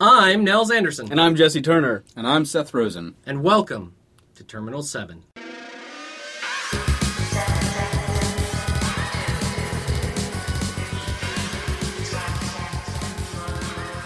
I'm 0.00 0.44
Nels 0.44 0.70
Anderson, 0.70 1.10
And 1.10 1.20
I'm 1.20 1.36
Jesse 1.36 1.60
Turner. 1.60 2.04
And 2.16 2.26
I'm 2.26 2.44
Seth 2.46 2.72
Rosen. 2.72 3.14
and 3.26 3.42
welcome 3.42 3.94
to 4.34 4.42
Terminal 4.44 4.82
7. 4.82 5.24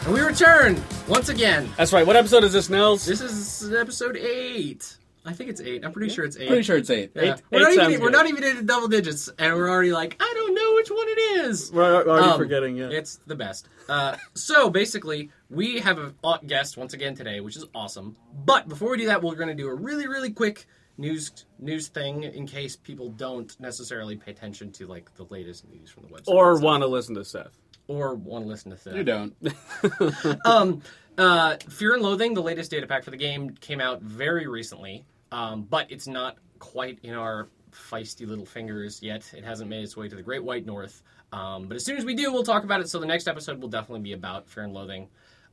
And 0.05 0.13
we 0.13 0.21
return 0.21 0.83
once 1.09 1.31
again. 1.31 1.73
That's 1.79 1.93
right. 1.93 2.07
What 2.07 2.15
episode 2.17 2.45
is 2.45 2.53
this, 2.53 2.69
Nels? 2.69 3.07
This 3.07 3.23
is 3.23 3.73
episode 3.73 4.17
8. 4.19 4.97
I 5.25 5.33
think 5.33 5.49
it's 5.49 5.63
8. 5.63 5.83
I'm 5.83 5.93
pretty 5.93 6.13
sure 6.13 6.27
it's 6.27 6.37
8. 6.37 6.47
Pretty 6.49 6.63
sure 6.63 6.77
it's 6.77 6.91
eight. 6.91 7.13
Yeah. 7.15 7.23
Eight- 7.23 7.43
we're, 7.51 7.59
eight 7.61 7.63
not 7.63 7.73
even, 7.73 7.85
sounds 7.93 8.01
we're 8.03 8.11
not 8.11 8.27
even 8.29 8.45
into 8.45 8.63
double 8.65 8.89
digits, 8.89 9.31
and 9.39 9.55
we're 9.55 9.71
already 9.71 9.93
like, 9.93 10.17
I 10.21 10.31
don't 10.37 10.44
know 10.44 10.44
which 10.85 10.97
one 10.97 11.09
it 11.09 11.47
is. 11.47 11.73
We're 11.73 12.07
already 12.07 12.29
Um, 12.29 12.39
forgetting, 12.39 12.77
yeah. 12.77 12.89
It's 12.91 13.17
the 13.27 13.35
best. 13.35 13.69
Uh, 13.89 14.17
so 14.35 14.69
basically, 14.71 15.31
we 15.51 15.81
have 15.81 15.99
a 15.99 16.15
uh, 16.23 16.39
guest 16.47 16.77
once 16.77 16.93
again 16.95 17.15
today, 17.15 17.41
which 17.41 17.57
is 17.57 17.65
awesome. 17.75 18.17
But 18.45 18.69
before 18.69 18.91
we 18.91 18.99
do 18.99 19.07
that, 19.07 19.23
we're 19.23 19.35
going 19.35 19.49
to 19.49 19.55
do 19.55 19.69
a 19.69 19.75
really, 19.75 20.07
really 20.07 20.31
quick 20.31 20.67
news 20.97 21.33
news 21.59 21.89
thing 21.89 22.23
in 22.23 22.47
case 22.47 22.77
people 22.77 23.09
don't 23.11 23.59
necessarily 23.59 24.15
pay 24.17 24.31
attention 24.31 24.71
to 24.71 24.87
like 24.87 25.13
the 25.17 25.25
latest 25.25 25.69
news 25.69 25.91
from 25.91 26.05
the 26.05 26.09
website, 26.11 26.29
Or 26.29 26.57
want 26.61 26.83
to 26.83 26.87
listen 26.87 27.15
to 27.17 27.25
Seth. 27.25 27.59
or 27.89 28.15
want 28.15 28.45
to 28.45 28.49
listen 28.49 28.71
to 28.71 28.77
Seth. 28.77 28.95
You 28.95 29.05
don't. 29.05 29.35
Um, 30.45 30.83
uh, 31.19 31.57
Fear 31.69 31.95
and 31.95 32.03
Loathing, 32.03 32.35
the 32.35 32.43
latest 32.43 32.71
data 32.71 32.87
pack 32.87 33.05
for 33.05 33.11
the 33.11 33.17
game, 33.17 33.51
came 33.61 33.81
out 33.81 34.03
very 34.03 34.47
recently, 34.47 35.05
um, 35.33 35.63
but 35.63 35.91
it's 35.91 36.07
not 36.07 36.37
quite 36.59 36.99
in 37.03 37.15
our 37.15 37.49
feisty 37.75 38.27
little 38.27 38.47
fingers 38.47 39.03
yet. 39.03 39.31
It 39.37 39.45
hasn't 39.45 39.69
made 39.69 39.83
its 39.83 39.97
way 39.97 40.09
to 40.09 40.17
the 40.17 40.23
Great 40.23 40.43
White 40.43 40.67
North. 40.67 41.03
Um, 41.33 41.67
but 41.67 41.77
as 41.77 41.85
soon 41.85 41.97
as 41.97 42.05
we 42.05 42.15
do, 42.15 42.33
we'll 42.33 42.45
talk 42.45 42.65
about 42.65 42.81
it. 42.81 42.89
So 42.89 42.99
the 42.99 43.07
next 43.07 43.29
episode 43.29 43.61
will 43.61 43.69
definitely 43.69 44.03
be 44.03 44.13
about 44.13 44.49
Fear 44.49 44.65
and 44.65 44.73
Loathing. 44.73 45.09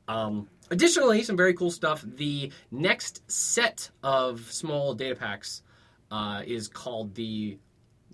Um, 0.08 0.48
additionally, 0.70 1.22
some 1.22 1.36
very 1.36 1.54
cool 1.54 1.70
stuff. 1.70 2.02
The 2.02 2.50
next 2.70 3.30
set 3.30 3.90
of 4.02 4.50
small 4.52 4.94
data 4.94 5.14
packs 5.14 5.62
uh, 6.10 6.42
is 6.46 6.68
called 6.68 7.14
the 7.14 7.58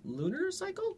Lunar 0.04 0.50
Cycle. 0.50 0.96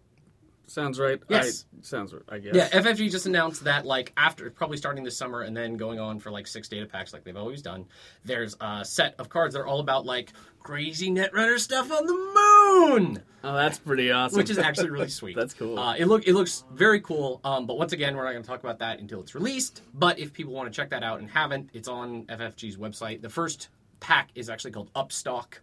Sounds 0.71 1.01
right. 1.01 1.21
Yes. 1.29 1.65
I, 1.77 1.83
sounds 1.83 2.13
right, 2.13 2.23
I 2.29 2.39
guess. 2.39 2.55
Yeah, 2.55 2.69
FFG 2.69 3.11
just 3.11 3.27
announced 3.27 3.65
that 3.65 3.85
like 3.85 4.13
after 4.17 4.49
probably 4.51 4.77
starting 4.77 5.03
this 5.03 5.17
summer 5.17 5.43
and 5.43 5.57
then 5.57 5.77
going 5.77 5.99
on 5.99 6.21
for 6.21 6.31
like 6.31 6.47
six 6.47 6.69
data 6.69 6.87
packs 6.87 7.13
like 7.13 7.25
they've 7.25 7.37
always 7.37 7.61
done. 7.61 7.87
There's 8.25 8.57
a 8.61 8.85
set 8.85 9.17
of 9.19 9.29
cards 9.29 9.55
that 9.55 9.63
are 9.63 9.67
all 9.67 9.81
about 9.81 10.07
like 10.07 10.33
crazy 10.61 11.11
Netrunner 11.11 11.59
stuff 11.59 11.91
on 11.91 12.07
the 12.07 12.13
moon, 12.13 13.21
Oh, 13.43 13.55
that's 13.55 13.81
pretty 13.81 14.13
awesome. 14.13 14.37
which 14.37 14.49
is 14.49 14.59
actually 14.69 14.91
really 14.91 15.09
sweet. 15.09 15.35
That's 15.35 15.55
cool. 15.55 15.77
Uh, 15.77 15.97
it 15.97 16.05
look 16.07 16.29
it 16.29 16.35
looks 16.35 16.65
very 16.73 17.01
cool. 17.01 17.41
Um, 17.43 17.67
but 17.67 17.77
once 17.77 17.93
again, 17.93 18.15
we're 18.17 18.23
not 18.25 18.31
going 18.31 18.43
to 18.45 18.49
talk 18.49 18.61
about 18.63 18.79
that 18.79 19.01
until 19.01 19.21
it's 19.21 19.35
released. 19.35 19.83
But 19.95 20.21
if 20.21 20.33
people 20.33 20.53
want 20.53 20.73
to 20.73 20.77
check 20.77 20.91
that 20.91 21.03
out 21.03 21.19
and 21.19 21.29
haven't, 21.29 21.71
it's 21.73 21.89
on 21.89 22.27
FFG's 22.27 22.77
website. 22.77 23.23
The 23.23 23.29
first 23.29 23.71
pack 23.99 24.29
is 24.37 24.49
actually 24.49 24.71
called 24.71 24.93
Upstalk, 24.95 25.55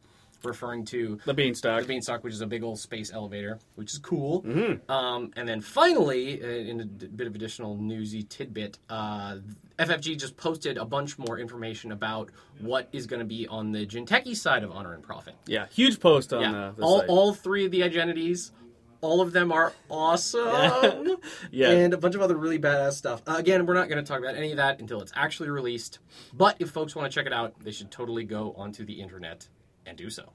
referring 0.43 0.85
to 0.85 1.19
the 1.25 1.33
beanstalk. 1.33 1.81
the 1.81 1.87
beanstalk, 1.87 2.23
which 2.23 2.33
is 2.33 2.41
a 2.41 2.47
big 2.47 2.63
old 2.63 2.79
space 2.79 3.11
elevator, 3.11 3.59
which 3.75 3.93
is 3.93 3.99
cool. 3.99 4.43
Mm-hmm. 4.43 4.89
Um, 4.91 5.31
and 5.35 5.47
then 5.47 5.61
finally, 5.61 6.41
uh, 6.41 6.47
in 6.47 6.81
a 6.81 6.85
d- 6.85 7.07
bit 7.07 7.27
of 7.27 7.35
additional 7.35 7.75
newsy 7.77 8.23
tidbit, 8.23 8.77
uh, 8.89 9.37
FFG 9.79 10.17
just 10.17 10.37
posted 10.37 10.77
a 10.77 10.85
bunch 10.85 11.17
more 11.19 11.37
information 11.39 11.91
about 11.91 12.29
what 12.59 12.87
is 12.91 13.05
going 13.07 13.19
to 13.19 13.25
be 13.25 13.47
on 13.47 13.71
the 13.71 13.85
Jinteki 13.85 14.35
side 14.35 14.63
of 14.63 14.71
Honor 14.71 14.93
and 14.93 15.03
Profit. 15.03 15.35
yeah, 15.45 15.67
huge 15.71 15.99
post 15.99 16.33
on 16.33 16.41
Yeah, 16.41 16.65
uh, 16.67 16.71
the 16.71 16.81
all, 16.83 16.99
site. 16.99 17.09
all 17.09 17.33
three 17.33 17.65
of 17.65 17.71
the 17.71 17.83
identities. 17.83 18.51
All 18.99 19.21
of 19.21 19.31
them 19.31 19.51
are 19.51 19.73
awesome. 19.91 21.17
Yeah. 21.51 21.69
And 21.77 21.93
a 21.93 21.97
bunch 21.97 22.15
of 22.15 22.21
other 22.21 22.35
really 22.35 22.57
badass 22.57 22.93
stuff. 22.93 23.21
Uh, 23.27 23.35
again, 23.37 23.65
we're 23.67 23.75
not 23.75 23.89
going 23.89 24.03
to 24.03 24.07
talk 24.07 24.19
about 24.19 24.35
any 24.35 24.49
of 24.51 24.57
that 24.57 24.79
until 24.79 25.01
it's 25.01 25.11
actually 25.15 25.49
released. 25.49 25.99
But 26.33 26.55
if 26.59 26.71
folks 26.71 26.95
want 26.95 27.11
to 27.11 27.13
check 27.15 27.27
it 27.27 27.33
out, 27.33 27.53
they 27.63 27.71
should 27.71 27.91
totally 27.91 28.23
go 28.23 28.53
onto 28.57 28.83
the 28.85 28.93
internet 28.99 29.47
and 29.87 29.97
do 29.97 30.09
so. 30.09 30.31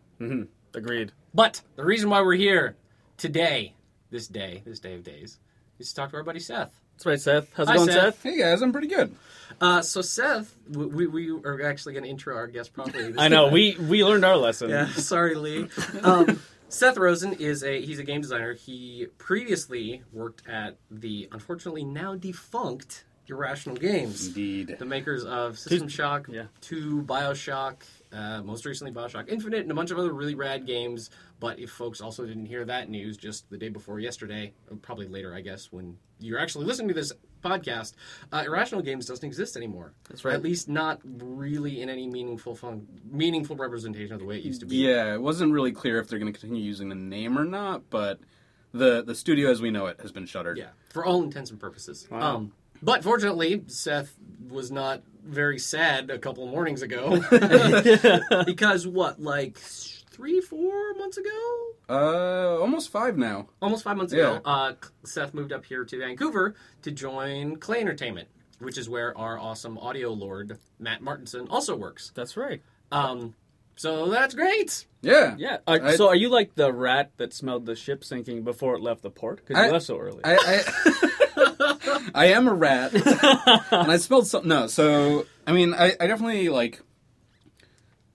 Agreed. 0.75 1.13
But 1.35 1.61
the 1.77 1.85
reason 1.85 2.11
why 2.11 2.23
we're 2.23 2.35
here 2.35 2.77
today, 3.17 3.75
this 4.11 4.27
day, 4.27 4.63
this 4.65 4.81
day 4.81 4.95
of 4.95 5.03
days, 5.05 5.39
is 5.79 5.91
to 5.91 5.95
talk 5.95 6.11
to 6.11 6.17
our 6.17 6.23
buddy 6.23 6.41
Seth. 6.41 6.73
That's 6.95 7.07
right, 7.07 7.21
Seth. 7.21 7.49
How's 7.55 7.69
it 7.69 7.71
Hi, 7.71 7.77
going, 7.77 7.89
Seth. 7.89 7.97
Seth? 8.03 8.23
Hey 8.23 8.39
guys, 8.39 8.63
I'm 8.63 8.73
pretty 8.73 8.87
good. 8.87 9.15
Uh, 9.61 9.83
so 9.83 10.01
Seth, 10.03 10.55
we, 10.71 11.07
we 11.07 11.31
are 11.31 11.63
actually 11.65 11.93
going 11.95 12.05
to 12.05 12.09
intro 12.11 12.37
our 12.37 12.47
guest 12.47 12.73
properly. 12.73 13.13
this 13.13 13.17
I 13.21 13.29
know. 13.29 13.45
time. 13.47 13.53
We 13.55 13.77
we 13.81 14.05
learned 14.05 14.25
our 14.25 14.37
lesson. 14.37 14.71
Yeah, 14.71 14.87
sorry, 14.93 15.35
Lee. 15.35 15.69
Um, 16.03 16.41
Seth 16.69 16.97
Rosen 16.97 17.33
is 17.35 17.63
a 17.65 17.81
he's 17.85 17.99
a 17.99 18.05
game 18.05 18.21
designer. 18.21 18.55
He 18.55 19.07
previously 19.19 20.03
worked 20.13 20.47
at 20.49 20.77
the 20.91 21.29
unfortunately 21.33 21.85
now 21.85 22.15
defunct 22.15 23.05
Irrational 23.27 23.77
Games, 23.77 24.29
Indeed. 24.29 24.77
the 24.79 24.85
makers 24.85 25.25
of 25.25 25.59
System 25.59 25.89
Shock, 25.89 26.29
yeah. 26.31 26.45
2, 26.63 27.03
Bioshock, 27.03 27.77
uh, 28.13 28.43
most 28.43 28.65
recently 28.65 28.93
Bioshock 28.93 29.29
Infinite, 29.29 29.61
and 29.61 29.71
a 29.71 29.75
bunch 29.75 29.91
of 29.91 29.99
other 29.99 30.13
really 30.13 30.35
rad 30.35 30.67
games. 30.67 31.11
But 31.41 31.59
if 31.59 31.71
folks 31.71 32.01
also 32.01 32.27
didn't 32.27 32.47
hear 32.47 32.65
that 32.65 32.89
news 32.89 33.17
just 33.17 33.49
the 33.51 33.59
day 33.59 33.69
before 33.69 34.01
yesterday, 34.01 34.53
probably 34.83 35.09
later, 35.09 35.35
I 35.35 35.41
guess, 35.41 35.73
when 35.73 35.97
you're 36.19 36.39
actually 36.39 36.67
listening 36.67 36.89
to 36.89 36.95
this 36.95 37.13
podcast, 37.43 37.95
uh, 38.33 38.45
Irrational 38.47 38.83
Games 38.83 39.07
doesn't 39.07 39.25
exist 39.27 39.57
anymore. 39.57 39.93
That's 40.09 40.25
right. 40.25 40.35
At 40.35 40.43
least 40.43 40.69
not 40.69 41.01
really 41.05 41.83
in 41.83 41.89
any 41.89 42.07
meaningful 42.07 42.55
fun, 42.55 42.87
meaningful 43.11 43.57
representation 43.57 44.15
of 44.15 44.21
the 44.21 44.27
way 44.27 44.39
it 44.39 44.45
used 44.45 44.61
to 44.61 44.67
be. 44.67 44.77
Yeah, 44.77 45.15
it 45.15 45.21
wasn't 45.21 45.53
really 45.53 45.73
clear 45.73 45.99
if 45.99 46.09
they're 46.09 46.19
going 46.19 46.33
to 46.33 46.39
continue 46.39 46.63
using 46.63 46.89
the 46.89 46.95
name 46.95 47.39
or 47.39 47.45
not, 47.45 47.91
but 47.91 48.21
the 48.73 49.03
the 49.03 49.15
studio 49.15 49.51
as 49.51 49.61
we 49.61 49.71
know 49.71 49.87
it 49.87 50.01
has 50.01 50.13
been 50.13 50.27
shuttered. 50.27 50.59
Yeah, 50.59 50.71
for 50.91 51.05
all 51.05 51.23
intents 51.23 51.51
and 51.51 51.61
purposes. 51.61 52.07
Wow. 52.11 52.37
Um, 52.37 52.53
but 52.83 53.03
fortunately, 53.03 53.63
Seth 53.69 54.15
was 54.49 54.71
not 54.71 55.03
very 55.25 55.59
sad 55.59 56.11
a 56.11 56.19
couple 56.19 56.45
of 56.45 56.51
mornings 56.51 56.83
ago 56.83 57.23
because 58.45 58.87
what, 58.87 59.21
like 59.21 59.57
three, 59.59 60.41
four 60.41 60.95
months 60.95 61.17
ago, 61.17 61.31
Uh, 61.89 62.59
almost 62.61 62.91
five 62.91 63.17
now. 63.17 63.49
almost 63.61 63.85
five 63.85 63.97
months 63.97 64.13
Yeah. 64.13 64.37
ago, 64.39 64.41
uh, 64.45 64.73
Seth 65.05 65.33
moved 65.35 65.53
up 65.53 65.65
here 65.65 65.85
to 65.85 65.99
Vancouver 65.99 66.55
to 66.83 66.91
join 66.91 67.57
Klei 67.57 67.81
Entertainment, 67.81 68.29
which 68.59 68.77
is 68.79 68.89
where 68.89 69.17
our 69.17 69.39
awesome 69.39 69.79
audio 69.79 70.11
lord 70.13 70.59
Matt 70.79 71.03
Martinson 71.03 71.47
also 71.49 71.77
works. 71.77 72.13
That's 72.15 72.37
right. 72.37 72.61
Um, 72.91 73.35
so 73.77 74.11
that's 74.11 74.35
great. 74.35 74.87
Yeah. 75.01 75.35
Yeah. 75.39 75.59
Uh, 75.67 75.79
I- 75.83 75.97
so 75.97 76.09
are 76.09 76.15
you 76.17 76.29
like 76.29 76.55
the 76.57 76.73
rat 76.73 77.13
that 77.17 77.33
smelled 77.33 77.65
the 77.67 77.75
ship 77.75 78.05
sinking 78.05 78.43
before 78.45 78.75
it 78.75 78.83
left 78.83 79.03
the 79.03 79.11
port? 79.11 79.43
Because 79.47 79.65
you 79.67 79.73
left 79.73 79.87
so 79.87 79.99
early. 79.99 80.21
I, 80.25 80.37
I, 80.37 81.09
I 82.15 82.27
am 82.27 82.49
a 82.49 82.55
rat, 82.55 82.95
and 82.95 83.91
I 83.91 83.97
spelled 83.97 84.27
something. 84.27 84.49
No, 84.49 84.67
so 84.67 85.27
I 85.47 85.53
mean, 85.53 85.75
I, 85.75 85.95
I 86.01 86.07
definitely 86.07 86.49
like 86.49 86.81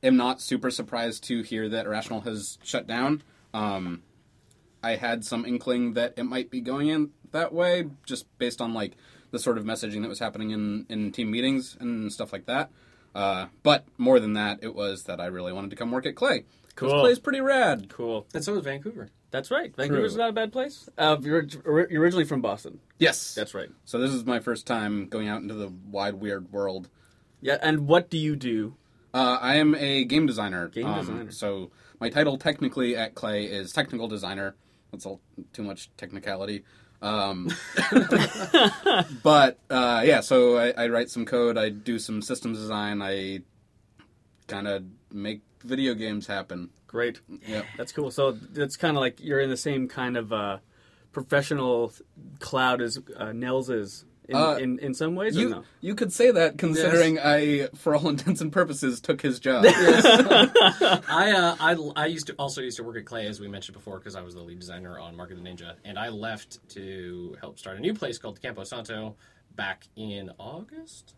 am 0.04 0.18
not 0.18 0.42
super 0.42 0.72
surprised 0.72 1.24
to 1.26 1.42
hear 1.42 1.70
that 1.70 1.86
Irrational 1.86 2.22
has 2.22 2.58
shut 2.64 2.88
down. 2.88 3.24
Um, 3.54 4.04
I 4.84 4.96
had 4.96 5.26
some 5.26 5.46
inkling 5.46 5.94
that 5.94 6.14
it 6.18 6.24
might 6.24 6.50
be 6.50 6.62
going 6.62 6.88
in 6.88 7.12
that 7.32 7.54
way, 7.54 7.86
just 8.06 8.26
based 8.38 8.62
on 8.62 8.74
like 8.74 8.94
the 9.32 9.40
sort 9.40 9.58
of 9.58 9.64
messaging 9.66 10.02
that 10.02 10.10
was 10.10 10.20
happening 10.20 10.52
in 10.52 10.86
in 10.90 11.12
team 11.12 11.32
meetings 11.32 11.78
and 11.80 12.12
stuff 12.12 12.32
like 12.32 12.46
that. 12.46 12.70
Uh, 13.16 13.48
but 13.64 13.86
more 13.98 14.20
than 14.20 14.34
that, 14.34 14.60
it 14.62 14.76
was 14.76 15.04
that 15.04 15.20
I 15.20 15.26
really 15.26 15.52
wanted 15.52 15.72
to 15.72 15.76
come 15.76 15.92
work 15.92 16.06
at 16.06 16.16
Klei. 16.16 16.44
'Cause 16.78 16.92
Cool. 16.92 17.02
Klei's 17.02 17.20
pretty 17.20 17.42
rad. 17.42 17.90
cool. 17.90 18.26
And 18.34 18.44
so 18.44 18.56
is 18.56 18.64
Vancouver. 18.64 19.10
That's 19.32 19.52
right. 19.52 19.76
Vancouver's 19.76 20.14
True. 20.14 20.22
not 20.22 20.30
a 20.30 20.34
bad 20.34 20.54
place. 20.54 20.88
Uh, 20.98 21.18
you're, 21.22 21.44
you're 21.90 22.02
originally 22.02 22.24
from 22.24 22.40
Boston. 22.40 22.80
Yes, 22.98 23.36
That's 23.36 23.54
right. 23.54 23.70
So 23.84 24.00
this 24.00 24.12
is 24.12 24.24
my 24.26 24.40
first 24.40 24.66
time 24.66 25.08
going 25.10 25.28
out 25.28 25.42
into 25.42 25.54
the 25.56 25.68
wide, 25.92 26.14
weird 26.14 26.54
world. 26.54 26.88
Yeah. 27.42 27.58
And 27.62 27.88
what 27.88 28.10
do 28.10 28.18
you 28.18 28.36
do? 28.38 28.76
Uh, 29.14 29.38
I 29.42 29.56
am 29.56 29.76
a 29.76 30.06
game 30.06 30.26
designer. 30.28 30.70
Game 30.70 30.86
Um, 30.86 31.00
designer. 31.00 31.32
So 31.32 31.72
my 32.00 32.10
title 32.10 32.38
technically 32.38 32.96
at 32.96 33.16
Klei 33.16 33.50
is 33.50 33.74
technical 33.74 34.08
designer. 34.08 34.56
That's 34.92 35.06
all 35.06 35.20
too 35.54 35.64
much 35.64 35.90
technicality. 35.98 36.64
Um, 37.02 37.50
but 39.24 39.60
uh, 39.70 40.04
yeah, 40.06 40.22
so 40.22 40.58
I, 40.58 40.72
I 40.72 40.88
write 40.88 41.10
some 41.10 41.26
code. 41.26 41.58
I 41.58 41.70
do 41.70 42.00
some 42.00 42.22
systems 42.22 42.58
design. 42.60 43.02
I 43.02 43.42
kind 44.48 44.68
of 44.68 44.84
make 45.12 45.42
video 45.64 45.94
games 45.94 46.28
happen. 46.28 46.70
Great. 46.88 47.20
Yeah. 47.48 47.64
That's 47.78 47.92
cool. 47.92 48.12
So 48.12 48.38
it's 48.56 48.78
kind 48.78 48.96
of 48.98 49.02
like 49.02 49.20
you're 49.22 49.40
in 49.42 49.50
the 49.50 49.58
same 49.58 49.88
kind 49.88 50.16
of 50.18 50.32
uh, 50.32 50.58
professional 51.12 51.92
cloud 52.40 52.82
as 52.82 53.00
uh, 53.18 53.34
Nels 53.34 53.70
is 53.70 54.06
in, 54.30 54.36
Uh, 54.36 54.56
in, 54.56 54.80
in 54.80 54.94
some 54.94 55.16
ways. 55.16 55.36
or 55.38 55.42
You 55.42 55.50
no? 55.50 55.64
you 55.82 55.96
could 55.96 56.12
say 56.14 56.32
that 56.32 56.58
considering 56.58 57.18
I, 57.20 57.68
for 57.76 57.96
all 57.96 58.08
intents 58.16 58.40
and 58.42 58.52
purposes, 58.52 59.00
took 59.02 59.22
his 59.22 59.40
job. 59.40 59.66
I, 59.68 61.32
uh, 61.36 61.56
I 61.60 62.02
I 62.04 62.06
used 62.08 62.28
to 62.28 62.34
also 62.34 62.62
used 62.62 62.78
to 62.78 62.84
work 62.84 62.98
at 62.98 63.06
Klei 63.06 63.26
as 63.26 63.40
we 63.40 63.48
mentioned 63.48 63.74
before 63.78 63.98
because 64.00 64.16
I 64.16 64.22
was 64.22 64.34
the 64.36 64.42
lead 64.42 64.60
designer 64.60 65.00
on 65.00 65.16
Mark 65.16 65.32
of 65.32 65.38
the 65.38 65.44
Ninja, 65.44 65.76
and 65.86 65.98
I 65.98 66.10
left 66.10 66.60
to 66.72 67.36
help 67.40 67.58
start 67.60 67.78
a 67.78 67.80
new 67.80 67.94
place 67.94 68.18
called 68.18 68.42
Campo 68.42 68.64
Santo 68.64 69.16
back 69.56 69.88
in 69.96 70.30
August. 70.40 71.16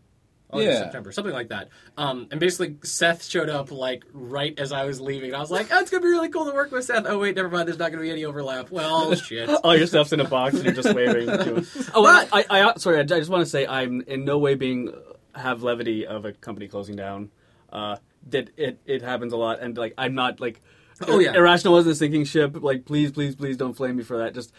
August, 0.52 0.68
Yeah. 0.68 0.78
September, 0.84 1.12
something 1.12 1.32
like 1.32 1.48
that. 1.48 1.68
Um, 1.96 2.28
and 2.30 2.38
basically, 2.40 2.76
Seth 2.82 3.24
showed 3.24 3.48
up 3.48 3.70
like 3.70 4.04
right 4.12 4.58
as 4.58 4.72
I 4.72 4.84
was 4.84 5.00
leaving. 5.00 5.30
And 5.30 5.36
I 5.36 5.40
was 5.40 5.50
like, 5.50 5.68
"Oh, 5.70 5.78
it's 5.80 5.90
gonna 5.90 6.02
be 6.02 6.08
really 6.08 6.28
cool 6.28 6.44
to 6.46 6.52
work 6.52 6.70
with 6.72 6.84
Seth." 6.84 7.04
Oh 7.06 7.18
wait, 7.18 7.36
never 7.36 7.48
mind. 7.48 7.68
There's 7.68 7.78
not 7.78 7.90
gonna 7.90 8.02
be 8.02 8.10
any 8.10 8.24
overlap. 8.24 8.70
Well, 8.70 9.14
shit. 9.16 9.48
All 9.48 9.76
your 9.76 9.86
stuff's 9.86 10.12
in 10.12 10.20
a 10.20 10.28
box 10.28 10.54
and 10.54 10.64
you're 10.64 10.74
just 10.74 10.94
waving. 10.94 11.28
Oh, 11.94 12.06
and 12.06 12.28
I, 12.32 12.44
I, 12.50 12.70
I, 12.70 12.74
sorry. 12.76 12.98
I 12.98 13.02
just 13.04 13.30
want 13.30 13.44
to 13.44 13.50
say 13.50 13.66
I'm 13.66 14.00
in 14.02 14.24
no 14.24 14.38
way 14.38 14.54
being 14.54 14.92
have 15.34 15.62
levity 15.62 16.06
of 16.06 16.24
a 16.24 16.32
company 16.32 16.68
closing 16.68 16.96
down. 16.96 17.30
Uh, 17.72 17.96
that 18.28 18.50
it 18.56 18.78
it 18.86 19.02
happens 19.02 19.32
a 19.32 19.36
lot, 19.36 19.60
and 19.60 19.76
like 19.76 19.94
I'm 19.98 20.14
not 20.14 20.40
like. 20.40 20.60
Oh, 21.08 21.18
yeah. 21.18 21.32
Irrational 21.32 21.72
wasn't 21.72 21.94
a 21.94 21.96
sinking 21.96 22.24
ship. 22.26 22.62
Like, 22.62 22.84
please, 22.84 23.10
please, 23.10 23.34
please 23.34 23.56
don't 23.56 23.72
flame 23.72 23.96
me 23.96 24.02
for 24.02 24.18
that. 24.18 24.34
Just 24.34 24.52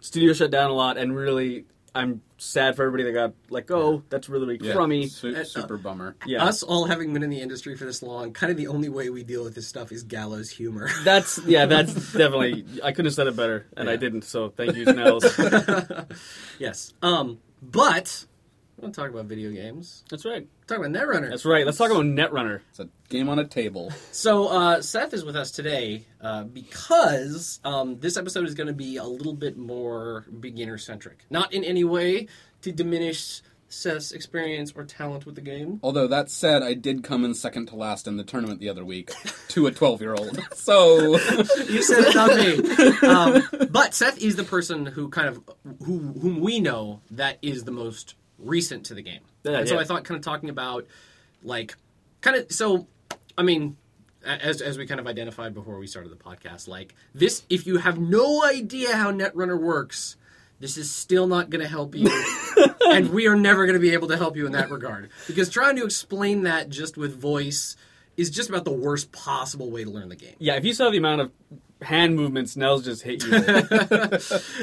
studio 0.00 0.32
shut 0.32 0.50
down 0.50 0.70
a 0.70 0.72
lot, 0.72 0.96
and 0.96 1.14
really, 1.14 1.66
I'm 1.94 2.22
sad 2.38 2.74
for 2.76 2.82
everybody 2.84 3.04
that 3.04 3.12
got 3.12 3.34
let 3.50 3.66
go. 3.66 4.02
That's 4.08 4.28
really, 4.28 4.46
really 4.56 4.66
Yeah, 4.66 4.74
crummy. 4.74 5.06
su- 5.06 5.34
Uh, 5.36 5.44
super 5.44 5.76
bummer. 5.78 6.16
Yeah, 6.26 6.44
Us 6.44 6.62
all 6.64 6.86
having 6.86 7.12
been 7.14 7.22
in 7.22 7.30
the 7.30 7.40
industry 7.40 7.76
for 7.76 7.84
this 7.84 8.02
long, 8.02 8.32
kind 8.32 8.50
of 8.50 8.56
the 8.56 8.66
only 8.66 8.88
way 8.88 9.10
we 9.10 9.22
deal 9.22 9.44
with 9.44 9.54
this 9.54 9.68
stuff 9.68 9.92
is 9.92 10.02
gallows 10.02 10.50
humor. 10.50 10.88
that's 11.04 11.38
yeah, 11.46 11.66
that's 11.66 11.94
definitely. 12.12 12.64
I 12.82 12.90
couldn't 12.90 13.06
have 13.06 13.14
said 13.14 13.26
it 13.28 13.36
better, 13.36 13.66
and 13.76 13.88
I 13.88 13.92
Yeah. 13.92 13.98
didn't. 13.98 14.22
So 14.22 14.48
thank 14.48 14.74
you, 14.76 14.86
Nels. 14.86 15.24
Yes. 16.58 16.92
Um, 17.02 17.38
but 17.62 18.26
I 18.84 18.86
want 18.88 18.94
to 18.96 19.00
talk 19.00 19.10
about 19.12 19.24
video 19.24 19.50
games. 19.50 20.04
that's 20.10 20.26
right. 20.26 20.46
Talk 20.66 20.76
about 20.76 20.90
Netrunner. 20.90 21.30
That's 21.30 21.46
right. 21.46 21.64
Let's 21.64 21.78
talk 21.78 21.90
about 21.90 22.04
Netrunner. 22.04 22.60
It's 22.68 22.80
a 22.80 22.88
game 23.08 23.30
on 23.30 23.38
a 23.38 23.46
table. 23.46 23.90
So 24.12 24.48
uh, 24.48 24.82
Seth 24.82 25.14
is 25.14 25.24
with 25.24 25.36
us 25.36 25.50
today 25.50 26.04
uh, 26.20 26.44
because 26.44 27.60
um, 27.64 27.98
this 27.98 28.18
episode 28.18 28.46
is 28.46 28.52
going 28.52 28.66
to 28.66 28.74
be 28.74 28.98
a 28.98 29.04
little 29.04 29.32
bit 29.32 29.56
more 29.56 30.26
beginner 30.38 30.76
centric. 30.76 31.24
Not 31.30 31.54
in 31.54 31.64
any 31.64 31.82
way 31.82 32.28
to 32.60 32.72
diminish 32.72 33.40
Seth's 33.70 34.12
experience 34.12 34.70
or 34.76 34.84
talent 34.84 35.24
with 35.24 35.34
the 35.34 35.40
game. 35.40 35.80
Although 35.82 36.06
that 36.08 36.30
said, 36.30 36.62
I 36.62 36.74
did 36.74 37.02
come 37.02 37.24
in 37.24 37.32
second 37.32 37.68
to 37.68 37.76
last 37.76 38.06
in 38.06 38.18
the 38.18 38.22
tournament 38.22 38.60
the 38.60 38.68
other 38.68 38.84
week 38.84 39.12
to 39.48 39.66
a 39.66 39.70
12 39.72 40.02
year 40.02 40.12
old. 40.14 40.38
So 40.52 41.16
You 41.68 41.82
said 41.82 42.04
it, 42.04 42.14
not 42.14 42.36
me. 42.36 43.08
Um, 43.08 43.68
but 43.70 43.94
Seth 43.94 44.18
is 44.20 44.36
the 44.36 44.44
person 44.44 44.84
who 44.84 45.08
kind 45.08 45.28
of 45.28 45.42
who 45.86 46.00
whom 46.20 46.40
we 46.40 46.60
know 46.60 47.00
that 47.10 47.38
is 47.40 47.64
the 47.64 47.72
most 47.72 48.14
recent 48.38 48.86
to 48.86 48.94
the 48.94 49.02
game. 49.02 49.20
Yeah, 49.44 49.58
and 49.58 49.68
so 49.68 49.74
yeah. 49.74 49.80
I 49.80 49.84
thought 49.84 50.04
kind 50.04 50.18
of 50.18 50.24
talking 50.24 50.50
about 50.50 50.86
like 51.42 51.76
kind 52.20 52.36
of 52.36 52.50
so 52.50 52.86
I 53.36 53.42
mean 53.42 53.76
as 54.24 54.62
as 54.62 54.78
we 54.78 54.86
kind 54.86 55.00
of 55.00 55.06
identified 55.06 55.54
before 55.54 55.78
we 55.78 55.86
started 55.86 56.10
the 56.10 56.16
podcast 56.16 56.66
like 56.66 56.94
this 57.14 57.44
if 57.50 57.66
you 57.66 57.76
have 57.76 57.98
no 57.98 58.42
idea 58.42 58.96
how 58.96 59.12
Netrunner 59.12 59.60
works 59.60 60.16
this 60.60 60.78
is 60.78 60.90
still 60.90 61.26
not 61.26 61.50
going 61.50 61.60
to 61.60 61.68
help 61.68 61.94
you 61.94 62.08
and 62.90 63.10
we 63.10 63.26
are 63.26 63.36
never 63.36 63.66
going 63.66 63.74
to 63.74 63.80
be 63.80 63.90
able 63.90 64.08
to 64.08 64.16
help 64.16 64.34
you 64.34 64.46
in 64.46 64.52
that 64.52 64.70
regard 64.70 65.10
because 65.26 65.50
trying 65.50 65.76
to 65.76 65.84
explain 65.84 66.44
that 66.44 66.70
just 66.70 66.96
with 66.96 67.20
voice 67.20 67.76
is 68.16 68.30
just 68.30 68.48
about 68.48 68.64
the 68.64 68.72
worst 68.72 69.12
possible 69.12 69.70
way 69.70 69.84
to 69.84 69.90
learn 69.90 70.08
the 70.08 70.16
game. 70.16 70.36
Yeah, 70.38 70.54
if 70.54 70.64
you 70.64 70.72
saw 70.72 70.90
the 70.90 70.98
amount 70.98 71.20
of 71.20 71.32
hand 71.84 72.16
movements 72.16 72.56
Nels 72.56 72.84
just 72.84 73.02
hit 73.02 73.22
you, 73.24 73.30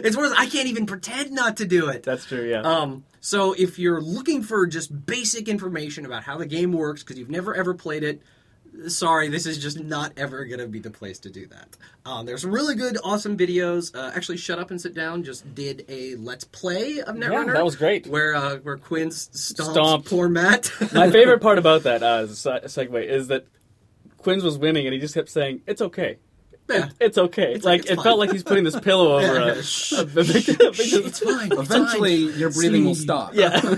It's 0.04 0.18
worse. 0.18 0.34
I 0.38 0.48
can't 0.48 0.68
even 0.68 0.86
pretend 0.86 1.32
not 1.32 1.58
to 1.58 1.66
do 1.66 1.90
it. 1.90 2.04
that's 2.04 2.26
true. 2.26 2.50
Yeah. 2.50 2.62
Um, 2.62 3.04
so 3.20 3.54
if 3.54 3.80
you're 3.80 4.02
looking 4.02 4.44
for 4.44 4.68
just 4.68 5.06
basic 5.06 5.48
information 5.48 6.06
about 6.06 6.24
how 6.24 6.38
the 6.38 6.46
game 6.46 6.72
works 6.72 7.04
because 7.04 7.18
you've 7.18 7.30
never 7.30 7.54
ever 7.56 7.74
played 7.74 8.04
it, 8.04 8.22
sorry, 8.88 9.28
this 9.30 9.46
is 9.46 9.58
just 9.58 9.80
not 9.80 10.14
ever 10.18 10.46
going 10.46 10.60
to 10.60 10.68
be 10.68 10.80
the 10.80 10.90
place 10.90 11.20
to 11.20 11.30
do 11.30 11.46
that. 11.48 11.78
Um, 12.06 12.26
there's 12.26 12.42
some 12.42 12.52
really 12.52 12.74
good, 12.76 12.98
awesome 13.04 13.38
videos. 13.38 13.94
Uh, 13.96 14.12
actually, 14.16 14.38
Shut 14.38 14.60
Up 14.60 14.72
and 14.72 14.80
Sit 14.82 14.94
Down 14.94 15.24
just 15.24 15.54
did 15.54 15.86
a 15.90 16.16
Let's 16.16 16.46
Play 16.46 17.00
of 17.02 17.16
Netrunner. 17.16 17.48
Yeah, 17.48 17.54
that 17.54 17.66
was 17.66 17.76
great. 17.76 18.08
Where 18.08 18.34
uh, 18.34 18.58
where 18.58 18.78
Quinn 18.78 19.12
stomped, 19.12 19.74
Stomped. 19.74 20.10
poor 20.10 20.30
Matt. 20.30 20.72
My 20.94 21.12
favorite 21.12 21.42
part 21.42 21.58
about 21.60 21.84
that 21.84 22.02
uh, 22.02 22.22
as 22.24 22.46
a 22.46 22.62
segue 22.62 23.06
is 23.06 23.28
that 23.28 23.46
Quinn's 24.18 24.44
was 24.44 24.58
winning, 24.58 24.86
and 24.88 24.94
he 24.94 25.00
just 25.00 25.14
kept 25.14 25.30
saying, 25.30 25.62
"It's 25.68 25.82
okay." 25.82 26.18
Yeah. 26.74 26.90
It's 27.00 27.18
okay. 27.18 27.58
like 27.58 27.82
it's 27.82 27.92
it 27.92 27.96
fine. 27.96 28.04
felt 28.04 28.20
like 28.20 28.32
he's 28.32 28.44
putting 28.44 28.64
this 28.64 28.80
pillow 28.80 29.18
over 29.20 29.26
Yeah, 29.36 29.44
a, 29.52 29.56
yeah, 29.56 29.62
shh, 29.62 29.92
a 29.94 30.06
victim. 30.06 30.56
a 30.68 30.72
victim- 30.72 31.02
It's 31.06 31.20
fine. 31.20 31.52
it's 31.52 31.62
eventually 31.62 32.30
fine. 32.30 32.40
your 32.40 32.52
breathing 32.52 32.86
will 32.86 32.96
stop. 32.96 33.34
yeah. 33.36 33.60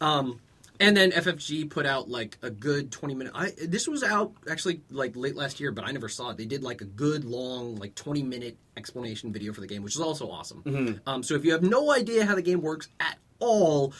Um, 0.00 0.40
and 0.80 0.96
then 0.96 1.12
FFG 1.12 1.70
put 1.70 1.86
out 1.86 2.08
like 2.08 2.36
a 2.42 2.50
good 2.50 2.90
twenty 2.90 3.14
minute. 3.14 3.32
I 3.36 3.52
this 3.68 3.86
was 3.86 4.02
out 4.02 4.32
actually 4.50 4.80
like 4.90 5.14
late 5.14 5.36
last 5.36 5.60
year, 5.60 5.70
but 5.70 5.84
I 5.84 5.92
never 5.92 6.08
saw 6.08 6.30
it. 6.30 6.38
They 6.38 6.44
did 6.46 6.64
like 6.64 6.80
a 6.80 6.84
good 6.84 7.24
long 7.24 7.76
like 7.76 7.94
twenty 7.94 8.24
minute 8.24 8.56
explanation 8.76 9.32
video 9.32 9.52
for 9.52 9.60
the 9.60 9.68
game, 9.68 9.82
which 9.84 9.94
is 9.94 10.00
also 10.00 10.28
awesome. 10.28 11.00
Um, 11.06 11.22
so 11.22 11.34
if 11.36 11.44
you 11.44 11.52
have 11.52 11.62
no 11.62 11.92
idea 11.92 12.24
how 12.24 12.34
the 12.34 12.42
game 12.42 12.62
works 12.62 12.88
at 12.98 13.16
all, 13.38 13.92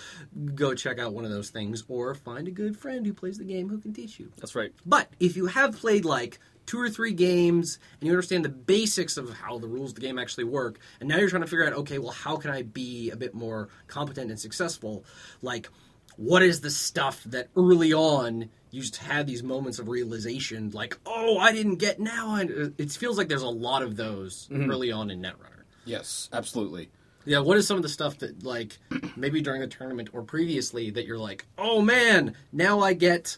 go 0.56 0.74
check 0.74 0.98
out 0.98 1.12
one 1.12 1.24
of 1.24 1.30
those 1.30 1.50
things, 1.50 1.84
or 1.88 2.16
find 2.16 2.48
a 2.48 2.52
good 2.52 2.76
friend 2.76 3.06
who 3.06 3.12
plays 3.14 3.38
the 3.38 3.44
game 3.44 3.68
who 3.68 3.78
can 3.78 3.92
teach 3.92 4.18
you. 4.18 4.32
That's 4.38 4.56
right. 4.56 4.72
But 4.84 5.08
if 5.20 5.36
you 5.36 5.46
have 5.46 5.78
played 5.78 6.04
like 6.04 6.40
two 6.72 6.80
or 6.80 6.88
three 6.88 7.12
games 7.12 7.78
and 8.00 8.06
you 8.06 8.12
understand 8.14 8.42
the 8.42 8.48
basics 8.48 9.18
of 9.18 9.28
how 9.28 9.58
the 9.58 9.68
rules 9.68 9.90
of 9.90 9.96
the 9.96 10.00
game 10.00 10.18
actually 10.18 10.44
work, 10.44 10.78
and 11.00 11.08
now 11.08 11.18
you're 11.18 11.28
trying 11.28 11.42
to 11.42 11.46
figure 11.46 11.66
out, 11.66 11.74
okay, 11.74 11.98
well, 11.98 12.12
how 12.12 12.34
can 12.38 12.50
I 12.50 12.62
be 12.62 13.10
a 13.10 13.16
bit 13.16 13.34
more 13.34 13.68
competent 13.88 14.30
and 14.30 14.40
successful? 14.40 15.04
Like, 15.42 15.68
what 16.16 16.42
is 16.42 16.62
the 16.62 16.70
stuff 16.70 17.22
that 17.24 17.48
early 17.58 17.92
on 17.92 18.48
you 18.70 18.80
just 18.80 18.96
had 18.96 19.26
these 19.26 19.42
moments 19.42 19.80
of 19.80 19.88
realization, 19.90 20.70
like, 20.70 20.98
oh, 21.04 21.36
I 21.36 21.52
didn't 21.52 21.76
get 21.76 22.00
now? 22.00 22.36
It 22.36 22.90
feels 22.92 23.18
like 23.18 23.28
there's 23.28 23.42
a 23.42 23.48
lot 23.48 23.82
of 23.82 23.96
those 23.96 24.48
mm-hmm. 24.50 24.70
early 24.70 24.90
on 24.90 25.10
in 25.10 25.20
Netrunner. 25.20 25.64
Yes, 25.84 26.30
absolutely. 26.32 26.88
Yeah, 27.26 27.40
what 27.40 27.58
is 27.58 27.66
some 27.66 27.76
of 27.76 27.82
the 27.82 27.90
stuff 27.90 28.16
that, 28.20 28.44
like, 28.44 28.78
maybe 29.16 29.42
during 29.42 29.60
the 29.60 29.66
tournament 29.66 30.08
or 30.14 30.22
previously 30.22 30.88
that 30.92 31.04
you're 31.04 31.18
like, 31.18 31.44
oh 31.58 31.82
man, 31.82 32.34
now 32.50 32.80
I 32.80 32.94
get 32.94 33.36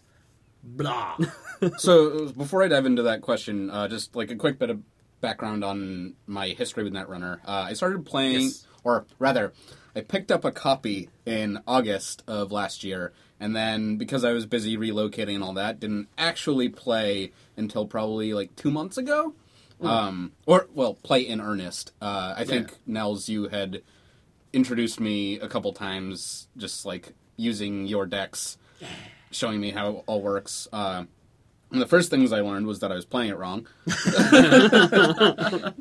blah. 0.63 1.17
so 1.79 2.29
before 2.29 2.62
I 2.62 2.69
dive 2.69 2.87
into 2.87 3.03
that 3.03 3.21
question, 3.21 3.71
uh, 3.71 3.89
just 3.89 4.15
like 4.17 4.31
a 4.31 4.37
quick 4.37 4.59
bit 4.59 4.71
of 4.71 4.81
background 5.21 5.65
on 5.65 6.15
my 6.27 6.49
history 6.49 6.85
with 6.85 6.93
Netrunner. 6.93 7.39
Uh, 7.47 7.67
I 7.69 7.73
started 7.75 8.05
playing, 8.05 8.43
Yes. 8.43 8.67
or 8.83 9.06
rather, 9.19 9.53
I 9.97 10.01
picked 10.03 10.31
up 10.33 10.45
a 10.45 10.51
copy 10.53 11.09
in 11.25 11.61
August 11.67 12.23
of 12.27 12.51
last 12.53 12.85
year, 12.85 13.12
and 13.41 13.55
then 13.55 13.97
because 13.97 14.25
I 14.25 14.33
was 14.33 14.45
busy 14.47 14.77
relocating 14.77 15.37
and 15.37 15.45
all 15.45 15.55
that, 15.55 15.81
didn't 15.81 16.09
actually 16.19 16.69
play 16.69 17.33
until 17.57 17.87
probably 17.87 18.35
like 18.35 18.55
two 18.57 18.71
months 18.71 18.99
ago. 18.99 19.35
Um, 19.81 20.33
or 20.47 20.69
well, 20.73 20.95
play 20.95 21.21
in 21.21 21.41
earnest. 21.41 21.93
Uh, 22.00 22.35
I 22.37 22.45
think 22.45 22.71
Yeah. 22.71 22.77
Nels, 22.87 23.29
you 23.29 23.49
had 23.49 23.83
introduced 24.53 24.99
me 25.00 25.39
a 25.41 25.49
couple 25.49 25.73
times, 25.73 26.49
just 26.57 26.87
like 26.87 27.12
using 27.37 27.87
your 27.87 28.07
decks, 28.07 28.57
showing 29.31 29.61
me 29.61 29.73
how 29.73 29.89
it 29.91 30.03
all 30.07 30.23
works. 30.23 30.69
Uh, 30.73 31.05
and 31.75 31.82
the 31.82 31.87
first 31.87 32.09
things 32.09 32.32
I 32.32 32.41
learned 32.41 32.69
was 32.69 32.79
that 32.81 32.93
I 32.93 32.94
was 32.94 33.05
playing 33.05 33.31
it 33.31 33.37
wrong. 33.37 33.67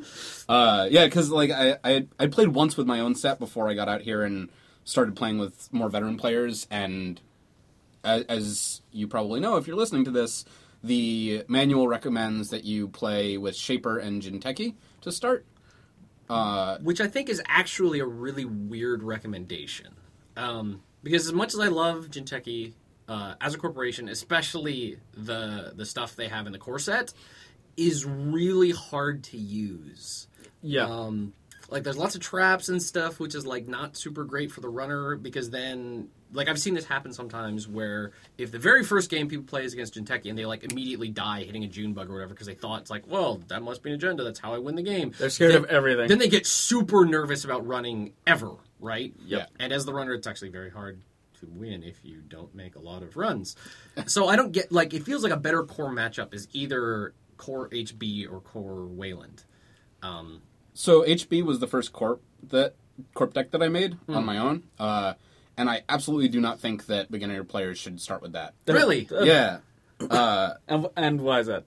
uh, 0.48 0.88
yeah, 0.90 1.04
because 1.04 1.30
like 1.30 1.52
I, 1.52 1.76
I 1.84 2.06
I 2.18 2.26
played 2.26 2.48
once 2.48 2.76
with 2.76 2.88
my 2.88 2.98
own 2.98 3.14
set 3.14 3.38
before 3.38 3.70
I 3.70 3.74
got 3.74 3.88
out 3.88 4.00
here 4.00 4.24
and 4.24 4.50
started 4.82 5.14
playing 5.14 5.38
with 5.38 5.72
more 5.72 5.88
veteran 5.88 6.16
players. 6.16 6.66
And 6.68 7.20
as, 8.02 8.24
as 8.24 8.80
you 8.90 9.06
probably 9.06 9.38
know, 9.38 9.56
if 9.56 9.68
you're 9.68 9.76
listening 9.76 10.04
to 10.06 10.10
this, 10.10 10.44
the 10.82 11.44
manual 11.46 11.86
recommends 11.86 12.50
that 12.50 12.64
you 12.64 12.88
play 12.88 13.38
with 13.38 13.54
Shaper 13.54 13.96
and 13.98 14.20
Jinteki 14.20 14.74
to 15.02 15.12
start. 15.12 15.46
Uh, 16.28 16.78
which 16.78 17.00
I 17.00 17.06
think 17.06 17.28
is 17.28 17.40
actually 17.46 18.00
a 18.00 18.06
really 18.06 18.44
weird 18.44 19.04
recommendation. 19.04 19.94
Um, 20.36 20.82
because 21.04 21.26
as 21.28 21.32
much 21.32 21.54
as 21.54 21.60
I 21.60 21.68
love 21.68 22.08
Jinteki 22.10 22.72
uh, 23.08 23.34
as 23.40 23.54
a 23.54 23.58
corporation, 23.58 24.08
especially 24.08 24.98
the 25.14 25.72
the 25.74 25.84
stuff 25.86 26.16
they 26.16 26.28
have 26.28 26.46
in 26.46 26.52
the 26.52 26.58
core 26.58 26.78
set, 26.78 27.12
is 27.76 28.04
really 28.04 28.70
hard 28.70 29.24
to 29.24 29.36
use. 29.36 30.26
Yeah. 30.62 30.86
Um, 30.86 31.32
like 31.70 31.82
there's 31.82 31.96
lots 31.96 32.14
of 32.14 32.20
traps 32.20 32.68
and 32.68 32.82
stuff, 32.82 33.18
which 33.18 33.34
is 33.34 33.46
like 33.46 33.66
not 33.66 33.96
super 33.96 34.24
great 34.24 34.52
for 34.52 34.60
the 34.60 34.68
runner 34.68 35.16
because 35.16 35.50
then 35.50 36.08
like 36.32 36.48
I've 36.48 36.58
seen 36.58 36.74
this 36.74 36.84
happen 36.84 37.12
sometimes 37.12 37.66
where 37.68 38.12
if 38.36 38.50
the 38.50 38.58
very 38.58 38.84
first 38.84 39.08
game 39.08 39.28
people 39.28 39.44
play 39.44 39.64
is 39.64 39.72
against 39.72 39.94
Jinteki 39.94 40.28
and 40.28 40.38
they 40.38 40.46
like 40.46 40.64
immediately 40.64 41.08
die 41.08 41.42
hitting 41.44 41.64
a 41.64 41.68
June 41.68 41.92
bug 41.92 42.10
or 42.10 42.14
whatever 42.14 42.34
because 42.34 42.46
they 42.46 42.54
thought 42.54 42.82
it's 42.82 42.90
like 42.90 43.06
well 43.06 43.40
that 43.48 43.62
must 43.62 43.82
be 43.82 43.90
an 43.90 43.94
agenda 43.96 44.24
that's 44.24 44.38
how 44.38 44.52
I 44.54 44.58
win 44.58 44.74
the 44.74 44.82
game. 44.82 45.12
They're 45.18 45.30
scared 45.30 45.52
Then- 45.52 45.64
of 45.64 45.70
everything. 45.70 46.08
Then 46.08 46.18
they 46.18 46.28
get 46.28 46.46
super 46.46 47.04
nervous 47.06 47.44
about 47.44 47.66
running 47.66 48.12
ever, 48.26 48.52
right? 48.80 49.14
Yep. 49.26 49.50
And 49.58 49.72
as 49.72 49.84
the 49.86 49.94
runner, 49.94 50.12
it's 50.14 50.26
actually 50.26 50.50
very 50.50 50.70
hard 50.70 51.00
to 51.44 51.50
win 51.52 51.82
if 51.82 52.04
you 52.04 52.20
don't 52.26 52.54
make 52.54 52.76
a 52.76 52.80
lot 52.80 53.02
of 53.02 53.16
runs. 53.16 53.56
so 54.06 54.28
I 54.28 54.36
don't 54.36 54.52
get 54.52 54.72
like 54.72 54.94
it 54.94 55.04
feels 55.04 55.22
like 55.22 55.32
a 55.32 55.36
better 55.36 55.62
core 55.64 55.92
matchup 55.92 56.34
is 56.34 56.48
either 56.52 57.14
core 57.36 57.68
HB 57.68 58.30
or 58.30 58.40
core 58.40 58.86
Wayland. 58.86 59.44
Um, 60.02 60.42
So 60.74 61.02
HB 61.02 61.42
was 61.44 61.58
the 61.60 61.66
first 61.66 61.92
corp 61.92 62.22
that 62.50 62.74
corp 63.14 63.34
deck 63.34 63.50
that 63.52 63.62
I 63.62 63.68
made 63.68 63.96
on 64.08 64.24
my 64.24 64.38
own, 64.38 64.64
uh, 64.78 65.14
and 65.56 65.68
I 65.70 65.82
absolutely 65.88 66.28
do 66.28 66.40
not 66.40 66.60
think 66.60 66.86
that 66.86 67.10
beginner 67.10 67.42
players 67.44 67.78
should 67.78 68.00
start 68.00 68.22
with 68.22 68.32
that. 68.32 68.54
really? 68.66 69.08
yeah, 69.24 69.58
uh, 70.00 70.54
and, 70.68 70.88
and 70.96 71.20
why 71.20 71.40
is 71.40 71.46
that? 71.46 71.64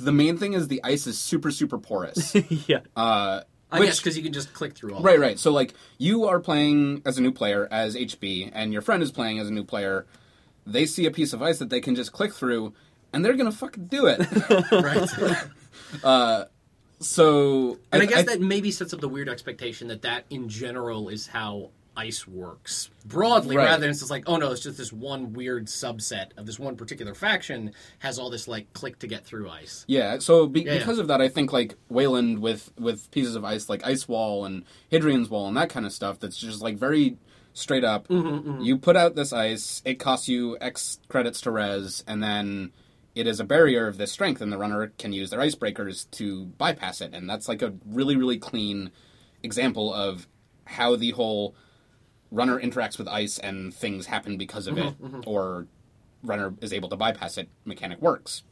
the 0.00 0.12
main 0.12 0.36
thing 0.38 0.54
is 0.54 0.66
the 0.68 0.80
ice 0.82 1.06
is 1.06 1.18
super 1.18 1.50
super 1.50 1.78
porous. 1.78 2.34
yeah. 2.66 2.80
Uh, 2.96 3.42
I 3.74 3.80
which- 3.80 3.88
guess 3.88 3.98
because 3.98 4.16
you 4.16 4.22
can 4.22 4.32
just 4.32 4.54
click 4.54 4.74
through 4.74 4.94
all. 4.94 5.02
right, 5.02 5.18
right. 5.18 5.38
So 5.38 5.50
like 5.50 5.74
you 5.98 6.24
are 6.24 6.38
playing 6.40 7.02
as 7.04 7.18
a 7.18 7.20
new 7.20 7.32
player 7.32 7.68
as 7.70 7.96
HB, 7.96 8.50
and 8.54 8.72
your 8.72 8.82
friend 8.82 9.02
is 9.02 9.10
playing 9.10 9.38
as 9.40 9.48
a 9.48 9.52
new 9.52 9.64
player. 9.64 10.06
They 10.66 10.86
see 10.86 11.04
a 11.06 11.10
piece 11.10 11.32
of 11.32 11.42
ice 11.42 11.58
that 11.58 11.68
they 11.70 11.80
can 11.80 11.94
just 11.94 12.12
click 12.12 12.32
through, 12.32 12.72
and 13.12 13.24
they're 13.24 13.34
gonna 13.34 13.52
fucking 13.52 13.86
do 13.86 14.06
it. 14.06 14.20
it, 14.20 14.72
right? 15.22 16.04
Uh, 16.04 16.44
so 17.00 17.78
and 17.92 18.02
I, 18.02 18.06
guess 18.06 18.26
that 18.26 18.40
maybe 18.40 18.70
sets 18.70 18.94
up 18.94 19.00
the 19.00 19.08
weird 19.08 19.28
expectation 19.28 19.88
that 19.88 20.02
that 20.02 20.24
in 20.30 20.48
general 20.48 21.08
is 21.08 21.26
how 21.26 21.70
ice 21.96 22.26
works 22.26 22.90
broadly, 23.04 23.56
Right. 23.56 23.66
rather 23.66 23.82
than 23.82 23.90
it's 23.90 24.00
just 24.00 24.10
like, 24.10 24.24
oh 24.26 24.36
no, 24.36 24.50
it's 24.50 24.62
just 24.62 24.78
this 24.78 24.92
one 24.92 25.32
weird 25.32 25.66
subset 25.66 26.28
of 26.36 26.46
this 26.46 26.58
one 26.58 26.76
particular 26.76 27.14
faction 27.14 27.72
has 28.00 28.18
all 28.18 28.30
this 28.30 28.48
like 28.48 28.72
click 28.72 28.98
to 29.00 29.06
get 29.06 29.24
through 29.24 29.48
ice. 29.48 29.84
Yeah, 29.86 30.18
so 30.18 30.46
be- 30.46 30.62
Yeah, 30.62 30.78
because 30.78 30.98
of 30.98 31.06
that, 31.08 31.20
I 31.20 31.28
think 31.28 31.52
like 31.52 31.76
Wayland 31.88 32.40
with 32.40 32.72
with 32.78 33.10
pieces 33.10 33.36
of 33.36 33.44
ice 33.44 33.68
like 33.68 33.86
Ice 33.86 34.08
Wall 34.08 34.44
and 34.44 34.64
Hadrian's 34.90 35.28
Wall 35.30 35.46
and 35.48 35.56
that 35.56 35.70
kind 35.70 35.86
of 35.86 35.92
stuff. 35.92 36.18
That's 36.18 36.36
just 36.38 36.60
like 36.62 36.76
very 36.76 37.16
straight 37.52 37.84
up. 37.84 38.08
Mm-hmm, 38.08 38.48
mm-hmm. 38.50 38.60
You 38.62 38.76
put 38.78 38.96
out 38.96 39.14
this 39.14 39.32
ice, 39.32 39.80
it 39.84 40.00
costs 40.00 40.28
you 40.28 40.58
X 40.60 40.98
credits 41.08 41.40
to 41.42 41.52
res, 41.52 42.02
and 42.08 42.20
then 42.22 42.72
it 43.14 43.28
is 43.28 43.38
a 43.38 43.44
barrier 43.44 43.86
of 43.86 43.96
this 43.96 44.10
strength, 44.10 44.40
and 44.40 44.50
the 44.52 44.58
runner 44.58 44.92
can 44.98 45.12
use 45.12 45.30
their 45.30 45.38
icebreakers 45.38 46.10
to 46.10 46.46
bypass 46.46 47.00
it. 47.00 47.14
And 47.14 47.30
that's 47.30 47.46
like 47.48 47.62
a 47.62 47.74
really 47.86 48.16
really 48.16 48.38
clean 48.38 48.90
example 49.44 49.94
of 49.94 50.26
how 50.64 50.96
the 50.96 51.10
whole 51.12 51.54
runner 52.34 52.58
interacts 52.60 52.98
with 52.98 53.08
ice 53.08 53.38
and 53.38 53.72
things 53.72 54.06
happen 54.06 54.36
because 54.36 54.66
of 54.66 54.76
it, 54.76 54.84
mm-hmm, 54.84 55.06
mm-hmm. 55.06 55.20
or 55.26 55.66
runner 56.22 56.54
is 56.60 56.72
able 56.72 56.88
to 56.88 56.96
bypass 56.96 57.38
it. 57.38 57.48
Mechanic 57.64 58.00
works. 58.02 58.42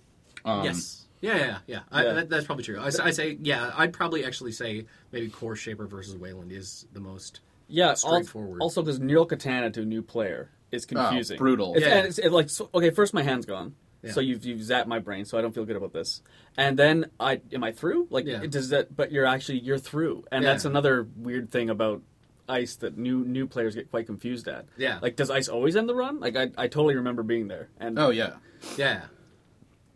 Um, 0.44 0.64
yes. 0.64 1.06
Yeah, 1.20 1.36
yeah, 1.36 1.58
yeah. 1.66 1.80
I, 1.90 2.04
Yeah. 2.04 2.12
That, 2.14 2.30
that's 2.30 2.46
probably 2.46 2.64
true. 2.64 2.80
I 2.80 2.90
say, 2.90 3.38
yeah, 3.40 3.72
I'd 3.76 3.92
probably 3.92 4.24
actually 4.24 4.52
say 4.52 4.86
maybe 5.12 5.28
Core 5.28 5.56
Shaper 5.56 5.86
versus 5.86 6.16
Wayland 6.16 6.52
is 6.52 6.86
the 6.92 7.00
most. 7.00 7.40
Yeah, 7.68 7.94
Straightforward. 7.94 8.60
Also, 8.60 8.82
because 8.82 8.98
Neural 8.98 9.24
Katana 9.24 9.70
to 9.70 9.82
a 9.82 9.84
new 9.84 10.02
player 10.02 10.50
is 10.72 10.86
ah, 10.94 11.08
confusing. 11.08 11.38
brutal. 11.38 11.74
It's, 11.74 11.86
Yeah. 11.86 11.98
and 11.98 12.06
it's, 12.06 12.18
it, 12.18 12.32
like 12.32 12.50
so, 12.50 12.68
okay, 12.74 12.90
first 12.90 13.14
my 13.14 13.22
hand's 13.22 13.46
gone, 13.46 13.74
Yeah. 14.02 14.12
so 14.12 14.20
you've 14.20 14.44
you've 14.44 14.60
zapped 14.60 14.86
my 14.86 14.98
brain, 14.98 15.24
so 15.24 15.38
I 15.38 15.42
don't 15.42 15.54
feel 15.54 15.64
good 15.64 15.76
about 15.76 15.92
this. 15.92 16.22
And 16.56 16.78
then 16.78 17.06
I 17.20 17.40
am 17.52 17.62
I 17.62 17.72
through? 17.72 18.08
Like, 18.10 18.26
Yeah. 18.26 18.44
does 18.46 18.70
that? 18.70 18.94
But 18.94 19.12
you're 19.12 19.24
actually 19.24 19.60
you're 19.60 19.78
through, 19.78 20.24
and 20.32 20.42
Yeah. 20.42 20.52
that's 20.52 20.64
another 20.64 21.06
weird 21.16 21.50
thing 21.50 21.70
about 21.70 22.02
ice 22.48 22.76
that 22.76 22.98
new 22.98 23.24
new 23.24 23.46
players 23.46 23.74
get 23.74 23.90
quite 23.90 24.06
confused 24.06 24.48
at. 24.48 24.66
Yeah. 24.76 24.98
Like, 25.00 25.16
does 25.16 25.30
ice 25.30 25.48
always 25.48 25.76
end 25.76 25.88
the 25.88 25.94
run? 25.94 26.20
Like, 26.20 26.36
I 26.36 26.50
I 26.56 26.68
totally 26.68 26.96
remember 26.96 27.22
being 27.22 27.48
there, 27.48 27.68
and 27.78 27.98
Oh 27.98 28.10
yeah. 28.10 28.34
Yeah. 28.76 29.02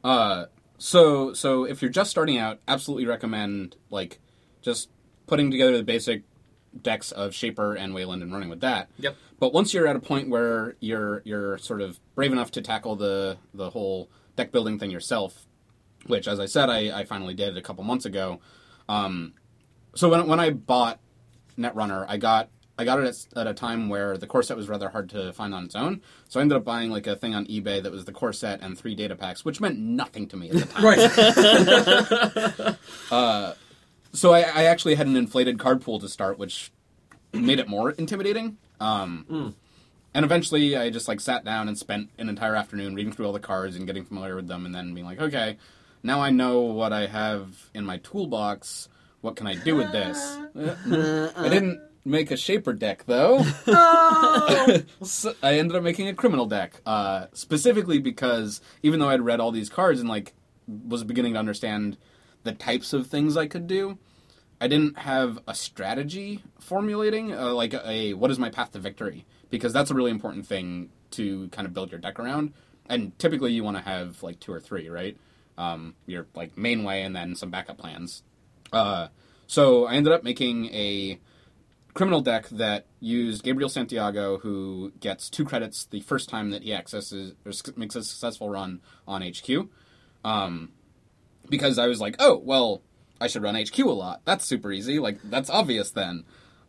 Uh, 0.03 0.47
so 0.79 1.33
so 1.33 1.65
if 1.65 1.83
you're 1.83 1.91
just 1.91 2.11
starting 2.11 2.39
out, 2.39 2.61
absolutely 2.69 3.07
recommend 3.07 3.77
like 3.91 4.21
just 4.63 4.91
putting 5.27 5.51
together 5.51 5.77
the 5.77 5.83
basic 5.83 6.23
decks 6.83 7.11
of 7.13 7.35
Shaper 7.35 7.75
and 7.75 7.95
Wayland 7.95 8.23
and 8.23 8.33
running 8.33 8.49
with 8.49 8.61
that. 8.61 8.89
Yep. 8.99 9.17
But 9.39 9.53
once 9.53 9.73
you're 9.75 9.87
at 9.87 9.97
a 9.97 10.01
point 10.01 10.29
where 10.29 10.77
you're 10.81 11.23
you're 11.25 11.59
sort 11.59 11.81
of 11.81 11.99
brave 12.15 12.33
enough 12.33 12.51
to 12.53 12.63
tackle 12.63 12.97
the 12.97 13.39
the 13.55 13.71
whole 13.71 14.11
deck 14.37 14.53
building 14.53 14.79
thing 14.79 14.91
yourself, 14.91 15.47
which 16.07 16.29
as 16.29 16.39
I 16.41 16.47
said 16.47 16.71
I, 16.71 17.01
I 17.01 17.05
finally 17.05 17.35
did 17.35 17.57
a 17.57 17.63
couple 17.63 17.85
months 17.85 18.05
ago. 18.05 18.41
Um, 18.89 19.35
so 19.95 20.09
when 20.09 20.27
when 20.27 20.41
I 20.41 20.51
bought 20.51 21.01
Netrunner, 21.59 22.05
I 22.09 22.17
got 22.17 22.49
I 22.79 22.85
got 22.85 22.99
it 23.01 23.07
at, 23.07 23.39
at 23.39 23.47
a 23.47 23.55
time 23.55 23.89
where 23.89 24.19
the 24.19 24.27
core 24.27 24.43
set 24.43 24.57
was 24.57 24.69
rather 24.69 24.91
hard 24.91 25.09
to 25.11 25.33
find 25.33 25.55
on 25.55 25.65
its 25.65 25.75
own. 25.75 26.03
So 26.29 26.41
I 26.41 26.43
ended 26.43 26.59
up 26.59 26.65
buying 26.65 26.91
like 26.91 27.07
a 27.07 27.17
thing 27.17 27.35
on 27.35 27.47
eBay 27.47 27.83
that 27.83 27.91
was 27.91 28.05
the 28.05 28.13
core 28.13 28.35
set 28.35 28.61
and 28.61 28.77
three 28.77 28.95
data 28.95 29.17
packs, 29.17 29.45
which 29.47 29.61
meant 29.63 29.79
nothing 29.79 30.29
to 30.29 30.37
me 30.37 30.51
at 30.51 30.57
the 30.57 30.67
time. 30.67 30.85
Right. 33.09 33.57
so 34.13 34.33
I, 34.33 34.41
I 34.41 34.65
actually 34.65 34.95
had 34.97 35.07
an 35.07 35.17
inflated 35.17 35.59
card 35.59 35.81
pool 35.81 35.99
to 36.01 36.09
start, 36.09 36.39
which 36.39 36.71
made 37.33 37.59
it 37.59 37.69
more 37.69 37.93
intimidating. 37.93 38.59
Um, 38.81 39.55
And 40.15 40.25
eventually, 40.25 40.77
I 40.77 40.89
just 40.89 41.09
like 41.09 41.21
sat 41.21 41.45
down 41.45 41.69
and 41.69 41.77
spent 41.79 42.09
an 42.19 42.29
entire 42.31 42.57
afternoon 42.57 42.95
reading 42.95 43.13
through 43.13 43.27
all 43.27 43.33
the 43.35 43.41
cards 43.41 43.77
and 43.77 43.87
getting 43.87 44.05
familiar 44.05 44.35
with 44.35 44.49
them, 44.49 44.65
and 44.65 44.75
then 44.75 44.95
being 44.95 45.05
like, 45.07 45.21
okay, 45.21 45.59
now 46.03 46.21
I 46.23 46.31
know 46.31 46.61
what 46.61 46.91
I 46.93 47.07
have 47.07 47.69
in 47.75 47.85
my 47.85 47.99
toolbox. 47.99 48.89
What 49.27 49.35
can 49.35 49.49
I 49.49 49.57
do 49.57 49.75
with 49.75 49.91
this? 49.91 50.17
I 51.37 51.49
didn't 51.49 51.81
make 52.05 52.31
a 52.31 52.37
shaper 52.37 52.73
deck 52.73 53.07
though. 53.07 53.43
so 55.03 55.35
I 55.43 55.55
ended 55.59 55.77
up 55.77 55.83
making 55.83 56.07
a 56.07 56.15
criminal 56.15 56.47
deck, 56.47 56.81
uh, 56.87 57.27
specifically 57.33 57.99
because 57.99 58.61
even 58.85 59.01
though 59.01 59.09
I'd 59.09 59.21
read 59.21 59.41
all 59.41 59.51
these 59.51 59.69
cards 59.69 59.99
and 59.99 60.09
like 60.09 60.33
was 60.69 61.03
beginning 61.03 61.33
to 61.33 61.41
understand 61.41 61.99
the 62.45 62.53
types 62.53 62.93
of 62.93 63.09
things 63.09 63.37
I 63.37 63.49
could 63.49 63.67
do, 63.67 63.99
I 64.61 64.69
didn't 64.69 64.97
have 64.99 65.41
a 65.49 65.57
strategy 65.57 66.45
formulating, 66.61 67.35
uh, 67.35 67.53
like 67.53 67.75
a, 67.75 68.15
what 68.15 68.31
is 68.31 68.39
my 68.39 68.49
path 68.49 68.71
to 68.75 68.79
victory, 68.79 69.27
because 69.51 69.73
that's 69.73 69.91
a 69.91 69.95
really 69.95 70.13
important 70.13 70.47
thing 70.47 70.91
to 71.11 71.49
kind 71.49 71.67
of 71.67 71.75
build 71.75 71.91
your 71.91 71.99
deck 71.99 72.21
around. 72.21 72.53
And 72.89 73.19
typically, 73.19 73.53
you 73.53 73.65
want 73.65 73.77
to 73.77 73.83
have 73.83 74.23
like 74.23 74.39
two 74.39 74.53
or 74.53 74.61
three, 74.61 74.89
right? 74.89 75.17
Um, 75.59 75.97
your 76.07 76.29
like 76.37 76.57
main 76.57 76.85
way, 76.85 77.03
and 77.03 77.17
then 77.17 77.35
some 77.35 77.51
backup 77.51 77.77
plans. 77.77 78.23
Uh, 78.73 79.09
so 79.47 79.87
I 79.87 79.95
ended 79.95 80.13
up 80.13 80.25
making 80.25 80.67
a 80.67 81.19
criminal 81.95 82.21
deck 82.21 82.49
that 82.51 82.87
used 83.01 83.43
Gabriel 83.43 83.69
Santiago, 83.69 84.39
who 84.39 84.93
gets 85.01 85.31
two 85.31 85.45
credits 85.45 85.87
the 85.87 86.01
first 86.01 86.29
time 86.29 86.51
that 86.51 86.63
he 86.63 86.75
accesses 86.75 87.35
or 87.45 87.53
makes 87.77 87.97
a 87.97 88.05
successful 88.05 88.51
run 88.51 88.81
on 89.09 89.23
HQ. 89.23 89.69
Um, 90.25 90.73
because 91.49 91.79
I 91.79 91.87
was 91.87 92.01
like, 92.01 92.17
oh 92.19 92.37
well, 92.45 92.83
I 93.21 93.29
should 93.29 93.43
run 93.43 93.55
HQ 93.55 93.79
a 93.79 93.85
lot. 93.85 94.21
That's 94.25 94.45
super 94.45 94.73
easy. 94.73 94.99
Like 94.99 95.19
that's 95.25 95.49
obvious 95.49 95.91
then. 95.91 96.25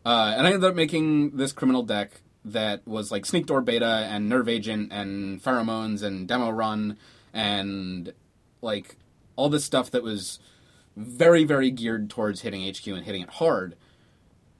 Uh, 0.05 0.33
and 0.37 0.47
I 0.47 0.53
ended 0.53 0.69
up 0.69 0.75
making 0.75 1.35
this 1.35 1.51
criminal 1.51 1.83
deck 1.83 2.21
that 2.45 2.87
was 2.87 3.11
like 3.11 3.25
Sneak 3.25 3.45
Door 3.45 3.61
Beta 3.61 4.07
and 4.09 4.29
Nerve 4.29 4.47
Agent 4.47 4.93
and 4.93 5.43
Pheromones 5.43 6.01
and 6.01 6.27
Demo 6.27 6.49
Run 6.49 6.97
and 7.33 8.13
like 8.61 8.95
all 9.35 9.49
this 9.49 9.65
stuff 9.65 9.91
that 9.91 10.03
was 10.03 10.39
very 10.97 11.43
very 11.43 11.69
geared 11.69 12.09
towards 12.09 12.41
hitting 12.41 12.67
HQ 12.67 12.87
and 12.87 13.05
hitting 13.05 13.21
it 13.21 13.29
hard, 13.29 13.75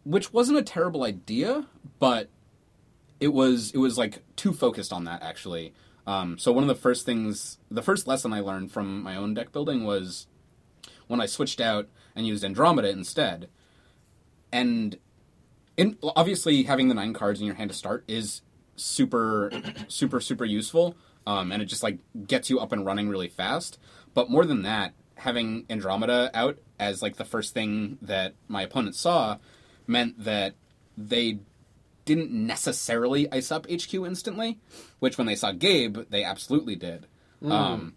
which 0.06 0.32
wasn't 0.32 0.58
a 0.58 0.64
terrible 0.64 1.04
idea, 1.04 1.66
but 2.00 2.30
it 3.20 3.34
was 3.34 3.72
it 3.72 3.80
was 3.80 3.98
like 3.98 4.24
too 4.36 4.54
focused 4.54 4.94
on 4.94 5.04
that 5.06 5.24
actually. 5.24 5.74
Um, 6.06 6.38
so 6.38 6.54
one 6.54 6.64
of 6.64 6.70
the 6.70 6.76
first 6.76 7.06
things, 7.06 7.58
the 7.70 7.82
first 7.82 8.08
lesson 8.08 8.32
I 8.32 8.40
learned 8.40 8.72
from 8.72 9.04
my 9.04 9.18
own 9.18 9.34
deck 9.34 9.52
building 9.52 9.84
was 9.84 10.28
when 11.08 11.20
I 11.20 11.26
switched 11.26 11.60
out 11.60 11.90
and 12.16 12.26
used 12.26 12.46
Andromeda 12.46 12.90
instead. 12.90 13.50
And 14.52 14.98
in, 15.76 15.98
obviously, 16.16 16.64
having 16.64 16.88
the 16.88 16.96
nine 16.96 17.14
cards 17.14 17.42
in 17.42 17.46
your 17.46 17.56
hand 17.56 17.72
to 17.72 17.76
start 17.76 18.06
is 18.08 18.42
super, 18.78 19.52
super, 19.90 20.22
super 20.22 20.46
useful, 20.46 20.96
um, 21.26 21.52
and 21.52 21.62
it 21.62 21.66
just 21.66 21.84
like 21.84 22.00
gets 22.26 22.50
you 22.50 22.60
up 22.60 22.72
and 22.72 22.86
running 22.86 23.10
really 23.10 23.28
fast. 23.28 23.78
But 24.14 24.30
more 24.30 24.46
than 24.46 24.62
that, 24.62 24.94
having 25.18 25.66
Andromeda 25.70 26.32
out 26.34 26.58
as 26.80 27.02
like 27.02 27.16
the 27.16 27.26
first 27.26 27.54
thing 27.54 27.98
that 28.02 28.34
my 28.48 28.62
opponent 28.62 28.96
saw 28.96 29.38
meant 29.88 30.24
that 30.24 30.56
they 30.98 31.40
didn't 32.06 32.32
necessarily 32.32 33.32
ice 33.32 33.52
up 33.52 33.68
HQ 33.70 33.94
instantly, 33.94 34.60
which 35.00 35.18
when 35.18 35.28
they 35.28 35.36
saw 35.36 35.52
Gabe, 35.52 36.00
they 36.10 36.24
absolutely 36.24 36.76
did. 36.76 37.06
Um, 37.52 37.96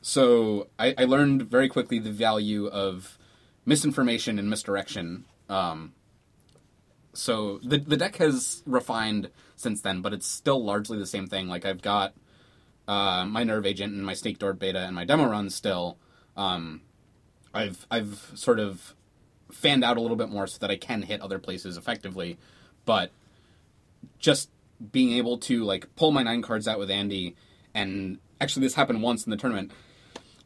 so 0.00 0.68
I, 0.78 0.94
I 0.98 1.04
learned 1.04 1.42
very 1.42 1.68
quickly 1.68 1.98
the 1.98 2.10
value 2.10 2.66
of 2.66 3.18
misinformation 3.66 4.38
and 4.38 4.50
misdirection. 4.50 5.24
Um, 5.48 5.92
so 7.12 7.58
the 7.62 7.78
the 7.78 7.96
deck 7.96 8.16
has 8.16 8.62
refined 8.66 9.30
since 9.56 9.80
then, 9.80 10.00
but 10.00 10.12
it's 10.12 10.26
still 10.26 10.62
largely 10.62 10.98
the 10.98 11.06
same 11.06 11.26
thing. 11.26 11.48
Like 11.48 11.64
I've 11.64 11.82
got 11.82 12.14
uh, 12.88 13.24
my 13.24 13.44
Nerve 13.44 13.66
Agent 13.66 13.94
and 13.94 14.04
my 14.04 14.14
Sneak 14.14 14.38
Door 14.38 14.54
Beta 14.54 14.80
and 14.80 14.94
my 14.94 15.04
demo 15.04 15.26
run 15.26 15.50
still. 15.50 15.98
Um, 16.36 16.82
I've 17.52 17.86
I've 17.90 18.32
sort 18.34 18.58
of 18.58 18.94
fanned 19.52 19.84
out 19.84 19.96
a 19.96 20.00
little 20.00 20.16
bit 20.16 20.28
more 20.28 20.46
so 20.46 20.58
that 20.58 20.70
I 20.70 20.76
can 20.76 21.02
hit 21.02 21.20
other 21.20 21.38
places 21.38 21.76
effectively, 21.76 22.38
but 22.84 23.10
just 24.18 24.50
being 24.92 25.12
able 25.12 25.38
to 25.38 25.64
like 25.64 25.94
pull 25.96 26.10
my 26.10 26.22
nine 26.22 26.42
cards 26.42 26.66
out 26.66 26.78
with 26.78 26.90
Andy, 26.90 27.36
and 27.72 28.18
actually 28.40 28.66
this 28.66 28.74
happened 28.74 29.02
once 29.02 29.24
in 29.24 29.30
the 29.30 29.36
tournament 29.36 29.70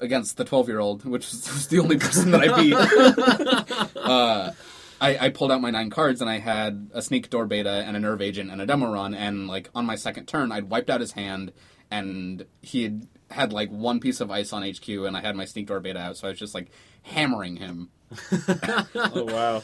against 0.01 0.37
the 0.37 0.45
twelve 0.45 0.69
year 0.69 0.79
old, 0.79 1.05
which 1.05 1.27
was, 1.33 1.69
the 1.69 1.79
only 1.79 1.99
person 1.99 2.31
that 2.33 2.43
I 2.43 2.61
beat. 2.61 3.97
uh, 3.97 4.53
I, 5.01 5.27
I 5.27 5.29
pulled 5.31 5.53
out 5.53 5.61
my 5.61 5.71
nine 5.71 5.91
cards 5.91 6.21
and 6.21 6.29
I 6.29 6.39
had 6.39 6.91
a 6.93 7.01
sneak 7.01 7.31
door 7.31 7.47
beta 7.47 7.71
and 7.87 7.97
a 7.97 8.01
nerve 8.01 8.21
agent 8.21 8.51
and 8.51 8.61
a 8.61 8.67
demo 8.67 8.93
run, 8.93 9.15
and 9.15 9.49
like 9.49 9.71
on 9.75 9.87
my 9.87 9.95
second 9.95 10.27
turn, 10.27 10.53
I'd 10.53 10.65
wiped 10.65 10.91
out 10.91 11.01
his 11.01 11.13
hand, 11.13 11.53
and 11.91 12.45
he 12.61 12.83
had 12.83 13.07
had 13.31 13.53
like 13.53 13.71
one 13.71 14.01
piece 14.01 14.21
of 14.21 14.31
ice 14.31 14.53
on 14.53 14.63
HQ, 14.63 14.89
and 14.89 15.17
I 15.17 15.21
had 15.21 15.37
my 15.37 15.45
sneak 15.45 15.67
door 15.67 15.81
beta 15.81 15.99
out, 15.99 16.17
so 16.17 16.27
I 16.29 16.31
was 16.31 16.39
just 16.39 16.55
like 16.55 16.71
hammering 17.03 17.57
him 17.57 17.91
oh 18.95 19.25
wow, 19.25 19.63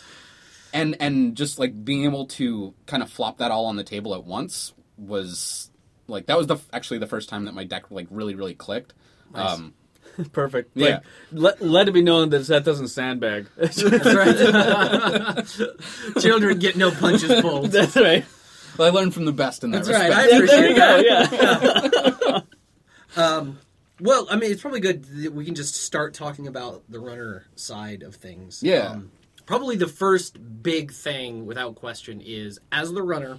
and 0.72 0.96
and 1.00 1.36
just 1.36 1.58
like 1.58 1.84
being 1.84 2.04
able 2.04 2.26
to 2.26 2.74
kind 2.86 3.02
of 3.02 3.10
flop 3.10 3.38
that 3.38 3.50
all 3.50 3.66
on 3.66 3.76
the 3.76 3.84
table 3.84 4.14
at 4.14 4.24
once 4.24 4.72
was 4.98 5.70
like 6.06 6.26
that 6.26 6.36
was 6.36 6.46
the 6.46 6.58
actually 6.72 6.98
the 6.98 7.06
first 7.06 7.28
time 7.28 7.46
that 7.46 7.54
my 7.54 7.64
deck 7.64 7.90
like 7.90 8.06
really 8.10 8.34
really 8.34 8.54
clicked. 8.54 8.92
Um, 9.34 9.74
perfect. 10.32 10.72
Yeah. 10.74 10.86
Like, 10.86 11.02
let 11.32 11.62
let 11.62 11.88
it 11.88 11.92
be 11.92 12.02
known 12.02 12.30
that 12.30 12.46
that 12.46 12.64
doesn't 12.64 12.88
sandbag. 12.88 13.46
That's 13.56 13.82
right. 13.82 14.36
Children 16.20 16.58
get 16.58 16.76
no 16.76 16.90
punches 16.90 17.40
pulled. 17.40 17.72
That's 17.72 17.96
right. 17.96 18.24
but 18.76 18.84
I 18.84 18.90
learned 18.90 19.14
from 19.14 19.24
the 19.24 19.32
best 19.32 19.64
in 19.64 19.70
that 19.70 19.84
That's 19.84 19.98
right. 19.98 20.12
I 20.12 20.38
respect. 20.38 20.50
There 20.50 20.68
you 20.68 20.74
appreciate 20.74 20.76
go. 20.76 21.02
that. 21.02 22.20
Yeah. 22.26 22.40
Well, 24.00 24.26
I 24.28 24.36
mean, 24.36 24.50
it's 24.50 24.60
probably 24.60 24.80
good 24.80 25.04
that 25.22 25.32
we 25.32 25.44
can 25.44 25.54
just 25.54 25.76
start 25.76 26.14
talking 26.14 26.48
about 26.48 26.82
the 26.88 26.98
runner 26.98 27.46
side 27.54 28.02
of 28.02 28.16
things. 28.16 28.62
Yeah. 28.62 28.88
Um, 28.90 29.12
probably 29.46 29.76
the 29.76 29.86
first 29.86 30.38
big 30.62 30.92
thing, 30.92 31.46
without 31.46 31.76
question, 31.76 32.20
is 32.20 32.58
as 32.72 32.92
the 32.92 33.02
runner, 33.02 33.38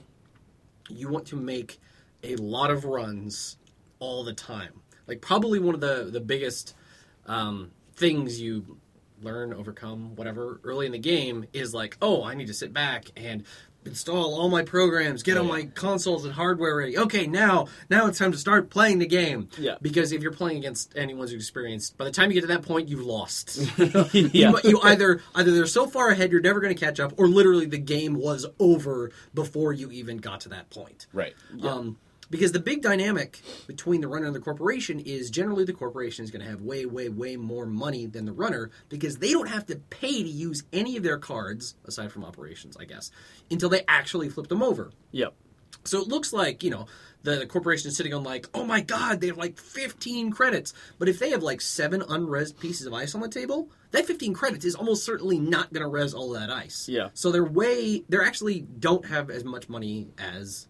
you 0.89 1.09
want 1.09 1.25
to 1.27 1.35
make 1.35 1.79
a 2.23 2.35
lot 2.37 2.71
of 2.71 2.85
runs 2.85 3.57
all 3.99 4.23
the 4.23 4.33
time. 4.33 4.81
Like 5.07 5.21
probably 5.21 5.59
one 5.59 5.75
of 5.75 5.81
the 5.81 6.09
the 6.11 6.21
biggest 6.21 6.73
um, 7.27 7.71
things 7.95 8.39
you 8.39 8.77
learn, 9.21 9.53
overcome, 9.53 10.15
whatever, 10.15 10.59
early 10.63 10.85
in 10.85 10.91
the 10.91 10.99
game 10.99 11.45
is 11.53 11.73
like, 11.73 11.97
oh, 12.01 12.23
I 12.23 12.33
need 12.33 12.47
to 12.47 12.53
sit 12.53 12.73
back 12.73 13.05
and 13.15 13.43
install 13.85 14.35
all 14.39 14.49
my 14.49 14.63
programs, 14.63 15.23
get 15.23 15.37
all 15.37 15.43
my 15.43 15.63
consoles 15.75 16.25
and 16.25 16.33
hardware 16.33 16.75
ready. 16.75 16.97
Okay, 16.97 17.27
now 17.27 17.67
now 17.89 18.07
it's 18.07 18.17
time 18.17 18.31
to 18.31 18.37
start 18.37 18.69
playing 18.69 18.99
the 18.99 19.05
game. 19.05 19.49
Yeah. 19.57 19.75
Because 19.81 20.11
if 20.11 20.21
you're 20.21 20.33
playing 20.33 20.57
against 20.57 20.97
anyone 20.97 21.27
who's 21.27 21.35
experienced, 21.35 21.97
by 21.97 22.05
the 22.05 22.11
time 22.11 22.29
you 22.29 22.35
get 22.35 22.41
to 22.41 22.47
that 22.47 22.63
point, 22.63 22.89
you've 22.89 23.05
lost. 23.05 23.57
yeah. 23.77 24.07
you, 24.11 24.59
you 24.63 24.79
either 24.83 25.21
either 25.35 25.51
they're 25.51 25.65
so 25.65 25.87
far 25.87 26.09
ahead 26.09 26.31
you're 26.31 26.41
never 26.41 26.59
going 26.59 26.73
to 26.73 26.79
catch 26.79 26.99
up, 26.99 27.13
or 27.17 27.27
literally 27.27 27.65
the 27.65 27.77
game 27.77 28.15
was 28.15 28.45
over 28.59 29.11
before 29.33 29.73
you 29.73 29.91
even 29.91 30.17
got 30.17 30.41
to 30.41 30.49
that 30.49 30.69
point. 30.69 31.07
Right. 31.13 31.33
Um, 31.61 31.97
because 32.35 32.51
the 32.51 32.59
big 32.59 32.81
dynamic 32.81 33.39
between 33.65 34.01
the 34.01 34.09
runner 34.09 34.25
and 34.25 34.35
the 34.35 34.41
corporation 34.41 34.99
is 34.99 35.29
generally 35.29 35.63
the 35.63 35.71
corporation 35.71 36.25
is 36.25 36.31
going 36.31 36.43
to 36.43 36.51
have 36.51 36.61
way, 36.61 36.85
way, 36.85 37.07
way 37.07 37.37
more 37.37 37.65
money 37.65 38.05
than 38.07 38.25
the 38.25 38.33
runner 38.33 38.71
because 38.89 39.19
they 39.19 39.31
don't 39.31 39.47
have 39.47 39.65
to 39.65 39.77
pay 39.77 40.21
to 40.21 40.27
use 40.27 40.65
any 40.73 40.97
of 40.97 41.03
their 41.03 41.17
cards, 41.17 41.75
aside 41.85 42.11
from 42.11 42.25
operations, 42.25 42.75
I 42.77 42.83
guess, 42.83 43.09
until 43.49 43.69
they 43.69 43.83
actually 43.87 44.27
flip 44.27 44.49
them 44.49 44.61
over. 44.61 44.91
Yep. 45.11 45.33
So 45.85 46.01
it 46.01 46.09
looks 46.09 46.33
like, 46.33 46.61
you 46.61 46.71
know, 46.71 46.87
the, 47.23 47.37
the 47.37 47.45
corporation 47.45 47.87
is 47.87 47.95
sitting 47.95 48.13
on 48.13 48.23
like, 48.23 48.47
oh 48.53 48.65
my 48.65 48.81
god, 48.81 49.21
they 49.21 49.27
have 49.27 49.37
like 49.37 49.57
15 49.57 50.31
credits. 50.31 50.73
But 50.99 51.07
if 51.07 51.19
they 51.19 51.29
have 51.29 51.41
like 51.41 51.61
seven 51.61 52.01
unresed 52.01 52.59
pieces 52.59 52.85
of 52.85 52.93
ice 52.93 53.15
on 53.15 53.21
the 53.21 53.29
table, 53.29 53.69
that 53.91 54.05
15 54.05 54.33
credits 54.33 54.65
is 54.65 54.75
almost 54.75 55.05
certainly 55.05 55.39
not 55.39 55.71
going 55.71 55.83
to 55.83 55.87
res 55.87 56.13
all 56.13 56.31
that 56.31 56.49
ice. 56.49 56.89
Yeah. 56.89 57.11
So 57.13 57.31
they're 57.31 57.45
way, 57.45 58.03
they're 58.09 58.25
actually 58.25 58.59
don't 58.59 59.05
have 59.05 59.29
as 59.29 59.45
much 59.45 59.69
money 59.69 60.09
as 60.17 60.67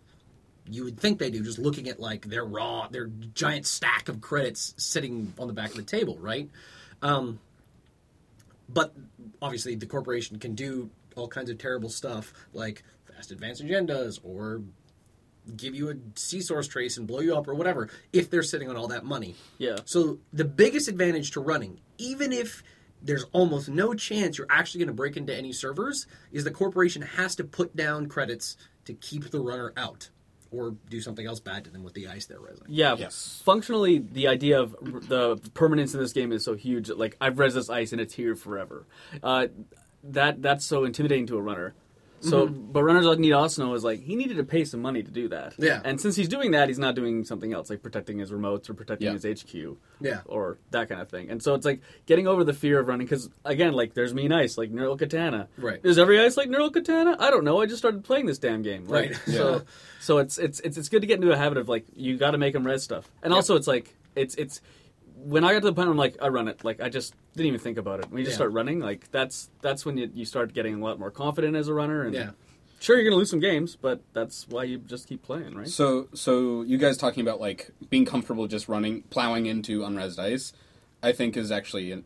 you 0.67 0.84
would 0.84 1.00
think 1.00 1.19
they 1.19 1.29
do, 1.29 1.43
just 1.43 1.60
looking 1.60 1.88
at 1.89 2.00
like 2.00 2.25
their 2.25 2.45
raw, 2.45 2.88
their 2.88 3.07
giant 3.34 3.65
stack 3.65 4.10
of 4.10 4.22
credits 4.22 4.74
sitting 4.77 5.34
on 5.38 5.48
the 5.48 5.53
back 5.53 5.69
of 5.69 5.75
the 5.75 5.84
table, 5.84 6.17
right? 6.19 6.50
Um, 7.01 7.39
but 8.67 8.93
obviously, 9.41 9.75
the 9.75 9.86
corporation 9.86 10.39
can 10.39 10.55
do 10.55 10.89
all 11.15 11.27
kinds 11.27 11.50
of 11.50 11.57
terrible 11.57 11.89
stuff 11.89 12.34
like 12.53 12.84
fast 13.13 13.31
advance 13.31 13.62
agendas 13.62 14.19
or 14.24 14.62
give 15.55 15.75
you 15.75 15.89
a 15.89 15.95
SEA 16.15 16.41
Source 16.41 16.67
trace 16.67 16.98
and 16.98 17.05
blow 17.05 17.19
you 17.19 17.36
up 17.36 17.48
or 17.48 17.53
whatever 17.53 17.89
if 18.12 18.29
they're 18.29 18.43
sitting 18.43 18.69
on 18.69 18.75
all 18.75 18.88
that 18.88 19.05
money. 19.05 19.36
Yeah. 19.57 19.77
So 19.86 20.19
the 20.34 20.45
biggest 20.45 20.88
advantage 20.88 21.31
to 21.31 21.39
running, 21.39 21.79
even 21.98 22.34
if 22.34 22.63
there's 23.01 23.25
almost 23.31 23.69
no 23.69 23.93
chance 23.93 24.38
you're 24.38 24.48
actually 24.50 24.79
going 24.79 24.88
to 24.88 24.93
break 24.93 25.15
into 25.15 25.36
any 25.36 25.53
servers, 25.53 26.07
is 26.31 26.43
the 26.43 26.51
corporation 26.51 27.03
has 27.03 27.36
to 27.36 27.43
put 27.43 27.75
down 27.75 28.07
credits 28.07 28.57
to 28.86 28.93
keep 28.93 29.29
the 29.29 29.39
runner 29.39 29.72
out 29.77 30.10
or 30.55 30.75
do 30.89 31.01
something 31.01 31.25
else 31.25 31.39
bad 31.39 31.63
to 31.65 31.69
them 31.69 31.83
with 31.83 31.93
the 31.93 32.07
ice 32.07 32.25
they're 32.25 32.39
resing. 32.39 32.63
Yeah, 32.67 32.95
Yes. 32.97 33.41
functionally, 33.45 33.97
the 34.00 34.27
idea 34.27 34.59
of 34.59 34.75
the 35.07 35.38
permanence 35.53 35.93
in 35.93 36.00
this 36.00 36.13
game 36.13 36.31
is 36.31 36.43
so 36.43 36.53
huge. 36.55 36.89
Like 36.89 37.17
I've 37.19 37.38
res 37.39 37.53
this 37.53 37.69
ice 37.69 37.91
and 37.91 38.00
it's 38.01 38.13
here 38.13 38.35
forever. 38.35 38.85
Uh, 39.21 39.47
that 40.03 40.41
that's 40.41 40.65
so 40.65 40.83
intimidating 40.85 41.25
to 41.27 41.38
a 41.38 41.41
runner. 41.41 41.74
So, 42.22 42.48
mm-hmm. 42.48 42.72
but 42.72 42.84
runners 42.84 43.05
like 43.05 43.19
need 43.19 43.34
also 43.34 43.65
know 43.65 43.74
is 43.75 43.84
like 43.84 44.01
he 44.01 44.15
needed 44.15 44.38
to 44.38 44.43
pay 44.43 44.65
some 44.65 44.81
money 44.81 45.03
to 45.03 45.12
do 45.12 45.27
that. 45.29 45.53
Yeah. 45.60 45.81
and 45.84 46.00
since 46.01 46.15
he's 46.15 46.27
doing 46.27 46.51
that, 46.51 46.69
he's 46.69 46.79
not 46.79 46.95
doing 46.95 47.24
something 47.24 47.53
else 47.53 47.69
like 47.69 47.84
protecting 47.84 48.17
his 48.19 48.31
remotes 48.31 48.69
or 48.69 48.74
protecting 48.74 49.07
Yeah. 49.13 49.19
his 49.19 49.43
HQ. 49.43 49.77
Yeah. 50.01 50.22
or 50.25 50.57
that 50.72 50.89
kind 50.89 51.01
of 51.01 51.10
thing. 51.10 51.29
And 51.29 51.41
so 51.41 51.53
it's 51.55 51.65
like 51.65 51.81
getting 52.05 52.27
over 52.27 52.43
the 52.43 52.53
fear 52.53 52.79
of 52.79 52.88
running 52.88 53.05
because 53.05 53.29
again, 53.43 53.74
like 53.74 53.93
there's 53.93 54.13
mean 54.13 54.31
ice 54.31 54.57
like 54.57 54.72
Neural 54.72 54.98
Katana. 54.98 55.48
Right. 55.57 55.79
Is 55.84 55.98
every 55.98 56.19
ice 56.19 56.36
like 56.38 56.50
Neural 56.50 56.72
Katana? 56.72 57.15
I 57.19 57.29
don't 57.29 57.43
know. 57.43 57.62
I 57.62 57.65
just 57.65 57.77
started 57.77 58.03
playing 58.03 58.25
this 58.25 58.38
damn 58.39 58.62
game. 58.62 58.88
Like, 58.88 59.12
Right. 59.12 59.19
So, 59.36 59.63
so 60.00 60.17
it's 60.19 60.38
it's 60.38 60.60
it's 60.62 60.77
it's 60.77 60.89
good 60.89 61.01
to 61.01 61.07
get 61.07 61.15
into 61.15 61.31
a 61.31 61.38
habit 61.38 61.57
of 61.57 61.67
like 61.69 61.86
you 61.95 62.17
got 62.17 62.31
to 62.31 62.38
make 62.38 62.53
them 62.53 62.65
res 62.65 62.84
stuff. 62.84 63.10
And 63.22 63.34
also 63.34 63.55
it's 63.55 63.67
like 63.67 63.93
it's 64.15 64.36
it's 64.36 64.62
when 65.17 65.43
I 65.43 65.53
got 65.53 65.60
to 65.62 65.65
the 65.67 65.74
point 65.74 65.88
where 65.88 65.91
I'm 65.91 65.98
like 65.98 66.17
I 66.22 66.27
run 66.27 66.48
it 66.48 66.63
like 66.63 66.81
I 66.81 66.89
just 66.89 67.13
didn't 67.36 67.47
even 67.47 67.60
think 67.60 67.78
about 67.78 67.99
it. 67.99 68.10
When 68.10 68.19
you 68.19 68.25
just 68.25 68.34
Yeah. 68.34 68.38
start 68.38 68.51
running, 68.54 68.80
like 68.80 69.10
that's 69.12 69.49
that's 69.62 69.86
when 69.86 69.97
you, 69.97 70.10
you 70.13 70.25
start 70.25 70.54
getting 70.54 70.75
a 70.75 70.84
lot 70.84 70.99
more 70.99 71.12
confident 71.12 71.56
as 71.56 71.67
a 71.67 71.73
runner. 71.73 72.04
And 72.04 72.13
Yeah. 72.13 72.32
sure 72.80 72.95
you're 72.97 73.06
gonna 73.06 73.15
lose 73.17 73.30
some 73.30 73.39
games, 73.39 73.75
but 73.75 74.01
that's 74.13 74.47
why 74.47 74.63
you 74.63 74.78
just 74.80 75.08
keep 75.08 75.23
playing, 75.23 75.56
right? 75.56 75.67
So, 75.67 76.08
so 76.13 76.62
you 76.63 76.78
guys 76.78 76.97
talking 76.97 77.21
about 77.21 77.39
like 77.39 77.71
being 77.89 78.06
comfortable 78.06 78.47
just 78.47 78.67
running, 78.67 79.04
plowing 79.10 79.45
into 79.45 79.84
unresed 79.84 80.19
ice, 80.19 80.54
I 81.01 81.12
think 81.12 81.38
is 81.38 81.51
actually 81.51 81.91
an, 81.91 82.06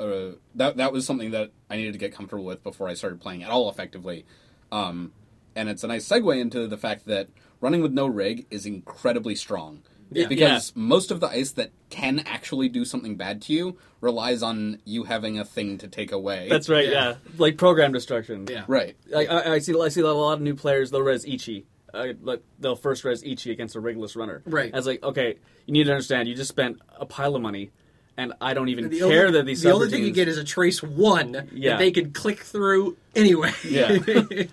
uh, 0.00 0.36
that 0.54 0.76
that 0.76 0.92
was 0.92 1.04
something 1.06 1.30
that 1.32 1.50
I 1.68 1.76
needed 1.76 1.92
to 1.92 1.98
get 1.98 2.14
comfortable 2.14 2.44
with 2.44 2.62
before 2.62 2.88
I 2.88 2.94
started 2.94 3.20
playing 3.20 3.42
at 3.42 3.50
all 3.50 3.68
effectively. 3.68 4.24
Um, 4.72 5.12
and 5.56 5.68
it's 5.68 5.82
a 5.82 5.88
nice 5.88 6.06
segue 6.08 6.38
into 6.38 6.66
the 6.68 6.76
fact 6.76 7.06
that 7.06 7.28
running 7.60 7.82
with 7.82 7.92
no 7.92 8.06
rig 8.06 8.46
is 8.50 8.64
incredibly 8.64 9.34
strong. 9.34 9.82
Yeah. 10.10 10.26
Because 10.26 10.72
most 10.74 11.10
of 11.10 11.20
the 11.20 11.28
ice 11.28 11.52
that 11.52 11.70
can 11.90 12.20
actually 12.20 12.68
do 12.68 12.84
something 12.84 13.16
bad 13.16 13.42
to 13.42 13.52
you 13.52 13.76
relies 14.00 14.42
on 14.42 14.78
you 14.84 15.04
having 15.04 15.38
a 15.38 15.44
thing 15.44 15.78
to 15.78 15.88
take 15.88 16.12
away. 16.12 16.48
That's 16.48 16.68
right. 16.68 16.86
Yeah. 16.86 16.92
Yeah. 17.10 17.14
like 17.36 17.56
program 17.58 17.92
destruction. 17.92 18.46
Yeah. 18.48 18.64
right. 18.68 18.96
Like 19.08 19.28
I, 19.30 19.54
I 19.54 19.58
see, 19.58 19.78
I 19.80 19.88
see 19.88 20.00
a 20.00 20.06
lot 20.12 20.34
of 20.34 20.40
new 20.40 20.54
players. 20.54 20.90
They'll 20.90 21.02
res 21.02 21.24
Ichi. 21.26 21.66
Uh, 21.92 22.08
like 22.22 22.42
they'll 22.58 22.76
first 22.76 23.04
res 23.04 23.22
Ichi 23.24 23.50
against 23.50 23.74
a 23.76 23.80
rigless 23.80 24.14
runner. 24.16 24.42
Right. 24.46 24.72
As 24.74 24.86
like, 24.86 25.02
okay, 25.02 25.36
you 25.66 25.72
need 25.72 25.84
to 25.84 25.90
understand. 25.92 26.28
You 26.28 26.34
just 26.34 26.50
spent 26.50 26.80
a 26.98 27.06
pile 27.06 27.34
of 27.34 27.40
money, 27.42 27.70
and 28.18 28.34
I 28.42 28.52
don't 28.52 28.68
even 28.68 28.90
The 28.90 28.98
care 29.00 29.26
only, 29.28 29.38
that 29.38 29.46
these. 29.46 29.62
the 29.62 29.70
only 29.72 29.88
thing 29.88 30.04
you 30.04 30.10
get 30.12 30.28
is 30.28 30.36
a 30.36 30.44
trace 30.44 30.82
one 30.82 31.48
Yeah. 31.52 31.70
that 31.72 31.78
they 31.78 31.90
could 31.90 32.12
click 32.12 32.40
through 32.40 32.96
anyway. 33.16 33.52
yeah, 33.64 33.88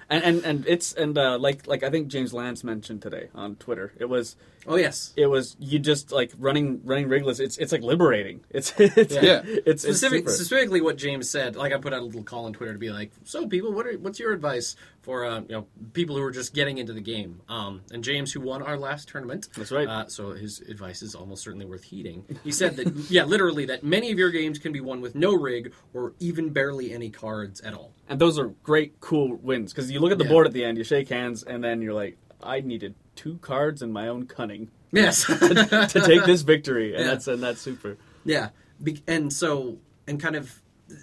and 0.09 0.23
and 0.23 0.45
and 0.45 0.65
it's 0.67 0.93
and 0.93 1.17
uh, 1.17 1.37
like 1.37 1.67
like 1.67 1.83
I 1.83 1.89
think 1.89 2.07
James 2.07 2.33
Lance 2.33 2.63
mentioned 2.63 3.01
today 3.01 3.27
on 3.35 3.55
Twitter. 3.57 3.91
It 3.99 4.05
was 4.05 4.37
oh 4.67 4.75
yes. 4.75 5.13
it 5.15 5.27
was 5.27 5.55
you 5.59 5.79
just 5.79 6.11
like 6.11 6.31
running 6.37 6.81
running 6.83 7.07
rigless. 7.09 7.39
It's 7.39 7.57
it's 7.57 7.71
like 7.71 7.81
liberating. 7.81 8.41
It's 8.49 8.73
it's 8.79 9.13
Yeah. 9.13 9.41
it's, 9.45 9.67
it's 9.67 9.81
Specific, 9.83 10.19
super. 10.19 10.31
specifically, 10.31 10.81
what 10.81 10.97
James 10.97 11.29
said. 11.29 11.55
Like 11.55 11.73
I 11.73 11.77
put 11.77 11.93
out 11.93 12.01
a 12.01 12.05
little 12.05 12.23
call 12.23 12.45
on 12.45 12.53
Twitter 12.53 12.73
to 12.73 12.79
be 12.79 12.89
like, 12.91 13.11
"So, 13.23 13.47
people, 13.47 13.71
what 13.73 13.85
are, 13.87 13.93
what's 13.99 14.19
your 14.19 14.31
advice 14.33 14.75
for 15.01 15.25
uh, 15.25 15.41
you 15.41 15.47
know 15.49 15.67
people 15.93 16.15
who 16.15 16.23
are 16.23 16.31
just 16.31 16.53
getting 16.53 16.77
into 16.77 16.93
the 16.93 17.01
game?" 17.01 17.41
Um, 17.49 17.81
and 17.91 18.03
James, 18.03 18.31
who 18.33 18.41
won 18.41 18.61
our 18.61 18.77
last 18.77 19.07
tournament, 19.09 19.49
That's 19.55 19.71
right. 19.71 19.87
Uh, 19.87 20.07
so 20.07 20.31
his 20.31 20.61
advice 20.61 21.01
is 21.01 21.15
almost 21.15 21.43
certainly 21.43 21.65
worth 21.65 21.83
heeding. 21.83 22.23
He 22.43 22.51
said 22.51 22.75
that, 22.77 22.87
yeah, 23.09 23.23
literally, 23.25 23.65
that 23.65 23.83
many 23.83 24.11
of 24.11 24.17
your 24.17 24.31
games 24.31 24.57
can 24.59 24.71
be 24.71 24.81
won 24.81 25.01
with 25.01 25.15
no 25.15 25.33
rig 25.35 25.73
or 25.93 26.13
even 26.19 26.49
barely 26.51 26.93
any 26.93 27.09
cards 27.09 27.61
at 27.61 27.73
all. 27.73 27.91
and 28.09 28.19
those 28.19 28.39
are 28.39 28.47
great, 28.63 28.99
cool 28.99 29.35
wins 29.35 29.73
because 29.73 29.91
you 29.91 29.99
look 29.99 30.11
at 30.11 30.17
the 30.17 30.23
Yeah. 30.23 30.29
board 30.31 30.47
at 30.47 30.53
the 30.53 30.63
end, 30.63 30.77
you 30.77 30.83
shake 30.83 31.09
hands, 31.09 31.43
and 31.43 31.63
then 31.63 31.81
you're 31.81 31.93
like, 31.93 32.17
I 32.41 32.61
needed 32.61 32.95
two 33.15 33.37
cards 33.37 33.81
and 33.81 33.91
my 33.93 34.07
own 34.07 34.25
cunning 34.27 34.69
Yes. 34.91 35.25
to 35.27 36.01
take 36.05 36.25
this 36.25 36.41
victory, 36.43 36.93
and 36.95 37.03
Yeah. 37.03 37.11
that's 37.11 37.27
and 37.27 37.41
that's 37.43 37.61
super. 37.61 37.97
Yeah, 38.23 38.49
Be- 38.81 39.03
and 39.07 39.31
so 39.31 39.77
and 40.07 40.19
kind 40.21 40.35
of 40.35 40.61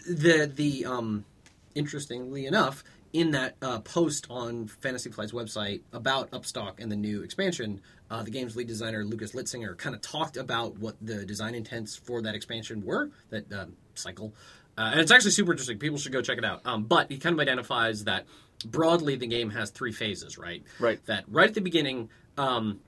the 0.09 0.51
the 0.55 0.87
um, 0.87 1.25
interestingly 1.75 2.47
enough, 2.47 2.85
in 3.13 3.33
that 3.33 3.57
uh, 3.61 3.81
post 3.81 4.27
on 4.31 4.67
Fantasy 4.69 5.11
Flight's 5.11 5.33
website 5.33 5.83
about 5.93 6.31
Upstalk 6.31 6.81
and 6.81 6.91
the 6.91 6.97
new 6.97 7.23
expansion, 7.23 7.81
uh, 8.11 8.23
the 8.23 8.31
game's 8.31 8.57
lead 8.57 8.67
designer 8.69 9.05
Lukas 9.05 9.33
Litzsinger 9.33 9.77
kind 9.77 9.95
of 9.95 10.01
talked 10.01 10.37
about 10.37 10.79
what 10.79 10.97
the 11.03 11.27
design 11.27 11.55
intents 11.55 11.95
for 11.97 12.23
that 12.23 12.35
expansion 12.35 12.83
were. 12.85 13.11
That 13.31 13.53
um, 13.53 13.77
cycle. 13.95 14.33
Uh, 14.77 14.91
and 14.93 15.01
it's 15.01 15.11
actually 15.11 15.31
super 15.33 15.53
interesting. 15.53 15.79
People 15.79 15.99
should 15.99 16.13
go 16.13 16.23
check 16.23 16.39
it 16.39 16.45
out. 16.45 16.63
Um, 16.65 16.85
but 16.85 17.11
he 17.11 17.19
kind 17.19 17.35
of 17.35 17.41
identifies 17.41 18.05
that 18.05 18.25
broadly 18.65 19.17
the 19.17 19.27
game 19.27 19.51
has 19.51 19.71
three 19.71 19.93
phases, 19.93 20.39
right? 20.39 20.63
Right. 20.79 21.05
That 21.07 21.25
right 21.29 21.49
at 21.49 21.55
the 21.55 21.61
beginning, 21.61 22.09
um, 22.39 22.81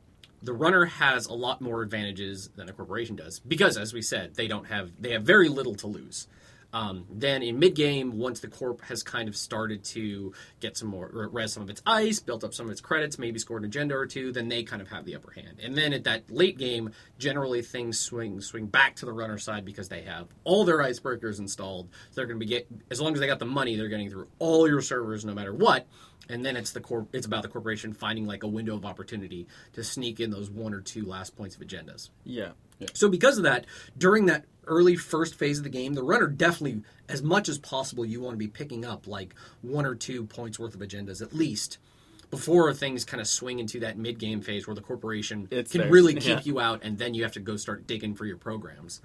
the 0.43 0.53
runner 0.53 0.85
has 0.85 1.27
a 1.27 1.35
lot 1.35 1.61
more 1.61 1.83
advantages 1.83 2.51
than 2.57 2.69
a 2.69 2.73
corporation 2.73 3.17
does 3.17 3.39
because, 3.41 3.77
as 3.77 3.93
we 3.93 4.03
said, 4.03 4.35
they 4.35 4.47
don't 4.47 4.67
have 4.67 4.93
they 5.01 5.13
have 5.13 5.23
very 5.23 5.49
little 5.49 5.75
to 5.77 5.87
lose. 5.87 6.27
Um, 6.75 7.07
then 7.09 7.45
in 7.45 7.61
mid 7.61 7.77
game, 7.77 8.19
once 8.19 8.41
the 8.41 8.49
corp 8.49 8.83
has 8.83 9.05
kind 9.05 9.29
of 9.29 9.37
started 9.37 9.85
to 9.85 10.33
get 10.59 10.77
some 10.77 10.89
more 10.89 11.07
or 11.07 11.29
res 11.29 11.53
some 11.53 11.63
of 11.63 11.71
its 11.71 11.81
ice, 11.87 12.19
built 12.19 12.43
up 12.43 12.53
some 12.53 12.67
of 12.67 12.73
its 12.73 12.81
credits, 12.81 13.17
maybe 13.17 13.39
scored 13.39 13.63
an 13.63 13.69
agenda 13.69 13.95
or 13.95 14.07
two, 14.07 14.33
then 14.33 14.49
they 14.49 14.65
kind 14.65 14.83
of 14.83 14.89
have 14.89 15.05
the 15.05 15.15
upper 15.15 15.31
hand. 15.31 15.61
And 15.63 15.77
then 15.77 15.93
at 15.93 16.03
that 16.05 16.29
late 16.33 16.59
game, 16.59 16.91
generally 17.17 17.63
things 17.63 18.01
swing 18.01 18.41
swing 18.41 18.67
back 18.67 18.97
to 18.97 19.07
the 19.07 19.13
runner 19.13 19.39
side 19.39 19.65
because 19.65 19.89
they 19.89 20.03
have 20.03 20.27
all 20.43 20.65
their 20.65 20.79
icebreakers 20.79 21.39
installed. 21.39 21.91
So 22.11 22.17
they're 22.17 22.27
going 22.27 22.41
to 22.41 22.45
be 22.45 22.51
get 22.51 22.67
as 22.91 23.01
long 23.01 23.15
as 23.15 23.21
they 23.21 23.29
got 23.29 23.39
the 23.39 23.45
money, 23.45 23.77
they're 23.77 23.87
getting 23.87 24.11
through 24.11 24.27
all 24.41 24.69
your 24.69 24.83
servers 24.83 25.25
no 25.25 25.33
matter 25.33 25.55
what 25.55 25.87
and 26.29 26.45
then 26.45 26.57
it's 26.57 26.73
the 26.73 26.81
corp 26.81 27.09
it's 27.13 27.27
about 27.27 27.43
the 27.43 27.49
corporation 27.49 27.93
finding 27.93 28.27
like 28.27 28.43
a 28.43 28.49
window 28.49 28.75
of 28.75 28.85
opportunity 28.85 29.47
to 29.73 29.85
sneak 29.85 30.21
in 30.21 30.31
those 30.31 30.51
one 30.51 30.73
or 30.73 30.81
two 30.81 31.05
last 31.05 31.37
points 31.37 31.55
of 31.55 31.63
agendas 31.63 32.11
Yeah, 32.25 32.53
so 32.93 33.09
because 33.09 33.39
of 33.39 33.45
that 33.45 33.65
during 33.97 34.27
that 34.27 34.45
early 34.67 34.97
first 34.97 35.35
phase 35.35 35.59
of 35.59 35.65
the 35.65 35.71
game 35.71 35.95
the 35.95 36.03
runner 36.03 36.27
definitely 36.27 36.83
as 37.09 37.23
much 37.23 37.49
as 37.49 37.59
possible 37.59 38.05
you 38.05 38.21
want 38.21 38.35
to 38.35 38.39
be 38.39 38.49
picking 38.49 38.85
up 38.85 39.07
like 39.07 39.35
one 39.63 39.85
or 39.87 39.95
two 39.95 40.25
points 40.25 40.59
worth 40.59 40.75
of 40.75 40.81
agendas 40.81 41.21
at 41.23 41.35
least 41.35 41.79
before 42.31 42.73
things 42.75 43.05
kind 43.05 43.21
of 43.21 43.27
swing 43.29 43.59
into 43.61 43.79
that 43.81 43.97
mid-game 43.99 44.41
phase 44.41 44.67
where 44.67 44.75
the 44.75 44.81
corporation 44.81 45.47
It's 45.51 45.71
can 45.73 45.83
there. 45.83 45.91
really 45.91 46.15
keep 46.15 46.25
Yeah. 46.27 46.41
you 46.45 46.61
out 46.61 46.81
and 46.83 46.99
then 46.99 47.15
you 47.15 47.23
have 47.23 47.33
to 47.33 47.41
go 47.41 47.57
start 47.57 47.87
digging 47.87 48.15
for 48.15 48.25
your 48.25 48.39
programs 48.39 49.01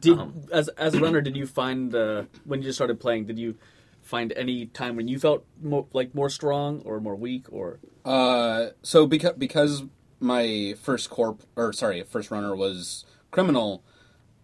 Did, 0.00 0.08
Um, 0.18 0.32
as 0.50 0.68
as 0.70 0.94
a 0.94 1.00
runner, 1.00 1.20
did 1.20 1.36
you 1.36 1.46
find 1.46 1.94
uh, 1.94 2.24
when 2.44 2.60
you 2.60 2.64
just 2.68 2.78
started 2.78 2.98
playing? 2.98 3.26
Did 3.26 3.38
you 3.38 3.56
find 4.02 4.32
any 4.32 4.64
time 4.66 4.96
when 4.96 5.06
you 5.06 5.18
felt 5.18 5.44
more, 5.62 5.86
like 5.92 6.14
more 6.14 6.30
strong 6.30 6.80
or 6.86 6.98
more 7.00 7.14
weak 7.14 7.44
or 7.52 7.78
Uh, 8.04 8.68
so 8.82 9.06
because 9.06 9.34
because 9.36 9.84
my 10.20 10.74
first 10.82 11.10
corp 11.10 11.42
or 11.56 11.72
sorry 11.72 12.02
first 12.02 12.30
runner 12.30 12.54
was 12.54 13.04
criminal, 13.30 13.82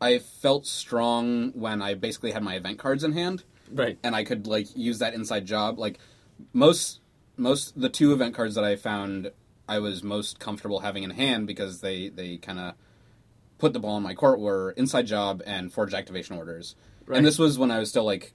I 0.01 0.19
felt 0.19 0.67
strong 0.67 1.53
when 1.53 1.83
I 1.83 1.95
basically 1.95 2.33
had 2.33 2.43
my 2.43 2.55
event 2.55 2.79
cards 2.79 3.05
in 3.05 3.13
hand. 3.13 3.45
right? 3.73 3.99
and 4.03 4.15
I 4.15 4.25
could 4.25 4.47
like 4.47 4.69
use 4.77 4.99
that 4.99 5.15
inside 5.15 5.47
job. 5.47 5.79
Like 5.79 5.99
most 6.53 7.01
most 7.37 7.79
the 7.81 7.89
two 7.89 8.13
event 8.13 8.35
cards 8.35 8.55
that 8.55 8.65
I 8.65 8.77
found 8.77 9.31
I 9.69 9.79
was 9.79 10.03
most 10.03 10.39
comfortable 10.39 10.81
having 10.81 11.03
in 11.03 11.11
hand 11.11 11.47
because 11.47 11.81
they 11.81 12.09
they 12.09 12.37
kind 12.37 12.59
of 12.59 12.75
put 13.59 13.73
the 13.73 13.81
ball 13.81 13.97
in 13.97 14.03
my 14.03 14.15
court 14.15 14.41
were 14.41 14.73
inside 14.73 15.07
job 15.07 15.43
and 15.47 15.73
forge 15.73 15.95
activation 15.95 16.37
orders. 16.37 16.77
Right. 17.07 17.17
And 17.19 17.27
this 17.27 17.39
was 17.39 17.59
when 17.59 17.71
I 17.71 17.79
was 17.79 17.89
still 17.89 18.05
like 18.05 18.35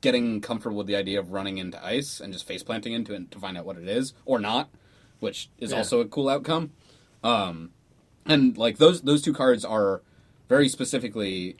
getting 0.00 0.40
comfortable 0.40 0.78
with 0.78 0.86
the 0.86 0.96
idea 0.96 1.18
of 1.18 1.32
running 1.32 1.58
into 1.58 1.82
ice 1.84 2.20
and 2.20 2.32
just 2.32 2.46
face 2.46 2.62
planting 2.62 2.92
into 2.92 3.14
it 3.14 3.30
to 3.30 3.38
find 3.38 3.56
out 3.58 3.64
what 3.64 3.76
it 3.76 3.88
is 3.88 4.14
or 4.24 4.38
not, 4.38 4.70
which 5.22 5.48
is 5.58 5.70
Yeah. 5.70 5.78
also 5.78 6.00
a 6.00 6.04
cool 6.04 6.28
outcome. 6.28 6.72
Um, 7.24 7.70
and 8.26 8.58
like 8.58 8.78
those 8.78 9.02
those 9.02 9.22
two 9.22 9.32
cards 9.32 9.64
are 9.64 10.02
very 10.48 10.68
specifically 10.68 11.56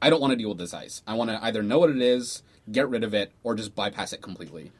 I 0.00 0.10
don't 0.10 0.20
want 0.20 0.30
to 0.32 0.36
deal 0.36 0.50
with 0.50 0.58
this 0.58 0.74
ice. 0.74 1.02
I 1.06 1.14
want 1.14 1.30
to 1.30 1.42
either 1.42 1.62
know 1.62 1.78
what 1.78 1.90
it 1.90 2.00
is, 2.00 2.42
get 2.70 2.88
rid 2.88 3.02
of 3.02 3.14
it, 3.14 3.32
or 3.42 3.54
just 3.54 3.74
bypass 3.74 4.12
it 4.12 4.22
completely. 4.22 4.70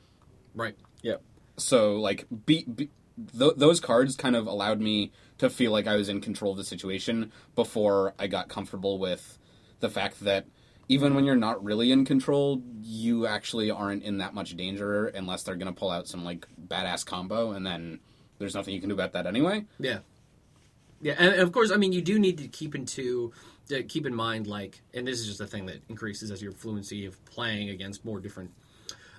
Right. 0.55 0.77
Yeah. 1.03 1.17
So 1.57 1.97
like, 1.97 2.27
be, 2.45 2.65
be, 2.65 2.91
th- 3.37 3.55
those 3.57 3.81
cards 3.81 4.15
kind 4.15 4.37
of 4.37 4.47
allowed 4.47 4.81
me 4.81 5.11
to 5.39 5.49
feel 5.49 5.73
like 5.73 5.87
I 5.87 5.97
was 5.97 6.09
in 6.09 6.21
control 6.21 6.53
of 6.53 6.59
the 6.59 6.65
situation 6.65 7.33
before 7.55 8.15
I 8.19 8.27
got 8.27 8.49
comfortable 8.49 8.99
with 8.99 9.39
the 9.81 9.89
fact 9.89 10.21
that 10.21 10.47
even 10.88 11.14
when 11.14 11.25
you're 11.25 11.37
not 11.37 11.62
really 11.64 11.90
in 11.92 12.05
control, 12.05 12.62
you 12.83 13.27
actually 13.27 13.70
aren't 13.70 14.03
in 14.03 14.18
that 14.18 14.35
much 14.35 14.57
danger 14.57 15.07
unless 15.07 15.42
they're 15.42 15.57
going 15.57 15.72
to 15.72 15.79
pull 15.79 15.90
out 15.90 16.07
some 16.07 16.25
like 16.25 16.46
badass 16.68 17.05
combo, 17.05 17.53
and 17.53 17.66
then 17.66 18.01
there's 18.38 18.55
nothing 18.55 18.75
you 18.75 18.81
can 18.81 18.88
do 18.88 18.94
about 18.94 19.12
that 19.12 19.27
anyway. 19.27 19.64
Yeah. 19.79 19.99
Yeah, 21.01 21.14
and 21.18 21.35
of 21.35 21.53
course, 21.53 21.70
I 21.70 21.77
mean, 21.77 21.92
you 21.92 22.01
do 22.01 22.18
need 22.18 22.38
to 22.38 22.49
keep 22.49 22.75
into 22.75 23.33
to 23.68 23.83
keep 23.83 24.07
in 24.07 24.14
mind, 24.14 24.46
like, 24.46 24.81
and 24.94 25.07
this 25.07 25.20
is 25.20 25.27
just 25.27 25.40
a 25.40 25.46
thing 25.46 25.66
that 25.66 25.83
increases 25.88 26.31
as 26.31 26.40
your 26.40 26.53
fluency 26.53 27.05
of 27.05 27.22
playing 27.27 27.68
against 27.70 28.05
more 28.05 28.20
different 28.20 28.51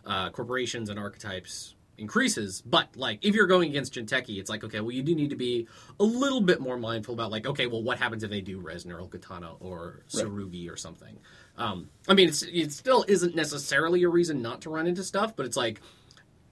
uh, 0.05 0.29
corporations 0.29 0.89
and 0.89 0.97
archetypes 0.97 1.75
increases. 1.97 2.61
But 2.61 2.95
like, 2.95 3.19
if 3.23 3.35
you're 3.35 3.47
going 3.47 3.69
against 3.69 3.93
Jinteki, 3.93 4.37
it's 4.37 4.49
like, 4.49 4.63
okay, 4.63 4.79
well, 4.79 4.91
you 4.91 5.03
do 5.03 5.15
need 5.15 5.29
to 5.31 5.35
be 5.35 5.67
a 5.99 6.03
little 6.03 6.41
bit 6.41 6.59
more 6.59 6.77
mindful 6.77 7.13
about, 7.13 7.31
like, 7.31 7.45
okay, 7.45 7.67
well, 7.67 7.83
what 7.83 7.97
happens 7.97 8.23
if 8.23 8.29
they 8.29 8.41
do 8.41 8.61
Resner 8.61 9.01
or 9.01 9.07
Katana 9.07 9.53
or 9.59 10.01
Sarugi 10.09 10.71
or 10.71 10.77
something? 10.77 11.17
Um, 11.57 11.89
I 12.07 12.13
mean, 12.13 12.29
it's, 12.29 12.43
it 12.43 12.71
still 12.71 13.03
isn't 13.07 13.35
necessarily 13.35 14.03
a 14.03 14.09
reason 14.09 14.41
not 14.41 14.61
to 14.61 14.69
run 14.69 14.87
into 14.87 15.03
stuff, 15.03 15.35
but 15.35 15.45
it's 15.45 15.57
like. 15.57 15.81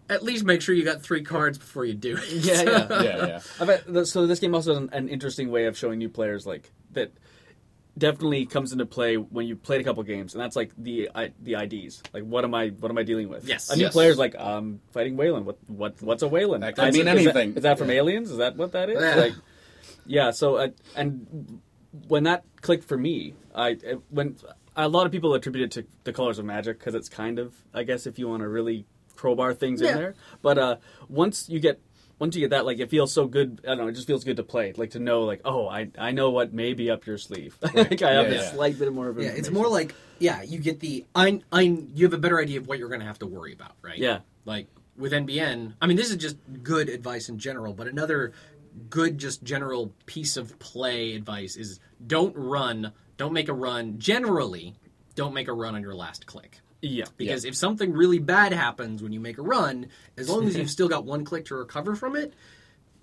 At 0.08 0.22
least 0.22 0.46
make 0.46 0.62
sure 0.62 0.76
you 0.76 0.84
got 0.86 1.02
three 1.02 1.24
cards 1.24 1.58
before 1.58 1.84
you 1.84 1.96
do 1.96 2.16
it. 2.16 2.30
Yeah, 2.30 2.62
yeah. 2.62 2.88
Yeah, 3.04 3.26
yeah. 3.26 3.40
I 3.60 3.66
bet, 3.66 3.88
th- 3.88 4.06
so 4.06 4.28
this 4.28 4.38
game 4.38 4.54
also 4.54 4.76
has 4.76 4.84
an, 4.84 4.90
an 4.94 5.10
interesting 5.10 5.50
way 5.50 5.66
of 5.66 5.76
showing 5.76 5.98
new 5.98 6.10
players 6.10 6.46
like 6.46 6.72
that 6.92 7.12
definitely 7.98 8.46
comes 8.46 8.72
into 8.72 8.86
play 8.86 9.16
when 9.16 9.48
you 9.48 9.56
played 9.56 9.82
a 9.82 9.84
couple 9.84 10.04
games, 10.04 10.34
and 10.34 10.42
that's 10.44 10.56
like 10.56 10.72
the 10.78 11.10
I, 11.16 11.32
the 11.42 11.54
IDs. 11.56 12.04
Like, 12.14 12.24
what 12.24 12.44
am 12.44 12.54
I 12.54 12.70
what 12.70 12.92
am 12.92 12.98
I 12.98 13.04
dealing 13.04 13.30
with? 13.30 13.48
Yes. 13.48 13.70
a 13.70 13.76
new 13.76 13.84
Yes. 13.84 13.94
player's 13.94 14.18
like, 14.18 14.36
um, 14.36 14.82
fighting 14.92 15.16
Wayland. 15.18 15.46
What 15.46 15.58
what 15.68 16.02
what's 16.02 16.24
a 16.24 16.28
Wayland? 16.28 16.64
That 16.64 16.76
could 16.76 16.90
Is- 16.90 16.94
mean 16.98 17.08
is 17.08 17.26
that- 17.26 17.36
anything. 17.36 17.56
Is 17.58 17.64
that 17.64 17.78
from 17.78 17.90
Aliens? 17.90 18.32
Is 18.32 18.38
that 18.38 18.56
what 18.58 18.72
that 18.74 18.90
is? 18.90 19.02
Yeah. 19.02 19.16
Like, 19.16 19.34
yeah. 20.06 20.32
So 20.32 20.56
uh, 20.58 20.68
and 20.96 21.62
when 22.08 22.24
that 22.24 22.44
clicked 22.62 22.84
for 22.86 22.98
me, 22.98 23.36
I 23.56 23.78
when 24.10 24.36
a 24.76 24.90
lot 24.90 25.06
of 25.06 25.12
people 25.12 25.34
attribute 25.34 25.64
it 25.66 25.72
to 25.82 25.88
the 26.04 26.12
Colors 26.12 26.38
of 26.40 26.46
Magic 26.46 26.78
because 26.80 26.96
it's 26.96 27.08
kind 27.10 27.40
of 27.40 27.56
I 27.74 27.84
guess 27.84 28.06
if 28.08 28.20
you 28.20 28.28
want 28.28 28.42
to 28.42 28.50
really 28.50 28.86
crowbar 29.16 29.54
things 29.54 29.80
Yeah. 29.82 29.92
in 29.92 29.98
there, 29.98 30.16
but 30.42 30.58
uh, 30.58 30.76
once 31.08 31.48
you 31.48 31.60
get 31.62 31.80
once 32.19 32.36
you 32.36 32.41
get 32.41 32.51
that, 32.51 32.65
like 32.65 32.80
it 32.80 32.89
feels 32.89 33.12
so 33.13 33.28
good. 33.28 33.62
I 33.63 33.69
don't 33.69 33.80
know. 33.80 33.88
It 33.88 33.93
just 33.93 34.08
feels 34.08 34.23
good 34.23 34.38
to 34.38 34.43
play. 34.43 34.73
Like 34.75 34.91
to 34.91 34.99
know, 34.99 35.23
like, 35.23 35.41
oh, 35.45 35.67
I 35.67 35.89
I 35.97 36.12
know 36.12 36.30
what 36.32 36.54
may 36.54 36.73
be 36.73 36.89
up 36.89 37.06
your 37.06 37.17
sleeve. 37.17 37.58
like 37.73 38.01
I 38.01 38.12
have 38.13 38.28
Yeah, 38.28 38.32
a 38.32 38.36
yeah. 38.36 38.51
slight 38.51 38.80
bit 38.80 38.91
more 38.93 39.10
of 39.10 39.19
Yeah, 39.19 39.30
it's 39.30 39.51
more 39.51 39.67
like 39.67 39.95
yeah, 40.19 40.41
you 40.43 40.60
get 40.60 40.80
the 40.80 41.06
I 41.13 41.41
I 41.51 41.62
you 41.62 42.06
have 42.06 42.13
a 42.13 42.17
better 42.17 42.39
idea 42.39 42.60
of 42.60 42.67
what 42.67 42.80
you're 42.80 42.89
going 42.89 43.01
to 43.01 43.06
have 43.08 43.19
to 43.19 43.28
worry 43.28 43.54
about, 43.54 43.73
right? 43.82 43.97
Yeah. 43.97 44.19
Like 44.45 44.67
with 44.97 45.12
NBN, 45.12 45.73
I 45.82 45.88
mean, 45.88 45.97
this 45.97 46.10
is 46.10 46.15
just 46.17 46.38
good 46.63 46.88
advice 46.88 47.28
in 47.28 47.38
general, 47.38 47.73
but 47.73 47.88
another 47.88 48.32
good 48.89 49.17
just 49.17 49.43
general 49.43 49.93
piece 50.06 50.38
of 50.38 50.58
play 50.60 51.15
advice 51.15 51.56
is 51.58 51.80
don't 52.06 52.36
run, 52.36 52.93
don't 53.17 53.34
make 53.34 53.49
a 53.49 53.54
run. 53.54 53.99
Generally, 53.99 54.75
don't 55.15 55.34
make 55.34 55.47
a 55.49 55.54
run 55.54 55.75
on 55.75 55.82
your 55.82 55.95
last 55.95 56.25
click. 56.28 56.60
Yeah. 56.89 57.06
Because 57.17 57.45
if 57.45 57.56
something 57.56 57.91
really 57.93 58.19
bad 58.19 58.54
happens 58.54 59.02
when 59.04 59.12
you 59.12 59.19
make 59.19 59.38
a 59.38 59.41
run, 59.41 59.88
as 60.17 60.30
long 60.30 60.48
as 60.48 60.56
you've 60.56 60.69
still 60.78 60.88
got 60.89 61.06
one 61.06 61.26
click 61.26 61.45
to 61.45 61.56
recover 61.56 61.95
from 61.95 62.15
it, 62.15 62.34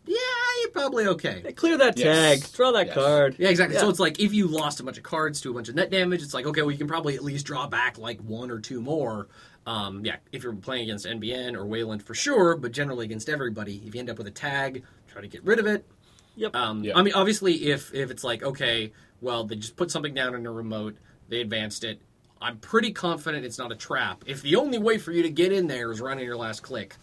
yeah, 0.04 0.16
you're 0.62 0.70
probably 0.72 1.06
okay. 1.06 1.42
Hey, 1.44 1.52
Clear 1.52 1.78
that 1.78 1.96
Yes. 1.96 2.40
tag. 2.40 2.52
Draw 2.54 2.72
that 2.72 2.86
Yes. 2.88 2.94
card. 2.94 3.36
Yeah, 3.38 3.48
exactly. 3.50 3.78
So 3.78 3.88
it's 3.88 4.00
like 4.00 4.18
if 4.18 4.32
you 4.34 4.48
lost 4.48 4.80
a 4.80 4.82
bunch 4.82 4.96
of 4.98 5.04
cards 5.04 5.40
to 5.42 5.50
a 5.50 5.54
bunch 5.54 5.68
of 5.68 5.76
net 5.76 5.90
damage, 5.90 6.22
it's 6.22 6.34
like 6.34 6.46
okay, 6.46 6.62
well 6.62 6.72
you 6.72 6.78
can 6.78 6.88
probably 6.88 7.14
at 7.14 7.22
least 7.22 7.46
draw 7.46 7.66
back 7.68 7.98
like 7.98 8.20
one 8.20 8.50
or 8.50 8.58
two 8.58 8.80
more. 8.80 9.28
Um, 9.64 10.04
yeah, 10.04 10.16
if 10.32 10.42
you're 10.42 10.54
playing 10.54 10.84
against 10.84 11.06
NBN 11.06 11.54
or 11.54 11.64
Wayland 11.64 12.02
for 12.02 12.14
sure, 12.14 12.56
but 12.56 12.72
generally 12.72 13.04
against 13.04 13.28
everybody, 13.28 13.80
if 13.86 13.94
you 13.94 14.00
end 14.00 14.10
up 14.10 14.18
with 14.18 14.26
a 14.26 14.32
tag, 14.32 14.82
try 15.06 15.22
to 15.22 15.28
get 15.28 15.44
rid 15.44 15.60
of 15.60 15.66
it. 15.66 15.86
Yep. 16.34 16.56
Um, 16.56 16.82
Yeah. 16.82 16.98
I 16.98 17.02
mean, 17.02 17.14
obviously, 17.14 17.66
if 17.70 17.94
if 17.94 18.10
it's 18.10 18.24
like 18.24 18.42
okay, 18.42 18.92
well 19.20 19.44
they 19.44 19.54
just 19.54 19.76
put 19.76 19.92
something 19.92 20.14
down 20.14 20.34
in 20.34 20.46
a 20.46 20.52
remote, 20.52 20.96
they 21.28 21.40
advanced 21.40 21.84
it. 21.84 22.00
I'm 22.42 22.58
pretty 22.58 22.92
confident 22.92 23.44
it's 23.44 23.58
not 23.58 23.72
a 23.72 23.76
trap. 23.76 24.24
If 24.26 24.42
the 24.42 24.56
only 24.56 24.78
way 24.78 24.98
for 24.98 25.12
you 25.12 25.22
to 25.22 25.30
get 25.30 25.52
in 25.52 25.66
there 25.66 25.90
is 25.92 26.00
running 26.00 26.24
your 26.24 26.36
last 26.36 26.62
click, 26.62 26.96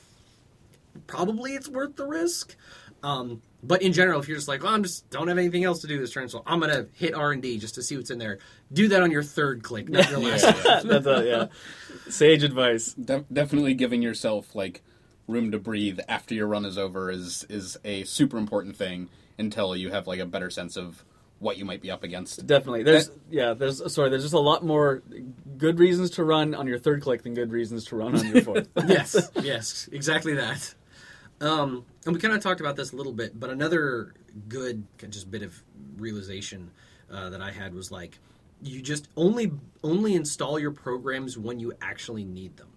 probably 1.08 1.56
it's 1.56 1.70
worth 1.70 1.96
the 1.96 2.06
risk. 2.06 2.56
Um, 3.04 3.42
but 3.64 3.82
in 3.82 3.94
general, 3.94 4.20
if 4.20 4.28
you're 4.28 4.38
just 4.38 4.48
like, 4.48 4.64
well, 4.64 4.74
I'm 4.74 4.84
just 4.84 5.10
don't 5.10 5.28
have 5.28 5.38
anything 5.38 5.64
else 5.64 5.80
to 5.82 5.88
do 5.88 6.00
this 6.00 6.12
turn, 6.12 6.30
so 6.30 6.44
I'm 6.46 6.60
gonna 6.60 6.88
hit 6.94 7.14
R 7.14 7.32
and 7.32 7.42
D 7.42 7.58
just 7.58 7.76
to 7.76 7.84
see 7.84 7.98
what's 7.98 8.10
in 8.10 8.18
there. 8.20 8.40
Do 8.72 8.88
that 8.90 9.02
on 9.02 9.12
your 9.12 9.24
third 9.24 9.64
click, 9.64 9.90
not 9.90 10.10
your 10.10 10.20
last. 10.20 10.44
Yeah, 10.66 10.82
That's 10.84 11.06
a, 11.06 11.26
yeah. 11.26 12.12
Sage 12.12 12.44
advice. 12.44 12.94
De- 12.94 13.26
definitely 13.32 13.74
giving 13.74 14.02
yourself 14.02 14.56
like 14.56 14.82
room 15.28 15.52
to 15.52 15.60
breathe 15.60 16.00
after 16.08 16.34
your 16.34 16.48
run 16.48 16.66
is 16.66 16.78
over 16.78 17.12
is 17.12 17.46
is 17.50 17.78
a 17.86 18.04
super 18.04 18.38
important 18.38 18.76
thing 18.76 19.10
until 19.38 19.76
you 19.76 19.90
have 19.92 20.08
like 20.08 20.20
a 20.20 20.26
better 20.26 20.50
sense 20.50 20.76
of 20.76 21.04
what 21.40 21.58
you 21.58 21.66
might 21.66 21.82
be 21.82 21.90
up 21.90 22.04
against. 22.04 22.46
Definitely. 22.46 22.84
There's 22.84 23.10
yeah. 23.30 23.54
There's 23.54 23.94
sorry. 23.94 24.10
There's 24.10 24.24
just 24.24 24.34
a 24.34 24.40
lot 24.40 24.64
more 24.64 25.02
good 25.58 25.80
reasons 25.80 26.12
to 26.12 26.24
run 26.24 26.54
on 26.54 26.68
your 26.68 26.78
third 26.78 27.02
click 27.02 27.24
than 27.24 27.34
good 27.34 27.52
reasons 27.52 27.86
to 27.86 27.96
run 27.96 28.18
on 28.18 28.28
your 28.28 28.42
fourth. 28.42 28.68
yes, 28.88 29.32
yes, 29.42 29.90
exactly 29.92 30.36
that. 30.36 30.74
Um, 31.42 31.86
and 32.06 32.14
we 32.14 32.20
kind 32.20 32.34
of 32.34 32.42
talked 32.42 32.60
about 32.60 32.76
this 32.76 32.92
a 32.92 32.96
little 32.96 33.14
bit, 33.14 33.40
but 33.40 33.50
another 33.50 34.14
good 34.48 34.86
just 35.10 35.32
bit 35.32 35.42
of 35.42 35.62
realization 35.98 36.72
uh, 37.12 37.30
that 37.30 37.42
I 37.42 37.52
had 37.52 37.74
was 37.74 37.92
like, 37.92 38.20
you 38.62 38.82
just 38.82 39.08
only 39.16 39.52
only 39.84 40.16
install 40.16 40.60
your 40.60 40.72
programs 40.72 41.38
when 41.38 41.60
you 41.60 41.74
actually 41.82 42.26
need 42.26 42.58
them, 42.58 42.70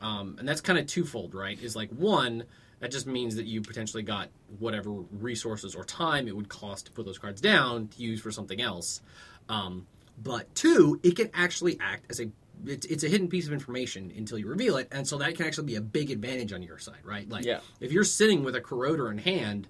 um, 0.00 0.36
and 0.38 0.48
that's 0.48 0.62
kind 0.62 0.78
of 0.78 0.86
twofold, 0.86 1.34
right? 1.34 1.60
Is 1.62 1.76
like 1.76 1.90
one 1.90 2.44
that 2.80 2.90
just 2.90 3.06
means 3.06 3.36
that 3.36 3.46
you 3.46 3.62
potentially 3.62 4.02
got 4.02 4.28
whatever 4.58 4.90
resources 4.90 5.74
or 5.74 5.84
time 5.84 6.28
it 6.28 6.36
would 6.36 6.48
cost 6.48 6.86
to 6.86 6.92
put 6.92 7.06
those 7.06 7.18
cards 7.18 7.40
down 7.40 7.88
to 7.88 8.02
use 8.02 8.20
for 8.20 8.30
something 8.30 8.60
else. 8.60 9.00
Um, 9.48 9.86
but 10.22 10.54
two, 10.54 11.00
it 11.02 11.16
can 11.16 11.30
actually 11.34 11.78
act 11.80 12.10
as 12.10 12.20
a 12.20 12.30
it's, 12.64 12.86
it's 12.86 13.04
a 13.04 13.08
hidden 13.08 13.28
piece 13.28 13.46
of 13.46 13.52
information 13.52 14.10
until 14.16 14.38
you 14.38 14.46
reveal 14.46 14.78
it, 14.78 14.88
and 14.90 15.06
so 15.06 15.18
that 15.18 15.34
can 15.36 15.44
actually 15.46 15.66
be 15.66 15.76
a 15.76 15.80
big 15.82 16.10
advantage 16.10 16.54
on 16.54 16.62
your 16.62 16.78
side, 16.78 17.00
right? 17.04 17.28
Like, 17.28 17.44
Yeah. 17.44 17.60
if 17.80 17.92
you're 17.92 18.02
sitting 18.04 18.44
with 18.44 18.56
a 18.56 18.62
corroder 18.62 19.10
in 19.10 19.18
hand, 19.18 19.68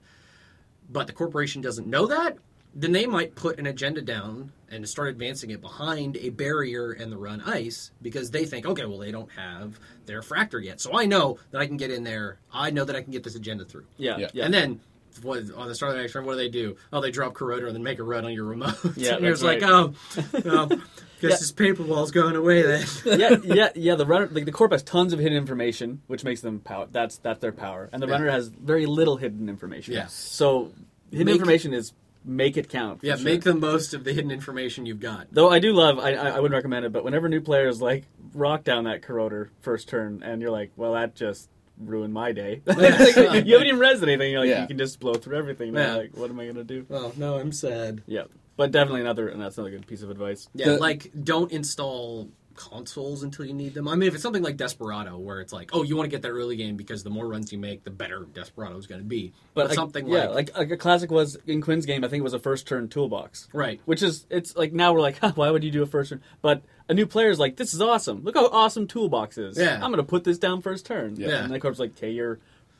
but 0.89 1.09
the 1.09 1.13
corporation 1.13 1.63
doesn't 1.63 1.89
know 1.89 2.07
that, 2.07 2.39
then 2.79 2.93
they 2.93 3.07
might 3.07 3.35
put 3.35 3.59
an 3.59 3.67
agenda 3.67 4.03
down 4.03 4.53
and 4.71 4.87
start 4.89 5.09
advancing 5.09 5.51
it 5.51 5.61
behind 5.63 6.17
a 6.19 6.29
barrier 6.29 6.93
and 6.93 7.11
the 7.11 7.17
run 7.17 7.41
ice 7.41 7.91
because 8.03 8.31
they 8.31 8.45
think, 8.45 8.67
okay, 8.67 8.85
well, 8.85 8.99
they 8.99 9.11
don't 9.11 9.31
have 9.33 9.81
their 10.05 10.21
fractor 10.21 10.63
yet, 10.63 10.81
so 10.81 10.97
I 10.97 11.07
know 11.07 11.39
that 11.53 11.61
I 11.61 11.67
can 11.67 11.77
get 11.79 11.91
in 11.91 12.05
there. 12.05 12.39
I 12.53 12.71
know 12.71 12.85
that 12.85 12.95
I 12.95 13.03
can 13.03 13.13
get 13.13 13.25
this 13.25 13.35
agenda 13.35 13.65
through. 13.65 13.87
Yeah. 13.97 14.19
Yeah. 14.19 14.29
Yeah. 14.35 14.45
And 14.45 14.53
then 14.55 14.81
what, 15.23 15.39
on 15.57 15.69
the 15.69 15.75
start 15.75 15.91
of 15.93 15.97
the 15.97 16.03
next 16.03 16.15
round, 16.15 16.27
what 16.27 16.35
do 16.35 16.39
they 16.39 16.51
do? 16.51 16.77
Oh, 16.93 17.01
they 17.01 17.11
drop 17.11 17.33
corroder 17.33 17.67
and 17.67 17.75
then 17.75 17.83
make 17.83 17.99
a 17.99 18.03
run 18.03 18.27
on 18.27 18.33
your 18.35 18.45
remote. 18.45 18.77
Yeah, 18.97 19.13
and 19.15 19.23
you're 19.25 19.31
that's 19.37 19.43
like, 19.43 19.63
right. 19.63 19.71
oh, 19.71 19.95
well, 20.45 20.67
guess 20.67 20.81
Yeah. 21.23 21.29
this 21.31 21.53
paper 21.53 21.83
wall's 21.85 22.11
going 22.11 22.37
away 22.37 22.61
then. 22.61 22.87
yeah, 23.19 23.37
yeah, 23.45 23.69
yeah. 23.75 23.95
The 23.95 24.05
runner, 24.05 24.29
like 24.31 24.45
the 24.45 24.53
corp, 24.53 24.73
has 24.73 24.83
tons 24.83 25.15
of 25.15 25.19
hidden 25.19 25.39
information, 25.39 26.03
which 26.09 26.25
makes 26.25 26.43
them 26.43 26.59
power. 26.61 26.87
That's 26.93 27.17
that's 27.19 27.41
their 27.41 27.53
power, 27.53 27.89
and 27.93 28.03
the 28.03 28.07
Yeah. 28.07 28.13
runner 28.13 28.31
has 28.31 28.49
very 28.49 28.85
little 28.85 29.17
hidden 29.17 29.49
information. 29.49 29.95
Yes. 29.95 30.13
So 30.13 30.73
hidden 31.11 31.25
Make- 31.27 31.37
information 31.37 31.73
is 31.73 31.95
make 32.27 32.57
it 32.57 32.69
count. 32.69 33.01
yeah, 33.03 33.15
sure. 33.17 33.25
make 33.25 33.43
the 33.45 33.55
most 33.55 33.95
of 33.95 34.05
the 34.05 34.13
hidden 34.13 34.31
information 34.31 34.85
you've 34.85 35.01
got. 35.01 35.29
Though 35.31 35.49
I 35.51 35.59
do 35.61 35.73
love, 35.73 35.99
I, 35.99 36.15
I 36.15 36.29
I 36.31 36.41
wouldn't 36.41 36.57
recommend 36.59 36.85
it, 36.85 36.93
but 36.93 37.05
whenever 37.05 37.29
new 37.29 37.41
players 37.41 37.81
like 37.81 38.05
rock 38.35 38.65
down 38.65 38.85
that 38.85 39.03
corroder 39.03 39.49
first 39.61 39.89
turn, 39.89 40.23
and 40.23 40.43
you're 40.43 40.51
like, 40.51 40.73
well, 40.77 40.93
that 40.95 41.15
just 41.15 41.49
ruined 41.79 42.13
my 42.13 42.33
day. 42.33 42.63
Like, 42.67 43.47
you 43.47 43.53
haven't 43.55 43.67
even 43.69 43.79
read 43.79 44.03
anything. 44.03 44.33
You're 44.33 44.41
like, 44.41 44.49
Yeah. 44.49 44.63
you 44.63 44.67
can 44.69 44.79
just 44.79 44.99
blow 45.01 45.15
through 45.15 45.37
everything. 45.39 45.73
Now. 45.73 45.81
Yeah. 45.81 45.95
Like, 45.97 46.17
what 46.17 46.31
am 46.31 46.41
I 46.41 46.47
gonna 46.47 46.65
do? 46.65 46.85
Oh, 46.91 47.13
no, 47.17 47.39
I'm 47.39 47.53
sad. 47.53 48.03
Yeah, 48.07 48.25
but 48.57 48.73
definitely 48.73 49.03
another, 49.03 49.29
and 49.29 49.41
that's 49.41 49.57
another 49.59 49.71
good 49.71 49.87
piece 49.87 50.03
of 50.03 50.11
advice. 50.11 50.49
Yeah, 50.55 50.71
The- 50.71 50.79
like 50.79 51.11
don't 51.23 51.53
install 51.53 52.29
consoles 52.57 53.23
until 53.23 53.45
you 53.45 53.55
need 53.55 53.75
them. 53.75 53.87
I 53.87 53.95
mean, 53.95 54.09
if 54.09 54.15
it's 54.15 54.23
something 54.23 54.43
like 54.43 54.57
Desperado, 54.57 55.19
where 55.19 55.41
it's 55.41 55.53
like, 55.53 55.71
oh, 55.73 55.83
you 55.83 55.97
want 55.97 56.07
to 56.07 56.11
get 56.11 56.23
that 56.23 56.31
early 56.31 56.57
game 56.57 56.77
because 56.77 57.03
the 57.03 57.11
more 57.11 57.29
runs 57.29 57.53
you 57.53 57.59
make, 57.59 57.85
the 57.85 57.91
better 57.91 58.27
Desperado 58.33 58.77
is 58.77 58.87
going 58.87 59.01
to 59.01 59.07
be. 59.07 59.33
But, 59.55 59.69
like, 59.69 59.75
something 59.75 60.07
yeah, 60.07 60.29
like, 60.29 60.49
like 60.49 60.57
like 60.57 60.71
a 60.71 60.77
classic 60.77 61.11
was 61.11 61.37
in 61.47 61.61
Quinn's 61.61 61.87
game. 61.87 62.05
I 62.05 62.09
think 62.09 62.21
it 62.21 62.25
was 62.25 62.35
a 62.35 62.39
first 62.39 62.67
turn 62.67 62.89
toolbox. 62.89 63.49
right, 63.53 63.81
Which 63.85 64.03
is 64.03 64.27
it's 64.31 64.57
like 64.57 64.73
now 64.73 64.93
we're 64.93 65.01
like, 65.01 65.19
huh, 65.19 65.33
why 65.37 65.51
would 65.51 65.63
you 65.63 65.71
do 65.71 65.83
a 65.83 65.87
first 65.87 66.11
turn? 66.11 66.23
But 66.43 66.63
a 66.89 66.95
new 66.95 67.07
player 67.07 67.31
is 67.31 67.39
like, 67.39 67.57
this 67.57 67.75
is 67.75 67.81
awesome. 67.81 68.25
Look 68.25 68.35
how 68.35 68.49
awesome 68.49 68.87
toolbox 68.87 69.39
is. 69.39 69.59
Yeah. 69.59 69.75
I'm 69.75 69.91
gonna 69.91 70.03
put 70.03 70.25
this 70.25 70.39
down 70.39 70.63
first 70.63 70.87
turn. 70.87 71.17
Yeah. 71.17 71.45
And 71.45 71.53
the 71.53 71.61
coach's 71.61 71.81
like, 71.81 71.93
okay, 71.93 72.11
you're 72.11 72.39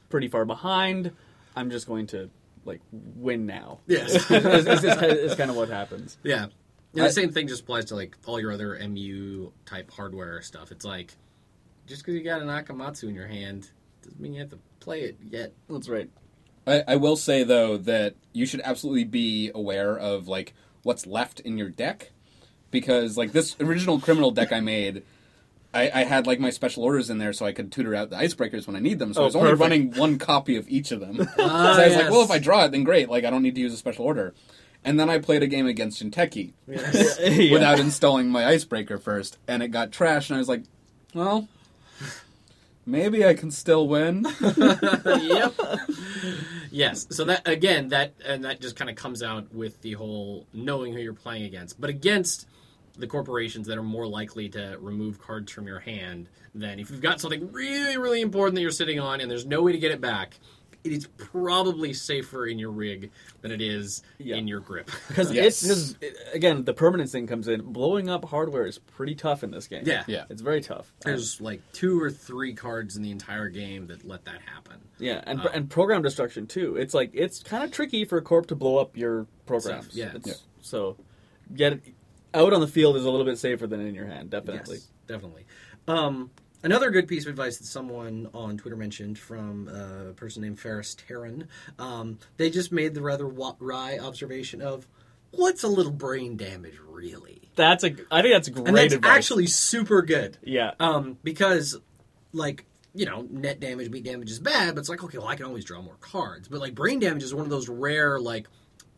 pretty 0.09 0.29
far 0.29 0.45
behind. 0.45 1.13
I'm 1.55 1.71
just 1.71 1.87
going 1.87 2.07
to 2.09 2.31
like 2.65 2.81
win 2.93 3.47
now. 3.47 3.79
yes, 3.87 4.15
is, 4.31 4.67
is, 4.67 4.85
is, 4.85 5.03
is 5.03 5.35
kind 5.35 5.51
of 5.51 5.57
what 5.57 5.69
happens. 5.69 6.19
yeah. 6.23 6.47
And 6.97 7.05
I- 7.05 7.09
the 7.09 7.13
same 7.15 7.31
thing 7.33 7.49
just 7.49 7.63
applies 7.63 7.87
to 7.87 7.95
like 7.95 8.17
all 8.27 8.41
your 8.41 8.53
other 8.53 8.75
MU 8.89 9.53
type 9.65 9.91
hardware 9.91 10.41
stuff. 10.43 10.71
It's 10.73 10.85
like 10.85 11.15
just 11.87 12.03
because 12.03 12.15
you 12.15 12.23
got 12.25 12.43
an 12.43 12.49
Akamatsu 12.49 13.05
in 13.05 13.15
your 13.15 13.27
hand 13.29 13.71
doesn't 14.03 14.21
mean 14.21 14.35
you 14.35 14.41
have 14.41 14.51
to 14.51 14.59
play 14.81 15.03
it 15.03 15.17
yet. 15.31 15.53
That's 15.69 15.89
right. 15.89 16.11
I, 16.67 16.83
I 16.89 16.97
will 16.97 17.17
say 17.17 17.45
though 17.45 17.77
that 17.79 18.15
you 18.33 18.45
should 18.47 18.61
absolutely 18.65 19.05
be 19.05 19.51
aware 19.55 19.97
of 19.97 20.27
like 20.29 20.55
what's 20.83 21.07
left 21.07 21.41
in 21.41 21.59
your 21.59 21.69
deck, 21.69 22.11
because 22.71 23.17
like 23.17 23.33
this 23.33 23.57
original 23.61 24.01
criminal 24.01 24.31
deck 24.31 24.53
I 24.53 24.61
made, 24.61 25.03
I, 25.75 25.91
I 25.95 26.05
had 26.05 26.27
like 26.27 26.41
my 26.41 26.51
special 26.51 26.83
orders 26.85 27.11
in 27.11 27.19
there 27.19 27.33
so 27.33 27.47
I 27.47 27.53
could 27.53 27.71
tutor 27.71 27.95
out 27.95 28.11
the 28.11 28.17
icebreakers 28.17 28.67
when 28.67 28.75
I 28.77 28.81
need 28.81 28.99
them. 28.99 29.13
So 29.15 29.21
Oh, 29.21 29.23
I 29.25 29.27
was 29.27 29.37
only 29.37 29.51
perfect. 29.51 29.61
running 29.61 29.93
one 29.95 30.19
copy 30.19 30.57
of 30.57 30.69
each 30.69 30.91
of 30.93 31.01
them. 31.01 31.17
so 31.25 31.27
Ah, 31.39 31.79
I 31.81 31.87
was 31.89 31.97
like, 31.97 32.11
well, 32.11 32.23
if 32.23 32.31
I 32.31 32.39
draw 32.39 32.65
it, 32.65 32.73
then 32.73 32.83
great. 32.85 33.09
Like 33.09 33.25
I 33.25 33.31
don't 33.31 33.43
need 33.43 33.55
to 33.57 33.61
use 33.61 33.73
a 33.73 33.77
special 33.77 34.05
order. 34.05 34.35
And 34.87 34.99
then 34.99 35.11
I 35.11 35.19
played 35.19 35.43
a 35.43 35.47
game 35.49 35.67
against 35.67 36.01
Jinteki 36.03 36.53
Yeah. 36.69 37.53
without 37.53 37.81
installing 37.81 38.29
my 38.31 38.47
icebreaker 38.47 38.99
first, 38.99 39.37
and 39.49 39.63
it 39.63 39.69
got 39.69 39.91
trashed. 39.91 40.31
And 40.31 40.37
I 40.37 40.39
was 40.39 40.49
like, 40.49 40.63
well. 41.13 41.49
Maybe 42.89 43.27
I 43.27 43.35
can 43.35 43.51
still 43.51 43.89
win. 43.89 44.25
yep. 44.57 45.55
yes. 46.71 47.09
So 47.11 47.25
that 47.25 47.43
again, 47.49 47.89
that 47.89 48.15
and 48.25 48.45
that 48.45 48.61
just 48.61 48.77
kind 48.77 48.89
of 48.89 48.95
comes 48.95 49.25
out 49.25 49.53
with 49.53 49.83
the 49.83 49.95
whole 49.95 50.47
knowing 50.53 50.93
who 50.93 51.01
you're 51.01 51.13
playing 51.13 51.43
against, 51.43 51.81
but 51.81 51.91
against 51.91 52.47
the 52.97 53.09
corporations 53.09 53.67
that 53.67 53.77
are 53.77 53.83
more 53.83 54.07
likely 54.07 54.49
to 54.51 54.77
remove 54.81 55.19
cards 55.21 55.51
from 55.51 55.67
your 55.67 55.81
hand 55.81 56.29
than 56.55 56.79
if 56.79 56.89
you've 56.91 57.01
got 57.01 57.21
something 57.21 57.51
really, 57.51 57.99
really 57.99 58.21
important 58.21 58.55
that 58.55 58.63
you're 58.63 58.71
sitting 58.71 59.01
on 59.01 59.21
and 59.21 59.29
there's 59.29 59.47
no 59.47 59.63
way 59.63 59.73
to 59.73 59.79
get 59.79 59.91
it 59.91 60.01
back. 60.01 60.39
It 60.87 60.93
is 60.93 61.07
probably 61.17 61.93
safer 61.93 62.47
in 62.47 62.59
your 62.59 62.71
rig 62.71 63.11
than 63.41 63.51
it 63.51 63.61
is 63.61 64.03
Yeah. 64.19 64.37
in 64.37 64.47
your 64.49 64.61
grip. 64.61 64.91
Because 65.09 65.33
Yes. 65.33 65.63
it's 65.63 65.93
because 65.95 66.15
again 66.35 66.65
the 66.65 66.73
permanence 66.75 67.13
thing 67.13 67.27
comes 67.27 67.49
in. 67.49 67.61
Blowing 67.73 68.09
up 68.09 68.25
hardware 68.27 68.67
is 68.67 68.79
pretty 68.79 69.15
tough 69.15 69.43
in 69.43 69.51
this 69.51 69.67
game. 69.67 69.83
Yeah. 69.87 70.05
Yeah. 70.07 70.25
it's 70.31 70.43
very 70.43 70.61
tough. 70.61 70.93
There's 71.01 71.41
like 71.41 71.61
two 71.73 72.01
or 72.01 72.11
three 72.11 72.55
cards 72.55 72.97
in 72.97 73.03
the 73.03 73.11
entire 73.11 73.49
game 73.49 73.87
that 73.89 74.07
let 74.07 74.25
that 74.27 74.41
happen. 74.43 74.77
Yeah, 74.99 75.23
and 75.27 75.41
Uh, 75.41 75.49
and 75.53 75.69
program 75.69 76.03
destruction 76.03 76.47
too. 76.47 76.77
It's 76.77 76.95
like 76.95 77.11
it's 77.13 77.43
kind 77.43 77.65
of 77.65 77.71
tricky 77.71 78.05
for 78.05 78.17
a 78.19 78.23
corp 78.23 78.47
to 78.47 78.55
blow 78.55 78.79
up 78.79 78.97
your 78.97 79.27
programs. 79.47 79.95
Yeah. 79.95 80.07
It's- 80.17 80.23
Yeah. 80.27 80.35
So 80.63 80.97
get 81.55 81.81
out 82.35 82.53
on 82.53 82.61
the 82.61 82.67
field 82.69 82.97
is 82.97 83.05
a 83.05 83.11
little 83.11 83.27
bit 83.27 83.39
safer 83.39 83.67
than 83.67 83.81
in 83.81 83.95
your 83.95 84.07
hand, 84.07 84.31
definitely. 84.31 84.77
Yes, 84.77 84.89
definitely. 85.07 85.47
Um, 85.89 86.31
another 86.63 86.91
good 86.91 87.07
piece 87.09 87.25
of 87.25 87.31
advice 87.31 87.59
that 87.59 87.67
someone 87.67 88.29
on 88.35 88.57
Twitter 88.57 88.77
mentioned 88.77 89.19
from 89.19 89.69
a 89.69 90.13
person 90.15 90.43
named 90.43 90.59
Ferris 90.59 90.95
Terran. 90.95 91.49
Um, 91.79 92.19
they 92.37 92.51
just 92.51 92.73
made 92.73 92.95
the 92.95 93.03
rather 93.03 93.27
wry 93.27 93.99
observation 93.99 94.61
of 94.63 94.87
what's 95.33 95.63
a 95.63 95.69
little 95.69 95.93
brain 95.93 96.37
damage 96.37 96.79
really, 96.89 97.51
That's 97.57 97.85
a 97.85 97.95
I 98.11 98.23
think 98.23 98.33
that's 98.35 98.49
great 98.49 98.69
and 98.69 98.77
that's 98.77 98.95
advice. 98.95 99.17
actually 99.17 99.47
super 99.47 100.03
good. 100.03 100.39
yeah. 100.43 100.73
Um, 100.81 101.19
because 101.23 101.79
like 102.33 102.65
you 102.95 103.05
know, 103.05 103.27
net 103.31 103.61
damage, 103.61 103.91
beat 103.91 104.05
damage 104.05 104.31
is 104.31 104.39
bad, 104.39 104.75
but 104.75 104.81
it's 104.81 104.89
like 104.89 105.05
okay, 105.05 105.19
well, 105.19 105.27
I 105.29 105.37
can 105.37 105.45
always 105.45 105.65
draw 105.67 105.83
more 105.83 105.97
cards. 106.01 106.49
But 106.49 106.61
like 106.61 106.75
brain 106.75 106.99
damage 106.99 107.23
is 107.23 107.35
one 107.35 107.45
of 107.45 107.51
those 107.51 107.69
rare 107.69 108.19
like 108.19 108.49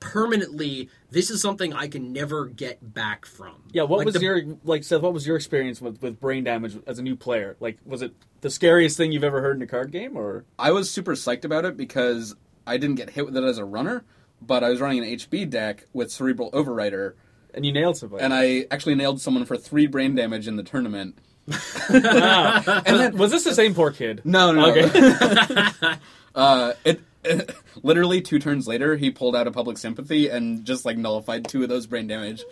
permanently. 0.00 0.88
This 1.10 1.30
is 1.30 1.40
something 1.40 1.72
I 1.72 1.88
can 1.88 2.12
never 2.12 2.46
get 2.46 2.92
back 2.94 3.24
from. 3.26 3.54
yeah, 3.72 3.82
what 3.82 3.98
Like, 3.98 4.06
was 4.06 4.14
the- 4.14 4.20
your 4.20 4.42
like 4.64 4.84
Seth? 4.84 5.00
What 5.02 5.12
was 5.12 5.26
your 5.26 5.36
experience 5.36 5.80
with, 5.80 6.00
with 6.02 6.20
brain 6.20 6.44
damage 6.44 6.76
as 6.86 6.98
a 6.98 7.02
new 7.02 7.16
player? 7.16 7.56
Like, 7.60 7.78
was 7.84 8.02
it 8.02 8.12
the 8.40 8.50
scariest 8.50 8.96
thing 8.96 9.12
you've 9.12 9.24
ever 9.24 9.40
heard 9.40 9.56
in 9.56 9.62
a 9.62 9.66
card 9.66 9.90
game, 9.92 10.16
or 10.16 10.44
I 10.58 10.70
was 10.72 10.90
super 10.90 11.14
psyched 11.14 11.44
about 11.44 11.64
it 11.64 11.76
because 11.76 12.34
I 12.66 12.76
didn't 12.76 12.96
get 12.96 13.10
hit 13.10 13.24
with 13.26 13.36
it 13.36 13.42
as 13.44 13.58
a 13.58 13.64
runner, 13.64 14.04
but 14.42 14.62
I 14.62 14.68
was 14.70 14.80
running 14.80 14.98
an 15.02 15.10
HB 15.16 15.50
deck 15.50 15.86
with 15.92 16.10
Cerebral 16.12 16.50
Overwriter, 16.52 17.14
and 17.54 17.64
you 17.66 17.72
nailed 17.72 17.96
somebody? 17.96 18.22
and 18.22 18.32
I 18.34 18.66
actually 18.70 18.94
nailed 18.94 19.20
someone 19.20 19.44
for 19.46 19.56
three 19.56 19.86
brain 19.86 20.14
damage 20.14 20.46
in 20.46 20.56
the 20.56 20.62
tournament. 20.62 21.18
Wow. 21.48 21.52
and 22.86 23.00
then, 23.00 23.16
was 23.16 23.30
this 23.30 23.44
the 23.44 23.54
same 23.54 23.74
poor 23.74 23.90
kid? 23.90 24.20
No, 24.24 24.52
no, 24.52 24.60
no. 24.60 24.70
Okay. 24.84 25.94
uh, 26.34 26.72
it, 26.84 27.00
literally 27.82 28.20
two 28.20 28.38
turns 28.38 28.66
later, 28.68 28.96
he 28.96 29.10
pulled 29.10 29.34
out 29.36 29.46
a 29.46 29.50
public 29.50 29.78
sympathy 29.78 30.28
and 30.28 30.64
just 30.64 30.84
like 30.84 30.96
nullified 30.96 31.46
two 31.48 31.62
of 31.62 31.68
those 31.68 31.86
brain 31.86 32.06
damage. 32.06 32.44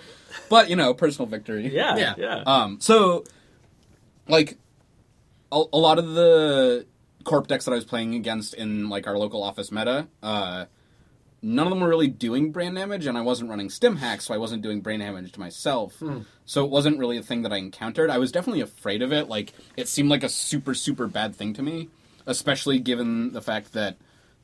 But 0.48 0.68
you 0.70 0.76
know, 0.76 0.92
personal 0.94 1.26
victory. 1.28 1.68
yeah, 1.74 1.96
Yeah. 1.96 2.14
yeah, 2.18 2.42
Um, 2.46 2.80
so, 2.80 3.24
like, 4.28 4.58
a, 5.52 5.62
a 5.72 5.78
lot 5.78 5.98
of 5.98 6.14
the 6.14 6.86
corp 7.24 7.46
decks 7.46 7.64
that 7.64 7.72
I 7.72 7.74
was 7.74 7.84
playing 7.84 8.14
against 8.14 8.54
in 8.54 8.88
like 8.88 9.06
our 9.06 9.16
local 9.18 9.42
office 9.42 9.70
meta, 9.72 10.08
uh, 10.22 10.66
none 11.42 11.66
of 11.66 11.70
them 11.70 11.80
were 11.80 11.88
really 11.88 12.08
doing 12.08 12.50
brain 12.50 12.74
damage, 12.74 13.06
and 13.06 13.16
I 13.16 13.20
wasn't 13.20 13.50
running 13.50 13.70
stim 13.70 13.96
hacks, 13.96 14.24
so 14.26 14.34
I 14.34 14.38
wasn't 14.38 14.62
doing 14.62 14.80
brain 14.80 15.00
damage 15.00 15.32
to 15.32 15.40
myself. 15.40 16.02
So 16.44 16.64
it 16.64 16.70
wasn't 16.70 16.98
really 16.98 17.16
a 17.18 17.22
thing 17.22 17.42
that 17.42 17.52
I 17.52 17.56
encountered. 17.56 18.10
I 18.10 18.18
was 18.18 18.32
definitely 18.32 18.60
afraid 18.62 19.02
of 19.02 19.12
it. 19.12 19.28
Like, 19.28 19.52
it 19.76 19.88
seemed 19.88 20.10
like 20.10 20.24
a 20.24 20.28
super 20.28 20.74
super 20.74 21.06
bad 21.06 21.34
thing 21.36 21.54
to 21.54 21.62
me, 21.62 21.88
especially 22.26 22.78
given 22.80 23.32
the 23.32 23.42
fact 23.42 23.72
that 23.74 23.96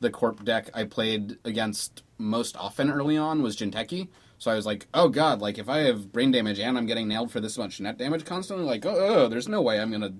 the 0.02 0.10
corp 0.10 0.44
deck 0.44 0.68
I 0.74 0.84
played 0.84 1.38
against 1.44 2.02
most 2.18 2.56
often 2.56 2.90
early 2.90 3.16
on 3.16 3.42
was 3.42 3.56
Jinteki. 3.56 4.08
So 4.38 4.50
I 4.50 4.54
was 4.54 4.66
like, 4.66 4.86
oh 4.92 5.08
god, 5.08 5.40
like 5.40 5.58
if 5.58 5.68
I 5.68 5.78
have 5.78 6.12
brain 6.12 6.32
damage 6.32 6.58
and 6.58 6.76
I'm 6.76 6.86
getting 6.86 7.08
nailed 7.08 7.30
for 7.30 7.40
this 7.40 7.56
much 7.56 7.80
net 7.80 7.96
damage 7.96 8.24
constantly, 8.24 8.66
like, 8.66 8.84
oh, 8.84 8.96
oh 8.96 9.28
there's 9.28 9.48
no 9.48 9.62
way 9.62 9.80
I'm 9.80 9.90
gonna 9.90 10.14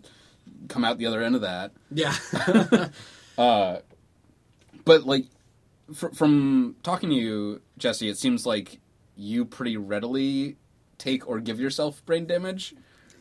come 0.68 0.85
out 0.85 0.99
the 0.99 1.07
other 1.07 1.23
end 1.23 1.35
of 1.35 1.42
that. 1.42 1.73
Yeah. 1.90 2.14
But 4.85 5.05
like, 5.05 5.27
fr- 5.95 6.09
from 6.09 6.77
talking 6.83 7.11
to 7.11 7.14
you, 7.14 7.61
Jesse, 7.79 8.09
it 8.09 8.18
seems 8.18 8.47
like 8.47 8.81
you 9.16 9.45
pretty 9.45 9.77
readily 9.77 10.57
take 10.99 11.29
or 11.29 11.40
give 11.40 11.61
yourself 11.61 12.05
brain 12.05 12.27
damage. 12.27 12.75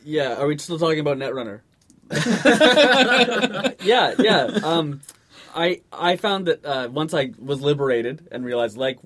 Yeah, 0.04 0.36
are 0.40 0.46
we 0.46 0.58
still 0.58 0.78
talking 0.78 1.00
about 1.00 1.18
Netrunner? 1.18 1.60
yeah, 3.84 4.14
yeah. 4.18 4.46
Um, 4.64 5.00
I 5.54 5.82
I 5.92 6.16
found 6.16 6.46
that 6.46 6.64
uh, 6.64 6.88
once 6.90 7.14
I 7.14 7.32
was 7.38 7.60
liberated 7.60 8.28
and 8.32 8.44
realized, 8.44 8.76
like 8.76 8.98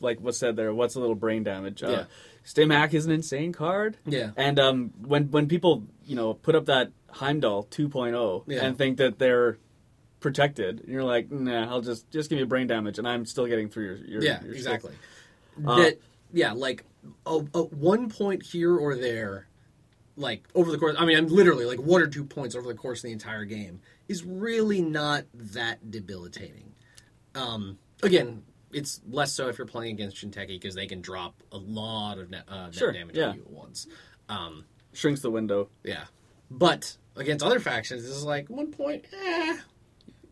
like 0.00 0.20
was 0.20 0.38
said 0.38 0.56
there, 0.56 0.74
what's 0.74 0.94
a 0.96 1.00
little 1.00 1.14
brain 1.14 1.42
damage? 1.44 1.82
Uh, 1.82 1.90
Yeah. 1.90 2.04
Stim 2.44 2.70
Hack 2.70 2.92
is 2.92 3.06
an 3.06 3.12
insane 3.12 3.52
card. 3.52 3.96
Yeah. 4.04 4.32
And 4.36 4.58
um, 4.58 4.90
when 5.06 5.30
when 5.30 5.46
people 5.48 5.84
you 6.04 6.16
know 6.16 6.34
put 6.34 6.54
up 6.56 6.66
that 6.66 6.90
Heimdall 7.10 7.64
2.0 7.70 8.44
Yeah. 8.48 8.64
and 8.64 8.76
think 8.76 8.96
that 8.98 9.18
they're 9.20 9.58
protected, 10.20 10.82
you're 10.88 11.04
like, 11.04 11.30
nah, 11.30 11.68
I'll 11.70 11.80
just 11.82 12.10
just 12.10 12.30
give 12.30 12.38
me 12.38 12.44
brain 12.44 12.66
damage, 12.66 12.98
and 12.98 13.06
I'm 13.06 13.26
still 13.26 13.46
getting 13.46 13.68
through 13.68 13.84
your, 13.84 13.96
your 13.96 14.22
yeah, 14.24 14.42
your 14.42 14.54
exactly. 14.54 14.92
Uh, 15.64 15.76
that 15.76 15.98
yeah, 16.32 16.52
like 16.52 16.84
a, 17.26 17.44
a 17.54 17.62
one 17.62 18.08
point 18.08 18.42
here 18.42 18.76
or 18.76 18.96
there, 18.96 19.46
like 20.16 20.46
over 20.54 20.70
the 20.70 20.78
course. 20.78 20.96
I 20.98 21.04
mean, 21.06 21.16
I'm 21.16 21.26
literally 21.28 21.64
like 21.64 21.80
one 21.80 22.02
or 22.02 22.06
two 22.06 22.24
points 22.24 22.54
over 22.54 22.66
the 22.68 22.74
course 22.74 23.00
of 23.00 23.04
the 23.04 23.12
entire 23.12 23.44
game 23.44 23.80
is 24.08 24.24
really 24.24 24.80
not 24.82 25.24
that 25.34 25.90
debilitating. 25.90 26.72
Um, 27.34 27.78
again, 28.02 28.42
it's 28.72 29.00
less 29.08 29.32
so 29.32 29.48
if 29.48 29.58
you're 29.58 29.66
playing 29.66 29.92
against 29.94 30.16
Jinteki 30.16 30.48
because 30.48 30.74
they 30.74 30.86
can 30.86 31.00
drop 31.00 31.42
a 31.52 31.56
lot 31.58 32.18
of 32.18 32.30
net, 32.30 32.44
uh, 32.48 32.64
net 32.66 32.74
Sure, 32.74 32.92
damage 32.92 33.16
yeah. 33.16 33.28
on 33.28 33.36
you 33.36 33.42
at 33.42 33.50
once. 33.50 33.86
Um, 34.28 34.64
shrinks 34.92 35.20
the 35.22 35.30
window. 35.30 35.68
yeah, 35.84 36.04
but 36.50 36.96
against 37.16 37.44
other 37.44 37.60
factions, 37.60 38.02
this 38.02 38.12
is 38.12 38.24
like 38.24 38.48
one 38.50 38.70
point. 38.70 39.06
Eh, 39.12 39.56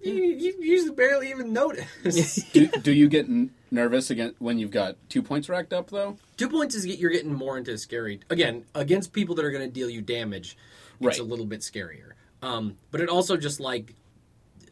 you, 0.03 0.13
you 0.15 0.55
usually 0.61 0.95
barely 0.95 1.31
even 1.31 1.53
notice. 1.53 2.37
do, 2.53 2.67
do 2.69 2.93
you 2.93 3.09
get 3.09 3.27
n- 3.27 3.51
nervous 3.71 4.11
again 4.11 4.35
when 4.39 4.59
you've 4.59 4.71
got 4.71 4.97
two 5.09 5.23
points 5.23 5.49
racked 5.49 5.73
up 5.73 5.91
though? 5.91 6.17
Two 6.37 6.49
points 6.49 6.75
is 6.75 6.87
you're 6.87 7.11
getting 7.11 7.33
more 7.33 7.57
into 7.59 7.77
scary. 7.79 8.21
Again, 8.31 8.65
against 8.75 9.13
people 9.13 9.35
that 9.37 9.45
are 9.45 9.51
going 9.51 9.67
to 9.67 9.73
deal 9.73 9.89
you 9.91 10.03
damage, 10.03 10.57
it's 11.01 11.07
Right. 11.07 11.19
a 11.19 11.23
little 11.23 11.47
bit 11.47 11.61
scarier. 11.61 12.13
Um, 12.43 12.77
but 12.91 13.01
it 13.01 13.09
also 13.09 13.37
just 13.37 13.61
like 13.61 13.95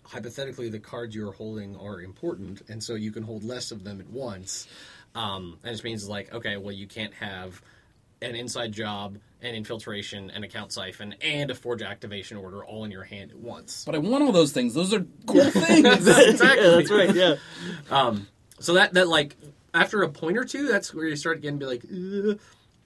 hypothetically, 0.05 0.69
the 0.71 0.79
cards 0.79 1.15
you're 1.15 1.33
holding 1.33 1.77
are 1.77 2.01
important, 2.01 2.63
and 2.69 2.83
so 2.83 2.95
you 2.95 3.13
can 3.13 3.23
hold 3.23 3.45
less 3.45 3.71
of 3.71 3.85
them 3.85 4.01
at 4.01 4.09
once. 4.09 4.67
Um, 5.15 5.59
and 5.65 5.75
it 5.77 5.85
means 5.85 6.09
like, 6.09 6.33
okay, 6.33 6.57
well, 6.57 6.73
you 6.73 6.87
can't 6.87 7.13
have 7.15 7.61
an 8.23 8.35
inside 8.35 8.73
job, 8.73 9.19
an 9.43 9.55
infiltration, 9.55 10.31
an 10.31 10.45
account 10.45 10.73
siphon, 10.73 11.15
and 11.21 11.51
a 11.51 11.55
forge 11.55 11.83
activation 11.83 12.37
order 12.37 12.65
all 12.65 12.85
in 12.85 12.91
your 12.91 13.05
hand 13.05 13.31
at 13.31 13.37
once. 13.39 13.85
But 13.85 13.95
I 13.95 13.99
want 13.99 14.25
all 14.25 14.33
those 14.33 14.53
things. 14.53 14.75
Those 14.75 14.93
are 14.95 15.07
cool 15.27 15.45
things. 15.51 15.87
Exactly. 16.09 16.65
yeah, 16.65 16.71
that's 16.71 16.91
right. 16.91 17.15
Yeah. 17.15 17.35
Um, 17.91 18.27
so 18.61 18.75
that 18.75 18.95
that 18.95 19.09
like 19.09 19.37
after 19.75 20.03
a 20.03 20.09
point 20.09 20.37
or 20.39 20.45
two, 20.45 20.67
that's 20.69 20.93
where 20.95 21.07
you 21.07 21.17
start 21.17 21.41
getting 21.41 21.59
to 21.61 21.67
be 21.67 21.71
like, 21.71 21.85
Ugh. 22.33 22.39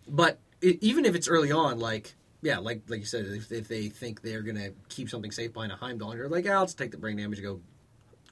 but 0.08 0.38
it, 0.60 0.78
even 0.82 1.04
if 1.04 1.14
it's 1.14 1.28
early 1.28 1.52
on, 1.52 1.78
like 1.78 2.14
yeah, 2.42 2.58
like 2.58 2.82
like 2.88 3.00
you 3.00 3.06
said, 3.06 3.26
if, 3.26 3.50
if 3.52 3.68
they 3.68 3.88
think 3.88 4.22
they're 4.22 4.42
gonna 4.42 4.70
keep 4.88 5.08
something 5.08 5.30
safe 5.30 5.52
behind 5.52 5.72
a 5.72 5.76
Heimdall, 5.76 6.14
you're 6.16 6.28
like, 6.28 6.44
yeah, 6.44 6.56
I'll 6.58 6.66
just 6.66 6.78
take 6.78 6.90
the 6.90 6.98
brain 6.98 7.16
damage 7.16 7.38
and 7.38 7.46
go 7.46 7.60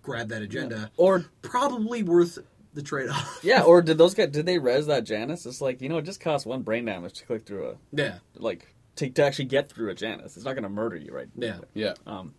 grab 0.03 0.29
that 0.29 0.43
agenda. 0.43 0.91
Or 0.97 1.25
Probably 1.43 2.03
worth 2.03 2.39
the 2.75 2.83
trade 2.83 3.09
off. 3.11 3.41
yeah, 3.43 3.63
or 3.63 3.83
did 3.83 3.99
those 3.99 4.15
guys 4.15 4.29
did 4.31 4.47
they 4.47 4.59
res 4.59 4.87
that 4.87 5.05
Janus? 5.05 5.47
It's 5.47 5.61
like 5.61 5.81
you 5.81 5.89
know 5.89 5.99
it 5.99 6.05
just 6.05 6.21
costs 6.21 6.47
one 6.47 6.63
brain 6.63 6.85
damage 6.85 7.15
to 7.15 7.25
click 7.27 7.45
through 7.47 7.69
a 7.71 7.75
Yeah, 7.93 8.19
like 8.37 8.75
to, 8.97 9.09
to 9.09 9.25
actually 9.25 9.45
get 9.47 9.71
through 9.71 9.91
a 9.91 9.95
Janus. 9.95 10.37
It's 10.37 10.45
not 10.45 10.53
going 10.55 10.65
to 10.65 10.69
murder 10.69 10.97
you, 10.97 11.13
right? 11.13 11.29
yeah. 11.37 11.59
Yeah. 11.75 11.95
Um, 12.07 12.35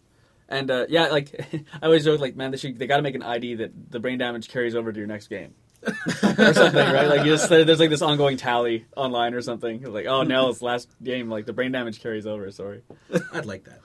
and 0.52 0.70
uh, 0.70 0.86
yeah, 0.90 1.08
like 1.08 1.34
I 1.82 1.86
always 1.86 2.04
joke, 2.04 2.20
like 2.22 2.36
man, 2.36 2.52
they 2.52 2.58
should 2.58 2.78
they 2.78 2.88
got 2.88 2.98
to 2.98 3.02
make 3.04 3.16
an 3.16 3.24
ID 3.24 3.56
that 3.56 3.92
the 3.92 4.00
brain 4.00 4.18
damage 4.18 4.48
carries 4.50 4.76
over 4.76 4.92
to 4.92 4.98
your 4.98 5.08
next 5.08 5.28
game. 5.28 5.54
or 5.88 6.54
something, 6.54 6.76
right? 6.76 7.08
Like 7.08 7.26
you 7.26 7.32
just, 7.32 7.50
there's 7.50 7.80
like 7.80 7.90
this 7.90 8.04
ongoing 8.04 8.38
tally 8.38 8.86
online 8.96 9.34
or 9.34 9.42
something. 9.42 9.82
Like, 9.82 10.06
oh, 10.06 10.22
Nell's 10.22 10.62
last 10.62 10.88
game, 11.04 11.28
like 11.28 11.48
the 11.48 11.54
brain 11.54 11.72
damage 11.72 12.00
carries 12.02 12.28
over. 12.28 12.52
Sorry. 12.52 12.84
I'd 13.34 13.48
like 13.48 13.64
that. 13.64 13.82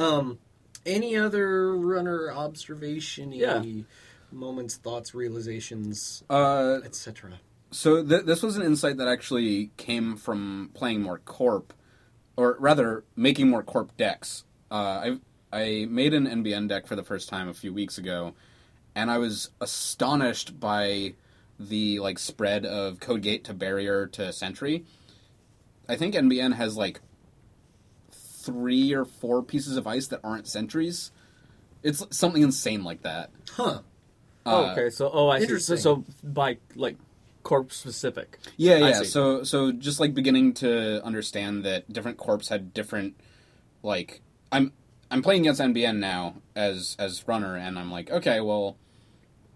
Um, 0.00 0.38
any 0.86 1.16
other 1.16 1.76
runner 1.76 2.30
observation? 2.30 3.32
Yeah. 3.32 3.60
Moments, 4.30 4.76
thoughts, 4.76 5.12
realizations, 5.12 6.22
Uh, 6.30 6.78
etc. 6.84 7.40
so 7.72 8.04
th- 8.04 8.24
this 8.24 8.40
was 8.42 8.56
an 8.56 8.62
insight 8.62 8.98
that 8.98 9.08
actually 9.08 9.70
came 9.76 10.16
from 10.16 10.70
playing 10.74 11.02
more 11.02 11.18
corp, 11.18 11.72
or 12.36 12.56
rather 12.60 13.02
making 13.16 13.48
more 13.50 13.64
corp 13.64 13.96
decks. 13.96 14.44
Uh, 14.70 14.74
I 14.74 15.18
I 15.52 15.86
made 15.88 16.14
an 16.14 16.26
NBN 16.26 16.68
deck 16.68 16.86
for 16.86 16.96
the 16.96 17.02
first 17.02 17.28
time 17.28 17.48
a 17.48 17.54
few 17.54 17.72
weeks 17.72 17.98
ago, 17.98 18.34
and 18.94 19.10
I 19.10 19.18
was 19.18 19.50
astonished 19.60 20.60
by 20.60 21.14
the 21.58 21.98
like 22.00 22.18
spread 22.18 22.64
of 22.64 23.00
code 23.00 23.22
gate 23.22 23.44
to 23.44 23.54
barrier 23.54 24.06
to 24.08 24.32
sentry. 24.32 24.84
I 25.88 25.96
think 25.96 26.14
NBN 26.14 26.54
has 26.54 26.76
like 26.76 27.00
three 28.12 28.92
or 28.92 29.04
four 29.04 29.42
pieces 29.42 29.76
of 29.76 29.86
ice 29.86 30.06
that 30.08 30.20
aren't 30.22 30.46
sentries. 30.46 31.10
It's 31.82 32.04
something 32.10 32.42
insane 32.42 32.84
like 32.84 33.02
that. 33.02 33.30
Huh. 33.50 33.80
oh, 34.46 34.64
Uh, 34.64 34.72
okay. 34.72 34.90
So, 34.90 35.10
oh, 35.12 35.28
I 35.28 35.38
see. 35.40 35.46
So, 35.46 35.52
interesting. 35.52 35.76
so 35.78 36.04
by 36.22 36.58
like 36.74 36.96
corp 37.42 37.72
specific. 37.72 38.38
Yeah, 38.56 38.76
yeah. 38.76 39.02
So 39.02 39.42
so 39.42 39.72
just 39.72 40.00
like 40.00 40.12
beginning 40.14 40.54
to 40.54 41.02
understand 41.04 41.64
that 41.64 41.90
different 41.92 42.18
corps 42.18 42.48
had 42.48 42.74
different 42.74 43.14
like 43.82 44.20
I'm 44.52 44.72
I'm 45.10 45.22
playing 45.22 45.42
against 45.42 45.60
NBN 45.60 45.98
now 45.98 46.34
as 46.54 46.96
as 46.98 47.26
runner 47.26 47.56
and 47.56 47.78
I'm 47.78 47.90
like, 47.90 48.10
okay, 48.10 48.40
well 48.40 48.76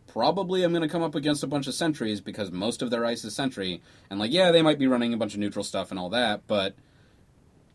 probably 0.06 0.62
I'm 0.62 0.72
going 0.72 0.82
to 0.82 0.88
come 0.88 1.02
up 1.02 1.14
against 1.14 1.42
a 1.42 1.46
bunch 1.46 1.66
of 1.66 1.74
sentries 1.74 2.20
because 2.20 2.50
most 2.50 2.82
of 2.82 2.90
their 2.90 3.04
ice 3.06 3.24
is 3.24 3.34
sentry 3.34 3.80
and 4.10 4.20
like 4.20 4.32
yeah, 4.32 4.50
they 4.50 4.62
might 4.62 4.78
be 4.78 4.86
running 4.86 5.14
a 5.14 5.16
bunch 5.16 5.34
of 5.34 5.40
neutral 5.40 5.64
stuff 5.64 5.90
and 5.90 5.98
all 5.98 6.10
that, 6.10 6.46
but 6.46 6.74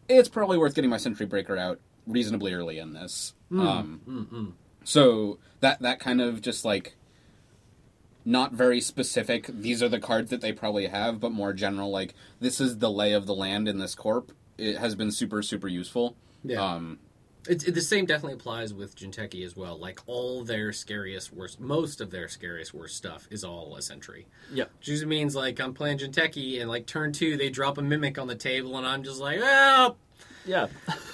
it's 0.07 0.29
probably 0.29 0.57
worth 0.57 0.75
getting 0.75 0.89
my 0.89 0.97
sentry 0.97 1.25
breaker 1.25 1.57
out 1.57 1.79
reasonably 2.05 2.53
early 2.53 2.77
in 2.79 2.93
this. 2.93 3.33
Um 3.61 4.01
so 4.83 5.39
that 5.59 5.81
that 5.81 5.99
kind 5.99 6.21
of 6.21 6.41
just 6.41 6.63
like 6.65 6.95
not 8.25 8.51
very 8.51 8.81
specific. 8.81 9.47
These 9.47 9.81
are 9.81 9.89
the 9.89 9.99
cards 9.99 10.29
that 10.31 10.41
they 10.41 10.51
probably 10.51 10.87
have, 10.87 11.19
but 11.19 11.31
more 11.31 11.53
general. 11.53 11.89
Like 11.91 12.13
this 12.39 12.59
is 12.59 12.79
the 12.79 12.91
lay 12.91 13.13
of 13.13 13.25
the 13.25 13.35
land 13.35 13.67
in 13.67 13.79
this 13.79 13.95
corp. 13.95 14.31
It 14.57 14.77
has 14.77 14.95
been 14.95 15.11
super 15.11 15.41
super 15.41 15.67
useful. 15.67 16.15
Yeah. 16.43 16.61
Um, 16.61 16.99
It's, 17.49 17.63
it, 17.63 17.73
the 17.75 17.81
same 17.81 18.05
definitely 18.05 18.33
applies 18.35 18.73
with 18.73 18.95
Jinteki 18.95 19.45
as 19.45 19.55
well. 19.55 19.77
Like 19.77 19.99
all 20.05 20.43
their 20.43 20.71
scariest 20.73 21.33
worst, 21.33 21.59
most 21.59 22.01
of 22.01 22.11
their 22.11 22.27
scariest 22.27 22.73
worst 22.73 22.95
stuff 22.95 23.27
is 23.31 23.43
all 23.43 23.75
a 23.75 23.81
sentry. 23.81 24.25
Yeah, 24.53 24.65
Which 24.85 25.03
means 25.05 25.35
like 25.35 25.59
I'm 25.59 25.73
playing 25.73 25.99
Jinteki 25.99 26.59
and 26.61 26.69
like 26.69 26.85
turn 26.85 27.13
two 27.13 27.37
they 27.37 27.49
drop 27.49 27.77
a 27.77 27.81
mimic 27.81 28.17
on 28.17 28.27
the 28.27 28.35
table 28.35 28.77
and 28.77 28.85
I'm 28.85 29.03
just 29.03 29.19
like, 29.19 29.39
oh, 29.41 29.95
Yeah. 30.45 30.67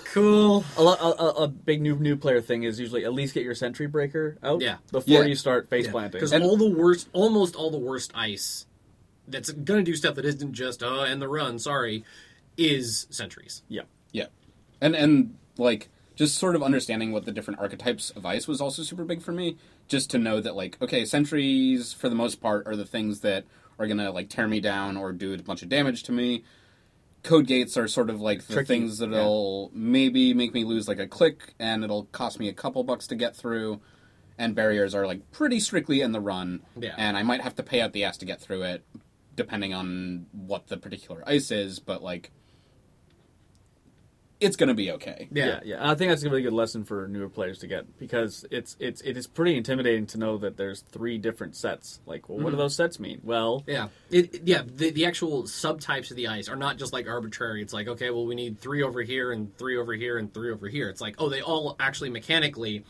cool. 0.06 0.64
A, 0.78 0.84
lo- 0.84 0.94
a, 1.00 1.24
a, 1.24 1.30
a 1.44 1.48
big 1.48 1.82
new 1.82 1.96
new 1.96 2.16
player 2.16 2.42
thing 2.42 2.64
is 2.64 2.80
usually 2.80 3.04
at 3.06 3.14
least 3.14 3.34
get 3.34 3.44
your 3.44 3.56
sentry 3.56 3.88
breaker 3.88 4.38
out 4.44 4.62
Yeah. 4.62 4.78
before 4.92 5.22
Yeah. 5.22 5.26
you 5.26 5.36
start 5.36 5.70
face 5.70 5.88
planting. 5.88 6.20
Because 6.20 6.34
all 6.34 6.58
the 6.58 6.70
worst, 6.70 7.10
almost 7.14 7.56
all 7.56 7.72
the 7.72 7.78
worst 7.78 8.12
ice 8.16 8.66
that's 9.28 9.52
gonna 9.52 9.84
do 9.84 9.96
stuff 9.96 10.16
that 10.16 10.26
isn't 10.26 10.54
just 10.54 10.84
oh 10.84 11.02
and 11.02 11.22
the 11.22 11.28
run, 11.28 11.58
sorry, 11.60 12.04
is 12.58 13.08
sentries. 13.10 13.64
yeah. 13.68 13.84
yeah, 14.12 14.26
and 14.82 14.96
and 14.96 15.36
like 15.58 15.90
just 16.16 16.38
sort 16.38 16.56
of 16.56 16.64
understanding 16.64 17.12
what 17.12 17.26
the 17.26 17.32
different 17.32 17.60
archetypes 17.60 18.12
of 18.12 18.26
ice 18.26 18.48
was 18.48 18.62
also 18.62 18.84
super 18.84 19.04
big 19.04 19.22
for 19.22 19.32
me. 19.32 19.58
Just 19.88 20.10
to 20.12 20.18
know 20.18 20.40
that 20.40 20.56
like 20.56 20.82
okay, 20.82 21.06
sentries 21.06 21.94
for 21.94 22.10
the 22.10 22.16
most 22.16 22.42
part 22.42 22.68
are 22.68 22.76
the 22.76 22.86
things 22.86 23.22
that 23.22 23.46
are 23.80 23.88
gonna 23.88 24.12
like 24.12 24.30
tear 24.30 24.48
me 24.48 24.60
down 24.60 24.98
or 24.98 25.12
do 25.12 25.34
a 25.34 25.38
bunch 25.38 25.64
of 25.64 25.70
damage 25.70 26.04
to 26.04 26.12
me. 26.12 26.44
Code 27.24 27.48
gates 27.48 27.78
are 27.78 27.88
sort 27.88 28.10
of 28.10 28.20
like 28.20 28.48
the 28.48 28.54
Tricky, 28.54 28.68
things 28.68 29.00
that'll 29.00 29.72
maybe 29.74 30.34
make 30.34 30.54
me 30.54 30.66
lose 30.66 30.88
like 30.88 31.00
a 31.00 31.08
click 31.08 31.54
and 31.58 31.84
it'll 31.84 32.06
cost 32.06 32.38
me 32.38 32.50
a 32.50 32.54
couple 32.54 32.84
bucks 32.84 33.08
to 33.08 33.16
get 33.16 33.36
through. 33.36 33.82
And 34.38 34.56
barriers 34.56 34.94
are 34.94 35.08
like 35.08 35.32
pretty 35.32 35.60
strictly 35.60 36.02
in 36.02 36.12
the 36.12 36.20
run. 36.20 36.64
Yeah. 36.78 36.96
And 36.98 37.16
I 37.16 37.24
might 37.24 37.42
have 37.42 37.56
to 37.56 37.64
pay 37.64 37.82
out 37.82 37.94
the 37.94 38.04
ass 38.04 38.18
to 38.18 38.26
get 38.26 38.42
through 38.42 38.64
it, 38.64 38.84
depending 39.36 39.74
on 39.74 40.26
what 40.32 40.68
the 40.68 40.76
particular 40.76 41.24
ice 41.26 41.50
is, 41.50 41.80
but 41.80 42.04
like 42.04 42.32
it's 44.44 44.56
gonna 44.56 44.74
be 44.74 44.92
okay. 44.92 45.28
Yeah, 45.32 45.60
yeah. 45.64 45.78
And 45.78 45.92
I 45.92 45.96
think 45.96 46.12
that's 46.12 46.24
a 46.24 46.30
really 46.30 46.42
good 46.42 46.54
lesson 46.54 46.84
for 46.84 47.08
newer 47.08 47.30
players 47.30 47.60
to 47.60 47.68
get 47.68 47.98
because 47.98 48.46
it's 48.52 48.76
it's 48.80 49.02
it 49.02 49.18
is 49.18 49.28
pretty 49.28 49.58
intimidating 49.58 50.06
to 50.08 50.18
know 50.18 50.38
that 50.38 50.58
there's 50.58 50.82
three 50.82 51.18
different 51.18 51.56
sets. 51.56 52.02
Like, 52.06 52.30
well, 52.30 52.38
what 52.38 52.46
do 52.46 52.50
mm-hmm. 52.52 52.60
those 52.60 52.76
sets 52.76 53.00
mean? 53.00 53.22
Well, 53.24 53.64
Yeah, 53.68 53.90
it, 54.10 54.42
yeah. 54.46 54.64
The, 54.66 54.92
the 54.92 55.06
actual 55.06 55.44
subtypes 55.44 56.12
of 56.12 56.18
the 56.18 56.28
ice 56.28 56.50
are 56.50 56.56
not 56.56 56.78
just 56.78 56.94
like 56.94 57.08
arbitrary. 57.08 57.62
It's 57.62 57.74
like 57.74 57.88
okay, 57.88 58.10
well, 58.10 58.26
we 58.26 58.36
need 58.36 58.60
three 58.60 58.84
over 58.84 59.02
here 59.02 59.32
and 59.32 59.56
three 59.58 59.78
over 59.78 59.94
here 59.94 60.18
and 60.18 60.34
three 60.34 60.52
over 60.52 60.68
here. 60.68 60.90
It's 60.90 61.02
like 61.02 61.16
oh, 61.18 61.30
they 61.30 61.42
all 61.42 61.76
actually 61.80 62.10
mechanically 62.10 62.84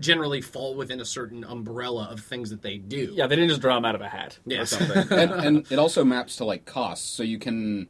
generally 0.00 0.40
fall 0.40 0.74
within 0.74 1.00
a 1.00 1.04
certain 1.04 1.44
umbrella 1.44 2.08
of 2.10 2.20
things 2.20 2.50
that 2.50 2.62
they 2.62 2.78
do. 2.78 3.12
yeah, 3.14 3.26
they 3.26 3.36
didn't 3.36 3.50
just 3.50 3.60
draw 3.60 3.76
them 3.76 3.84
out 3.84 3.94
of 3.94 4.00
a 4.00 4.08
hat 4.08 4.38
Yeah. 4.44 4.62
or 4.62 4.66
something. 4.66 5.06
and, 5.18 5.30
and 5.30 5.72
it 5.72 5.78
also 5.78 6.04
maps 6.04 6.36
to 6.36 6.44
like 6.44 6.64
costs, 6.64 7.08
so 7.08 7.22
you 7.22 7.38
can 7.38 7.88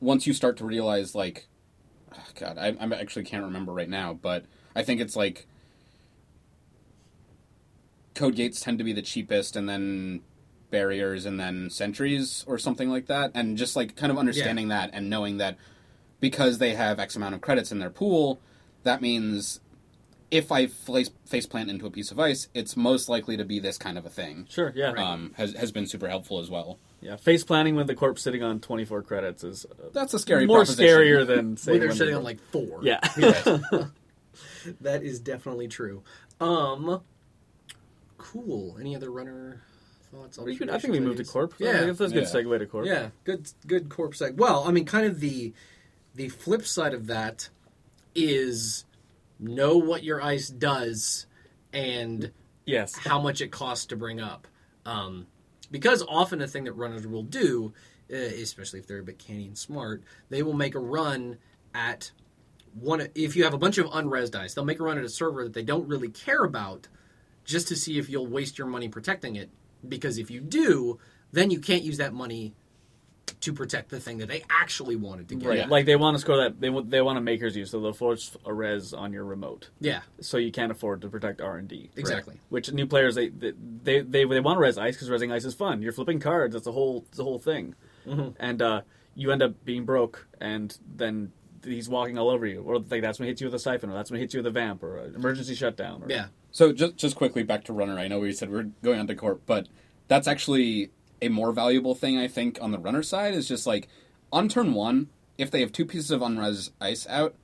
once 0.00 0.26
you 0.26 0.34
start 0.34 0.56
to 0.58 0.64
realize 0.64 1.14
like, 1.14 1.46
oh, 2.16 2.30
God, 2.38 2.58
I, 2.58 2.68
I 2.80 3.00
actually 3.00 3.24
can't 3.24 3.44
remember 3.44 3.72
right 3.72 3.88
now, 3.88 4.12
but 4.14 4.44
I 4.74 4.82
think 4.82 5.00
it's 5.00 5.16
like 5.16 5.46
code 8.14 8.36
gates 8.36 8.60
tend 8.60 8.78
to 8.78 8.84
be 8.84 8.92
the 8.92 9.02
cheapest, 9.02 9.56
and 9.56 9.68
then 9.68 10.20
barriers, 10.70 11.26
and 11.26 11.38
then 11.38 11.70
sentries 11.70 12.44
or 12.46 12.58
something 12.58 12.88
like 12.90 13.06
that, 13.06 13.30
and 13.34 13.56
just 13.56 13.76
like 13.76 13.96
kind 13.96 14.10
of 14.12 14.18
understanding 14.18 14.68
that 14.68 14.90
and 14.92 15.08
knowing 15.10 15.38
that 15.38 15.56
because 16.20 16.58
they 16.58 16.74
have 16.74 16.98
X 17.00 17.16
amount 17.16 17.34
of 17.34 17.40
credits 17.40 17.72
in 17.72 17.78
their 17.78 17.90
pool, 17.90 18.40
that 18.82 19.00
means. 19.02 19.60
If 20.30 20.50
I 20.50 20.66
face, 20.66 21.10
face 21.26 21.44
plant 21.44 21.68
into 21.68 21.84
a 21.84 21.90
piece 21.90 22.10
of 22.10 22.18
ice, 22.18 22.48
it's 22.54 22.74
most 22.74 23.06
likely 23.06 23.36
to 23.36 23.44
be 23.44 23.58
this 23.58 23.76
kind 23.76 23.98
of 23.98 24.06
a 24.06 24.08
thing. 24.08 24.46
sure, 24.48 24.72
yeah, 24.74 24.92
Um, 24.92 25.34
has 25.36 25.52
has 25.52 25.70
been 25.72 25.86
super 25.86 26.08
helpful 26.08 26.38
as 26.38 26.48
well. 26.48 26.78
Yeah. 27.02 27.16
Face 27.16 27.44
planning 27.44 27.74
with 27.76 27.86
the 27.88 27.94
corpse 27.94 28.22
sitting 28.22 28.42
on 28.42 28.60
24 28.60 29.02
credits 29.02 29.44
is 29.44 29.66
uh, 29.66 29.88
That's 29.92 30.14
a 30.14 30.18
scary 30.18 30.46
more 30.46 30.62
scarier 30.62 31.26
than 31.26 31.56
say 31.58 31.72
When 31.72 31.80
they're 31.80 31.92
sitting 31.94 32.14
on 32.14 32.22
like 32.22 32.40
four. 32.50 32.80
yeah. 32.82 33.00
that 34.80 35.02
is 35.02 35.20
definitely 35.20 35.68
true. 35.68 36.02
Um, 36.40 37.02
cool. 38.18 38.76
Any 38.80 38.96
other 38.96 39.10
runner 39.10 39.62
thoughts? 40.12 40.38
We 40.38 40.56
could- 40.56 40.70
I 40.70 40.78
think 40.78 40.92
we 40.92 41.00
moved 41.00 41.18
to 41.18 41.22
observations, 41.22 41.30
corp. 41.32 41.54
ideas? 41.54 41.68
I 41.68 41.80
Yeah, 41.80 41.86
that's 41.86 42.00
a 42.00 42.08
good 42.08 42.22
Yeah. 42.22 42.52
segue 42.52 42.58
to 42.58 42.66
corp. 42.66 42.86
Yeah, 42.86 43.08
good 43.24 43.50
good 43.66 43.88
corp 43.88 44.12
seg. 44.12 44.36
Well, 44.36 44.64
I 44.66 44.70
mean, 44.72 44.84
kind 44.84 45.06
of 45.06 45.20
the 45.20 45.52
the 46.14 46.28
flip 46.28 46.64
side 46.66 46.94
of 46.94 47.06
that 47.06 47.48
is 48.14 48.84
know 49.40 49.76
what 49.78 50.04
your 50.04 50.22
ice 50.22 50.48
does 50.48 51.26
and 51.72 52.30
Yes. 52.66 52.96
how 52.96 53.20
much 53.20 53.40
it 53.40 53.50
costs 53.50 53.86
to 53.86 53.96
bring 53.96 54.20
up. 54.20 54.46
Um, 54.84 55.26
because 55.72 56.04
often 56.08 56.40
a 56.40 56.46
thing 56.46 56.64
that 56.64 56.72
runners 56.74 57.06
will 57.06 57.24
do, 57.24 57.72
uh, 58.12 58.16
especially 58.16 58.78
if 58.78 58.86
they're 58.86 59.00
a 59.00 59.02
bit 59.02 59.18
canny 59.18 59.46
and 59.46 59.58
smart, 59.58 60.04
they 60.30 60.42
will 60.42 60.52
make 60.52 60.76
a 60.76 60.78
run 60.78 61.38
at 61.74 62.12
one. 62.74 63.08
If 63.16 63.34
you 63.34 63.42
have 63.42 63.54
a 63.54 63.58
bunch 63.58 63.78
of 63.78 63.86
unres 63.86 64.30
dice, 64.30 64.54
they'll 64.54 64.64
make 64.64 64.78
a 64.78 64.84
run 64.84 64.98
at 64.98 65.04
a 65.04 65.08
server 65.08 65.42
that 65.44 65.54
they 65.54 65.64
don't 65.64 65.88
really 65.88 66.10
care 66.10 66.44
about, 66.44 66.86
just 67.44 67.66
to 67.68 67.76
see 67.76 67.98
if 67.98 68.08
you'll 68.08 68.26
waste 68.28 68.58
your 68.58 68.68
money 68.68 68.88
protecting 68.88 69.34
it. 69.34 69.50
Because 69.88 70.18
if 70.18 70.30
you 70.30 70.40
do, 70.40 71.00
then 71.32 71.50
you 71.50 71.58
can't 71.58 71.82
use 71.82 71.96
that 71.96 72.12
money 72.12 72.54
to 73.42 73.52
protect 73.52 73.90
the 73.90 74.00
thing 74.00 74.18
that 74.18 74.28
they 74.28 74.42
actually 74.50 74.96
wanted 74.96 75.28
to 75.28 75.34
get. 75.36 75.48
Right. 75.48 75.58
Yeah. 75.58 75.66
Like 75.66 75.86
they 75.86 75.96
want 75.96 76.16
to 76.16 76.20
score 76.20 76.36
that 76.38 76.60
they 76.60 76.70
want 76.70 76.90
they 76.90 77.00
want 77.02 77.18
a 77.18 77.20
Maker's 77.20 77.56
Eye, 77.56 77.64
so 77.64 77.80
they'll 77.80 77.92
force 77.92 78.36
a 78.44 78.52
res 78.52 78.92
on 78.94 79.12
your 79.12 79.24
remote. 79.24 79.70
Yeah. 79.80 80.00
so 80.20 80.36
you 80.38 80.50
can't 80.50 80.72
afford 80.72 81.02
to 81.02 81.08
protect 81.08 81.40
R 81.40 81.56
and 81.58 81.68
D. 81.68 81.90
Exactly. 81.96 82.40
Which 82.48 82.72
new 82.72 82.86
players 82.86 83.14
they 83.14 83.28
they 83.28 83.52
they, 83.82 84.00
they, 84.00 84.24
they 84.24 84.40
want 84.40 84.56
to 84.56 84.60
res 84.60 84.78
ice 84.78 84.94
because 84.96 85.10
resing 85.10 85.32
ice 85.32 85.44
is 85.44 85.54
fun. 85.54 85.82
You're 85.82 85.92
flipping 85.92 86.20
cards. 86.20 86.54
That's 86.54 86.66
a 86.66 86.72
whole 86.72 87.04
it's 87.10 87.18
a 87.18 87.24
whole 87.24 87.38
thing, 87.38 87.74
Mm-hmm. 88.06 88.30
and 88.40 88.60
uh, 88.62 88.80
you 89.14 89.30
end 89.30 89.42
up 89.42 89.64
being 89.64 89.84
broke, 89.84 90.26
and 90.40 90.76
then 90.96 91.32
he's 91.64 91.88
walking 91.88 92.18
all 92.18 92.30
over 92.30 92.46
you, 92.46 92.62
or 92.62 92.78
like 92.78 93.02
that's 93.02 93.18
when 93.18 93.26
he 93.26 93.30
hits 93.30 93.40
you 93.40 93.46
with 93.46 93.54
a 93.54 93.58
siphon, 93.58 93.90
or 93.90 93.94
that's 93.94 94.10
when 94.10 94.18
he 94.18 94.22
hits 94.22 94.34
you 94.34 94.38
with 94.38 94.46
a 94.46 94.50
vamp, 94.50 94.82
or 94.82 94.98
an 94.98 95.14
emergency 95.14 95.54
shutdown. 95.54 96.02
Or, 96.02 96.06
Yeah. 96.08 96.26
So 96.50 96.72
just 96.72 96.96
just 96.96 97.16
quickly 97.16 97.42
back 97.42 97.64
to 97.64 97.72
runner. 97.72 97.98
I 97.98 98.08
know 98.08 98.18
we 98.20 98.32
said 98.32 98.50
we're 98.50 98.70
going 98.82 99.00
on 99.00 99.06
to 99.08 99.14
corp, 99.14 99.42
but 99.46 99.68
that's 100.08 100.26
actually 100.28 100.90
a 101.22 101.28
more 101.28 101.52
valuable 101.52 101.94
thing 101.94 102.18
I 102.18 102.28
think 102.28 102.58
on 102.60 102.70
the 102.72 102.78
runner 102.78 103.02
side 103.02 103.32
is 103.34 103.48
just 103.48 103.66
like 103.66 103.88
on 104.32 104.48
turn 104.48 104.74
one, 104.74 105.08
if 105.38 105.50
they 105.50 105.60
have 105.60 105.72
two 105.72 105.86
pieces 105.86 106.10
of 106.10 106.20
unres 106.20 106.70
ice 106.80 107.06
out, 107.08 107.34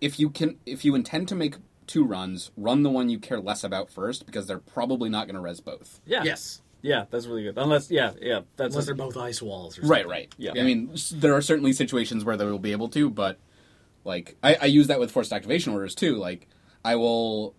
if 0.00 0.18
you 0.18 0.30
can, 0.30 0.58
if 0.66 0.84
you 0.84 0.94
intend 0.94 1.28
to 1.28 1.34
make 1.34 1.56
two 1.86 2.04
runs, 2.04 2.50
run 2.56 2.82
the 2.82 2.90
one 2.90 3.08
you 3.08 3.18
care 3.18 3.40
less 3.40 3.64
about 3.64 3.90
first 3.90 4.26
because 4.26 4.46
they're 4.46 4.58
probably 4.58 5.08
not 5.08 5.26
going 5.26 5.34
to 5.34 5.40
res 5.40 5.60
both. 5.60 6.00
Yeah. 6.06 6.22
Yes. 6.24 6.62
Yeah, 6.80 7.06
that's 7.10 7.26
really 7.26 7.42
good. 7.42 7.58
Unless, 7.58 7.90
yeah, 7.90 8.12
yeah, 8.20 8.40
that's 8.56 8.74
Unless 8.74 8.84
a- 8.84 8.86
they're 8.86 8.94
both 8.94 9.16
ice 9.16 9.42
walls 9.42 9.78
or 9.78 9.82
Right, 9.82 10.02
something. 10.02 10.10
right. 10.10 10.34
Yeah. 10.38 10.52
I 10.56 10.62
mean, 10.62 10.94
there 11.12 11.34
are 11.34 11.42
certainly 11.42 11.72
situations 11.72 12.24
where 12.24 12.36
they 12.36 12.44
will 12.44 12.60
be 12.60 12.70
able 12.72 12.88
to, 12.90 13.10
but 13.10 13.38
like 14.04 14.36
I, 14.44 14.54
I 14.62 14.64
use 14.66 14.86
that 14.86 15.00
with 15.00 15.10
Forged 15.10 15.32
Activation 15.32 15.72
Orders 15.72 15.94
too. 15.96 16.14
Like 16.16 16.46
I 16.84 16.94
will 16.94 17.54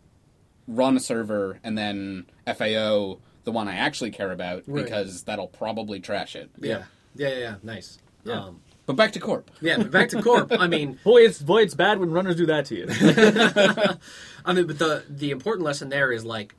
run 0.67 0.95
a 0.95 0.99
server 1.01 1.59
and 1.63 1.77
then 1.77 2.27
FAO 2.47 3.19
the 3.49 3.55
one 3.55 3.67
I 3.67 3.77
actually 3.77 4.11
care 4.11 4.31
about 4.31 4.63
Right. 4.67 4.83
because 4.83 5.23
that'll 5.23 5.47
probably 5.47 5.99
trash 5.99 6.35
it. 6.35 6.49
Yeah. 6.59 6.83
Yeah, 7.15 7.29
yeah, 7.29 7.37
yeah. 7.39 7.55
Nice. 7.63 7.97
Yeah. 8.23 8.39
Um, 8.43 8.61
But 8.85 8.95
back 8.95 9.11
to 9.13 9.19
Corp. 9.19 9.49
yeah, 9.61 9.77
but 9.77 9.89
back 9.91 10.09
to 10.09 10.21
Corp. 10.21 10.51
I 10.51 10.67
mean, 10.67 10.99
boy, 11.03 11.21
it's 11.21 11.41
boy, 11.41 11.61
it's 11.63 11.73
bad 11.75 11.99
when 11.99 12.11
runners 12.11 12.35
do 12.35 12.45
that 12.47 12.65
to 12.65 12.75
you. 12.75 12.85
I 14.45 14.53
mean, 14.53 14.67
but 14.67 14.77
the 14.79 15.03
the 15.09 15.31
important 15.31 15.65
lesson 15.65 15.89
there 15.89 16.11
is 16.11 16.23
like 16.25 16.53
y- 16.53 16.57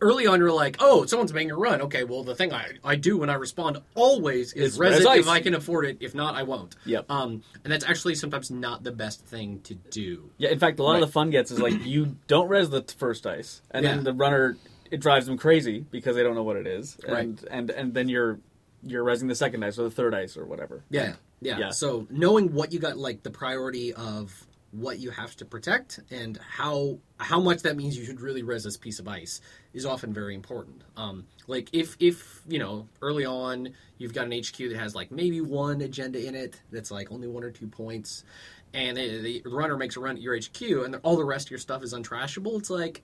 early 0.00 0.26
on 0.26 0.38
you're 0.38 0.52
like, 0.52 0.76
oh, 0.80 1.06
someone's 1.06 1.32
making 1.32 1.50
a 1.50 1.56
run. 1.56 1.80
Okay, 1.82 2.04
well 2.04 2.22
the 2.24 2.34
thing 2.34 2.52
I, 2.52 2.72
I 2.84 2.96
do 2.96 3.18
when 3.18 3.30
I 3.30 3.34
respond 3.34 3.78
always 3.94 4.52
is 4.52 4.78
res 4.78 5.00
it 5.00 5.06
if 5.06 5.28
I 5.28 5.40
can 5.40 5.54
afford 5.54 5.86
it. 5.86 5.98
If 6.00 6.14
not, 6.14 6.34
I 6.34 6.42
won't. 6.42 6.76
Yep. 6.84 7.10
Um, 7.10 7.42
and 7.64 7.72
that's 7.72 7.84
actually 7.84 8.14
sometimes 8.14 8.50
not 8.50 8.82
the 8.82 8.92
best 8.92 9.24
thing 9.26 9.60
to 9.64 9.74
do. 9.74 10.30
yeah, 10.38 10.50
in 10.50 10.58
fact, 10.58 10.78
a 10.78 10.82
lot 10.82 10.92
Right. 10.92 11.02
of 11.02 11.08
the 11.08 11.12
fun 11.12 11.30
gets 11.30 11.50
is 11.50 11.58
like 11.60 11.84
you 11.84 12.16
don't 12.26 12.48
res 12.48 12.70
the 12.70 12.82
first 12.82 13.26
ice, 13.26 13.62
and 13.70 13.84
Yeah. 13.84 13.94
then 13.94 14.04
the 14.04 14.12
runner 14.14 14.56
it 14.90 15.00
drives 15.00 15.24
them 15.26 15.38
crazy 15.38 15.86
because 15.90 16.16
they 16.16 16.22
don't 16.22 16.34
know 16.34 16.42
what 16.42 16.56
it 16.56 16.66
is, 16.66 16.98
and 17.04 17.12
Right. 17.12 17.38
and 17.50 17.70
and 17.70 17.94
then 17.94 18.08
you're 18.08 18.38
you're 18.84 19.04
resing 19.04 19.28
the 19.28 19.34
second 19.34 19.64
ice 19.64 19.78
or 19.78 19.84
the 19.84 19.90
third 19.90 20.14
ice 20.14 20.36
or 20.36 20.44
whatever. 20.44 20.82
Yeah, 20.90 21.14
yeah. 21.40 21.58
Yeah. 21.58 21.70
So 21.70 22.06
knowing 22.10 22.52
what 22.52 22.72
you 22.72 22.78
got, 22.80 22.96
like 22.98 23.22
the 23.22 23.30
priority 23.30 23.94
of 23.94 24.46
what 24.72 24.98
you 24.98 25.10
have 25.10 25.36
to 25.36 25.44
protect 25.44 26.00
and 26.10 26.38
how 26.38 26.98
how 27.18 27.38
much 27.38 27.62
that 27.62 27.76
means 27.76 27.96
you 27.96 28.04
should 28.04 28.20
really 28.20 28.42
res 28.42 28.64
this 28.64 28.78
piece 28.78 28.98
of 28.98 29.06
ice 29.06 29.40
is 29.74 29.84
often 29.84 30.12
very 30.12 30.34
important. 30.34 30.82
Um, 30.96 31.26
like 31.46 31.68
if 31.72 31.96
if 32.00 32.40
you 32.48 32.58
know 32.58 32.88
early 33.02 33.26
on 33.26 33.68
you've 33.98 34.14
got 34.14 34.26
an 34.26 34.32
HQ 34.32 34.56
that 34.56 34.76
has 34.76 34.94
like 34.94 35.12
maybe 35.12 35.40
one 35.40 35.82
agenda 35.82 36.26
in 36.26 36.34
it 36.34 36.60
that's 36.70 36.90
like 36.90 37.12
only 37.12 37.28
one 37.28 37.44
or 37.44 37.50
two 37.50 37.68
points, 37.68 38.24
and 38.72 38.96
the, 38.96 39.42
the 39.42 39.42
runner 39.44 39.76
makes 39.76 39.96
a 39.96 40.00
run 40.00 40.16
at 40.16 40.22
your 40.22 40.36
HQ 40.36 40.62
and 40.62 40.98
all 41.02 41.16
the 41.16 41.24
rest 41.24 41.48
of 41.48 41.50
your 41.50 41.58
stuff 41.58 41.82
is 41.82 41.92
untrashable. 41.92 42.58
It's 42.58 42.70
like 42.70 43.02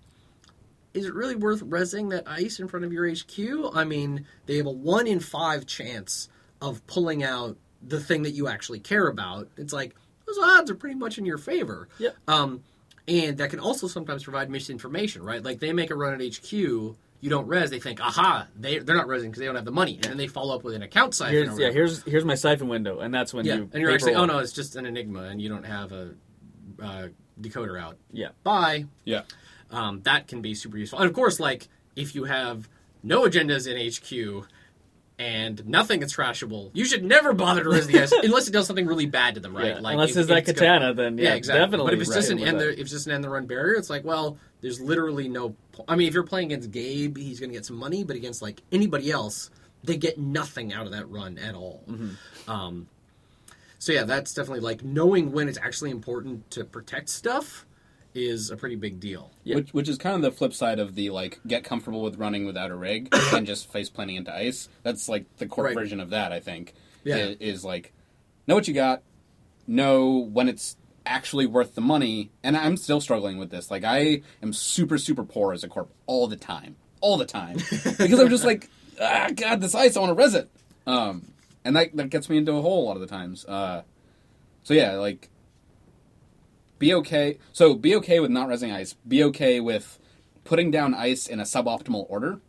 is 0.94 1.04
it 1.04 1.14
really 1.14 1.36
worth 1.36 1.62
resing 1.62 2.10
that 2.10 2.24
ice 2.26 2.60
in 2.60 2.66
front 2.66 2.86
of 2.86 2.92
your 2.92 3.08
HQ? 3.08 3.74
I 3.74 3.84
mean, 3.84 4.26
they 4.46 4.56
have 4.56 4.66
a 4.66 4.70
one 4.70 5.06
in 5.06 5.20
five 5.20 5.66
chance 5.66 6.30
of 6.62 6.84
pulling 6.86 7.22
out 7.22 7.56
the 7.86 8.00
thing 8.00 8.22
that 8.22 8.32
you 8.32 8.48
actually 8.48 8.80
care 8.80 9.06
about. 9.06 9.48
It's 9.56 9.72
like 9.72 9.94
those 10.28 10.38
odds 10.44 10.70
are 10.70 10.74
pretty 10.74 10.94
much 10.96 11.18
in 11.18 11.24
your 11.24 11.38
favor. 11.38 11.88
Yep. 11.98 12.16
Um, 12.28 12.62
and 13.06 13.38
that 13.38 13.50
can 13.50 13.58
also 13.58 13.88
sometimes 13.88 14.24
provide 14.24 14.50
misinformation, 14.50 15.22
right? 15.22 15.42
Like 15.42 15.60
they 15.60 15.72
make 15.72 15.90
a 15.90 15.94
run 15.94 16.20
at 16.20 16.20
HQ, 16.20 16.52
you 16.52 16.96
don't 17.22 17.46
res, 17.48 17.70
they 17.70 17.80
think, 17.80 18.00
aha, 18.00 18.46
they 18.58 18.78
they're 18.78 18.96
not 18.96 19.06
resing 19.06 19.24
because 19.24 19.38
they 19.40 19.46
don't 19.46 19.56
have 19.56 19.64
the 19.64 19.70
money, 19.72 19.94
and 19.94 20.04
then 20.04 20.16
they 20.16 20.26
follow 20.26 20.54
up 20.54 20.62
with 20.62 20.74
an 20.74 20.82
account 20.82 21.14
siphon. 21.14 21.34
Here's, 21.34 21.58
yeah, 21.58 21.70
here's 21.70 22.02
here's 22.04 22.24
my 22.24 22.34
siphon 22.34 22.68
window, 22.68 23.00
and 23.00 23.12
that's 23.12 23.32
when 23.34 23.44
yeah, 23.44 23.56
you 23.56 23.70
and 23.72 23.80
you're 23.82 23.90
actually, 23.90 24.14
oh 24.14 24.26
no, 24.26 24.38
it's 24.38 24.52
just 24.52 24.76
an 24.76 24.86
enigma, 24.86 25.22
and 25.22 25.40
you 25.40 25.48
don't 25.48 25.64
have 25.64 25.92
a 25.92 26.10
uh, 26.80 27.08
decoder 27.40 27.80
out. 27.80 27.96
yeah, 28.12 28.28
Bye 28.44 28.84
Yeah. 29.04 29.22
um, 29.70 30.00
that 30.02 30.28
can 30.28 30.42
be 30.42 30.54
super 30.54 30.76
useful. 30.78 30.98
And 31.00 31.08
of 31.08 31.14
course, 31.14 31.40
like 31.40 31.68
if 31.96 32.14
you 32.14 32.24
have 32.24 32.68
no 33.02 33.22
agendas 33.22 33.66
in 33.66 33.76
HQ 33.78 34.46
and 35.18 35.66
nothing 35.66 36.02
is 36.02 36.14
trashable, 36.14 36.70
you 36.74 36.84
should 36.84 37.02
never 37.04 37.32
bother 37.32 37.64
to 37.64 37.70
raise 37.70 37.86
the 37.86 37.98
S 37.98 38.12
unless 38.22 38.46
it 38.46 38.52
does 38.52 38.66
something 38.66 38.86
really 38.86 39.06
bad 39.06 39.34
to 39.34 39.40
them, 39.40 39.56
right? 39.56 39.74
Yeah, 39.74 39.80
Like 39.80 39.94
unless 39.94 40.10
if- 40.10 40.18
it's 40.18 40.28
that 40.28 40.48
it's 40.48 40.52
katana, 40.52 40.94
then 40.94 41.18
yeah, 41.18 41.30
yeah, 41.30 41.34
exactly. 41.34 41.64
definitely. 41.64 41.86
But 41.90 41.94
if 41.94 42.00
it's 42.02 42.14
just 42.14 42.30
an 42.30 42.38
end, 42.38 42.60
the, 42.60 42.72
if 42.72 42.80
it's 42.80 42.90
just 42.90 43.06
an 43.06 43.12
end 43.12 43.24
the 43.24 43.28
run 43.30 43.46
barrier, 43.46 43.74
it's 43.74 43.90
like, 43.90 44.04
well, 44.04 44.38
there's 44.60 44.80
literally 44.80 45.28
no. 45.28 45.56
po- 45.72 45.84
I 45.88 45.96
mean, 45.96 46.08
if 46.08 46.14
you're 46.14 46.22
playing 46.22 46.52
against 46.52 46.70
Gabe, 46.70 47.16
he's 47.16 47.40
going 47.40 47.50
to 47.50 47.54
get 47.56 47.66
some 47.66 47.76
money, 47.76 48.04
but 48.04 48.14
against 48.16 48.42
like 48.42 48.62
anybody 48.70 49.10
else, 49.10 49.50
they 49.82 49.96
get 49.96 50.18
nothing 50.18 50.72
out 50.72 50.86
of 50.86 50.92
that 50.92 51.08
run 51.10 51.38
at 51.38 51.54
all. 51.54 51.82
Mm-hmm. 51.88 52.50
Um, 52.50 52.88
so 53.80 53.92
yeah, 53.92 54.04
that's 54.04 54.34
definitely 54.34 54.60
like 54.60 54.84
knowing 54.84 55.32
when 55.32 55.48
it's 55.48 55.58
actually 55.58 55.90
important 55.90 56.48
to 56.52 56.64
protect 56.64 57.08
stuff 57.08 57.64
is 58.14 58.50
a 58.50 58.56
pretty 58.56 58.74
big 58.76 58.98
deal. 59.00 59.30
Yeah. 59.44 59.56
Which, 59.56 59.74
which 59.74 59.88
is 59.88 59.98
kind 59.98 60.16
of 60.16 60.22
the 60.22 60.30
flip 60.32 60.52
side 60.54 60.78
of 60.78 60.94
the 60.94 61.10
like 61.10 61.40
get 61.46 61.62
comfortable 61.64 62.02
with 62.02 62.16
running 62.16 62.46
without 62.46 62.70
a 62.70 62.74
rig 62.76 63.08
and 63.32 63.46
just 63.46 63.70
face 63.72 63.88
planting 63.90 64.16
into 64.16 64.34
ice. 64.34 64.68
That's 64.82 65.08
like 65.08 65.24
the 65.36 65.46
core 65.46 65.64
Right. 65.64 65.74
version 65.74 66.00
of 66.00 66.10
that. 66.10 66.32
I 66.32 66.40
think. 66.40 66.74
Yeah. 67.04 67.16
i- 67.16 67.36
Is, 67.40 67.64
like 67.64 67.92
know 68.46 68.54
what 68.54 68.66
you 68.66 68.74
got, 68.74 69.02
know 69.66 70.16
when 70.32 70.48
it's 70.48 70.76
actually 71.06 71.46
worth 71.46 71.74
the 71.74 71.80
money. 71.80 72.30
And 72.42 72.56
I'm 72.56 72.76
still 72.76 73.00
struggling 73.00 73.38
with 73.38 73.50
this. 73.50 73.70
Like 73.70 73.84
I 73.84 74.22
am 74.42 74.52
super 74.52 74.98
super 74.98 75.24
poor 75.24 75.52
as 75.52 75.62
a 75.64 75.68
corp 75.68 75.90
all 76.06 76.26
the 76.26 76.36
time, 76.36 76.76
all 77.00 77.16
the 77.18 77.26
time, 77.26 77.56
because 77.98 78.18
I'm 78.20 78.28
just 78.30 78.44
like, 78.44 78.68
ah, 79.00 79.28
God, 79.34 79.60
this 79.60 79.74
ice, 79.74 79.96
I 79.96 80.00
want 80.00 80.10
to 80.10 80.14
res 80.22 80.34
it. 80.34 80.50
Um, 80.86 81.32
and 81.64 81.76
that 81.76 81.94
that 81.96 82.10
gets 82.10 82.28
me 82.28 82.38
into 82.38 82.52
a 82.52 82.62
hole 82.62 82.84
a 82.84 82.86
lot 82.86 82.96
of 82.96 83.00
the 83.00 83.06
times. 83.06 83.44
Uh, 83.44 83.82
so 84.64 84.74
yeah, 84.74 84.92
like 84.96 85.28
be 86.78 86.94
okay. 86.94 87.38
So 87.52 87.74
be 87.74 87.94
okay 87.96 88.20
with 88.20 88.30
not 88.30 88.48
resing 88.48 88.72
ice. 88.74 88.94
Be 89.06 89.24
okay 89.24 89.60
with 89.60 89.98
putting 90.44 90.70
down 90.70 90.94
ice 90.94 91.26
in 91.26 91.40
a 91.40 91.44
suboptimal 91.44 92.06
order 92.08 92.40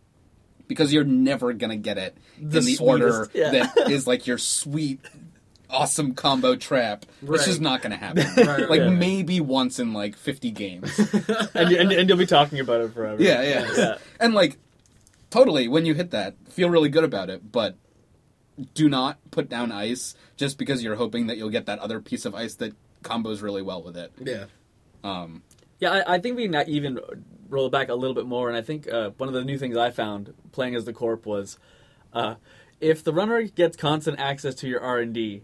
because 0.68 0.94
you're 0.94 1.04
never 1.04 1.52
gonna 1.54 1.76
get 1.76 1.98
it 1.98 2.16
The 2.42 2.60
in 2.60 2.66
the 2.66 2.78
order 2.80 3.30
yeah. 3.34 3.50
that 3.52 3.90
is 3.90 4.06
like 4.08 4.28
your 4.28 4.38
sweet, 4.38 5.02
awesome 5.70 6.14
combo 6.14 6.56
trap. 6.56 7.06
It's 7.22 7.30
Right. 7.30 7.42
just 7.46 7.60
not 7.62 7.82
gonna 7.82 7.98
happen. 7.98 8.26
right, 8.46 8.70
like 8.70 8.82
right. 8.82 8.92
maybe 8.94 9.42
once 9.42 9.80
in 9.80 9.94
like 9.94 10.16
50 10.16 10.52
games. 10.52 10.98
and, 11.56 11.72
and, 11.72 11.92
and 11.92 12.08
you'll 12.08 12.18
be 12.18 12.26
talking 12.28 12.60
about 12.60 12.82
it 12.82 12.94
forever. 12.94 13.22
yeah, 13.22 13.42
yeah, 13.42 13.72
Yeah. 13.76 13.98
And 14.20 14.34
like 14.34 14.58
totally, 15.30 15.68
when 15.68 15.86
you 15.86 15.94
hit 15.96 16.12
that, 16.12 16.36
feel 16.50 16.70
really 16.70 16.90
good 16.90 17.04
about 17.04 17.30
it, 17.30 17.52
but. 17.52 17.76
Do 18.74 18.90
not 18.90 19.20
put 19.32 19.48
down 19.48 19.72
ice 19.72 20.16
just 20.36 20.58
because 20.58 20.84
you're 20.84 20.98
hoping 20.98 21.28
that 21.28 21.38
you'll 21.38 21.50
get 21.50 21.66
that 21.68 21.80
other 21.80 22.02
piece 22.02 22.26
of 22.26 22.36
ice 22.36 22.56
that 22.56 22.74
combos 23.04 23.42
really 23.42 23.62
well 23.62 23.82
with 23.84 23.98
it. 23.98 24.12
Yeah. 24.22 24.46
Um, 25.04 25.44
Yeah, 25.80 25.92
I, 26.06 26.16
I 26.16 26.20
think 26.20 26.36
we 26.38 26.48
can 26.48 26.70
even 26.70 27.00
roll 27.50 27.68
it 27.68 27.72
back 27.72 27.90
a 27.90 27.96
little 27.96 28.14
bit 28.14 28.26
more, 28.26 28.48
and 28.50 28.58
I 28.58 28.62
think 28.62 28.92
uh, 28.92 29.12
one 29.18 29.28
of 29.30 29.34
the 29.34 29.44
new 29.44 29.58
things 29.58 29.78
I 29.78 29.92
found 29.92 30.34
playing 30.52 30.76
as 30.76 30.86
the 30.86 30.94
corp 30.94 31.26
was 31.26 31.58
uh, 32.14 32.36
if 32.82 33.04
the 33.04 33.14
runner 33.14 33.42
gets 33.44 33.76
constant 33.78 34.20
access 34.20 34.56
to 34.56 34.68
your 34.68 34.82
R 34.82 35.00
and 35.00 35.14
D, 35.14 35.44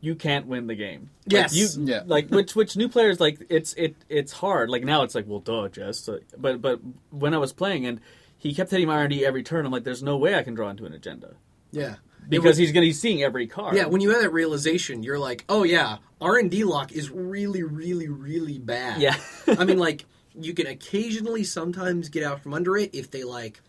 you 0.00 0.14
can't 0.16 0.46
win 0.46 0.66
the 0.66 0.74
game. 0.74 1.10
Yes. 1.26 1.52
like, 1.52 1.58
you, 1.78 1.84
Yeah. 1.92 2.02
like 2.06 2.28
which 2.28 2.56
which 2.56 2.76
new 2.76 2.88
players 2.88 3.20
like 3.20 3.44
it's 3.48 3.72
it 3.74 3.94
it's 4.08 4.32
hard. 4.32 4.68
Like 4.68 4.82
now 4.84 5.02
it's 5.04 5.14
like 5.14 5.26
well 5.28 5.38
duh, 5.40 5.68
just 5.68 6.08
but 6.36 6.60
but 6.60 6.80
when 7.10 7.34
I 7.34 7.38
was 7.38 7.52
playing 7.52 7.86
and 7.86 8.00
he 8.36 8.52
kept 8.52 8.72
hitting 8.72 8.88
my 8.88 8.94
R 8.96 9.02
and 9.02 9.10
D 9.10 9.24
every 9.24 9.44
turn, 9.44 9.64
I'm 9.64 9.70
like 9.70 9.84
there's 9.84 10.02
no 10.02 10.16
way 10.16 10.34
I 10.34 10.42
can 10.42 10.54
draw 10.54 10.68
into 10.70 10.84
an 10.86 10.92
agenda 10.92 11.34
Yeah. 11.72 11.96
because 12.28 12.56
he's 12.56 12.70
gonna 12.72 12.86
he's 12.86 13.00
seeing 13.00 13.22
every 13.22 13.46
card. 13.46 13.74
Yeah, 13.76 13.86
when 13.86 14.00
you 14.00 14.10
have 14.10 14.22
that 14.22 14.32
realization, 14.32 15.02
you're 15.02 15.18
like, 15.18 15.44
oh 15.48 15.64
yeah, 15.64 15.98
R 16.20 16.38
and 16.38 16.50
D 16.50 16.64
lock 16.64 16.92
is 16.92 17.10
really, 17.10 17.62
really, 17.62 18.08
really 18.08 18.58
bad. 18.58 19.00
Yeah. 19.00 19.16
I 19.46 19.64
mean, 19.64 19.78
like 19.88 20.04
you 20.34 20.54
can 20.54 20.66
occasionally 20.66 21.44
sometimes 21.44 22.08
get 22.08 22.22
out 22.22 22.40
from 22.40 22.54
under 22.54 22.76
it 22.76 22.94
if 22.94 23.10
they 23.10 23.24
like 23.24 23.60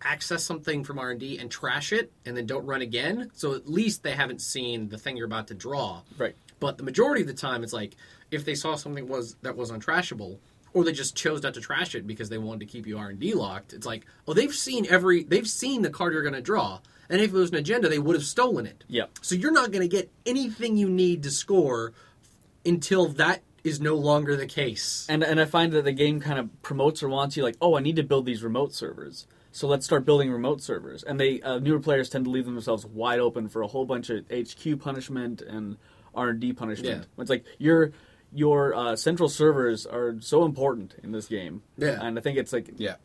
access 0.00 0.44
something 0.44 0.84
from 0.84 0.98
R 0.98 1.10
and 1.10 1.20
D 1.20 1.38
and 1.38 1.50
trash 1.50 1.92
it, 1.92 2.12
and 2.24 2.36
then 2.36 2.46
don't 2.46 2.64
run 2.64 2.82
again. 2.82 3.30
So 3.34 3.54
at 3.54 3.68
least 3.68 4.02
they 4.02 4.12
haven't 4.12 4.40
seen 4.40 4.88
the 4.88 4.98
thing 4.98 5.16
you're 5.16 5.26
about 5.26 5.48
to 5.48 5.54
draw. 5.54 6.02
right. 6.16 6.36
But 6.60 6.76
the 6.76 6.82
majority 6.82 7.20
of 7.22 7.28
the 7.28 7.34
time, 7.34 7.62
it's 7.62 7.72
like 7.72 7.94
if 8.32 8.44
they 8.44 8.56
saw 8.56 8.74
something 8.74 9.06
was 9.06 9.36
that 9.42 9.56
was 9.56 9.70
untrashable, 9.70 10.38
or 10.72 10.84
they 10.84 10.92
just 10.92 11.16
chose 11.16 11.42
not 11.42 11.54
to 11.54 11.60
trash 11.60 11.94
it 11.94 12.06
because 12.06 12.28
they 12.28 12.38
wanted 12.38 12.60
to 12.60 12.66
keep 12.66 12.86
you 12.86 12.98
R 12.98 13.08
and 13.08 13.18
D 13.18 13.34
locked. 13.34 13.72
It's 13.72 13.86
like, 13.86 14.06
oh, 14.26 14.34
they've 14.34 14.54
seen 14.54 14.86
every, 14.88 15.24
they've 15.24 15.48
seen 15.48 15.82
the 15.82 15.90
card 15.90 16.12
you're 16.12 16.22
going 16.22 16.34
to 16.34 16.40
draw, 16.40 16.80
and 17.08 17.20
if 17.20 17.30
it 17.30 17.36
was 17.36 17.50
an 17.50 17.56
agenda, 17.56 17.88
they 17.88 17.98
would 17.98 18.16
have 18.16 18.24
stolen 18.24 18.66
it. 18.66 18.84
Yep. 18.88 19.18
So 19.22 19.34
you're 19.34 19.52
not 19.52 19.70
going 19.70 19.82
to 19.82 19.88
get 19.88 20.10
anything 20.26 20.76
you 20.76 20.88
need 20.90 21.22
to 21.22 21.30
score 21.30 21.92
until 22.64 23.08
that 23.08 23.42
is 23.64 23.80
no 23.80 23.94
longer 23.94 24.36
the 24.36 24.46
case. 24.46 25.06
And 25.08 25.22
and 25.22 25.40
I 25.40 25.44
find 25.44 25.72
that 25.72 25.84
the 25.84 25.92
game 25.92 26.20
kind 26.20 26.38
of 26.38 26.62
promotes 26.62 27.02
or 27.02 27.08
wants 27.08 27.36
you 27.36 27.42
like, 27.42 27.56
oh, 27.60 27.76
I 27.76 27.80
need 27.80 27.96
to 27.96 28.02
build 28.02 28.26
these 28.26 28.42
remote 28.42 28.74
servers. 28.74 29.26
So 29.50 29.66
let's 29.66 29.84
start 29.84 30.04
building 30.04 30.30
remote 30.30 30.62
servers. 30.62 31.02
And 31.02 31.18
they 31.18 31.40
uh, 31.42 31.58
newer 31.58 31.80
players 31.80 32.08
tend 32.08 32.26
to 32.26 32.30
leave 32.30 32.44
themselves 32.44 32.86
wide 32.86 33.20
open 33.20 33.48
for 33.48 33.62
a 33.62 33.66
whole 33.66 33.84
bunch 33.86 34.10
of 34.10 34.24
HQ 34.30 34.80
punishment 34.80 35.40
and 35.40 35.76
R 36.14 36.28
and 36.30 36.40
D 36.40 36.52
punishment. 36.52 37.06
Yeah. 37.16 37.22
It's 37.22 37.30
like 37.30 37.44
your 37.58 37.92
your 38.32 38.74
uh, 38.74 38.96
central 38.96 39.28
servers 39.28 39.86
are 39.86 40.16
so 40.20 40.44
important 40.44 40.94
in 41.02 41.12
this 41.12 41.26
game. 41.26 41.62
Yeah. 41.76 41.98
And 42.00 42.18
I 42.18 42.22
think 42.22 42.38
it's 42.38 42.52
like 42.52 42.70
yeah. 42.76 42.96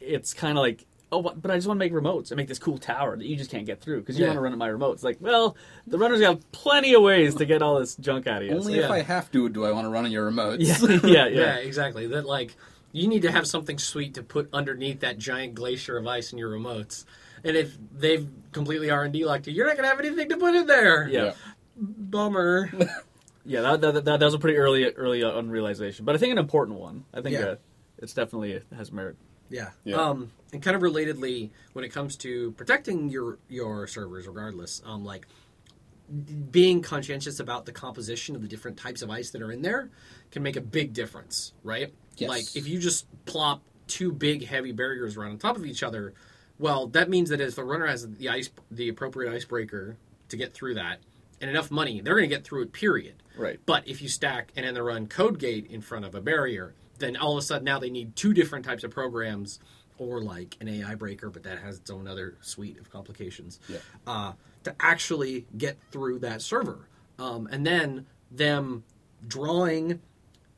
it's 0.00 0.34
kind 0.34 0.58
of 0.58 0.62
like. 0.62 0.86
Oh, 1.12 1.22
but 1.22 1.40
but 1.40 1.50
I 1.52 1.54
just 1.56 1.68
want 1.68 1.78
to 1.78 1.84
make 1.84 1.92
remotes 1.92 2.30
and 2.32 2.36
make 2.36 2.48
this 2.48 2.58
cool 2.58 2.78
tower 2.78 3.16
that 3.16 3.24
you 3.24 3.36
just 3.36 3.50
can't 3.50 3.64
get 3.64 3.80
through 3.80 4.00
because 4.00 4.18
you 4.18 4.24
Yeah. 4.24 4.30
want 4.30 4.38
to 4.38 4.40
run 4.42 4.52
at 4.52 4.58
my 4.58 4.68
remotes. 4.68 5.04
Like, 5.04 5.18
well, 5.20 5.56
the 5.86 5.98
runners 5.98 6.20
got 6.20 6.40
plenty 6.52 6.94
of 6.94 7.02
ways 7.02 7.36
to 7.36 7.46
get 7.46 7.62
all 7.62 7.78
this 7.78 7.94
junk 7.96 8.26
out 8.26 8.42
of 8.42 8.48
you. 8.48 8.54
Only 8.56 8.74
So- 8.74 8.80
if 8.80 8.90
I 8.90 9.02
have 9.02 9.30
to 9.32 9.48
do 9.48 9.64
I 9.64 9.70
want 9.70 9.84
to 9.86 9.90
run 9.90 10.04
on 10.04 10.10
your 10.10 10.30
remotes. 10.30 10.56
yeah, 10.60 10.78
yeah, 11.08 11.26
yeah, 11.28 11.40
yeah, 11.40 11.56
exactly. 11.58 12.06
That 12.08 12.26
like 12.26 12.56
You 12.92 13.08
need 13.08 13.22
to 13.22 13.30
have 13.30 13.46
something 13.46 13.78
sweet 13.78 14.14
to 14.14 14.22
put 14.22 14.48
underneath 14.54 15.00
that 15.00 15.18
giant 15.18 15.54
glacier 15.54 15.96
of 15.98 16.06
ice 16.06 16.32
in 16.32 16.38
your 16.38 16.50
remotes. 16.50 17.04
And 17.44 17.54
if 17.56 17.76
they've 17.96 18.26
completely 18.52 18.90
R 18.90 19.04
and 19.04 19.12
D 19.12 19.24
locked 19.24 19.46
you, 19.46 19.52
you're 19.52 19.66
not 19.66 19.76
gonna 19.76 19.88
have 19.88 20.00
anything 20.00 20.28
to 20.30 20.36
put 20.38 20.54
in 20.54 20.66
there. 20.66 21.06
Yeah. 21.08 21.34
Bummer. 21.76 22.70
Yeah, 23.48 23.60
that, 23.60 23.80
that, 23.80 23.92
that, 24.06 24.18
that 24.18 24.20
was 24.24 24.34
a 24.34 24.40
pretty 24.40 24.58
early 24.58 24.92
early 24.94 25.20
unrealization, 25.20 26.04
but 26.04 26.16
I 26.16 26.18
think 26.18 26.32
an 26.32 26.38
important 26.38 26.80
one. 26.80 27.04
I 27.14 27.20
think 27.20 27.34
Yeah. 27.36 27.44
uh, 27.46 27.56
it's 27.98 28.12
definitely 28.12 28.50
it 28.50 28.66
has 28.76 28.90
merit. 28.90 29.14
Yeah. 29.48 29.70
Yeah. 29.84 29.96
Um, 29.96 30.30
and 30.52 30.62
kind 30.62 30.76
of 30.76 30.82
relatedly, 30.82 31.50
when 31.72 31.84
it 31.84 31.90
comes 31.90 32.16
to 32.18 32.52
protecting 32.52 33.08
your 33.10 33.38
your 33.48 33.86
servers, 33.86 34.26
regardless, 34.26 34.82
um, 34.84 35.04
like 35.04 35.26
being 36.50 36.82
conscientious 36.82 37.40
about 37.40 37.66
the 37.66 37.72
composition 37.72 38.36
of 38.36 38.42
the 38.42 38.48
different 38.48 38.76
types 38.76 39.02
of 39.02 39.10
ice 39.10 39.30
that 39.30 39.42
are 39.42 39.50
in 39.50 39.62
there 39.62 39.90
can 40.30 40.42
make 40.42 40.56
a 40.56 40.60
big 40.60 40.92
difference, 40.92 41.52
right? 41.64 41.92
Yes. 42.16 42.28
Like 42.28 42.56
if 42.56 42.68
you 42.68 42.78
just 42.78 43.06
plop 43.24 43.62
two 43.88 44.12
big 44.12 44.46
heavy 44.46 44.72
barriers 44.72 45.16
right 45.16 45.30
on 45.30 45.38
top 45.38 45.56
of 45.56 45.66
each 45.66 45.82
other, 45.82 46.14
well, 46.58 46.86
that 46.88 47.10
means 47.10 47.30
that 47.30 47.40
if 47.40 47.56
the 47.56 47.64
runner 47.64 47.86
has 47.86 48.08
the 48.08 48.28
ice, 48.28 48.50
the 48.70 48.88
appropriate 48.88 49.32
icebreaker 49.32 49.96
to 50.28 50.36
get 50.36 50.54
through 50.54 50.74
that, 50.74 50.98
and 51.40 51.50
enough 51.50 51.70
money, 51.70 52.00
they're 52.00 52.14
going 52.14 52.28
to 52.28 52.34
get 52.34 52.44
through 52.44 52.62
it. 52.62 52.72
Period. 52.72 53.22
Right. 53.36 53.60
But 53.66 53.86
if 53.86 54.00
you 54.00 54.08
stack 54.08 54.52
and 54.56 54.64
then 54.64 54.82
run 54.82 55.06
code 55.06 55.38
gate 55.38 55.66
in 55.70 55.82
front 55.82 56.04
of 56.04 56.14
a 56.14 56.20
barrier, 56.20 56.74
then 56.98 57.16
all 57.16 57.32
of 57.32 57.38
a 57.38 57.42
sudden 57.42 57.64
now 57.64 57.78
they 57.78 57.90
need 57.90 58.16
two 58.16 58.32
different 58.34 58.64
types 58.64 58.84
of 58.84 58.90
programs, 58.90 59.58
or 59.98 60.20
like 60.22 60.56
an 60.60 60.68
AI 60.68 60.94
breaker, 60.94 61.30
but 61.30 61.42
that 61.44 61.58
has 61.58 61.78
its 61.78 61.90
own 61.90 62.06
other 62.06 62.36
suite 62.42 62.78
of 62.78 62.90
complications, 62.90 63.58
Yeah. 63.68 63.78
uh, 64.06 64.32
to 64.64 64.74
actually 64.80 65.46
get 65.56 65.78
through 65.90 66.18
that 66.20 66.42
server. 66.42 66.88
Um, 67.18 67.48
and 67.50 67.66
then 67.66 68.06
them 68.30 68.84
drawing 69.26 70.00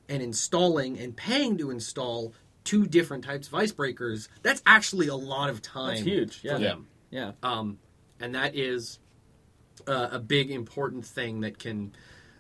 and 0.09 0.23
installing 0.23 0.99
and 0.99 1.17
paying 1.17 1.57
to 1.59 1.71
install 1.71 2.33
two 2.65 2.87
different 2.87 3.25
types 3.25 3.47
of 3.49 3.53
icebreakers, 3.55 4.29
that's 4.43 4.63
actually 4.67 5.07
a 5.09 5.15
lot 5.15 5.51
of 5.51 5.63
time. 5.63 5.89
That's 5.95 6.01
huge. 6.07 6.41
Yeah. 6.43 6.55
For 6.55 6.59
them 6.61 6.87
Yeah. 7.11 7.33
um, 7.43 7.79
and 8.21 8.35
that 8.35 8.57
is 8.57 8.99
uh, 9.87 10.09
a 10.11 10.19
big 10.19 10.51
important 10.51 11.07
thing 11.07 11.41
that 11.43 11.59
can 11.59 11.93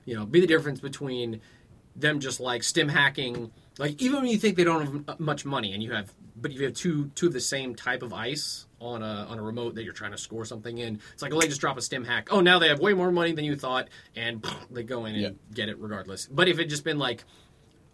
you 0.04 0.14
know 0.16 0.26
be 0.26 0.40
the 0.40 0.46
difference 0.46 0.80
between 0.80 1.40
them 1.94 2.18
just 2.18 2.40
like 2.40 2.62
stim 2.64 2.88
hacking 2.88 3.52
like 3.78 4.00
even 4.02 4.20
when 4.20 4.26
you 4.30 4.38
think 4.38 4.56
they 4.56 4.64
don't 4.64 5.06
have 5.08 5.20
much 5.20 5.44
money 5.44 5.72
and 5.72 5.82
you 5.82 5.92
have 5.92 6.12
but 6.40 6.52
you 6.52 6.64
have 6.64 6.74
two 6.74 7.10
two 7.14 7.26
of 7.28 7.32
the 7.32 7.40
same 7.40 7.74
type 7.74 8.02
of 8.02 8.12
ice 8.12 8.66
on 8.80 9.02
a 9.02 9.26
on 9.28 9.38
a 9.38 9.42
remote 9.42 9.74
that 9.74 9.84
you're 9.84 9.92
trying 9.92 10.12
to 10.12 10.18
score 10.18 10.44
something 10.44 10.78
in 10.78 11.00
it's 11.12 11.22
like 11.22 11.32
oh 11.32 11.40
they 11.40 11.48
just 11.48 11.60
drop 11.60 11.76
a 11.76 11.82
stim 11.82 12.04
hack 12.04 12.28
oh 12.30 12.40
now 12.40 12.58
they 12.58 12.68
have 12.68 12.78
way 12.80 12.92
more 12.94 13.10
money 13.10 13.32
than 13.32 13.44
you 13.44 13.56
thought 13.56 13.88
and 14.16 14.44
they 14.70 14.82
go 14.82 15.04
in 15.06 15.14
and 15.14 15.22
Yeah. 15.22 15.30
get 15.54 15.68
it 15.68 15.78
regardless 15.78 16.26
but 16.26 16.48
if 16.48 16.58
it 16.58 16.66
just 16.66 16.84
been 16.84 16.98
like 16.98 17.24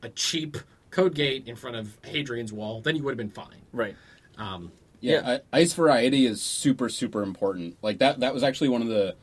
a 0.03 0.09
cheap 0.11 0.57
code 0.91 1.15
gate 1.15 1.49
in 1.49 1.57
front 1.57 1.77
of 1.77 1.97
hadrian's 2.05 2.53
wall 2.53 2.81
then 2.81 2.97
you 2.97 3.03
would 3.03 3.13
have 3.13 3.19
been 3.19 3.31
fine 3.31 3.63
Right. 3.73 3.97
um, 4.39 4.71
Yeah, 5.01 5.39
I, 5.53 5.59
ice 5.61 5.73
variety 5.73 6.27
is 6.27 6.41
super 6.43 6.89
super 6.89 7.23
important. 7.23 7.77
Like 7.83 7.99
that 7.99 8.21
that 8.21 8.33
was 8.35 8.43
actually 8.43 8.69
one 8.69 8.83
of 8.83 8.89
the 8.89 9.15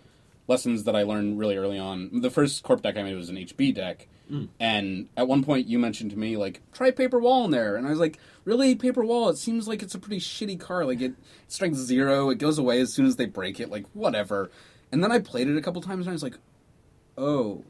lessons 0.47 0.83
that 0.83 0.95
I 0.95 1.03
learned 1.03 1.39
really 1.39 1.55
early 1.55 1.79
on. 1.79 2.21
The 2.21 2.29
first 2.29 2.61
corp 2.63 2.81
deck 2.81 2.97
I 2.97 3.03
made 3.03 3.15
was 3.15 3.29
an 3.29 3.37
HB 3.37 3.73
deck, 3.75 4.07
Mm. 4.31 4.47
and 4.61 5.09
at 5.17 5.27
one 5.27 5.43
point 5.43 5.67
you 5.67 5.77
mentioned 5.77 6.11
to 6.11 6.17
me 6.17 6.37
like 6.37 6.61
try 6.71 6.89
paper 6.91 7.19
wall 7.19 7.43
in 7.45 7.51
there, 7.51 7.75
and 7.75 7.85
I 7.85 7.89
was 7.89 7.99
like, 7.99 8.17
really 8.45 8.75
paper 8.75 9.03
wall? 9.03 9.27
It 9.29 9.37
seems 9.37 9.67
like 9.67 9.83
it's 9.83 9.93
a 9.95 9.99
pretty 9.99 10.19
shitty 10.21 10.59
car. 10.59 10.85
Like 10.85 11.01
it 11.01 11.13
strikes 11.49 11.77
zero, 11.77 12.29
it 12.29 12.37
goes 12.37 12.57
away 12.57 12.79
as 12.79 12.93
soon 12.93 13.05
as 13.05 13.17
they 13.17 13.25
break 13.25 13.59
it. 13.59 13.69
Like 13.69 13.85
whatever. 13.93 14.49
And 14.91 15.03
then 15.03 15.11
I 15.11 15.19
played 15.19 15.47
it 15.49 15.57
a 15.57 15.61
couple 15.61 15.81
times, 15.81 16.05
and 16.05 16.11
I 16.11 16.13
was 16.13 16.23
like, 16.23 16.37
oh. 17.17 17.63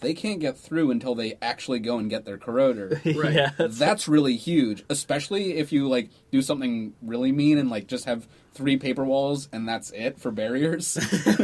They 0.00 0.12
can't 0.12 0.40
get 0.40 0.58
through 0.58 0.90
until 0.90 1.14
they 1.14 1.38
actually 1.40 1.78
go 1.78 1.96
and 1.98 2.10
get 2.10 2.26
their 2.26 2.36
corroder. 2.36 3.00
Right. 3.16 3.32
yeah. 3.32 3.50
that's- 3.56 3.78
That's 3.78 4.06
really 4.06 4.36
huge, 4.36 4.84
especially 4.90 5.54
if 5.56 5.72
you 5.72 5.88
like 5.88 6.10
do 6.30 6.42
something 6.42 6.92
really 7.00 7.32
mean 7.32 7.56
and 7.56 7.70
like 7.70 7.86
just 7.86 8.04
have 8.04 8.26
three 8.52 8.76
paper 8.76 9.04
walls 9.04 9.48
and 9.50 9.66
that's 9.66 9.92
it 9.92 10.18
for 10.20 10.30
barriers. 10.30 10.98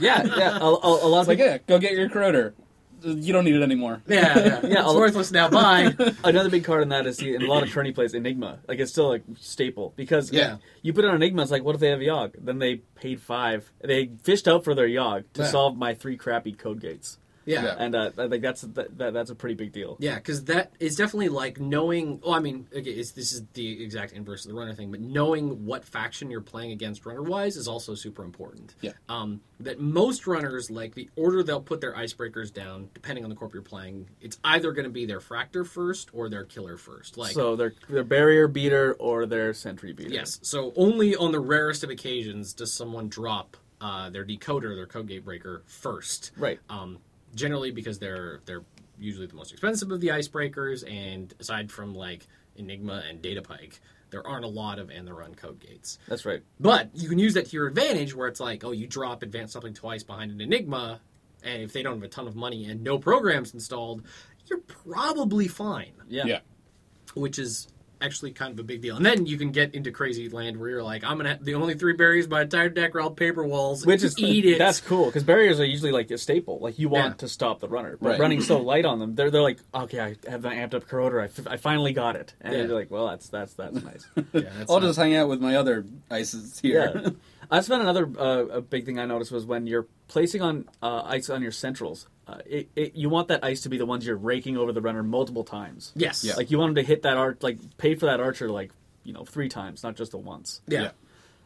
yeah. 0.00 0.24
Yeah. 0.24 0.58
A, 0.58 0.64
a, 0.64 1.06
a 1.06 1.06
lot 1.06 1.20
it's 1.20 1.22
of 1.22 1.28
like, 1.28 1.38
people, 1.38 1.46
yeah, 1.52 1.58
go 1.68 1.78
get 1.78 1.92
your 1.92 2.08
corroder. 2.08 2.54
You 3.04 3.32
don't 3.32 3.44
need 3.44 3.54
it 3.56 3.62
anymore. 3.62 4.02
yeah 4.06 4.38
yeah, 4.38 4.44
Yeah, 4.44 4.60
it's 4.62 4.76
I'll- 4.78 4.96
worthless 4.96 5.30
now 5.30 5.48
bye 5.48 5.94
another 6.24 6.48
big 6.50 6.64
card 6.64 6.82
in 6.82 6.88
that 6.88 7.06
is 7.06 7.18
the, 7.18 7.34
in 7.34 7.42
a 7.42 7.46
lot 7.46 7.62
of 7.62 7.70
tourney 7.70 7.92
plays 7.92 8.14
Enigma. 8.14 8.58
Like 8.66 8.78
it's 8.78 8.90
still 8.92 9.12
a 9.14 9.20
staple 9.38 9.92
because 9.96 10.32
Yeah. 10.32 10.56
you 10.82 10.92
put 10.92 11.04
it 11.04 11.08
on 11.08 11.16
Enigma. 11.16 11.42
It's 11.42 11.50
like 11.50 11.62
what 11.64 11.74
if 11.74 11.80
they 11.80 11.88
have 11.90 12.00
a 12.00 12.04
Yogg? 12.04 12.34
Then 12.38 12.58
they 12.58 12.76
paid 12.94 13.20
five. 13.20 13.70
They 13.82 14.10
fished 14.22 14.48
out 14.48 14.64
for 14.64 14.74
their 14.74 14.88
Yogg 14.88 15.24
to 15.34 15.42
Yeah. 15.42 15.48
solve 15.48 15.76
my 15.76 15.94
three 15.94 16.16
crappy 16.16 16.52
code 16.52 16.80
gates, 16.80 17.18
yeah 17.46 17.62
Yeah. 17.64 17.76
and 17.78 17.94
uh, 17.94 18.10
I 18.18 18.28
think 18.28 18.42
that's 18.42 18.62
that, 18.62 18.98
that, 18.98 19.12
that's 19.12 19.30
a 19.30 19.34
pretty 19.34 19.54
big 19.54 19.72
deal. 19.72 19.96
Yeah, 20.00 20.16
because 20.16 20.44
that 20.44 20.72
is 20.80 20.96
definitely 20.96 21.28
like 21.28 21.60
knowing. 21.60 22.20
Well, 22.20 22.34
I 22.34 22.40
mean, 22.40 22.66
okay, 22.74 22.90
it's, 22.90 23.12
this 23.12 23.32
is 23.32 23.42
the 23.54 23.82
exact 23.82 24.12
inverse 24.12 24.44
of 24.44 24.52
the 24.52 24.58
runner 24.58 24.74
thing, 24.74 24.90
but 24.90 25.00
knowing 25.00 25.66
what 25.66 25.84
faction 25.84 26.30
you're 26.30 26.40
playing 26.40 26.72
against 26.72 27.06
runner 27.06 27.22
wise 27.22 27.56
is 27.56 27.68
also 27.68 27.94
super 27.94 28.24
important. 28.24 28.74
Yeah. 28.80 28.92
Um, 29.08 29.40
that 29.60 29.80
most 29.80 30.26
runners 30.26 30.70
like 30.70 30.94
the 30.94 31.08
order 31.16 31.42
they'll 31.42 31.60
put 31.60 31.80
their 31.80 31.94
icebreakers 31.94 32.52
down, 32.52 32.90
depending 32.94 33.24
on 33.24 33.30
the 33.30 33.36
corp 33.36 33.54
you're 33.54 33.62
playing. 33.62 34.08
It's 34.20 34.38
either 34.44 34.72
going 34.72 34.84
to 34.84 34.90
be 34.90 35.06
their 35.06 35.20
fractor 35.20 35.66
first 35.66 36.10
or 36.12 36.28
their 36.28 36.44
killer 36.44 36.76
first. 36.76 37.16
Like 37.16 37.32
so 37.32 37.56
their 37.56 37.74
their 37.88 38.04
barrier 38.04 38.48
beater 38.48 38.94
or 38.94 39.26
their 39.26 39.54
sentry 39.54 39.92
beater. 39.92 40.10
Yes. 40.12 40.40
So 40.42 40.72
only 40.76 41.14
on 41.14 41.32
the 41.32 41.40
rarest 41.40 41.84
of 41.84 41.90
occasions 41.90 42.52
does 42.52 42.72
someone 42.72 43.08
drop 43.08 43.56
uh, 43.80 44.10
their 44.10 44.24
decoder, 44.24 44.74
their 44.74 44.86
code 44.86 45.08
gate 45.08 45.24
breaker 45.24 45.62
first. 45.66 46.32
Right. 46.36 46.58
Um, 46.68 46.98
generally 47.34 47.70
because 47.70 47.98
they're 47.98 48.40
they're 48.46 48.64
usually 48.98 49.26
the 49.26 49.34
most 49.34 49.52
expensive 49.52 49.90
of 49.90 50.00
the 50.00 50.08
icebreakers, 50.08 50.88
and 50.90 51.34
aside 51.40 51.70
from 51.70 51.94
like 51.94 52.26
Enigma 52.56 53.02
and 53.08 53.20
Data 53.20 53.42
Pike, 53.42 53.80
there 54.10 54.24
aren't 54.26 54.44
a 54.44 54.48
lot 54.48 54.78
of 54.78 54.90
and 54.90 55.06
the 55.06 55.12
run 55.12 55.34
code 55.34 55.58
gates. 55.60 55.98
That's 56.08 56.24
right. 56.24 56.42
But 56.60 56.90
you 56.94 57.08
can 57.08 57.18
use 57.18 57.34
that 57.34 57.46
to 57.46 57.52
your 57.56 57.66
advantage, 57.66 58.14
where 58.14 58.28
it's 58.28 58.40
like, 58.40 58.64
oh, 58.64 58.70
you 58.70 58.86
drop 58.86 59.22
advanced 59.22 59.52
something 59.52 59.74
twice 59.74 60.02
behind 60.04 60.30
an 60.30 60.40
Enigma, 60.40 61.00
and 61.42 61.62
if 61.62 61.72
they 61.72 61.82
don't 61.82 61.94
have 61.94 62.02
a 62.04 62.08
ton 62.08 62.28
of 62.28 62.36
money 62.36 62.66
and 62.66 62.82
no 62.82 62.98
programs 62.98 63.52
installed, 63.52 64.02
you're 64.46 64.60
probably 64.60 65.48
fine 65.48 65.92
Yeah. 66.08 66.24
Yeah. 66.26 66.40
which 67.14 67.38
is 67.38 67.66
actually 68.04 68.32
kind 68.32 68.52
of 68.52 68.58
a 68.58 68.62
big 68.62 68.82
deal. 68.82 68.96
And 68.96 69.04
then 69.06 69.26
you 69.26 69.36
can 69.38 69.50
get 69.50 69.74
into 69.74 69.90
crazy 69.90 70.28
land 70.28 70.58
where 70.58 70.68
you're 70.68 70.82
like, 70.82 71.02
I'm 71.04 71.16
gonna 71.16 71.30
have, 71.30 71.44
the 71.44 71.54
only 71.54 71.74
three 71.74 71.94
barriers 71.94 72.28
my 72.28 72.42
entire 72.42 72.68
deck 72.68 72.94
are 72.94 73.00
all 73.00 73.10
paper 73.10 73.44
walls. 73.44 73.86
Which 73.86 74.02
is 74.02 74.18
eat 74.18 74.44
it. 74.44 74.58
That's 74.58 74.80
cool 74.80 75.06
because 75.06 75.24
barriers 75.24 75.58
are 75.60 75.64
usually 75.64 75.92
like 75.92 76.10
a 76.10 76.18
staple. 76.18 76.58
Like 76.60 76.78
you 76.78 76.88
want 76.88 77.04
Yeah. 77.14 77.16
to 77.18 77.28
stop 77.28 77.60
the 77.60 77.68
runner, 77.68 77.96
but 78.00 78.10
Right. 78.10 78.20
running 78.20 78.40
so 78.42 78.58
light 78.72 78.84
on 78.84 78.98
them, 78.98 79.14
they're 79.14 79.30
they're 79.30 79.42
like, 79.42 79.58
okay, 79.74 80.00
I 80.00 80.16
have 80.30 80.42
the 80.42 80.50
amped 80.50 80.74
up 80.74 80.86
corroder. 80.86 81.20
I, 81.20 81.24
f- 81.24 81.46
I 81.48 81.56
finally 81.56 81.92
got 81.92 82.16
it, 82.16 82.34
and 82.40 82.52
Yeah. 82.52 82.62
you're 82.64 82.74
like, 82.74 82.90
well, 82.90 83.08
that's 83.08 83.28
that's 83.28 83.54
that's 83.54 83.82
nice. 83.82 84.06
yeah, 84.16 84.22
that's 84.58 84.70
I'll 84.70 84.80
not- 84.80 84.86
just 84.88 84.98
hang 84.98 85.14
out 85.16 85.28
with 85.28 85.40
my 85.40 85.56
other 85.56 85.84
ices 86.10 86.58
here. 86.60 86.92
yeah, 87.04 87.10
that's 87.50 87.68
been 87.68 87.80
another 87.80 88.08
uh, 88.18 88.46
a 88.58 88.60
big 88.60 88.84
thing 88.86 88.98
I 88.98 89.06
noticed 89.06 89.32
was 89.32 89.46
when 89.46 89.66
you're 89.66 89.86
placing 90.08 90.42
on 90.42 90.68
uh, 90.82 91.02
ice 91.06 91.30
on 91.30 91.42
your 91.42 91.52
centrals. 91.52 92.06
Uh, 92.26 92.38
it, 92.46 92.68
it, 92.74 92.94
you 92.94 93.08
want 93.10 93.28
that 93.28 93.44
ice 93.44 93.60
to 93.62 93.68
be 93.68 93.76
the 93.76 93.84
ones 93.86 94.06
you're 94.06 94.16
raking 94.16 94.56
over 94.56 94.72
the 94.72 94.80
runner 94.80 95.02
multiple 95.02 95.44
times. 95.44 95.92
yes, 95.94 96.24
Yeah. 96.24 96.34
Like 96.36 96.50
you 96.50 96.58
want 96.58 96.74
them 96.74 96.82
to 96.84 96.88
hit 96.88 97.02
that 97.02 97.16
arch, 97.18 97.38
like 97.42 97.58
pay 97.76 97.94
for 97.94 98.06
that 98.06 98.18
archer, 98.20 98.48
like 98.50 98.72
you 99.02 99.12
know, 99.12 99.24
three 99.24 99.48
times, 99.50 99.82
not 99.82 99.96
just 99.96 100.12
the 100.12 100.18
once. 100.18 100.62
yeah. 100.66 100.80
Yeah. 100.82 100.90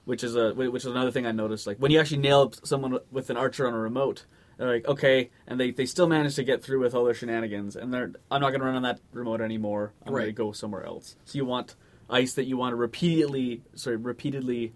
which 0.04 0.22
is 0.22 0.36
a 0.36 0.54
which 0.54 0.84
is 0.84 0.90
another 0.90 1.10
thing 1.10 1.26
I 1.26 1.32
noticed. 1.32 1.66
Like 1.66 1.78
when 1.78 1.90
you 1.90 1.98
actually 2.00 2.18
nail 2.18 2.52
someone 2.62 2.98
with 3.10 3.28
an 3.30 3.36
archer 3.36 3.66
on 3.66 3.74
a 3.74 3.78
remote, 3.78 4.24
they're 4.56 4.72
like, 4.72 4.86
okay, 4.88 5.30
and 5.46 5.58
they, 5.60 5.70
they 5.72 5.84
still 5.86 6.06
manage 6.08 6.36
to 6.36 6.44
get 6.44 6.62
through 6.62 6.80
with 6.80 6.94
all 6.94 7.04
their 7.04 7.14
shenanigans, 7.14 7.74
and 7.76 7.92
they're 7.92 8.12
I'm 8.30 8.40
not 8.40 8.50
going 8.50 8.60
to 8.60 8.66
run 8.66 8.76
on 8.76 8.82
that 8.82 9.00
remote 9.12 9.40
anymore. 9.40 9.92
I'm 10.06 10.12
going 10.12 10.26
to 10.26 10.32
go 10.32 10.52
somewhere 10.52 10.84
else. 10.86 11.16
So 11.24 11.36
you 11.38 11.44
want 11.44 11.74
ice 12.08 12.34
that 12.34 12.44
you 12.44 12.56
want 12.56 12.72
to 12.72 12.76
repeatedly, 12.76 13.62
sorry, 13.74 13.96
repeatedly 13.96 14.72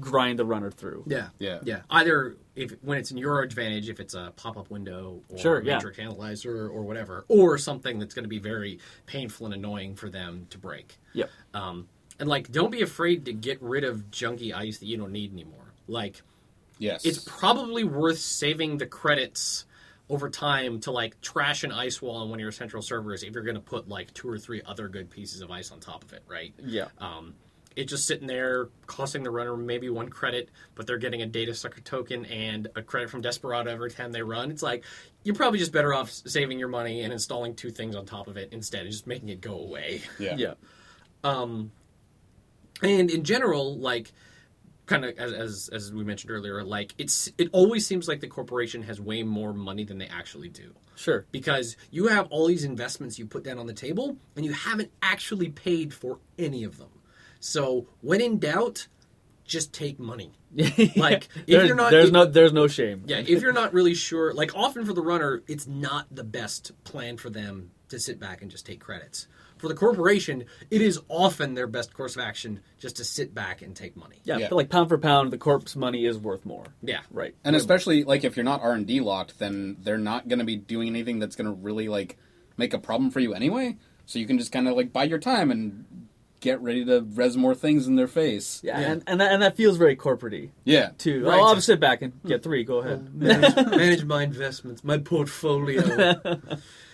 grind 0.00 0.38
the 0.38 0.44
runner 0.44 0.70
through. 0.70 1.04
Yeah, 1.06 1.28
Yeah. 1.38 1.60
yeah. 1.64 1.82
Either 1.88 2.36
if 2.58 2.72
when 2.82 2.98
it's 2.98 3.10
in 3.10 3.16
your 3.18 3.42
advantage, 3.42 3.88
if 3.88 4.00
it's 4.00 4.14
a 4.14 4.32
pop-up 4.36 4.70
window 4.70 5.22
or 5.28 5.38
Sure, 5.38 5.58
a 5.58 5.64
yeah. 5.64 5.80
analyzer 5.98 6.68
or 6.68 6.82
whatever, 6.82 7.24
or 7.28 7.58
something 7.58 7.98
that's 7.98 8.14
going 8.14 8.24
to 8.24 8.28
be 8.28 8.38
very 8.38 8.78
painful 9.06 9.46
and 9.46 9.54
annoying 9.54 9.94
for 9.94 10.08
them 10.10 10.46
to 10.50 10.58
break. 10.58 10.98
Yep. 11.14 11.30
Um, 11.54 11.88
and 12.18 12.28
like, 12.28 12.50
don't 12.50 12.70
be 12.70 12.82
afraid 12.82 13.24
to 13.26 13.32
get 13.32 13.62
rid 13.62 13.84
of 13.84 14.10
junky 14.10 14.52
ice 14.54 14.78
that 14.78 14.86
you 14.86 14.96
don't 14.96 15.12
need 15.12 15.32
anymore. 15.32 15.72
Like, 15.86 16.22
Yes. 16.78 17.04
it's 17.04 17.18
probably 17.18 17.84
worth 17.84 18.18
saving 18.18 18.78
the 18.78 18.86
credits 18.86 19.64
over 20.10 20.30
time 20.30 20.80
to 20.80 20.90
like 20.90 21.20
trash 21.20 21.64
an 21.64 21.72
ice 21.72 22.00
wall 22.00 22.16
on 22.22 22.30
one 22.30 22.38
of 22.38 22.42
your 22.42 22.52
central 22.52 22.82
servers 22.82 23.22
if 23.22 23.34
you're 23.34 23.42
going 23.42 23.56
to 23.56 23.60
put 23.60 23.88
like 23.88 24.12
two 24.14 24.28
or 24.28 24.38
three 24.38 24.62
other 24.64 24.88
good 24.88 25.10
pieces 25.10 25.42
of 25.42 25.50
ice 25.50 25.70
on 25.70 25.80
top 25.80 26.02
of 26.04 26.12
it, 26.12 26.22
right? 26.26 26.54
Yeah. 26.64 26.86
Um, 26.98 27.34
it's 27.78 27.90
just 27.90 28.06
sitting 28.06 28.26
there 28.26 28.68
costing 28.86 29.22
the 29.22 29.30
runner 29.30 29.56
maybe 29.56 29.88
one 29.88 30.08
credit, 30.08 30.50
but 30.74 30.86
they're 30.86 30.98
getting 30.98 31.22
a 31.22 31.26
data 31.26 31.54
sucker 31.54 31.80
token 31.80 32.24
and 32.26 32.66
a 32.74 32.82
credit 32.82 33.08
from 33.08 33.20
Desperado 33.20 33.70
every 33.70 33.90
time 33.90 34.10
they 34.10 34.20
run. 34.22 34.50
It's 34.50 34.62
like 34.64 34.84
you're 35.22 35.36
probably 35.36 35.60
just 35.60 35.72
better 35.72 35.94
off 35.94 36.10
saving 36.10 36.58
your 36.58 36.68
money 36.68 37.02
and 37.02 37.12
installing 37.12 37.54
two 37.54 37.70
things 37.70 37.94
on 37.94 38.04
top 38.04 38.26
of 38.26 38.36
it 38.36 38.48
instead 38.52 38.84
of 38.84 38.90
just 38.90 39.06
making 39.06 39.28
it 39.28 39.40
go 39.40 39.54
away. 39.58 40.02
yeah. 40.18 40.34
Yeah. 40.36 40.54
Um, 41.22 41.70
and 42.82 43.10
in 43.10 43.22
general, 43.24 43.78
like 43.78 44.12
kind 44.86 45.04
of 45.04 45.16
as, 45.18 45.32
as 45.32 45.70
as 45.72 45.92
we 45.92 46.02
mentioned 46.02 46.30
earlier, 46.30 46.62
like 46.64 46.94
it's 46.98 47.30
it 47.38 47.48
always 47.52 47.86
seems 47.86 48.08
like 48.08 48.20
the 48.20 48.26
corporation 48.28 48.82
has 48.82 49.00
way 49.00 49.22
more 49.22 49.52
money 49.52 49.84
than 49.84 49.98
they 49.98 50.06
actually 50.06 50.48
do 50.48 50.74
Sure. 50.96 51.26
because 51.30 51.76
you 51.92 52.08
have 52.08 52.26
all 52.30 52.46
these 52.48 52.64
investments 52.64 53.18
you 53.20 53.26
put 53.26 53.44
down 53.44 53.58
on 53.58 53.66
the 53.66 53.72
table 53.72 54.16
and 54.34 54.44
you 54.44 54.52
haven't 54.52 54.90
actually 55.00 55.48
paid 55.48 55.94
for 55.94 56.18
any 56.38 56.64
of 56.64 56.76
them. 56.78 56.88
So 57.40 57.86
when 58.00 58.20
in 58.20 58.38
doubt, 58.38 58.86
just 59.44 59.72
take 59.72 59.98
money. 59.98 60.32
Like 60.96 61.28
if 61.36 61.46
there's, 61.46 61.66
you're 61.68 61.76
not 61.76 61.90
there's 61.90 62.06
if- 62.06 62.12
no 62.12 62.24
there's 62.24 62.52
no 62.54 62.66
shame. 62.68 63.02
yeah, 63.06 63.18
if 63.18 63.42
you're 63.42 63.52
not 63.52 63.72
really 63.74 63.94
sure, 63.94 64.32
like 64.32 64.54
often 64.56 64.84
for 64.86 64.92
the 64.94 65.02
runner, 65.02 65.42
it's 65.46 65.66
not 65.66 66.06
the 66.10 66.24
best 66.24 66.72
plan 66.84 67.16
for 67.18 67.28
them 67.30 67.70
to 67.90 67.98
sit 67.98 68.18
back 68.18 68.40
and 68.42 68.50
just 68.50 68.64
take 68.66 68.80
credits. 68.80 69.26
For 69.58 69.68
the 69.68 69.74
corporation, 69.74 70.44
it 70.70 70.80
is 70.80 71.00
often 71.08 71.54
their 71.54 71.66
best 71.66 71.92
course 71.92 72.14
of 72.16 72.22
action 72.22 72.60
just 72.78 72.96
to 72.96 73.04
sit 73.04 73.34
back 73.34 73.60
and 73.60 73.74
take 73.74 73.96
money. 73.96 74.20
Yeah, 74.24 74.38
Yeah. 74.38 74.48
but 74.48 74.56
like 74.56 74.70
pound 74.70 74.88
for 74.88 74.98
pound, 74.98 75.32
the 75.32 75.38
corpse 75.38 75.74
money 75.76 76.06
is 76.06 76.16
worth 76.16 76.46
more. 76.46 76.64
Yeah. 76.82 77.00
Right. 77.10 77.34
And 77.44 77.54
especially 77.56 78.04
like 78.04 78.22
if 78.24 78.36
you're 78.36 78.44
not 78.44 78.62
R 78.62 78.72
and 78.72 78.86
D 78.86 79.00
locked, 79.00 79.38
then 79.38 79.76
they're 79.82 79.98
not 79.98 80.28
going 80.28 80.38
to 80.38 80.44
be 80.44 80.56
doing 80.56 80.88
anything 80.88 81.18
that's 81.18 81.34
going 81.36 81.46
to 81.48 81.52
really 81.52 81.88
like 81.88 82.16
make 82.56 82.72
a 82.72 82.78
problem 82.78 83.10
for 83.10 83.20
you 83.20 83.34
anyway. 83.34 83.76
So 84.06 84.18
you 84.18 84.26
can 84.26 84.38
just 84.38 84.52
kind 84.52 84.66
of 84.68 84.76
like 84.76 84.92
bide 84.92 85.10
your 85.10 85.18
time 85.18 85.50
and 85.50 85.84
get 86.40 86.60
ready 86.60 86.84
to 86.84 87.00
res 87.00 87.36
more 87.36 87.54
things 87.54 87.86
in 87.86 87.96
their 87.96 88.06
face. 88.08 88.60
Yeah, 88.62 88.80
Yeah. 88.80 88.92
and 88.92 89.02
and 89.06 89.20
that, 89.20 89.32
and 89.32 89.42
that 89.42 89.56
feels 89.56 89.76
very 89.76 89.96
corporate 89.96 90.50
Yeah. 90.64 90.90
too. 90.98 91.24
Right. 91.24 91.38
I'll 91.40 91.54
just 91.54 91.66
sit 91.66 91.80
back 91.80 92.02
and 92.02 92.12
get 92.26 92.42
three. 92.42 92.62
Go 92.64 92.78
ahead. 92.78 93.14
manage, 93.14 93.56
manage 93.56 94.04
my 94.04 94.22
investments, 94.22 94.82
my 94.84 94.98
portfolio. 94.98 96.30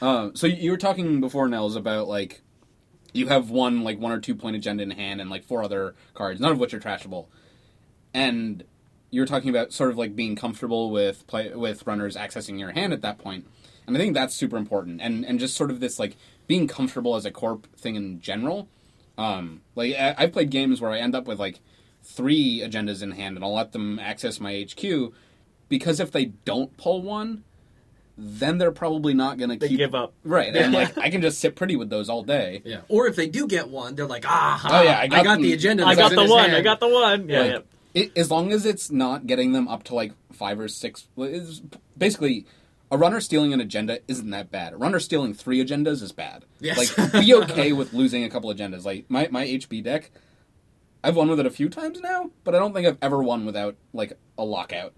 Uh, 0.02 0.30
so 0.34 0.46
you 0.46 0.70
were 0.70 0.76
talking 0.76 1.18
before, 1.20 1.48
Nels, 1.48 1.76
about 1.76 2.08
like 2.08 2.42
you 3.14 3.28
have 3.28 3.48
one 3.48 3.84
like 3.84 3.98
one 3.98 4.12
or 4.12 4.20
two 4.20 4.34
point 4.34 4.54
agenda 4.54 4.82
in 4.82 4.90
hand 4.90 5.18
and 5.20 5.30
like 5.30 5.44
four 5.44 5.62
other 5.62 5.94
cards, 6.12 6.40
none 6.40 6.52
of 6.52 6.58
which 6.58 6.74
are 6.74 6.80
trashable. 6.80 7.28
And 8.12 8.64
you're 9.10 9.24
talking 9.26 9.48
about 9.50 9.72
sort 9.72 9.90
of 9.90 9.96
like 9.96 10.14
being 10.14 10.36
comfortable 10.36 10.90
with 10.90 11.26
play 11.26 11.50
with 11.54 11.86
runners 11.86 12.16
accessing 12.16 12.58
your 12.58 12.72
hand 12.72 12.92
at 12.92 13.00
that 13.02 13.18
point. 13.18 13.46
And 13.86 13.96
I 13.96 14.00
think 14.00 14.14
that's 14.14 14.34
super 14.34 14.56
important. 14.56 15.00
And 15.00 15.24
and 15.24 15.38
just 15.40 15.56
sort 15.56 15.70
of 15.70 15.80
this 15.80 15.98
like 15.98 16.16
being 16.46 16.66
comfortable 16.68 17.14
as 17.16 17.24
a 17.24 17.30
corp 17.30 17.66
thing 17.76 17.94
in 17.94 18.20
general. 18.20 18.68
Um, 19.16 19.62
like 19.74 19.94
I, 19.94 20.14
I've 20.18 20.32
played 20.32 20.50
games 20.50 20.80
where 20.80 20.90
I 20.90 20.98
end 20.98 21.14
up 21.14 21.26
with 21.26 21.38
like 21.38 21.60
three 22.02 22.60
agendas 22.60 23.02
in 23.02 23.12
hand, 23.12 23.36
and 23.36 23.44
I'll 23.44 23.54
let 23.54 23.72
them 23.72 23.98
access 23.98 24.40
my 24.40 24.66
HQ 24.68 25.12
because 25.68 26.00
if 26.00 26.10
they 26.12 26.26
don't 26.26 26.76
pull 26.76 27.00
one, 27.02 27.44
then 28.16 28.58
they're 28.58 28.70
probably 28.72 29.14
not 29.14 29.38
going 29.38 29.50
to 29.50 29.56
They 29.56 29.68
keep 29.68 29.78
give 29.78 29.94
up. 29.94 30.12
Right, 30.24 30.54
and 30.54 30.72
like 30.72 30.96
I 30.98 31.10
can 31.10 31.20
just 31.22 31.40
sit 31.40 31.56
pretty 31.56 31.76
with 31.76 31.90
those 31.90 32.08
all 32.08 32.22
day. 32.22 32.62
yeah. 32.64 32.80
Or 32.88 33.06
if 33.06 33.16
they 33.16 33.26
do 33.28 33.46
get 33.46 33.68
one, 33.68 33.94
they're 33.94 34.06
like, 34.06 34.24
ah, 34.26 34.60
Oh, 34.70 34.82
yeah, 34.82 34.98
I 34.98 35.02
I 35.02 35.08
got 35.08 35.24
got, 35.24 35.38
the 35.40 35.52
agenda. 35.52 35.84
I 35.84 35.94
got 35.94 36.10
the 36.12 36.24
one. 36.26 36.44
hand." 36.44 36.56
I 36.56 36.60
got 36.60 36.80
the 36.80 36.88
one. 36.88 37.28
Yeah. 37.28 37.40
Like, 37.40 37.50
yeah. 37.94 38.02
it, 38.02 38.12
as 38.18 38.30
long 38.30 38.52
as 38.52 38.66
it's 38.66 38.90
not 38.90 39.26
getting 39.26 39.52
them 39.52 39.66
up 39.68 39.84
to 39.84 39.94
like 39.94 40.12
five 40.32 40.60
or 40.60 40.68
six, 40.68 41.08
basically 41.96 42.46
a 42.94 42.96
runner 42.96 43.20
stealing 43.20 43.52
an 43.52 43.60
agenda 43.60 43.98
isn't 44.06 44.30
that 44.30 44.52
bad. 44.52 44.72
A 44.72 44.76
runner 44.76 45.00
stealing 45.00 45.34
three 45.34 45.62
agendas 45.62 46.00
is 46.00 46.12
bad. 46.12 46.44
Yes. 46.60 46.78
Like 46.96 47.12
be 47.12 47.34
okay 47.34 47.72
with 47.72 47.92
losing 47.92 48.22
a 48.22 48.30
couple 48.30 48.54
agendas. 48.54 48.84
Like 48.84 49.06
my 49.08 49.26
my 49.32 49.44
HB 49.44 49.82
deck, 49.82 50.12
I've 51.02 51.16
won 51.16 51.28
with 51.28 51.40
it 51.40 51.46
a 51.46 51.50
few 51.50 51.68
times 51.68 52.00
now, 52.00 52.30
but 52.44 52.54
I 52.54 52.60
don't 52.60 52.72
think 52.72 52.86
I've 52.86 52.98
ever 53.02 53.20
won 53.20 53.44
without 53.46 53.74
like 53.92 54.12
a 54.38 54.44
lockout. 54.44 54.94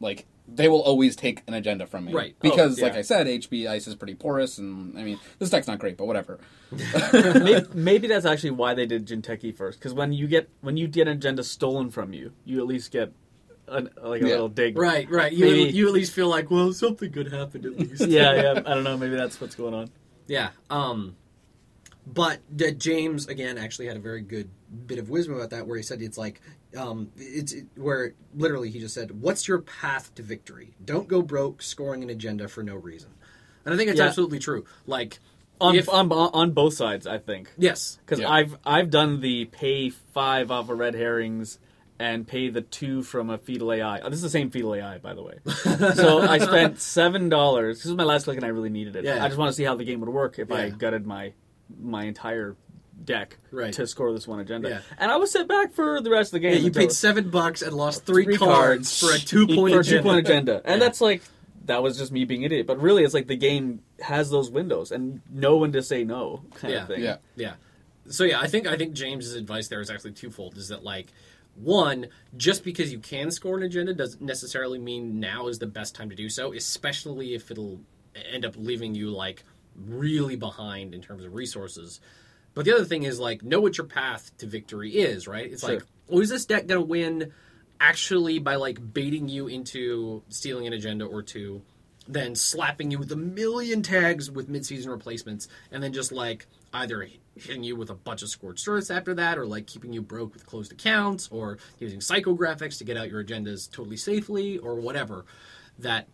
Like 0.00 0.26
they 0.46 0.68
will 0.68 0.82
always 0.82 1.16
take 1.16 1.42
an 1.46 1.54
agenda 1.54 1.86
from 1.86 2.04
me, 2.04 2.12
Right. 2.12 2.34
Oh, 2.34 2.42
because 2.42 2.78
Oh, 2.78 2.82
like. 2.82 2.94
I 2.94 3.02
said, 3.02 3.26
HB 3.26 3.68
ice 3.68 3.86
is 3.86 3.94
pretty 3.94 4.16
porous, 4.16 4.58
and 4.58 4.98
I 4.98 5.02
mean 5.02 5.18
this 5.38 5.48
deck's 5.48 5.66
not 5.66 5.78
great, 5.78 5.96
but 5.96 6.04
whatever. 6.04 6.40
maybe, 7.14 7.66
maybe 7.72 8.06
that's 8.06 8.26
actually 8.26 8.50
why 8.50 8.74
they 8.74 8.84
did 8.84 9.06
Jinteki 9.06 9.56
first. 9.56 9.78
Because 9.78 9.94
when 9.94 10.12
you 10.12 10.28
get 10.28 10.50
when 10.60 10.76
you 10.76 10.88
get 10.88 11.08
an 11.08 11.16
agenda 11.16 11.42
stolen 11.42 11.90
from 11.90 12.12
you, 12.12 12.32
you 12.44 12.58
at 12.60 12.66
least 12.66 12.92
get 12.92 13.14
an, 13.70 13.88
like 14.02 14.22
a 14.22 14.24
Yeah. 14.26 14.30
little 14.32 14.48
dig. 14.48 14.76
Right, 14.76 15.08
right. 15.10 15.32
You, 15.32 15.44
Maybe- 15.46 15.72
you 15.76 15.86
at 15.86 15.92
least 15.94 16.12
feel 16.12 16.28
like, 16.28 16.50
well, 16.50 16.72
something 16.72 17.10
good 17.10 17.32
happened 17.32 17.66
at 17.66 17.78
least. 17.78 18.06
Yeah, 18.06 18.34
yeah. 18.42 18.50
I 18.66 18.74
don't 18.74 18.84
know. 18.84 18.96
Maybe 18.96 19.16
that's 19.16 19.40
what's 19.40 19.54
going 19.54 19.74
on. 19.74 19.90
Yeah. 20.26 20.50
Um, 20.68 21.16
but 22.06 22.40
uh, 22.60 22.70
James 22.72 23.28
again 23.28 23.58
actually 23.58 23.86
had 23.86 23.96
a 23.96 24.00
very 24.00 24.22
good 24.22 24.48
bit 24.86 24.98
of 24.98 25.10
wisdom 25.10 25.34
about 25.36 25.50
that, 25.50 25.66
where 25.66 25.76
he 25.76 25.82
said 25.82 26.00
it's 26.02 26.18
like 26.18 26.40
um, 26.76 27.10
it's 27.16 27.52
it, 27.52 27.66
where 27.76 28.14
literally 28.34 28.70
he 28.70 28.80
just 28.80 28.94
said, 28.94 29.20
"What's 29.22 29.46
your 29.46 29.60
path 29.60 30.14
to 30.16 30.22
victory? 30.22 30.74
Don't 30.84 31.06
go 31.08 31.22
broke 31.22 31.62
scoring 31.62 32.02
an 32.02 32.10
agenda 32.10 32.48
for 32.48 32.62
no 32.62 32.74
reason." 32.76 33.10
And 33.64 33.74
I 33.74 33.76
think 33.76 33.90
it's 33.90 33.98
Yeah. 34.00 34.06
absolutely 34.06 34.38
true. 34.38 34.64
Like 34.86 35.20
On 35.60 35.74
if 35.76 35.88
on, 35.88 36.10
on 36.10 36.52
both 36.52 36.74
sides, 36.74 37.06
I 37.06 37.18
think. 37.18 37.50
yes, 37.58 37.98
Because 38.04 38.20
Yeah. 38.20 38.30
I've 38.30 38.56
I've 38.64 38.90
done 38.90 39.20
the 39.20 39.44
pay 39.46 39.90
five 39.90 40.50
off 40.50 40.70
of 40.70 40.78
red 40.78 40.94
herrings 40.94 41.58
and 42.00 42.26
pay 42.26 42.48
the 42.48 42.62
two 42.62 43.02
from 43.02 43.28
a 43.28 43.36
fetal 43.38 43.70
AI. 43.72 44.00
Oh, 44.00 44.08
this 44.08 44.16
is 44.16 44.22
the 44.22 44.30
same 44.30 44.50
fetal 44.50 44.74
AI, 44.74 44.96
by 44.98 45.12
the 45.12 45.22
way. 45.22 45.34
so 45.94 46.20
I 46.22 46.38
spent 46.38 46.80
seven 46.80 47.28
dollars. 47.28 47.76
This 47.78 47.84
was 47.86 47.94
my 47.96 48.04
last 48.04 48.24
click, 48.24 48.36
and 48.38 48.44
I 48.44 48.48
really 48.48 48.70
needed 48.70 48.96
it. 48.96 49.04
Yeah. 49.04 49.22
I 49.22 49.28
just 49.28 49.38
want 49.38 49.50
to 49.50 49.52
see 49.52 49.64
how 49.64 49.74
the 49.76 49.84
game 49.84 50.00
would 50.00 50.08
work 50.08 50.38
if 50.38 50.50
I 50.50 50.70
gutted 50.70 51.06
my 51.06 51.34
my 51.78 52.04
entire 52.04 52.56
deck 53.04 53.36
Right. 53.50 53.72
to 53.74 53.86
score 53.86 54.12
this 54.12 54.26
one 54.26 54.40
agenda. 54.40 54.68
Yeah. 54.68 54.80
And 54.98 55.10
I 55.12 55.16
was 55.16 55.30
set 55.30 55.46
back 55.46 55.72
for 55.72 56.00
the 56.00 56.10
rest 56.10 56.28
of 56.28 56.32
the 56.32 56.40
game. 56.40 56.52
yeah, 56.54 56.58
you 56.60 56.70
paid 56.70 56.90
seven 56.92 57.30
bucks 57.30 57.62
and 57.62 57.72
lost 57.74 58.04
three, 58.04 58.24
Three 58.24 58.36
cards, 58.36 58.98
for 59.00 59.14
a 59.14 59.18
two 59.18 59.46
point 59.46 59.72
for 59.72 59.78
a 59.78 59.80
agenda. 59.80 59.98
two 59.98 60.02
point 60.02 60.18
agenda, 60.26 60.62
and 60.64 60.80
Yeah. 60.80 60.86
that's 60.86 61.00
like 61.00 61.22
that 61.66 61.82
was 61.82 61.96
just 61.98 62.10
me 62.12 62.24
being 62.24 62.44
an 62.44 62.52
idiot. 62.52 62.66
But 62.66 62.80
really, 62.80 63.04
it's 63.04 63.14
like 63.14 63.26
the 63.26 63.36
game 63.36 63.80
has 64.00 64.30
those 64.30 64.50
windows 64.50 64.90
and 64.90 65.20
no 65.30 65.56
one 65.58 65.72
to 65.72 65.82
say 65.82 66.02
no 66.04 66.42
kind 66.54 66.72
Yeah. 66.72 66.82
of 66.82 66.88
thing. 66.88 67.02
Yeah. 67.02 67.16
Yeah. 67.36 67.52
So 68.08 68.24
yeah, 68.24 68.40
I 68.40 68.46
think 68.48 68.66
I 68.66 68.76
think 68.76 68.94
James's 68.94 69.34
advice 69.34 69.68
there 69.68 69.80
is 69.80 69.90
actually 69.90 70.12
twofold. 70.12 70.56
Is 70.56 70.68
that 70.68 70.82
like 70.82 71.12
one, 71.62 72.08
just 72.36 72.64
because 72.64 72.92
you 72.92 72.98
can 72.98 73.30
score 73.30 73.56
an 73.56 73.62
agenda 73.62 73.94
doesn't 73.94 74.22
necessarily 74.22 74.78
mean 74.78 75.20
now 75.20 75.48
is 75.48 75.58
the 75.58 75.66
best 75.66 75.94
time 75.94 76.10
to 76.10 76.16
do 76.16 76.28
so, 76.28 76.52
especially 76.52 77.34
if 77.34 77.50
it'll 77.50 77.80
end 78.32 78.44
up 78.44 78.54
leaving 78.56 78.94
you 78.94 79.10
like 79.10 79.44
really 79.76 80.36
behind 80.36 80.94
in 80.94 81.00
terms 81.02 81.24
of 81.24 81.34
resources. 81.34 82.00
But 82.54 82.64
the 82.64 82.74
other 82.74 82.84
thing 82.84 83.04
is 83.04 83.20
like 83.20 83.42
know 83.42 83.60
what 83.60 83.78
your 83.78 83.86
path 83.86 84.36
to 84.38 84.46
victory 84.46 84.90
is, 84.92 85.28
right? 85.28 85.50
It's 85.50 85.62
Sure. 85.62 85.74
like, 85.76 85.84
oh, 86.10 86.20
is 86.20 86.28
this 86.30 86.46
deck 86.46 86.66
gonna 86.66 86.80
win 86.80 87.32
actually 87.80 88.38
by 88.38 88.56
like 88.56 88.92
baiting 88.92 89.28
you 89.28 89.46
into 89.46 90.22
stealing 90.28 90.66
an 90.66 90.72
agenda 90.72 91.04
or 91.04 91.22
two, 91.22 91.62
then 92.08 92.34
slapping 92.34 92.90
you 92.90 92.98
with 92.98 93.12
a 93.12 93.16
million 93.16 93.82
tags 93.82 94.30
with 94.30 94.48
mid-season 94.48 94.90
replacements, 94.90 95.48
and 95.70 95.82
then 95.82 95.92
just 95.92 96.12
like 96.12 96.46
either 96.72 97.06
hitting 97.36 97.62
you 97.62 97.76
with 97.76 97.90
a 97.90 97.94
bunch 97.94 98.22
of 98.22 98.28
scorched 98.28 98.66
earths 98.68 98.90
after 98.90 99.14
that, 99.14 99.38
or 99.38 99.46
like 99.46 99.66
keeping 99.66 99.92
you 99.92 100.02
broke 100.02 100.34
with 100.34 100.46
closed 100.46 100.72
accounts, 100.72 101.28
or 101.30 101.58
using 101.78 102.00
psychographics 102.00 102.78
to 102.78 102.84
get 102.84 102.96
out 102.96 103.10
your 103.10 103.22
agendas 103.24 103.70
totally 103.70 103.96
safely, 103.96 104.58
or 104.58 104.74
whatever. 104.76 105.24
That 105.78 106.08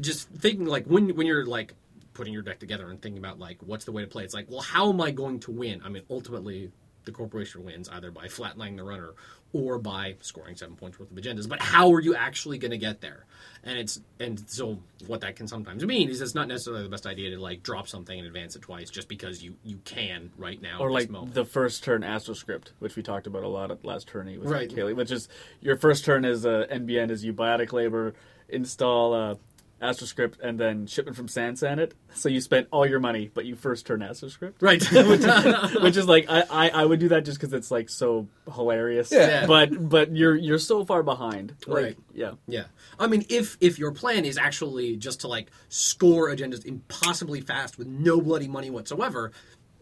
just 0.00 0.28
thinking 0.30 0.66
like 0.66 0.86
when 0.86 1.14
when 1.16 1.26
you're 1.26 1.44
like 1.44 1.74
putting 2.14 2.32
your 2.32 2.42
deck 2.42 2.58
together 2.58 2.90
and 2.90 3.00
thinking 3.00 3.18
about 3.18 3.38
like 3.38 3.58
what's 3.62 3.84
the 3.84 3.92
way 3.92 4.02
to 4.02 4.08
play. 4.08 4.24
It's 4.24 4.34
like, 4.34 4.50
well, 4.50 4.60
how 4.60 4.90
am 4.90 5.00
I 5.00 5.10
going 5.10 5.40
to 5.40 5.50
win? 5.50 5.80
I 5.84 5.88
mean, 5.88 6.02
ultimately, 6.10 6.70
the 7.04 7.12
corporation 7.12 7.64
wins 7.64 7.88
either 7.88 8.10
by 8.10 8.26
flatlining 8.26 8.76
the 8.76 8.84
runner 8.84 9.10
or 9.54 9.78
by 9.78 10.14
scoring 10.22 10.56
seven 10.56 10.76
points 10.76 10.98
worth 10.98 11.10
of 11.10 11.16
agendas. 11.16 11.46
But 11.48 11.60
how 11.60 11.92
are 11.92 12.00
you 12.00 12.14
actually 12.14 12.56
going 12.58 12.70
to 12.70 12.78
get 12.78 13.00
there? 13.02 13.26
And 13.64 13.78
it's 13.78 14.00
and 14.18 14.42
so 14.48 14.78
what 15.06 15.20
that 15.20 15.36
can 15.36 15.46
sometimes 15.46 15.84
mean 15.84 16.08
is 16.08 16.20
it's 16.22 16.34
not 16.34 16.48
necessarily 16.48 16.82
the 16.84 16.88
best 16.88 17.06
idea 17.06 17.30
to 17.30 17.40
like 17.40 17.62
drop 17.62 17.86
something 17.86 18.16
and 18.18 18.26
advance 18.26 18.56
it 18.56 18.62
twice 18.62 18.88
just 18.90 19.08
because 19.08 19.42
you 19.42 19.54
you 19.62 19.78
can 19.84 20.30
right 20.38 20.60
now 20.62 20.78
Or 20.78 20.90
like 20.90 21.10
moment. 21.10 21.34
the 21.34 21.44
first 21.44 21.84
turn 21.84 22.02
Astroscript, 22.02 22.72
which 22.78 22.96
we 22.96 23.02
talked 23.02 23.26
about 23.26 23.42
a 23.42 23.48
lot 23.48 23.70
at 23.70 23.84
last 23.84 24.08
tourney 24.08 24.38
with 24.38 24.48
Right. 24.48 24.70
Kaylee, 24.70 24.96
which 24.96 25.10
is 25.12 25.28
your 25.60 25.76
first 25.76 26.04
turn 26.04 26.24
is 26.24 26.46
uh, 26.46 26.66
NBN 26.70 27.10
is 27.10 27.24
you 27.24 27.32
biotic 27.34 27.72
labor, 27.72 28.14
install 28.48 29.12
uh, 29.14 29.34
Astroscript, 29.82 30.38
and 30.40 30.58
then 30.58 30.86
shipment 30.86 31.16
from 31.16 31.26
Sansan 31.26 31.78
it. 31.78 31.94
So 32.14 32.28
you 32.28 32.40
spent 32.40 32.68
all 32.70 32.86
your 32.86 33.00
money, 33.00 33.30
but 33.34 33.44
you 33.44 33.56
first 33.56 33.84
turn 33.86 34.00
Astroscript. 34.00 34.62
right. 34.62 34.82
which 35.82 35.96
is 35.96 36.06
like 36.06 36.26
I, 36.28 36.44
I, 36.50 36.68
I 36.70 36.84
would 36.84 37.00
do 37.00 37.08
that 37.08 37.24
just 37.24 37.38
because 37.40 37.52
it's 37.52 37.70
like 37.70 37.88
so 37.88 38.28
hilarious. 38.54 39.10
Yeah. 39.10 39.46
But 39.46 39.88
but 39.88 40.16
you're 40.16 40.36
you're 40.36 40.58
so 40.58 40.84
far 40.84 41.02
behind. 41.02 41.54
Like, 41.66 41.84
Right. 41.84 41.98
Yeah. 42.14 42.32
Yeah, 42.46 42.64
I 42.98 43.06
mean, 43.08 43.26
if 43.28 43.56
if 43.60 43.78
your 43.78 43.92
plan 43.92 44.24
is 44.24 44.38
actually 44.38 44.96
just 44.96 45.20
to 45.22 45.28
like 45.28 45.50
score 45.68 46.28
agendas 46.30 46.64
impossibly 46.64 47.40
fast 47.40 47.78
with 47.78 47.88
no 47.88 48.20
bloody 48.20 48.48
money 48.48 48.70
whatsoever, 48.70 49.32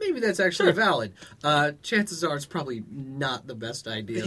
maybe 0.01 0.21
that's 0.21 0.41
actually 0.41 0.73
valid. 0.73 1.13
Uh, 1.45 1.73
chances 1.83 2.25
are 2.25 2.35
it's 2.37 2.47
probably 2.47 2.83
not 2.91 3.47
the 3.47 3.55
best 3.55 3.87
idea. 3.87 4.25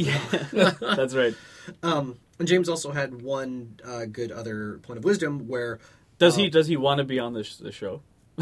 though. 0.52 0.70
That's 0.96 1.16
right. 1.16 1.36
Um, 1.82 2.20
and 2.40 2.48
James 2.48 2.68
also 2.70 2.92
had 2.92 3.22
one 3.22 3.80
uh, 3.86 4.06
good 4.06 4.32
other 4.32 4.80
point 4.80 4.98
of 4.98 5.04
wisdom 5.04 5.48
where 5.48 5.80
Does 6.18 6.36
he 6.36 6.50
does 6.50 6.68
he 6.68 6.78
want 6.78 6.98
to 7.00 7.04
be 7.04 7.20
on 7.20 7.34
the, 7.34 7.44
sh- 7.44 7.56
the 7.58 7.72
show? 7.72 8.02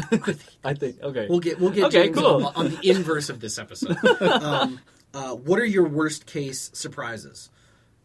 I 0.64 0.74
think. 0.74 1.02
Okay. 1.02 1.26
we'll 1.28 1.40
get 1.40 1.60
we'll 1.60 1.70
get 1.70 1.84
Okay, 1.84 2.04
James 2.06 2.16
cool. 2.18 2.46
on, 2.46 2.54
on 2.54 2.70
the 2.70 2.90
inverse 2.90 3.28
of 3.28 3.40
this 3.40 3.58
episode. 3.58 3.96
um, 4.22 4.80
uh, 5.12 5.34
what 5.34 5.58
are 5.58 5.66
your 5.66 5.86
worst 5.86 6.24
case 6.26 6.70
surprises 6.72 7.50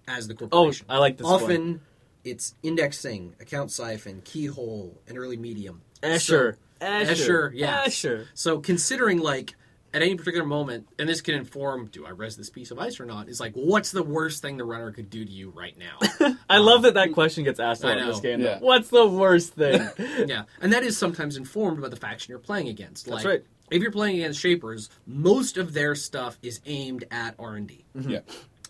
as 0.07 0.27
the 0.27 0.33
corporation? 0.33 0.85
oh. 0.89 0.93
I 0.95 0.97
like 0.97 1.17
this 1.17 1.25
Often 1.27 1.61
one. 1.71 1.81
it's 2.25 2.53
indexing, 2.63 3.35
account 3.39 3.71
siphon, 3.71 4.21
keyhole, 4.25 5.01
and 5.07 5.17
early 5.17 5.38
medium. 5.38 5.81
Escher. 6.03 6.53
So- 6.53 6.57
Escher, 6.79 7.51
yeah. 7.55 7.85
Escher. 7.85 8.27
So 8.35 8.59
considering 8.59 9.17
like 9.19 9.55
at 9.93 10.01
any 10.01 10.15
particular 10.15 10.45
moment, 10.45 10.88
and 10.99 11.07
this 11.07 11.21
can 11.21 11.35
inform: 11.35 11.88
Do 11.88 12.05
I 12.05 12.09
res 12.09 12.35
this 12.35 12.49
piece 12.49 12.71
of 12.71 12.79
ice 12.79 12.99
or 12.99 13.05
not? 13.05 13.29
Is 13.29 13.39
like, 13.39 13.53
what's 13.53 13.91
the 13.91 14.03
worst 14.03 14.41
thing 14.41 14.57
the 14.57 14.65
runner 14.65 14.91
could 14.91 15.09
do 15.09 15.23
to 15.23 15.31
you 15.31 15.49
right 15.49 15.75
now? 15.77 16.35
I 16.49 16.57
um, 16.57 16.65
love 16.65 16.81
that 16.83 16.95
that 16.95 17.13
question 17.13 17.43
gets 17.43 17.59
asked 17.59 17.83
a 17.83 17.88
I 17.88 17.97
in 17.97 18.07
this 18.07 18.19
game. 18.19 18.41
Yeah. 18.41 18.59
What's 18.59 18.89
the 18.89 19.07
worst 19.07 19.53
thing? 19.53 19.89
yeah, 20.27 20.43
and 20.61 20.73
that 20.73 20.83
is 20.83 20.97
sometimes 20.97 21.38
informed 21.38 21.81
by 21.81 21.89
the 21.89 21.95
faction 21.95 22.31
you're 22.31 22.39
playing 22.39 22.67
against. 22.67 23.05
That's 23.05 23.23
like, 23.23 23.25
right. 23.25 23.43
If 23.69 23.81
you're 23.81 23.91
playing 23.91 24.17
against 24.17 24.39
Shapers, 24.39 24.89
most 25.05 25.57
of 25.57 25.73
their 25.73 25.93
stuff 25.95 26.38
is 26.41 26.61
aimed 26.65 27.03
at 27.11 27.35
R 27.39 27.55
and 27.55 27.67
D. 27.67 27.85
Mm-hmm. 27.95 28.09
Yeah. 28.09 28.19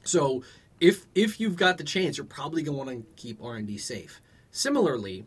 So 0.03 0.43
if 0.79 1.05
if 1.15 1.39
you've 1.39 1.55
got 1.55 1.77
the 1.77 1.83
chance, 1.83 2.17
you're 2.17 2.25
probably 2.25 2.63
going 2.63 2.77
to 2.77 2.85
want 2.85 2.89
to 2.89 3.21
keep 3.21 3.43
R 3.43 3.55
and 3.55 3.67
D 3.67 3.77
safe. 3.77 4.21
Similarly, 4.51 5.25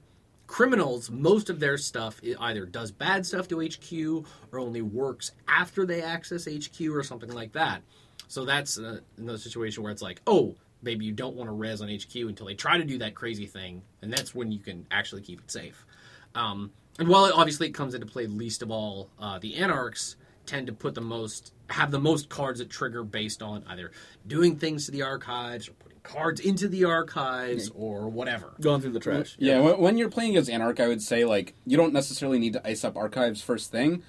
criminals, 0.50 1.12
most 1.12 1.48
of 1.48 1.60
their 1.60 1.78
stuff 1.78 2.20
either 2.40 2.66
does 2.66 2.90
bad 2.90 3.24
stuff 3.24 3.46
to 3.46 3.60
HQ 3.60 4.26
or 4.50 4.58
only 4.58 4.82
works 4.82 5.30
after 5.46 5.86
they 5.86 6.02
access 6.02 6.44
HQ 6.44 6.88
or 6.90 7.04
something 7.04 7.30
like 7.30 7.52
that. 7.52 7.82
So 8.26 8.44
that's 8.44 8.76
uh, 8.76 8.98
another 9.16 9.38
situation 9.38 9.84
where 9.84 9.92
it's 9.92 10.02
like, 10.02 10.20
oh, 10.26 10.56
maybe 10.82 11.04
you 11.04 11.12
don't 11.12 11.36
want 11.36 11.46
to 11.46 11.52
res 11.52 11.80
on 11.80 11.88
HQ 11.88 12.16
until 12.16 12.46
they 12.46 12.54
try 12.54 12.78
to 12.78 12.84
do 12.84 12.98
that 12.98 13.14
crazy 13.14 13.46
thing, 13.46 13.82
and 14.02 14.12
that's 14.12 14.34
when 14.34 14.50
you 14.50 14.58
can 14.58 14.88
actually 14.90 15.22
keep 15.22 15.38
it 15.38 15.52
safe. 15.52 15.86
Um, 16.34 16.72
and 16.98 17.06
while 17.08 17.26
it 17.26 17.34
obviously 17.34 17.68
it 17.68 17.72
comes 17.72 17.94
into 17.94 18.08
play 18.08 18.26
least 18.26 18.62
of 18.62 18.72
all, 18.72 19.08
uh, 19.20 19.38
the 19.38 19.54
Anarchs 19.54 20.16
tend 20.46 20.66
to 20.66 20.72
put 20.72 20.96
the 20.96 21.00
most 21.00 21.52
have 21.68 21.92
the 21.92 22.00
most 22.00 22.28
cards 22.28 22.58
that 22.58 22.68
trigger 22.68 23.04
based 23.04 23.40
on 23.40 23.62
either 23.68 23.92
doing 24.26 24.56
things 24.56 24.86
to 24.86 24.90
the 24.90 25.02
archives 25.02 25.68
or 25.68 25.72
cards 26.12 26.40
into 26.40 26.68
the 26.68 26.84
archives 26.84 27.70
or 27.74 28.08
whatever. 28.08 28.54
Going 28.60 28.80
through 28.80 28.92
the 28.92 29.00
trash. 29.00 29.36
Yeah, 29.38 29.60
when, 29.60 29.78
when 29.78 29.98
you're 29.98 30.10
playing 30.10 30.36
as 30.36 30.48
Anarch, 30.48 30.80
I 30.80 30.88
would 30.88 31.02
say 31.02 31.24
like 31.24 31.54
you 31.66 31.76
don't 31.76 31.92
necessarily 31.92 32.38
need 32.38 32.54
to 32.54 32.66
ice 32.66 32.84
up 32.84 32.96
archives 32.96 33.42
first 33.42 33.70
thing, 33.70 34.02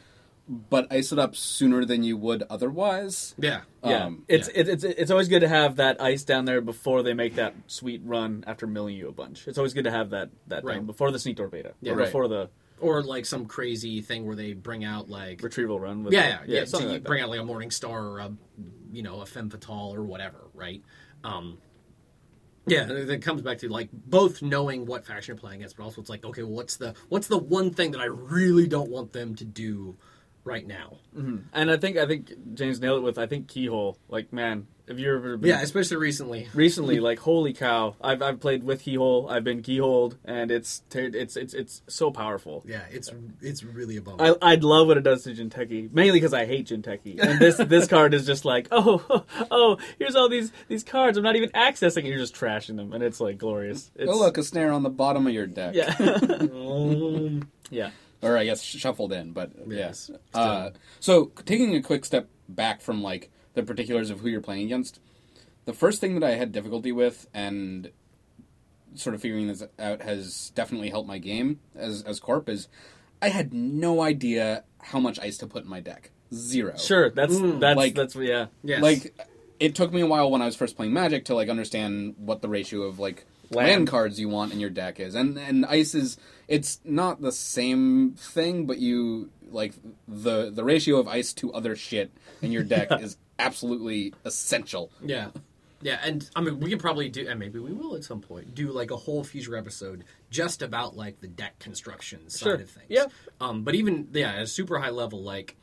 but 0.47 0.87
ice 0.91 1.11
it 1.11 1.19
up 1.19 1.35
sooner 1.35 1.85
than 1.85 2.03
you 2.03 2.17
would 2.17 2.43
otherwise. 2.49 3.35
Yeah. 3.37 3.61
Yeah, 3.83 4.05
Um, 4.05 4.25
it's, 4.27 4.47
yeah. 4.47 4.53
It's 4.61 4.69
it's 4.69 4.83
it's 4.83 5.11
always 5.11 5.27
good 5.27 5.39
to 5.41 5.47
have 5.47 5.77
that 5.77 6.01
ice 6.01 6.23
down 6.23 6.45
there 6.45 6.61
before 6.61 7.03
they 7.03 7.13
make 7.13 7.35
that 7.35 7.55
sweet 7.67 8.01
run 8.03 8.43
after 8.47 8.67
milling 8.67 8.95
you 8.95 9.07
a 9.07 9.11
bunch. 9.11 9.47
It's 9.47 9.57
always 9.57 9.73
good 9.73 9.85
to 9.85 9.91
have 9.91 10.09
that 10.11 10.29
that 10.47 10.63
Right. 10.63 10.75
down 10.75 10.85
before 10.85 11.11
the 11.11 11.19
sneak 11.19 11.37
door 11.37 11.47
beta, 11.47 11.73
Yeah. 11.81 11.93
or 11.93 11.95
Right. 11.97 12.05
before 12.05 12.27
the 12.27 12.49
Or 12.79 13.03
like 13.03 13.25
some 13.27 13.45
crazy 13.45 14.01
thing 14.01 14.25
where 14.25 14.35
they 14.35 14.53
bring 14.53 14.83
out 14.83 15.07
like 15.09 15.41
retrieval 15.43 15.79
run. 15.79 16.03
With 16.03 16.13
yeah, 16.13 16.39
yeah, 16.47 16.59
yeah. 16.59 16.65
so 16.65 16.79
you 16.79 16.85
like 16.87 17.03
that. 17.03 17.07
bring 17.07 17.21
out 17.21 17.29
like 17.29 17.39
a 17.39 17.45
Morning 17.45 17.69
Star 17.71 18.03
or 18.07 18.19
a 18.19 18.31
you 18.91 19.03
know 19.03 19.21
a 19.21 19.25
Femme 19.25 19.49
Fatale 19.49 19.93
or 19.95 20.03
whatever, 20.03 20.47
right? 20.53 20.81
Um, 21.23 21.59
yeah, 22.65 22.87
it 22.89 23.21
comes 23.21 23.41
back 23.41 23.57
to 23.59 23.69
like 23.69 23.89
both 23.91 24.41
knowing 24.41 24.85
what 24.85 25.05
faction 25.05 25.33
you're 25.33 25.39
playing 25.39 25.61
against, 25.61 25.77
but 25.77 25.83
also 25.83 26.01
it's 26.01 26.09
like 26.09 26.23
okay, 26.23 26.43
what's 26.43 26.77
the 26.77 26.93
what's 27.09 27.27
the 27.27 27.37
one 27.37 27.71
thing 27.71 27.91
that 27.91 28.01
I 28.01 28.05
really 28.05 28.67
don't 28.67 28.89
want 28.89 29.13
them 29.13 29.35
to 29.35 29.45
do 29.45 29.97
right 30.43 30.65
now? 30.65 30.97
Mm-hmm. 31.15 31.37
And 31.53 31.71
I 31.71 31.77
think 31.77 31.97
I 31.97 32.05
think 32.05 32.31
James 32.53 32.79
nailed 32.79 32.99
it 32.99 33.03
with 33.03 33.17
I 33.17 33.25
think 33.25 33.47
keyhole. 33.47 33.97
Like 34.09 34.31
man, 34.31 34.67
if 34.91 34.99
you're 34.99 35.17
ever 35.17 35.37
been, 35.37 35.49
Yeah, 35.49 35.61
especially 35.61 35.97
recently. 35.97 36.47
recently, 36.53 36.99
like 37.09 37.19
holy 37.19 37.53
cow, 37.53 37.95
I've 38.01 38.21
I've 38.21 38.39
played 38.39 38.63
with 38.63 38.81
keyhole. 38.83 39.27
I've 39.29 39.43
been 39.43 39.61
keyholed, 39.63 40.17
and 40.25 40.51
it's 40.51 40.83
it's 40.93 41.35
it's 41.35 41.53
it's 41.53 41.81
so 41.87 42.11
powerful. 42.11 42.63
Yeah, 42.67 42.81
it's 42.91 43.09
it's 43.41 43.63
really 43.63 43.97
a 43.97 44.01
bummer. 44.01 44.23
I 44.41 44.51
I'd 44.53 44.63
love 44.63 44.87
what 44.87 44.97
it 44.97 45.03
does 45.03 45.23
to 45.23 45.33
Jinteki, 45.33 45.91
mainly 45.91 46.19
because 46.19 46.33
I 46.33 46.45
hate 46.45 46.67
Jinteki. 46.67 47.19
And 47.19 47.39
this 47.39 47.57
this 47.67 47.87
card 47.87 48.13
is 48.13 48.25
just 48.25 48.45
like, 48.45 48.67
oh 48.71 49.25
oh, 49.51 49.77
here's 49.97 50.15
all 50.15 50.29
these 50.29 50.51
these 50.67 50.83
cards. 50.83 51.17
I'm 51.17 51.23
not 51.23 51.35
even 51.35 51.49
accessing. 51.51 51.97
and 51.99 52.07
You're 52.07 52.17
just 52.19 52.35
trashing 52.35 52.75
them, 52.75 52.93
and 52.93 53.03
it's 53.03 53.19
like 53.19 53.37
glorious. 53.37 53.89
It's, 53.95 54.11
Oh 54.11 54.17
look, 54.19 54.37
a 54.37 54.43
snare 54.43 54.71
on 54.71 54.83
the 54.83 54.89
bottom 54.89 55.25
of 55.25 55.33
your 55.33 55.47
deck. 55.47 55.73
yeah, 55.75 55.95
Um, 55.99 57.49
yeah. 57.69 57.91
or 58.21 58.37
I 58.37 58.45
guess 58.45 58.61
shuffled 58.61 59.13
in, 59.13 59.31
but 59.33 59.51
Yes, 59.67 60.09
yes. 60.11 60.19
Uh, 60.33 60.71
so 60.99 61.31
taking 61.45 61.75
a 61.75 61.81
quick 61.81 62.05
step 62.05 62.27
back 62.49 62.81
from 62.81 63.01
like 63.01 63.31
the 63.53 63.63
particulars 63.63 64.09
of 64.09 64.19
who 64.19 64.29
you're 64.29 64.41
playing 64.41 64.65
against, 64.65 64.99
the 65.65 65.73
first 65.73 65.99
thing 66.01 66.19
that 66.19 66.23
I 66.27 66.35
had 66.35 66.51
difficulty 66.51 66.91
with 66.91 67.27
and 67.33 67.91
sort 68.95 69.15
of 69.15 69.21
figuring 69.21 69.47
this 69.47 69.63
out 69.79 70.01
has 70.01 70.51
definitely 70.55 70.89
helped 70.89 71.07
my 71.07 71.17
game 71.17 71.59
as 71.75 72.01
as 72.03 72.19
Corp 72.19 72.49
is 72.49 72.67
I 73.21 73.29
had 73.29 73.53
no 73.53 74.01
idea 74.01 74.63
how 74.81 74.99
much 74.99 75.19
ice 75.19 75.37
to 75.37 75.47
put 75.47 75.63
in 75.63 75.69
my 75.69 75.79
deck. 75.79 76.11
Zero. 76.33 76.75
Sure, 76.77 77.09
that's 77.09 77.35
mm. 77.35 77.59
that's 77.59 77.77
Like- 77.77 77.95
that's 77.95 78.15
yeah. 78.15 78.47
yes. 78.63 78.81
Like 78.81 79.15
it 79.59 79.75
took 79.75 79.93
me 79.93 80.01
a 80.01 80.07
while 80.07 80.31
when 80.31 80.41
I 80.41 80.45
was 80.45 80.55
first 80.55 80.75
playing 80.75 80.93
Magic 80.93 81.25
to 81.25 81.35
like 81.35 81.49
understand 81.49 82.15
what 82.17 82.41
the 82.41 82.49
ratio 82.49 82.81
of 82.83 82.99
like 82.99 83.25
Land. 83.51 83.67
land, 83.67 83.87
cards 83.89 84.19
you 84.19 84.29
want 84.29 84.53
in 84.53 84.59
your 84.61 84.69
deck 84.69 84.99
is, 84.99 85.13
and 85.13 85.37
and 85.37 85.65
ice 85.65 85.93
is 85.93 86.17
it's 86.47 86.79
not 86.85 87.21
the 87.21 87.33
same 87.33 88.11
thing, 88.13 88.65
but 88.65 88.77
you 88.77 89.29
like 89.49 89.73
the 90.07 90.49
the 90.49 90.63
ratio 90.63 90.97
of 90.97 91.07
ice 91.07 91.33
to 91.33 91.53
other 91.53 91.75
shit 91.75 92.11
in 92.41 92.53
your 92.53 92.63
deck 92.63 92.87
is 93.01 93.17
absolutely 93.45 94.13
essential. 94.25 94.91
Yeah. 95.03 95.29
Yeah, 95.83 95.99
and 96.03 96.29
I 96.35 96.41
mean, 96.41 96.59
we 96.59 96.69
could 96.69 96.79
probably 96.79 97.09
do, 97.09 97.27
and 97.27 97.39
maybe 97.39 97.57
we 97.57 97.73
will 97.73 97.95
at 97.95 98.03
some 98.03 98.21
point, 98.21 98.53
do 98.53 98.71
like 98.71 98.91
a 98.91 98.95
whole 98.95 99.23
future 99.23 99.55
episode 99.55 100.03
just 100.29 100.61
about 100.61 100.95
like 100.95 101.19
the 101.21 101.27
deck 101.27 101.57
construction 101.57 102.29
side 102.29 102.43
Sure. 102.45 102.53
of 102.53 102.69
things. 102.69 102.85
Yeah. 102.87 103.05
Um, 103.39 103.63
but 103.63 103.73
even 103.73 104.07
yeah, 104.13 104.33
at 104.33 104.41
a 104.43 104.47
super 104.47 104.77
high 104.77 104.91
level, 104.91 105.23
like 105.23 105.55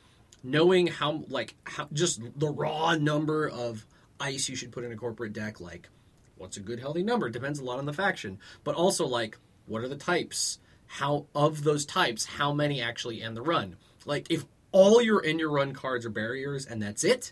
knowing 0.43 0.87
how, 0.87 1.23
like 1.29 1.55
how, 1.63 1.87
just 1.93 2.19
the 2.37 2.49
raw 2.49 2.95
number 2.95 3.47
of 3.47 3.85
ice 4.19 4.49
you 4.49 4.57
should 4.57 4.73
put 4.73 4.83
in 4.83 4.91
a 4.91 4.97
corporate 4.97 5.31
deck, 5.31 5.61
like 5.61 5.87
what's 6.37 6.57
a 6.57 6.61
good 6.61 6.81
healthy 6.81 7.03
number 7.03 7.29
depends 7.29 7.59
a 7.59 7.63
lot 7.63 7.79
on 7.79 7.85
the 7.85 7.93
faction, 7.93 8.39
but 8.65 8.75
also 8.75 9.05
like 9.07 9.37
what 9.67 9.81
are 9.83 9.87
the 9.87 9.95
types? 9.95 10.59
How 10.87 11.27
of 11.33 11.63
those 11.63 11.85
types, 11.85 12.25
how 12.25 12.51
many 12.51 12.81
actually 12.81 13.21
end 13.21 13.37
the 13.37 13.41
run? 13.41 13.77
Like 14.05 14.29
if 14.29 14.43
all 14.73 15.01
your 15.01 15.21
in 15.21 15.39
your 15.39 15.49
run 15.51 15.71
cards 15.73 16.05
are 16.05 16.09
barriers 16.09 16.65
and 16.65 16.81
that's 16.81 17.05
it, 17.05 17.31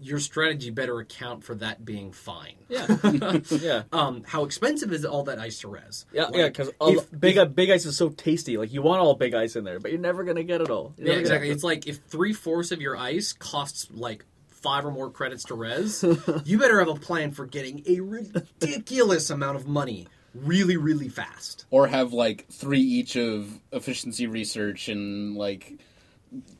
your 0.00 0.20
strategy 0.20 0.70
better 0.70 0.98
account 1.00 1.42
for 1.44 1.54
that 1.56 1.84
being 1.84 2.12
fine. 2.12 2.54
Yeah, 2.68 2.86
yeah, 3.50 3.82
Um, 3.92 4.22
how 4.26 4.44
expensive 4.44 4.92
is 4.92 5.04
all 5.04 5.24
that 5.24 5.38
ice 5.38 5.60
to 5.60 5.68
res? 5.68 6.06
yeah, 6.12 6.24
Like, 6.26 6.34
yeah. 6.36 6.46
Because 6.48 6.70
if- 6.80 7.20
big 7.20 7.54
big 7.54 7.70
ice 7.70 7.84
is 7.86 7.96
so 7.96 8.08
tasty. 8.10 8.56
Like 8.56 8.72
you 8.72 8.82
want 8.82 9.00
all 9.00 9.14
big 9.14 9.34
ice 9.34 9.56
in 9.56 9.64
there, 9.64 9.80
but 9.80 9.90
you're 9.90 10.00
never 10.00 10.24
gonna 10.24 10.44
get 10.44 10.60
it 10.60 10.70
all. 10.70 10.94
You're 10.96 11.06
Yeah, 11.08 11.12
never 11.14 11.14
gonna- 11.14 11.20
exactly. 11.20 11.50
It's 11.50 11.64
like 11.64 11.86
if 11.88 11.98
three 12.06 12.32
fourths 12.32 12.70
of 12.72 12.80
your 12.80 12.96
ice 12.96 13.32
costs 13.32 13.88
like 13.90 14.24
five 14.48 14.84
or 14.84 14.90
more 14.90 15.10
credits 15.10 15.44
to 15.44 15.54
res, 15.54 16.04
you 16.44 16.58
better 16.58 16.78
have 16.78 16.88
a 16.88 16.94
plan 16.96 17.30
for 17.32 17.46
getting 17.46 17.82
a 17.86 18.00
ridiculous 18.00 19.30
amount 19.30 19.56
of 19.56 19.66
money 19.66 20.06
really, 20.34 20.76
really 20.76 21.08
fast. 21.08 21.64
Or 21.70 21.86
have 21.86 22.12
like 22.12 22.46
three 22.50 22.80
each 22.80 23.16
of 23.16 23.48
efficiency 23.72 24.26
research 24.26 24.88
and 24.88 25.36
like 25.36 25.78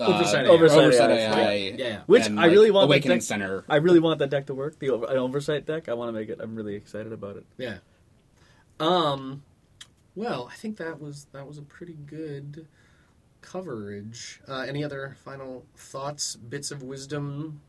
uh, 0.00 0.04
Oversight 0.06 0.46
AI. 0.46 0.48
Oversight 0.50 0.78
oversight 0.78 1.10
AI, 1.10 1.40
AI, 1.40 1.54
yeah. 1.54 1.74
Yeah. 1.78 2.00
Which 2.06 2.26
and, 2.26 2.38
I 2.40 2.46
really 2.46 2.68
like, 2.70 2.74
want 2.74 2.88
that 2.88 2.94
awakening 2.94 3.18
deck- 3.18 3.22
center. 3.22 3.64
I 3.68 3.76
really 3.76 4.00
want 4.00 4.18
that 4.20 4.30
deck 4.30 4.46
to 4.46 4.54
work. 4.54 4.78
The 4.78 4.90
over, 4.90 5.06
an 5.06 5.16
oversight 5.18 5.66
deck. 5.66 5.88
I 5.88 5.94
want 5.94 6.08
to 6.08 6.12
make 6.12 6.28
it. 6.28 6.38
I'm 6.40 6.54
really 6.56 6.74
excited 6.74 7.12
about 7.12 7.36
it. 7.36 7.44
Yeah. 7.56 7.78
Um. 8.80 9.42
Well, 10.14 10.48
I 10.52 10.56
think 10.56 10.76
that 10.78 11.00
was 11.00 11.26
that 11.32 11.46
was 11.46 11.58
a 11.58 11.62
pretty 11.62 11.94
good 12.06 12.66
coverage. 13.40 14.40
Uh, 14.48 14.60
any 14.68 14.82
other 14.84 15.16
final 15.24 15.64
thoughts, 15.76 16.36
bits 16.36 16.70
of 16.70 16.82
wisdom? 16.82 17.60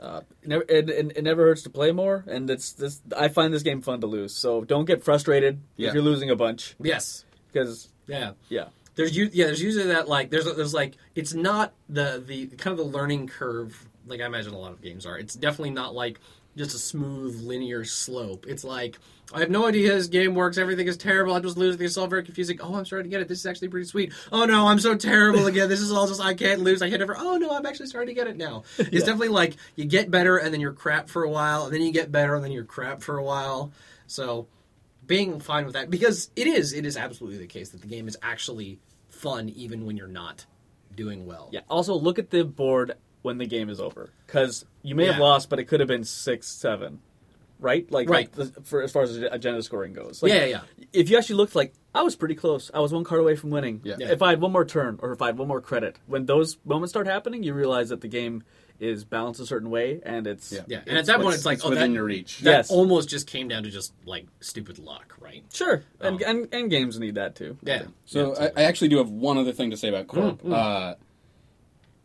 Uh, 0.00 0.22
it, 0.42 0.48
never, 0.48 0.64
it, 0.68 0.90
it, 0.90 1.12
it 1.16 1.22
never 1.22 1.42
hurts 1.44 1.62
to 1.62 1.70
play 1.70 1.92
more, 1.92 2.24
and 2.26 2.50
it's 2.50 2.72
this. 2.72 3.00
I 3.16 3.28
find 3.28 3.54
this 3.54 3.62
game 3.62 3.80
fun 3.80 4.00
to 4.00 4.06
lose. 4.06 4.34
So 4.34 4.64
don't 4.64 4.84
get 4.86 5.04
frustrated 5.04 5.60
Yeah. 5.76 5.88
if 5.88 5.94
you're 5.94 6.02
losing 6.02 6.30
a 6.30 6.36
bunch, 6.36 6.74
Yes. 6.80 7.24
because 7.52 7.88
Yeah. 8.06 8.32
yeah, 8.48 8.68
There's 8.96 9.16
yeah, 9.16 9.46
there's 9.46 9.62
usually 9.62 9.86
that 9.86 10.08
like 10.08 10.30
there's 10.30 10.44
there's 10.44 10.74
like 10.74 10.96
it's 11.14 11.34
not 11.34 11.72
the 11.88 12.22
the 12.24 12.46
kind 12.46 12.78
of 12.78 12.78
the 12.78 12.92
learning 12.92 13.26
curve 13.26 13.88
like 14.06 14.20
I 14.20 14.26
imagine 14.26 14.52
a 14.52 14.58
lot 14.58 14.72
of 14.72 14.82
games 14.82 15.06
are. 15.06 15.18
It's 15.18 15.34
definitely 15.34 15.70
not 15.70 15.94
like 15.94 16.20
just 16.56 16.74
a 16.74 16.78
smooth 16.78 17.42
linear 17.42 17.84
slope. 17.84 18.46
It's 18.48 18.64
like 18.64 18.98
I 19.32 19.40
have 19.40 19.50
no 19.50 19.66
idea 19.66 19.90
how 19.90 19.96
this 19.96 20.06
game 20.06 20.34
works. 20.34 20.58
Everything 20.58 20.86
is 20.86 20.96
terrible. 20.96 21.34
I'm 21.34 21.42
just 21.42 21.56
losing. 21.56 21.82
It's 21.82 21.96
all 21.96 22.06
very 22.06 22.22
confusing. 22.22 22.60
Oh, 22.60 22.74
I'm 22.74 22.84
starting 22.84 23.10
to 23.10 23.14
get 23.14 23.22
it. 23.22 23.28
This 23.28 23.40
is 23.40 23.46
actually 23.46 23.68
pretty 23.68 23.86
sweet. 23.86 24.12
Oh 24.30 24.44
no, 24.44 24.66
I'm 24.66 24.78
so 24.78 24.94
terrible 24.94 25.46
again. 25.46 25.68
This 25.68 25.80
is 25.80 25.90
all 25.90 26.06
just 26.06 26.20
I 26.20 26.34
can't 26.34 26.60
lose. 26.60 26.82
I 26.82 26.90
can't 26.90 27.02
ever. 27.02 27.16
Oh 27.18 27.36
no, 27.36 27.50
I'm 27.56 27.66
actually 27.66 27.86
starting 27.86 28.14
to 28.14 28.20
get 28.20 28.28
it 28.28 28.36
now. 28.36 28.64
It's 28.78 29.04
definitely 29.04 29.28
like 29.28 29.56
you 29.76 29.86
get 29.86 30.10
better 30.10 30.36
and 30.36 30.52
then 30.52 30.60
you're 30.60 30.72
crap 30.72 31.08
for 31.08 31.24
a 31.24 31.30
while, 31.30 31.64
and 31.64 31.74
then 31.74 31.82
you 31.82 31.92
get 31.92 32.12
better 32.12 32.34
and 32.34 32.44
then 32.44 32.52
you're 32.52 32.64
crap 32.64 33.02
for 33.02 33.18
a 33.18 33.24
while. 33.24 33.72
So 34.06 34.46
being 35.06 35.40
fine 35.40 35.64
with 35.64 35.74
that 35.74 35.90
because 35.90 36.30
it 36.36 36.46
is 36.46 36.72
it 36.72 36.84
is 36.86 36.96
absolutely 36.96 37.38
the 37.38 37.46
case 37.46 37.70
that 37.70 37.80
the 37.80 37.86
game 37.88 38.08
is 38.08 38.16
actually 38.22 38.78
fun 39.08 39.48
even 39.50 39.84
when 39.86 39.96
you're 39.96 40.08
not 40.08 40.46
doing 40.94 41.26
well. 41.26 41.48
yeah. 41.52 41.60
Also, 41.68 41.94
look 41.94 42.18
at 42.18 42.30
the 42.30 42.44
board 42.44 42.94
when 43.22 43.38
the 43.38 43.46
game 43.46 43.68
is 43.70 43.80
over, 43.80 44.10
because 44.26 44.64
you 44.82 44.94
may 44.94 45.06
have 45.06 45.18
lost, 45.18 45.48
but 45.48 45.58
it 45.58 45.64
could 45.64 45.80
have 45.80 45.88
been 45.88 46.04
six, 46.04 46.46
seven, 46.46 47.00
right? 47.58 47.90
Like 47.90 48.08
Right. 48.08 48.36
like 48.38 48.52
the, 48.54 48.60
for 48.62 48.82
as 48.82 48.92
far 48.92 49.02
as 49.02 49.16
agenda 49.16 49.62
scoring 49.62 49.92
goes. 49.94 50.22
Like, 50.22 50.30
yeah, 50.32 50.44
yeah, 50.44 50.60
yeah. 50.78 50.84
if 50.92 51.08
you 51.08 51.16
actually 51.16 51.36
looked 51.36 51.54
like 51.54 51.72
I 51.94 52.02
was 52.02 52.16
pretty 52.16 52.34
close, 52.34 52.70
I 52.74 52.80
was 52.80 52.92
one 52.92 53.02
card 53.04 53.20
away 53.20 53.34
from 53.34 53.50
winning. 53.50 53.80
Yeah. 53.82 53.96
Yeah. 53.98 54.10
If 54.12 54.20
I 54.22 54.30
had 54.30 54.40
one 54.40 54.52
more 54.52 54.64
turn 54.66 54.98
or 55.00 55.12
if 55.12 55.22
I 55.22 55.26
had 55.26 55.38
one 55.38 55.48
more 55.48 55.60
credit, 55.60 55.98
when 56.06 56.26
those 56.26 56.58
moments 56.64 56.92
start 56.92 57.06
happening, 57.06 57.42
you 57.42 57.54
realize 57.54 57.88
that 57.88 58.02
the 58.02 58.08
game 58.08 58.44
is 58.80 59.04
balanced 59.04 59.40
a 59.40 59.46
certain 59.46 59.70
way, 59.70 60.00
and 60.04 60.26
it's 60.26 60.52
Yeah. 60.52 60.62
Yeah, 60.66 60.80
and 60.86 60.98
at 60.98 61.06
that 61.06 61.20
point, 61.20 61.34
it's 61.36 61.46
like, 61.46 61.56
it's 61.56 61.64
oh, 61.64 61.70
within 61.70 61.92
that, 61.92 61.94
your 61.94 62.04
reach. 62.04 62.38
that 62.40 62.50
Yes. 62.50 62.70
almost 62.70 63.08
just 63.08 63.26
came 63.26 63.48
down 63.48 63.62
to 63.62 63.70
just 63.70 63.92
like 64.04 64.26
stupid 64.40 64.78
luck, 64.78 65.16
right? 65.20 65.44
sure, 65.52 65.84
and, 66.00 66.22
Um, 66.22 66.28
and 66.28 66.54
and 66.54 66.70
games 66.70 66.98
need 66.98 67.14
that 67.14 67.34
too. 67.36 67.56
Yeah. 67.62 67.84
So 68.04 68.34
Yeah, 68.34 68.48
I, 68.56 68.62
I 68.62 68.64
actually 68.64 68.88
do 68.88 68.98
have 68.98 69.10
one 69.10 69.38
other 69.38 69.52
thing 69.52 69.70
to 69.70 69.76
say 69.76 69.88
about 69.88 70.08
Corp. 70.08 70.42
Mm, 70.42 70.48
mm. 70.50 70.52
Uh, 70.52 70.94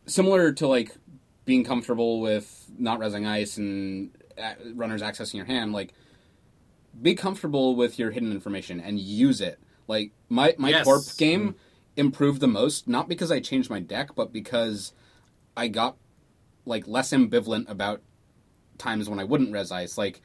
similar 0.06 0.52
to 0.52 0.66
like 0.66 0.96
being 1.44 1.64
comfortable 1.64 2.20
with 2.20 2.70
not 2.78 3.00
resing 3.00 3.26
ice 3.26 3.56
and 3.56 4.10
uh, 4.38 4.54
runners 4.74 5.02
accessing 5.02 5.34
your 5.34 5.46
hand, 5.46 5.72
like 5.72 5.92
be 7.00 7.14
comfortable 7.14 7.76
with 7.76 7.98
your 7.98 8.10
hidden 8.10 8.30
information 8.32 8.80
and 8.80 8.98
use 8.98 9.40
it. 9.40 9.58
Like 9.88 10.12
my 10.28 10.54
my 10.58 10.70
Yes. 10.70 10.84
corp 10.84 11.02
game 11.18 11.56
improved 11.96 12.40
the 12.40 12.46
most, 12.48 12.86
not 12.88 13.08
because 13.08 13.30
I 13.32 13.40
changed 13.40 13.68
my 13.70 13.80
deck, 13.80 14.14
but 14.14 14.32
because 14.32 14.92
I 15.56 15.68
got 15.68 15.96
like 16.66 16.86
less 16.86 17.10
ambivalent 17.12 17.68
about 17.70 18.02
times 18.78 19.08
when 19.08 19.18
I 19.18 19.24
wouldn't 19.24 19.52
res 19.52 19.70
ice. 19.72 19.96
Like 19.98 20.20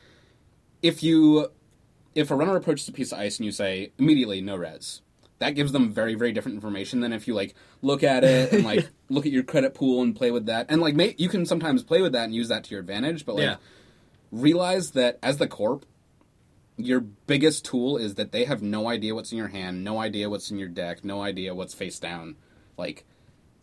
if 0.81 1.03
you 1.03 1.47
if 2.13 2.31
a 2.31 2.35
runner 2.35 2.55
approaches 2.55 2.87
a 2.87 2.91
piece 2.93 3.11
of 3.11 3.19
ice 3.19 3.37
and 3.37 3.45
you 3.45 3.51
say 3.51 3.91
immediately 3.97 4.39
no 4.41 4.55
res, 4.55 5.01
that 5.39 5.51
gives 5.51 5.71
them 5.71 5.91
very 5.91 6.15
very 6.15 6.31
different 6.31 6.55
information 6.55 6.99
than 7.01 7.11
if 7.13 7.27
you 7.27 7.33
like 7.33 7.53
look 7.81 8.03
at 8.03 8.23
it 8.23 8.51
and 8.53 8.63
like 8.63 8.89
look 9.09 9.25
at 9.25 9.31
your 9.31 9.43
credit 9.43 9.73
pool 9.73 10.01
and 10.01 10.15
play 10.15 10.31
with 10.31 10.45
that. 10.45 10.67
And 10.69 10.81
like 10.81 10.95
may, 10.95 11.15
you 11.17 11.29
can 11.29 11.45
sometimes 11.45 11.83
play 11.83 12.01
with 12.01 12.13
that 12.13 12.25
and 12.25 12.33
use 12.35 12.47
that 12.49 12.63
to 12.65 12.71
your 12.71 12.79
advantage, 12.79 13.25
but 13.25 13.35
like 13.35 13.43
Yeah. 13.43 13.55
realize 14.31 14.91
that 14.91 15.19
as 15.21 15.37
the 15.37 15.47
corp 15.47 15.85
your 16.77 16.99
biggest 16.99 17.63
tool 17.63 17.95
is 17.95 18.15
that 18.15 18.33
they 18.33 18.43
have 18.43 18.61
no 18.61 18.89
idea 18.89 19.15
what's 19.15 19.31
in 19.31 19.37
your 19.37 19.47
hand, 19.47 19.81
no 19.81 19.97
idea 19.99 20.29
what's 20.29 20.51
in 20.51 20.57
your 20.59 20.67
deck, 20.67 21.05
no 21.05 21.21
idea 21.21 21.55
what's 21.55 21.73
face 21.73 21.99
down. 21.99 22.35
Like 22.77 23.05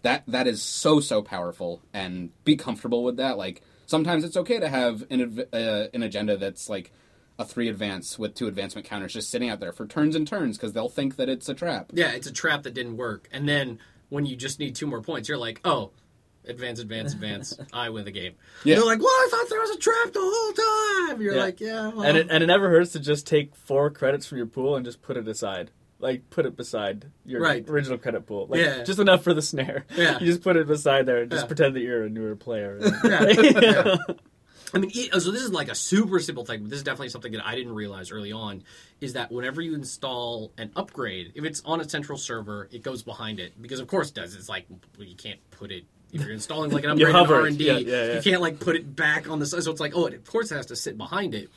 that 0.03 0.24
that 0.26 0.46
is 0.46 0.62
so 0.62 1.00
so 1.00 1.22
powerful 1.22 1.80
and 1.92 2.30
be 2.44 2.57
comfortable 2.57 3.03
with 3.05 3.16
that. 3.16 3.38
Like 3.38 3.62
sometimes 3.86 4.24
it's 4.24 4.36
okay 4.36 4.59
to 4.61 4.68
have 4.68 5.05
an 5.11 5.44
uh, 5.53 5.86
an 5.94 6.03
agenda 6.03 6.36
that's 6.36 6.68
like 6.68 6.92
a 7.38 7.44
three 7.44 7.68
advance 7.68 8.18
with 8.18 8.34
two 8.34 8.46
advancement 8.46 8.86
counters 8.86 9.12
just 9.14 9.30
sitting 9.30 9.48
out 9.48 9.59
there 9.61 9.72
for 9.72 9.86
turns 9.86 10.14
and 10.14 10.28
turns 10.28 10.57
because 10.59 10.72
they'll 10.74 10.88
think 10.88 11.16
that 11.16 11.28
it's 11.28 11.48
a 11.48 11.55
trap. 11.55 11.90
Yeah, 11.94 12.11
it's 12.12 12.26
a 12.26 12.32
trap 12.32 12.64
that 12.64 12.74
didn't 12.74 12.96
work. 12.98 13.28
And 13.32 13.48
then 13.48 13.78
when 14.11 14.26
you 14.26 14.36
just 14.36 14.59
need 14.59 14.74
two 14.74 14.86
more 14.86 15.00
points, 15.00 15.28
you're 15.28 15.38
like, 15.38 15.59
oh, 15.64 15.92
advance, 16.44 16.78
advance, 16.78 17.14
advance. 17.14 17.59
I 17.72 17.88
win 17.88 18.05
the 18.05 18.11
game. 18.11 18.34
Yeah. 18.64 18.76
You're 18.76 18.84
like, 18.86 18.98
well, 19.00 19.09
I 19.09 19.28
thought 19.30 19.48
there 19.48 19.61
was 19.61 19.70
a 19.70 19.78
trap 19.78 20.12
the 20.12 20.20
whole 20.20 20.53
time. 21.16 21.22
You're 21.22 21.34
Yeah. 21.36 21.40
like, 21.42 21.61
yeah, 21.61 21.88
well. 21.88 22.03
and 22.03 22.18
it 22.18 22.26
and 22.30 22.42
it 22.44 22.46
never 22.48 22.68
hurts 22.68 22.92
to 22.92 23.00
just 23.00 23.26
take 23.26 23.57
four 23.57 23.88
credits 23.90 24.26
from 24.26 24.36
your 24.38 24.46
pool 24.46 24.76
and 24.76 24.84
just 24.84 25.00
put 25.00 25.16
it 25.16 25.26
aside. 25.26 25.70
Like 26.03 26.28
put 26.30 26.44
it 26.46 26.57
beside 26.57 27.07
your 27.24 27.40
Right. 27.40 27.66
original 27.68 27.96
credit 27.96 28.26
pool. 28.26 28.46
Like 28.48 28.61
Yeah. 28.61 28.82
just 28.82 28.98
enough 28.98 29.22
for 29.24 29.32
the 29.32 29.40
snare. 29.42 29.86
Yeah. 29.96 30.18
You 30.18 30.26
just 30.26 30.42
put 30.42 30.57
it 30.57 30.66
beside 30.66 31.07
there 31.07 31.22
and 31.22 31.30
just 31.30 31.44
Yeah. 31.44 31.46
pretend 31.46 31.76
that 31.76 31.80
you're 31.80 32.03
a 32.05 32.11
newer 32.11 32.36
player. 32.36 32.78
Yeah. 33.05 33.96
I 34.74 34.78
mean, 34.78 34.90
so 34.90 35.30
this 35.30 35.42
is 35.42 35.53
like 35.53 35.68
a 35.68 35.74
super 35.74 36.18
simple 36.18 36.46
thing. 36.46 36.62
But 36.62 36.70
this 36.70 36.78
is 36.78 36.82
definitely 36.82 37.11
something 37.11 37.32
that 37.32 37.46
I 37.46 37.55
didn't 37.55 37.74
realize 37.74 38.11
early 38.11 38.32
on. 38.32 38.62
Is 39.03 39.12
that 39.12 39.30
whenever 39.30 39.61
you 39.61 39.74
install 39.74 40.50
an 40.57 40.70
upgrade, 40.74 41.32
if 41.34 41.44
it's 41.44 41.61
on 41.66 41.80
a 41.80 41.88
central 41.88 42.16
server, 42.16 42.68
it 42.72 42.82
goes 42.82 43.03
behind 43.03 43.38
it 43.38 43.61
because 43.61 43.80
of 43.80 43.86
course 43.86 44.09
it 44.09 44.14
does. 44.14 44.34
It's 44.34 44.48
like 44.48 44.64
well, 44.98 45.07
you 45.07 45.14
can't 45.14 45.38
put 45.50 45.70
it 45.70 45.84
if 46.12 46.22
you're 46.22 46.32
installing 46.32 46.70
like 46.70 46.84
an 46.84 46.90
upgrade 46.90 47.09
in 47.09 47.14
hover 47.14 47.34
it. 47.36 47.40
R 47.40 47.46
and 47.48 47.59
D. 47.59 47.64
You 47.70 48.20
can't 48.24 48.40
like 48.40 48.61
put 48.61 48.74
it 48.76 48.96
back 48.96 49.28
on 49.28 49.38
the 49.40 49.46
side. 49.46 49.62
So 49.62 49.70
it's 49.70 49.80
like, 49.80 49.92
oh, 49.94 50.07
it, 50.07 50.14
of 50.14 50.24
course 50.24 50.50
it 50.50 50.57
has 50.57 50.66
to 50.66 50.76
sit 50.76 50.96
behind 50.96 51.34
it. 51.34 51.50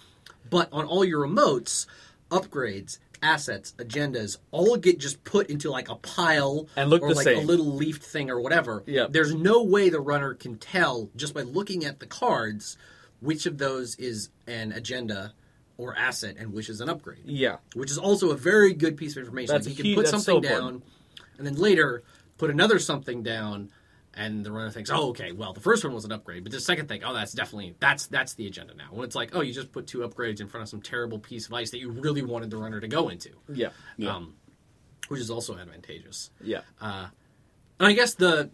But 0.49 0.67
on 0.73 0.85
all 0.85 1.03
your 1.05 1.25
remotes, 1.25 1.85
upgrades, 2.29 2.99
assets, 3.22 3.74
agendas, 3.78 4.38
all 4.51 4.78
get 4.78 4.99
just 4.99 5.24
put 5.24 5.49
into 5.49 5.70
like 5.70 5.89
a 5.89 5.95
pile 5.95 6.68
And 6.76 6.89
look 6.89 7.01
or 7.01 7.09
the 7.09 7.16
like 7.16 7.24
same. 7.26 7.38
a 7.38 7.41
little 7.41 7.66
leafed 7.76 8.03
thing 8.03 8.30
or 8.30 8.39
whatever. 8.39 8.84
Yep. 8.86 9.11
There's 9.13 9.34
no 9.34 9.63
way 9.63 9.89
the 9.89 9.99
runner 9.99 10.34
can 10.34 10.57
tell 10.57 11.09
just 11.16 11.34
by 11.34 11.41
looking 11.41 11.86
at 11.86 11.99
the 11.99 12.05
cards 12.05 12.78
which 13.22 13.45
of 13.45 13.57
those 13.57 13.95
is 13.95 14.30
an 14.47 14.72
agenda 14.74 15.34
or 15.78 15.95
asset 15.97 16.36
and 16.39 16.53
which 16.53 16.70
is 16.70 16.80
an 16.82 16.89
upgrade. 16.89 17.20
yeah. 17.26 17.57
Which 17.74 17.91
is 17.91 17.97
also 17.97 18.32
a 18.32 18.38
very 18.38 18.74
good 18.74 18.95
piece 18.97 19.16
of 19.18 19.24
information. 19.24 19.53
That's 19.55 19.68
Like 19.68 19.78
you 19.78 19.84
can 19.84 19.86
huge- 19.86 19.97
put 19.97 20.07
something 20.07 20.36
so 20.36 20.39
down 20.41 20.82
and 21.38 21.45
then 21.45 21.55
later 21.55 22.03
put 22.38 22.49
another 22.49 22.80
something 22.80 23.24
down 23.24 23.70
and 24.16 24.45
the 24.45 24.51
runner 24.51 24.70
thinks, 24.72 24.89
"Oh, 24.89 25.09
okay. 25.09 25.32
Well, 25.32 25.53
the 25.53 25.59
first 25.61 25.84
one 25.84 25.93
was 25.93 26.05
an 26.05 26.11
upgrade, 26.11 26.43
but 26.43 26.51
the 26.51 26.59
second 26.59 26.88
thing, 26.88 27.03
oh, 27.03 27.13
that's 27.13 27.34
definitely 27.34 27.76
that's 27.80 28.07
that's 28.07 28.34
the 28.36 28.47
agenda 28.47 28.74
now." 28.76 28.88
When 28.91 29.05
it's 29.05 29.16
like, 29.16 29.36
"Oh, 29.36 29.41
you 29.41 29.53
just 29.53 29.72
put 29.72 29.88
two 29.88 29.99
upgrades 29.99 30.41
in 30.41 30.47
front 30.47 30.63
of 30.63 30.70
some 30.70 30.82
terrible 30.82 31.20
piece 31.20 31.47
of 31.47 31.53
ice 31.53 31.72
that 31.72 31.80
you 31.80 31.91
really 31.91 32.22
wanted 32.22 32.49
the 32.49 32.57
runner 32.57 32.80
to 32.80 32.88
go 32.88 33.09
into," 33.09 33.30
Yeah. 33.51 33.70
Yeah. 33.97 34.16
um, 34.16 34.36
which 35.09 35.20
is 35.22 35.30
also 35.30 35.57
advantageous. 35.57 36.32
Yeah. 36.41 36.61
And 36.82 37.09
I 37.80 37.93
guess 37.93 38.13
the 38.16 38.49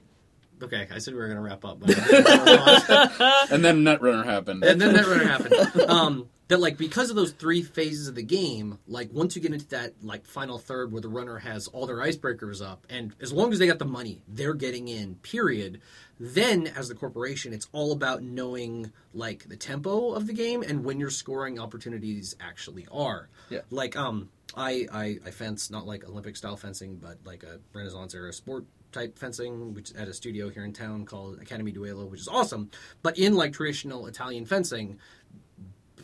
okay, 0.61 0.87
I 0.93 0.97
said 0.99 1.13
we 1.13 1.19
were 1.19 1.27
going 1.27 1.37
to 1.37 1.43
wrap 1.43 1.63
up, 1.65 1.79
but 1.79 1.89
And 3.51 3.63
then 3.63 3.83
Netrunner 3.83 4.25
happened. 4.25 4.63
and 4.63 4.79
then 4.81 4.93
that 4.93 5.05
runner 5.07 5.25
happened. 5.25 5.81
Um, 5.89 6.29
that 6.51 6.59
like 6.59 6.77
because 6.77 7.09
of 7.09 7.15
those 7.15 7.31
three 7.31 7.61
phases 7.61 8.09
of 8.09 8.15
the 8.15 8.23
game, 8.23 8.77
like 8.85 9.09
once 9.13 9.37
you 9.37 9.41
get 9.41 9.53
into 9.53 9.67
that 9.69 9.93
like 10.03 10.25
final 10.25 10.59
third 10.59 10.91
where 10.91 11.01
the 11.01 11.07
runner 11.07 11.37
has 11.37 11.67
all 11.67 11.85
their 11.85 11.99
icebreakers 11.99 12.61
up, 12.61 12.85
and 12.89 13.15
as 13.21 13.31
long 13.31 13.53
as 13.53 13.59
they 13.59 13.67
got 13.67 13.79
the 13.79 13.85
money, 13.85 14.21
they're 14.27 14.53
getting 14.53 14.89
in. 14.89 15.15
Period. 15.15 15.79
Then 16.19 16.67
as 16.67 16.89
the 16.89 16.93
corporation, 16.93 17.53
it's 17.53 17.69
all 17.71 17.93
about 17.93 18.21
knowing 18.21 18.91
like 19.13 19.47
the 19.47 19.55
tempo 19.55 20.11
of 20.11 20.27
the 20.27 20.33
game 20.33 20.61
and 20.61 20.83
when 20.83 20.99
your 20.99 21.09
scoring 21.09 21.57
opportunities 21.57 22.35
actually 22.41 22.85
are. 22.91 23.29
Yeah. 23.49 23.61
Like 23.69 23.95
um, 23.95 24.29
I 24.53 24.87
I, 24.91 25.19
I 25.25 25.31
fence 25.31 25.71
not 25.71 25.87
like 25.87 26.03
Olympic 26.03 26.35
style 26.35 26.57
fencing, 26.57 26.97
but 26.97 27.19
like 27.23 27.43
a 27.43 27.61
Renaissance 27.73 28.13
era 28.13 28.33
sport 28.33 28.65
type 28.91 29.17
fencing, 29.17 29.73
which 29.73 29.93
at 29.95 30.07
a 30.07 30.13
studio 30.13 30.49
here 30.49 30.65
in 30.65 30.73
town 30.73 31.05
called 31.05 31.39
Academy 31.41 31.71
Duello, 31.71 32.09
which 32.09 32.21
is 32.21 32.27
awesome. 32.27 32.69
But 33.01 33.17
in 33.17 33.35
like 33.35 33.53
traditional 33.53 34.07
Italian 34.07 34.45
fencing, 34.45 34.99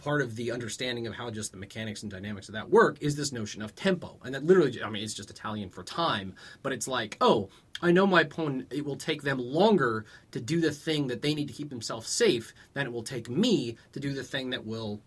part 0.01 0.21
of 0.21 0.35
the 0.35 0.51
understanding 0.51 1.07
of 1.07 1.13
how 1.13 1.29
just 1.29 1.51
the 1.51 1.57
mechanics 1.57 2.03
and 2.03 2.11
dynamics 2.11 2.47
of 2.47 2.53
that 2.53 2.69
work 2.69 2.97
is 3.01 3.15
this 3.15 3.31
notion 3.31 3.61
of 3.61 3.75
tempo. 3.75 4.17
And 4.23 4.33
that 4.35 4.45
literally, 4.45 4.81
I 4.81 4.89
mean, 4.89 5.03
it's 5.03 5.13
just 5.13 5.29
Italian 5.29 5.69
for 5.69 5.83
time, 5.83 6.35
but 6.63 6.73
it's 6.73 6.87
like, 6.87 7.17
oh, 7.21 7.49
I 7.81 7.91
know 7.91 8.07
my 8.07 8.21
opponent, 8.21 8.67
it 8.71 8.85
will 8.85 8.95
take 8.95 9.21
them 9.21 9.39
longer 9.39 10.05
to 10.31 10.39
do 10.39 10.59
the 10.59 10.71
thing 10.71 11.07
that 11.07 11.21
they 11.21 11.35
need 11.35 11.47
to 11.47 11.53
keep 11.53 11.69
themselves 11.69 12.09
safe 12.09 12.53
than 12.73 12.87
it 12.87 12.93
will 12.93 13.03
take 13.03 13.29
me 13.29 13.77
to 13.93 13.99
do 13.99 14.13
the 14.13 14.23
thing 14.23 14.49
that 14.51 14.65
will 14.65 15.01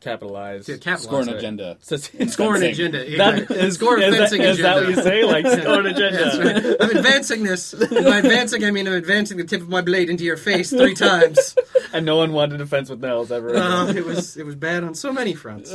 Capitalize. 0.00 0.66
to 0.66 0.78
capitalize. 0.78 1.02
Score 1.02 1.20
an 1.22 1.28
on 1.28 1.34
it. 1.34 1.38
agenda. 1.38 1.76
So- 1.80 1.96
Score 2.28 2.54
an 2.56 2.62
agenda. 2.62 2.98
That 3.16 3.50
Yeah. 3.50 3.56
is, 3.56 3.74
score 3.74 3.96
a 3.96 4.00
that, 4.00 4.12
fencing 4.12 4.42
is 4.42 4.58
that 4.58 4.76
what 4.76 4.88
you 4.88 4.94
say? 4.94 5.24
Like 5.24 5.44
score 5.46 5.80
an 5.80 5.86
agenda. 5.94 6.18
That's 6.24 6.38
right. 6.38 6.76
I'm 6.80 6.96
advancing 6.96 7.42
this. 7.42 7.74
By 7.74 7.84
advancing, 8.18 8.64
I 8.64 8.70
mean 8.70 8.86
I'm 8.86 8.94
advancing 8.94 9.38
the 9.38 9.44
tip 9.44 9.60
of 9.60 9.68
my 9.68 9.80
blade 9.80 10.08
into 10.08 10.22
your 10.24 10.36
face 10.36 10.70
three 10.70 10.94
times. 10.94 11.56
And 11.92 12.06
no 12.06 12.16
one 12.16 12.32
wanted 12.32 12.58
to 12.58 12.66
fence 12.66 12.90
with 12.90 13.00
Nels 13.00 13.32
ever. 13.32 13.56
Uh, 13.56 13.88
it 13.92 14.04
was 14.04 14.36
it 14.36 14.46
was 14.46 14.54
bad 14.54 14.84
on 14.84 14.94
so 14.94 15.12
many 15.12 15.34
fronts. 15.34 15.74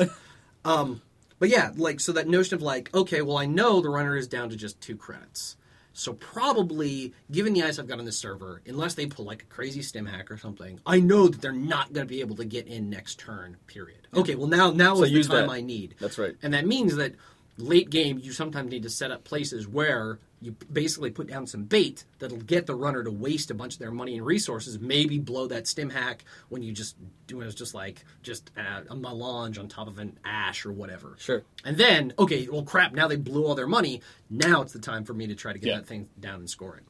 Um, 0.64 1.02
but 1.40 1.50
yeah, 1.50 1.72
like 1.76 2.00
so 2.00 2.14
that 2.14 2.28
notion 2.28 2.56
of 2.56 2.62
like, 2.62 2.94
okay, 2.96 3.22
well 3.22 3.38
I 3.38 3.46
know 3.46 3.82
the 3.82 3.90
runner 3.90 4.16
is 4.16 4.28
down 4.28 4.50
to 4.52 4.56
just 4.56 4.80
two 4.80 4.96
credits. 4.96 5.58
So 5.94 6.14
probably, 6.14 7.14
given 7.32 7.54
the 7.54 7.64
eyes 7.64 7.78
I've 7.78 7.88
got 7.88 8.00
on 8.00 8.06
this 8.06 8.18
server, 8.18 8.62
unless 8.66 8.96
they 8.96 9.06
pull 9.06 9.26
like 9.26 9.44
a 9.44 9.46
crazy 9.46 9.84
stim 9.84 10.08
hack 10.08 10.32
or 10.32 10.38
something, 10.38 10.80
I 10.86 11.00
know 11.00 11.28
that 11.28 11.40
they're 11.40 11.52
not 11.52 11.94
going 11.94 12.08
to 12.08 12.10
be 12.10 12.20
able 12.20 12.36
to 12.38 12.46
get 12.46 12.68
in 12.68 12.90
next 12.90 13.20
turn. 13.20 13.58
Period. 13.68 14.08
Okay, 14.16 14.36
well 14.36 14.48
now 14.48 14.72
now 14.72 14.96
So 14.96 15.04
is 15.04 15.28
the 15.28 15.34
time 15.34 15.48
that. 15.48 15.54
I 15.54 15.62
need. 15.62 15.96
That's 16.00 16.18
right. 16.18 16.36
And 16.42 16.54
that 16.54 16.66
means 16.66 16.96
that 16.96 17.14
late 17.58 17.90
game, 17.90 18.20
you 18.22 18.32
sometimes 18.32 18.70
need 18.72 18.84
to 18.84 18.90
set 18.90 19.12
up 19.12 19.24
places 19.24 19.68
where 19.68 20.20
you 20.42 20.56
basically 20.72 21.10
put 21.10 21.28
down 21.28 21.48
some 21.48 21.64
bait 21.64 22.04
that'll 22.20 22.38
get 22.40 22.66
the 22.66 22.76
runner 22.76 23.02
to 23.04 23.12
waste 23.12 23.50
a 23.50 23.54
bunch 23.54 23.74
of 23.76 23.80
their 23.80 23.92
money 23.92 24.18
and 24.18 24.26
resources. 24.26 24.78
Maybe 24.80 25.18
blow 25.20 25.48
that 25.48 25.68
stim 25.68 25.90
hack 25.90 26.26
when 26.50 26.62
you 26.64 26.74
just 26.74 26.96
do 27.28 27.40
it 27.42 27.46
as 27.46 27.56
just 27.56 27.74
like 27.74 28.04
just 28.24 28.52
a, 28.58 28.92
a 28.92 28.96
melange 28.96 29.58
on 29.58 29.68
top 29.70 29.88
of 29.88 30.00
an 30.00 30.18
ash 30.26 30.66
or 30.66 30.72
whatever. 30.74 31.16
Sure. 31.18 31.44
And 31.64 31.78
then, 31.78 32.14
okay, 32.20 32.48
well, 32.52 32.64
crap. 32.64 32.92
Now 32.94 33.08
they 33.08 33.16
blew 33.16 33.46
all 33.46 33.56
their 33.56 33.68
money. 33.68 34.02
Now 34.30 34.62
it's 34.64 34.74
the 34.74 34.80
time 34.80 35.06
for 35.06 35.14
me 35.14 35.28
to 35.28 35.36
try 35.36 35.54
to 35.54 35.60
get 35.60 35.70
Yeah. 35.70 35.78
that 35.78 35.88
thing 35.88 36.10
down 36.20 36.40
and 36.40 36.50
score 36.50 36.78
it. 36.78 36.84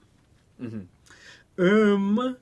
Um. 1.59 2.37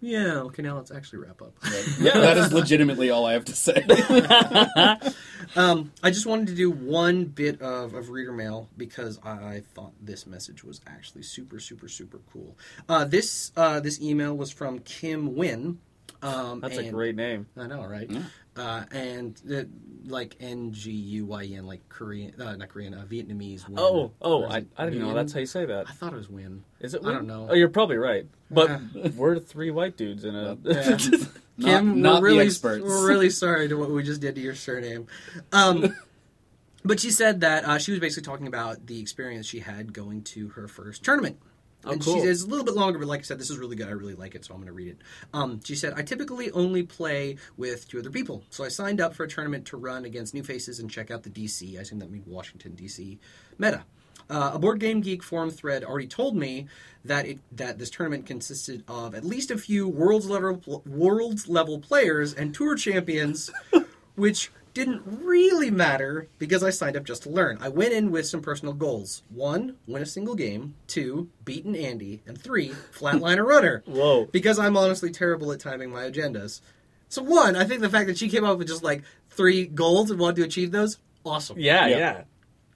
Yeah. 0.00 0.40
Okay. 0.40 0.62
Now 0.62 0.76
let's 0.76 0.90
actually 0.90 1.20
wrap 1.20 1.40
up. 1.42 1.54
Yeah, 1.98 2.12
that 2.18 2.36
is 2.36 2.52
legitimately 2.52 3.10
all 3.10 3.24
I 3.26 3.32
have 3.32 3.44
to 3.46 3.54
say. 3.54 3.84
Um, 5.54 5.92
I 6.02 6.10
just 6.10 6.26
wanted 6.26 6.48
to 6.48 6.54
do 6.54 6.70
one 6.70 7.24
bit 7.24 7.62
of, 7.62 7.94
of 7.94 8.10
reader 8.10 8.32
mail 8.32 8.68
because 8.76 9.18
I 9.24 9.62
thought 9.74 9.92
this 10.02 10.26
message 10.26 10.64
was 10.64 10.80
actually 10.86 11.22
super, 11.22 11.60
super, 11.60 11.88
super 11.88 12.18
cool. 12.32 12.58
Uh, 12.88 13.04
this 13.04 13.52
uh, 13.56 13.80
this 13.80 14.00
email 14.02 14.36
was 14.36 14.50
from 14.50 14.80
Kim 14.80 15.34
Win. 15.36 15.78
Um, 16.20 16.60
That's 16.60 16.76
a 16.76 16.80
and- 16.80 16.92
great 16.92 17.14
name. 17.16 17.46
I 17.56 17.68
know, 17.68 17.86
right? 17.86 18.10
Uh, 18.56 18.84
and 18.90 19.40
uh, 19.52 19.64
like 20.06 20.36
N 20.40 20.72
G 20.72 20.90
U 20.90 21.26
Y 21.26 21.44
N, 21.54 21.66
like 21.66 21.86
Korean, 21.88 22.40
uh, 22.40 22.56
not 22.56 22.68
Korean, 22.68 22.94
uh, 22.94 23.04
Vietnamese. 23.04 23.68
Win. 23.68 23.78
Oh, 23.78 24.12
oh, 24.22 24.44
I, 24.44 24.64
I 24.76 24.84
didn't 24.86 25.00
know 25.00 25.12
that's 25.12 25.32
how 25.32 25.40
you 25.40 25.46
say 25.46 25.66
that. 25.66 25.86
I 25.88 25.92
thought 25.92 26.12
it 26.12 26.16
was 26.16 26.30
Win. 26.30 26.64
Is 26.80 26.94
it? 26.94 27.04
I 27.04 27.12
don't 27.12 27.26
know. 27.26 27.48
Oh, 27.50 27.54
you're 27.54 27.68
probably 27.68 27.98
right. 27.98 28.26
But 28.50 28.80
Yeah. 28.94 29.08
we're 29.16 29.38
three 29.38 29.70
white 29.70 29.96
dudes 29.96 30.24
in 30.24 30.34
a. 30.34 30.56
Yeah. 31.58 31.70
Kim, 31.78 32.02
not 32.02 32.16
the 32.16 32.20
we're 32.20 32.26
really, 32.26 32.44
experts. 32.44 32.84
We're 32.84 33.08
really 33.08 33.30
sorry 33.30 33.66
to 33.68 33.76
what 33.76 33.90
we 33.90 34.02
just 34.02 34.20
did 34.20 34.34
to 34.34 34.42
your 34.42 34.54
surname. 34.54 35.06
Um, 35.52 35.96
but 36.84 37.00
she 37.00 37.10
said 37.10 37.40
that 37.40 37.64
uh, 37.64 37.78
she 37.78 37.92
was 37.92 38.00
basically 38.00 38.26
talking 38.30 38.46
about 38.46 38.86
the 38.86 39.00
experience 39.00 39.46
she 39.46 39.60
had 39.60 39.94
going 39.94 40.22
to 40.24 40.48
her 40.48 40.68
first 40.68 41.02
tournament. 41.02 41.38
Oh, 41.86 41.92
and 41.92 42.02
cool. 42.02 42.14
she 42.14 42.20
says 42.20 42.42
a 42.42 42.46
little 42.48 42.64
bit 42.64 42.74
longer, 42.74 42.98
but 42.98 43.08
like 43.08 43.20
I 43.20 43.22
said, 43.22 43.38
this 43.38 43.50
is 43.50 43.58
really 43.58 43.76
good. 43.76 43.88
I 43.88 43.92
really 43.92 44.14
like 44.14 44.34
it, 44.34 44.44
so 44.44 44.54
I'm 44.54 44.60
going 44.60 44.66
to 44.66 44.72
read 44.72 44.88
it. 44.88 44.98
Um, 45.32 45.60
she 45.64 45.74
said, 45.74 45.94
I 45.96 46.02
typically 46.02 46.50
only 46.50 46.82
play 46.82 47.36
with 47.56 47.88
two 47.88 47.98
other 47.98 48.10
people, 48.10 48.44
so 48.50 48.64
I 48.64 48.68
signed 48.68 49.00
up 49.00 49.14
for 49.14 49.24
a 49.24 49.28
tournament 49.28 49.66
to 49.66 49.76
run 49.76 50.04
against 50.04 50.34
new 50.34 50.42
faces 50.42 50.80
and 50.80 50.90
check 50.90 51.10
out 51.10 51.22
the 51.22 51.30
DC. 51.30 51.78
I 51.78 51.82
assume 51.82 52.00
that 52.00 52.10
means 52.10 52.26
Washington 52.26 52.72
DC 52.72 53.18
meta. 53.58 53.84
Uh, 54.28 54.52
a 54.54 54.58
board 54.58 54.80
game 54.80 55.00
geek 55.00 55.22
forum 55.22 55.50
thread 55.50 55.84
already 55.84 56.08
told 56.08 56.36
me 56.36 56.66
that 57.04 57.26
it 57.26 57.38
that 57.52 57.78
this 57.78 57.90
tournament 57.90 58.26
consisted 58.26 58.82
of 58.88 59.14
at 59.14 59.24
least 59.24 59.52
a 59.52 59.58
few 59.58 59.86
world's 59.86 60.28
level 60.28 60.82
world's 60.84 61.48
level 61.48 61.78
players 61.78 62.34
and 62.34 62.52
tour 62.52 62.74
champions, 62.74 63.50
which 64.16 64.50
didn't 64.76 65.02
really 65.24 65.70
matter 65.70 66.28
because 66.38 66.62
I 66.62 66.68
signed 66.68 66.96
up 66.98 67.04
just 67.04 67.22
to 67.22 67.30
learn. 67.30 67.56
I 67.62 67.70
went 67.70 67.94
in 67.94 68.10
with 68.10 68.26
some 68.26 68.42
personal 68.42 68.74
goals: 68.74 69.22
one, 69.30 69.76
win 69.86 70.02
a 70.02 70.06
single 70.06 70.34
game; 70.34 70.74
two, 70.86 71.30
beat 71.46 71.64
an 71.64 71.74
Andy; 71.74 72.20
and 72.26 72.38
three, 72.40 72.74
flatline 72.92 73.38
a 73.38 73.42
runner. 73.54 73.82
Whoa. 73.86 74.26
Because 74.26 74.58
I'm 74.58 74.76
honestly 74.76 75.10
terrible 75.10 75.50
at 75.50 75.60
timing 75.60 75.90
my 75.90 76.02
agendas. 76.10 76.60
So 77.08 77.22
one, 77.22 77.56
I 77.56 77.64
think 77.64 77.80
the 77.80 77.88
fact 77.88 78.06
that 78.08 78.18
she 78.18 78.28
came 78.28 78.44
up 78.44 78.58
with 78.58 78.68
just 78.68 78.82
like 78.82 79.02
three 79.30 79.66
goals 79.66 80.10
and 80.10 80.20
wanted 80.20 80.36
to 80.36 80.42
achieve 80.44 80.72
those, 80.72 80.98
awesome. 81.24 81.58
Yeah, 81.58 81.86
Yeah. 81.86 81.96
yeah. 81.98 82.22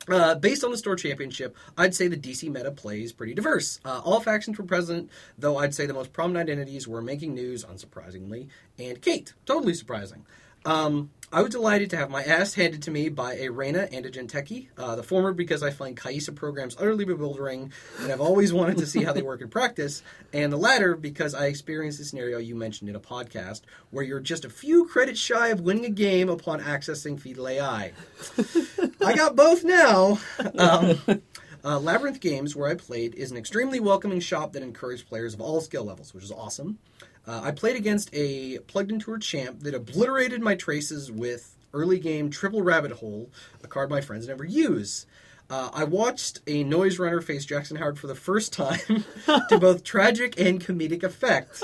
Uh, 0.09 0.34
based 0.34 0.64
on 0.64 0.70
the 0.70 0.78
store 0.78 0.96
championship, 0.96 1.55
I'd 1.76 1.94
say 1.94 2.09
the 2.09 2.16
DC 2.16 2.51
meta 2.51 2.70
plays 2.70 3.12
pretty 3.12 3.34
diverse. 3.34 3.78
Uh, 3.84 4.01
all 4.03 4.20
factions 4.20 4.57
were 4.59 4.64
present, 4.64 5.11
though 5.38 5.59
I'd 5.59 5.74
say 5.74 5.84
the 5.84 5.92
most 5.94 6.12
prominent 6.14 6.48
identities 6.48 6.88
were 6.88 7.03
making 7.03 7.34
news, 7.34 7.64
unsurprisingly, 7.64 8.48
and 8.78 9.01
Kate, 9.03 9.34
totally 9.44 9.74
surprising. 9.74 10.24
Um, 10.64 11.11
I 11.33 11.43
was 11.43 11.53
delighted 11.53 11.91
to 11.91 11.97
have 11.97 12.11
my 12.11 12.24
ass 12.24 12.55
handed 12.55 12.83
to 12.83 12.91
me 12.91 13.09
by 13.09 13.37
a 13.37 13.51
Reina 13.51 13.89
and 13.93 14.05
a 14.05 14.11
Jinteki. 14.11 14.66
Uh, 14.76 14.97
the 14.97 15.05
former 15.05 15.33
because 15.33 15.62
I 15.62 15.70
find 15.70 15.97
Kaisa 15.97 16.33
programs 16.33 16.74
utterly 16.76 17.05
bewildering, 17.05 17.72
and 18.01 18.11
I've 18.11 18.20
always 18.20 18.53
wanted 18.53 18.78
to 18.78 18.87
see 18.87 19.05
how 19.05 19.12
they 19.12 19.22
work 19.22 19.41
in 19.41 19.49
practice. 19.49 20.03
And 20.33 20.53
the 20.53 20.57
latter 20.57 20.97
because 20.97 21.33
I 21.33 21.47
experienced 21.47 21.99
the 21.99 22.05
scenario 22.05 22.39
you 22.39 22.57
mentioned 22.57 22.91
in 22.91 22.97
a 22.97 23.01
podcast, 23.01 23.61
where 23.91 24.05
you're 24.05 24.18
just 24.18 24.45
a 24.45 24.51
few 24.51 24.87
credits 24.87 25.20
shy 25.20 25.49
of 25.49 25.61
winning 25.61 25.85
a 25.85 25.91
game 25.91 26.28
upon 26.28 26.61
accessing 26.61 27.20
Fetal 27.20 27.47
AI. 27.47 27.93
I 29.01 29.14
got 29.14 29.37
both 29.37 29.62
now. 29.62 30.18
Um, 30.59 31.22
uh, 31.64 31.78
Labyrinth 31.78 32.20
Games, 32.20 32.57
where 32.57 32.68
I 32.68 32.74
played, 32.74 33.14
is 33.14 33.31
an 33.31 33.37
extremely 33.37 33.78
welcoming 33.78 34.18
shop 34.18 34.53
that 34.55 34.64
encouraged 34.64 35.09
players 35.09 35.35
of 35.35 35.41
all 35.41 35.61
skill 35.61 35.85
levels, 35.85 36.12
which 36.12 36.24
is 36.24 36.33
awesome. 36.33 36.78
Uh, 37.27 37.41
I 37.45 37.51
played 37.51 37.77
against 37.77 38.11
a 38.12 38.59
plugged 38.61 38.91
into 38.91 39.14
a 39.14 39.18
champ 39.18 39.61
that 39.61 39.75
obliterated 39.75 40.41
my 40.41 40.55
traces 40.55 41.11
with 41.11 41.57
early 41.73 41.99
game 41.99 42.31
Triple 42.31 42.62
Rabbit 42.62 42.93
Hole, 42.93 43.31
a 43.62 43.68
card 43.68 43.91
my 43.91 44.01
friends 44.01 44.29
never 44.29 44.45
use. 44.45 45.07
Uh, 45.51 45.68
I 45.74 45.82
watched 45.84 46.40
a 46.46 46.62
noise 46.62 47.01
runner 47.01 47.20
face 47.20 47.44
Jackson 47.44 47.76
Howard 47.76 47.98
for 47.98 48.07
the 48.07 48.14
first 48.14 48.53
time 48.53 48.78
to 49.48 49.59
both 49.59 49.82
tragic 49.82 50.38
and 50.38 50.64
comedic 50.64 51.03
effect. 51.03 51.61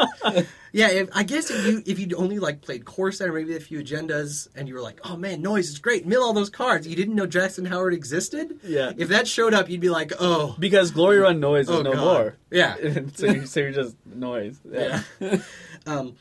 yeah, 0.72 0.88
if, 0.88 1.08
I 1.14 1.22
guess 1.22 1.50
if 1.52 1.64
you 1.66 1.82
if 1.86 1.98
you'd 2.00 2.12
only 2.14 2.40
like 2.40 2.62
played 2.62 2.84
core 2.84 3.12
set 3.12 3.28
or 3.28 3.32
maybe 3.32 3.54
a 3.54 3.60
few 3.60 3.78
agendas 3.80 4.48
and 4.56 4.66
you 4.66 4.74
were 4.74 4.80
like, 4.80 4.98
oh 5.04 5.16
man, 5.16 5.40
noise 5.40 5.68
is 5.70 5.78
great, 5.78 6.04
mill 6.04 6.22
all 6.24 6.32
those 6.32 6.50
cards. 6.50 6.88
You 6.88 6.96
didn't 6.96 7.14
know 7.14 7.26
Jackson 7.26 7.64
Howard 7.64 7.94
existed. 7.94 8.58
Yeah. 8.64 8.92
If 8.96 9.08
that 9.10 9.28
showed 9.28 9.54
up, 9.54 9.70
you'd 9.70 9.80
be 9.80 9.90
like, 9.90 10.12
oh, 10.18 10.56
Because 10.58 10.90
Glory 10.90 11.18
Run 11.18 11.38
noise 11.38 11.68
is 11.68 11.76
Oh, 11.76 11.82
no 11.82 11.92
God. 11.92 12.02
more. 12.04 12.36
Yeah. 12.50 12.74
so, 13.14 13.26
you, 13.26 13.46
so 13.46 13.60
you're 13.60 13.70
just 13.70 13.94
noise. 14.04 14.58
Yeah. 14.68 15.02
Yeah. 15.20 15.38
um, 15.86 16.16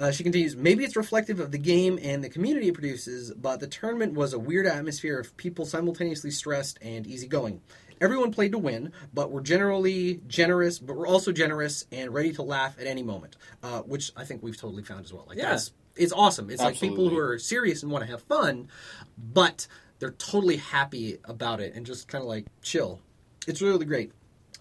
uh, 0.00 0.10
she 0.10 0.22
continues, 0.22 0.56
maybe 0.56 0.84
it's 0.84 0.96
reflective 0.96 1.40
of 1.40 1.50
the 1.50 1.58
game 1.58 1.98
and 2.02 2.22
the 2.22 2.28
community 2.28 2.68
it 2.68 2.74
produces, 2.74 3.32
but 3.32 3.60
the 3.60 3.66
tournament 3.66 4.14
was 4.14 4.32
a 4.32 4.38
weird 4.38 4.66
atmosphere 4.66 5.18
of 5.18 5.36
people 5.36 5.66
simultaneously 5.66 6.30
stressed 6.30 6.78
and 6.82 7.06
easygoing. 7.06 7.60
Everyone 8.00 8.30
played 8.32 8.52
to 8.52 8.58
win, 8.58 8.92
but 9.12 9.32
were 9.32 9.40
generally 9.40 10.20
generous, 10.28 10.78
but 10.78 10.94
were 10.96 11.06
also 11.06 11.32
generous 11.32 11.84
and 11.90 12.14
ready 12.14 12.32
to 12.34 12.42
laugh 12.42 12.78
at 12.78 12.86
any 12.86 13.02
moment, 13.02 13.36
uh, 13.62 13.80
which 13.80 14.12
I 14.16 14.24
think 14.24 14.42
we've 14.42 14.56
totally 14.56 14.84
found 14.84 15.04
as 15.04 15.12
well. 15.12 15.24
Like 15.28 15.38
Yeah. 15.38 15.50
that's 15.50 15.72
it's 15.96 16.12
awesome. 16.12 16.48
It's 16.48 16.62
like 16.62 16.78
people 16.78 17.08
who 17.08 17.18
are 17.18 17.40
serious 17.40 17.82
and 17.82 17.90
want 17.90 18.04
to 18.04 18.10
have 18.12 18.22
fun, 18.22 18.68
but 19.16 19.66
they're 19.98 20.12
totally 20.12 20.56
happy 20.58 21.18
about 21.24 21.60
it 21.60 21.74
and 21.74 21.84
just 21.84 22.06
kind 22.06 22.22
of 22.22 22.28
like 22.28 22.46
chill. 22.62 23.00
It's 23.48 23.60
really 23.60 23.84
great. 23.84 24.12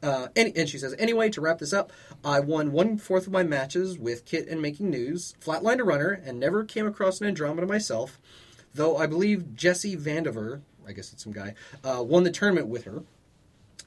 Uh, 0.03 0.27
and, 0.35 0.55
and 0.55 0.69
she 0.69 0.77
says, 0.77 0.95
anyway, 0.99 1.29
to 1.29 1.41
wrap 1.41 1.59
this 1.59 1.73
up, 1.73 1.91
I 2.23 2.39
won 2.39 2.71
one 2.71 2.97
fourth 2.97 3.25
of 3.27 3.33
my 3.33 3.43
matches 3.43 3.97
with 3.97 4.25
Kit 4.25 4.47
and 4.47 4.61
Making 4.61 4.89
News, 4.89 5.33
flatlined 5.43 5.79
a 5.79 5.83
runner, 5.83 6.21
and 6.23 6.39
never 6.39 6.63
came 6.63 6.85
across 6.85 7.19
an 7.19 7.27
Andromeda 7.27 7.67
myself, 7.67 8.19
though 8.73 8.97
I 8.97 9.07
believe 9.07 9.55
Jesse 9.55 9.97
Vandiver, 9.97 10.61
I 10.87 10.91
guess 10.93 11.11
it's 11.11 11.23
some 11.23 11.33
guy, 11.33 11.55
uh, 11.83 12.03
won 12.03 12.23
the 12.23 12.31
tournament 12.31 12.67
with 12.67 12.85
her. 12.85 13.03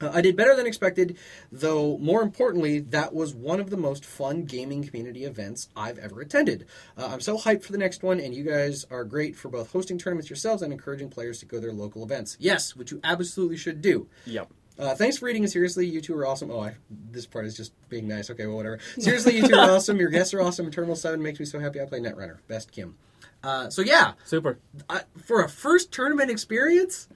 Uh, 0.01 0.11
I 0.13 0.21
did 0.21 0.35
better 0.35 0.55
than 0.55 0.65
expected, 0.65 1.17
though 1.51 1.97
more 1.99 2.21
importantly, 2.21 2.79
that 2.79 3.13
was 3.13 3.33
one 3.33 3.59
of 3.59 3.69
the 3.69 3.77
most 3.77 4.03
fun 4.03 4.43
gaming 4.43 4.83
community 4.83 5.25
events 5.25 5.69
I've 5.75 5.99
ever 5.99 6.21
attended. 6.21 6.65
Uh, 6.97 7.09
I'm 7.11 7.21
so 7.21 7.37
hyped 7.37 7.63
for 7.63 7.71
the 7.71 7.77
next 7.77 8.03
one, 8.03 8.19
and 8.19 8.33
you 8.33 8.43
guys 8.43 8.85
are 8.89 9.03
great 9.03 9.35
for 9.35 9.49
both 9.49 9.71
hosting 9.71 9.97
tournaments 9.97 10.29
yourselves 10.29 10.61
and 10.61 10.73
encouraging 10.73 11.09
players 11.09 11.39
to 11.39 11.45
go 11.45 11.57
to 11.57 11.61
their 11.61 11.73
local 11.73 12.03
events. 12.03 12.35
Yes, 12.39 12.75
which 12.75 12.91
you 12.91 12.99
absolutely 13.03 13.57
should 13.57 13.81
do. 13.81 14.07
Yep. 14.25 14.51
Uh, 14.81 14.95
thanks 14.95 15.19
for 15.19 15.25
reading 15.27 15.43
it 15.43 15.51
seriously. 15.51 15.85
You 15.85 16.01
two 16.01 16.15
are 16.17 16.25
awesome. 16.25 16.49
Oh, 16.49 16.59
I, 16.61 16.75
this 17.11 17.27
part 17.27 17.45
is 17.45 17.55
just 17.55 17.71
being 17.87 18.07
nice. 18.07 18.31
Okay, 18.31 18.47
well, 18.47 18.55
whatever. 18.57 18.79
Seriously, 18.97 19.37
you 19.37 19.47
two 19.47 19.55
are 19.55 19.69
awesome. 19.69 19.97
Your 19.97 20.09
guests 20.09 20.33
are 20.33 20.41
awesome. 20.41 20.71
Terminal 20.71 20.95
7 20.95 21.21
makes 21.21 21.39
me 21.39 21.45
so 21.45 21.59
happy 21.59 21.79
I 21.79 21.85
play 21.85 21.99
Netrunner. 21.99 22.37
Best 22.47 22.71
Kim. 22.71 22.95
Uh, 23.43 23.69
so, 23.69 23.83
yeah, 23.83 24.13
Super. 24.25 24.57
I, 24.89 25.01
for 25.23 25.43
a 25.43 25.49
first 25.49 25.91
tournament 25.91 26.31
experience, 26.31 27.07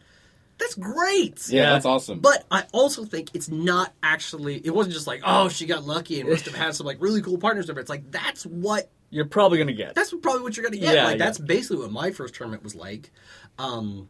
that's 0.59 0.75
great. 0.75 1.49
Yeah, 1.49 1.63
Yeah. 1.63 1.69
that's 1.71 1.85
awesome. 1.87 2.19
But 2.19 2.45
I 2.51 2.65
also 2.71 3.03
think 3.03 3.31
it's 3.33 3.49
not 3.49 3.93
actually. 4.03 4.57
It 4.63 4.69
wasn't 4.73 4.93
just 4.93 5.07
like, 5.07 5.21
oh, 5.25 5.49
she 5.49 5.65
got 5.65 5.83
lucky 5.85 6.19
and 6.21 6.29
must 6.29 6.45
have 6.45 6.55
had 6.55 6.75
some 6.75 6.85
like 6.85 6.97
really 7.01 7.21
cool 7.23 7.37
partners. 7.39 7.69
Over. 7.69 7.79
It's 7.79 7.89
like 7.89 8.11
that's 8.11 8.45
what 8.45 8.89
You're 9.09 9.25
probably 9.25 9.57
gonna 9.57 9.73
get. 9.73 9.95
that's 9.95 10.13
probably 10.21 10.41
what 10.43 10.55
you're 10.55 10.63
gonna 10.65 10.77
get. 10.77 10.95
Yeah, 10.95 11.05
like 11.05 11.17
yeah. 11.19 11.25
that's 11.25 11.39
basically 11.39 11.77
what 11.77 11.91
my 11.91 12.11
first 12.11 12.35
tournament 12.35 12.63
was 12.63 12.75
like. 12.75 13.11
Um, 13.59 14.07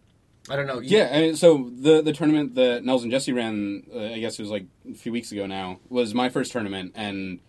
I 0.49 0.55
don't 0.55 0.67
know. 0.67 0.79
You- 0.79 0.97
Yeah, 0.97 1.09
I 1.11 1.21
mean, 1.21 1.35
so 1.35 1.71
the 1.75 2.01
the 2.01 2.13
tournament 2.13 2.55
that 2.55 2.83
Nels 2.85 3.03
and 3.03 3.11
Jesse 3.11 3.33
ran, 3.33 3.83
uh, 3.93 3.99
I 3.99 4.19
guess 4.19 4.37
it 4.39 4.41
was 4.43 4.51
like 4.51 4.65
a 4.89 4.93
few 4.93 5.11
weeks 5.11 5.31
ago 5.31 5.45
now, 5.47 5.79
was 5.89 6.13
my 6.13 6.29
first 6.29 6.51
tournament, 6.51 6.91
and 6.95 7.39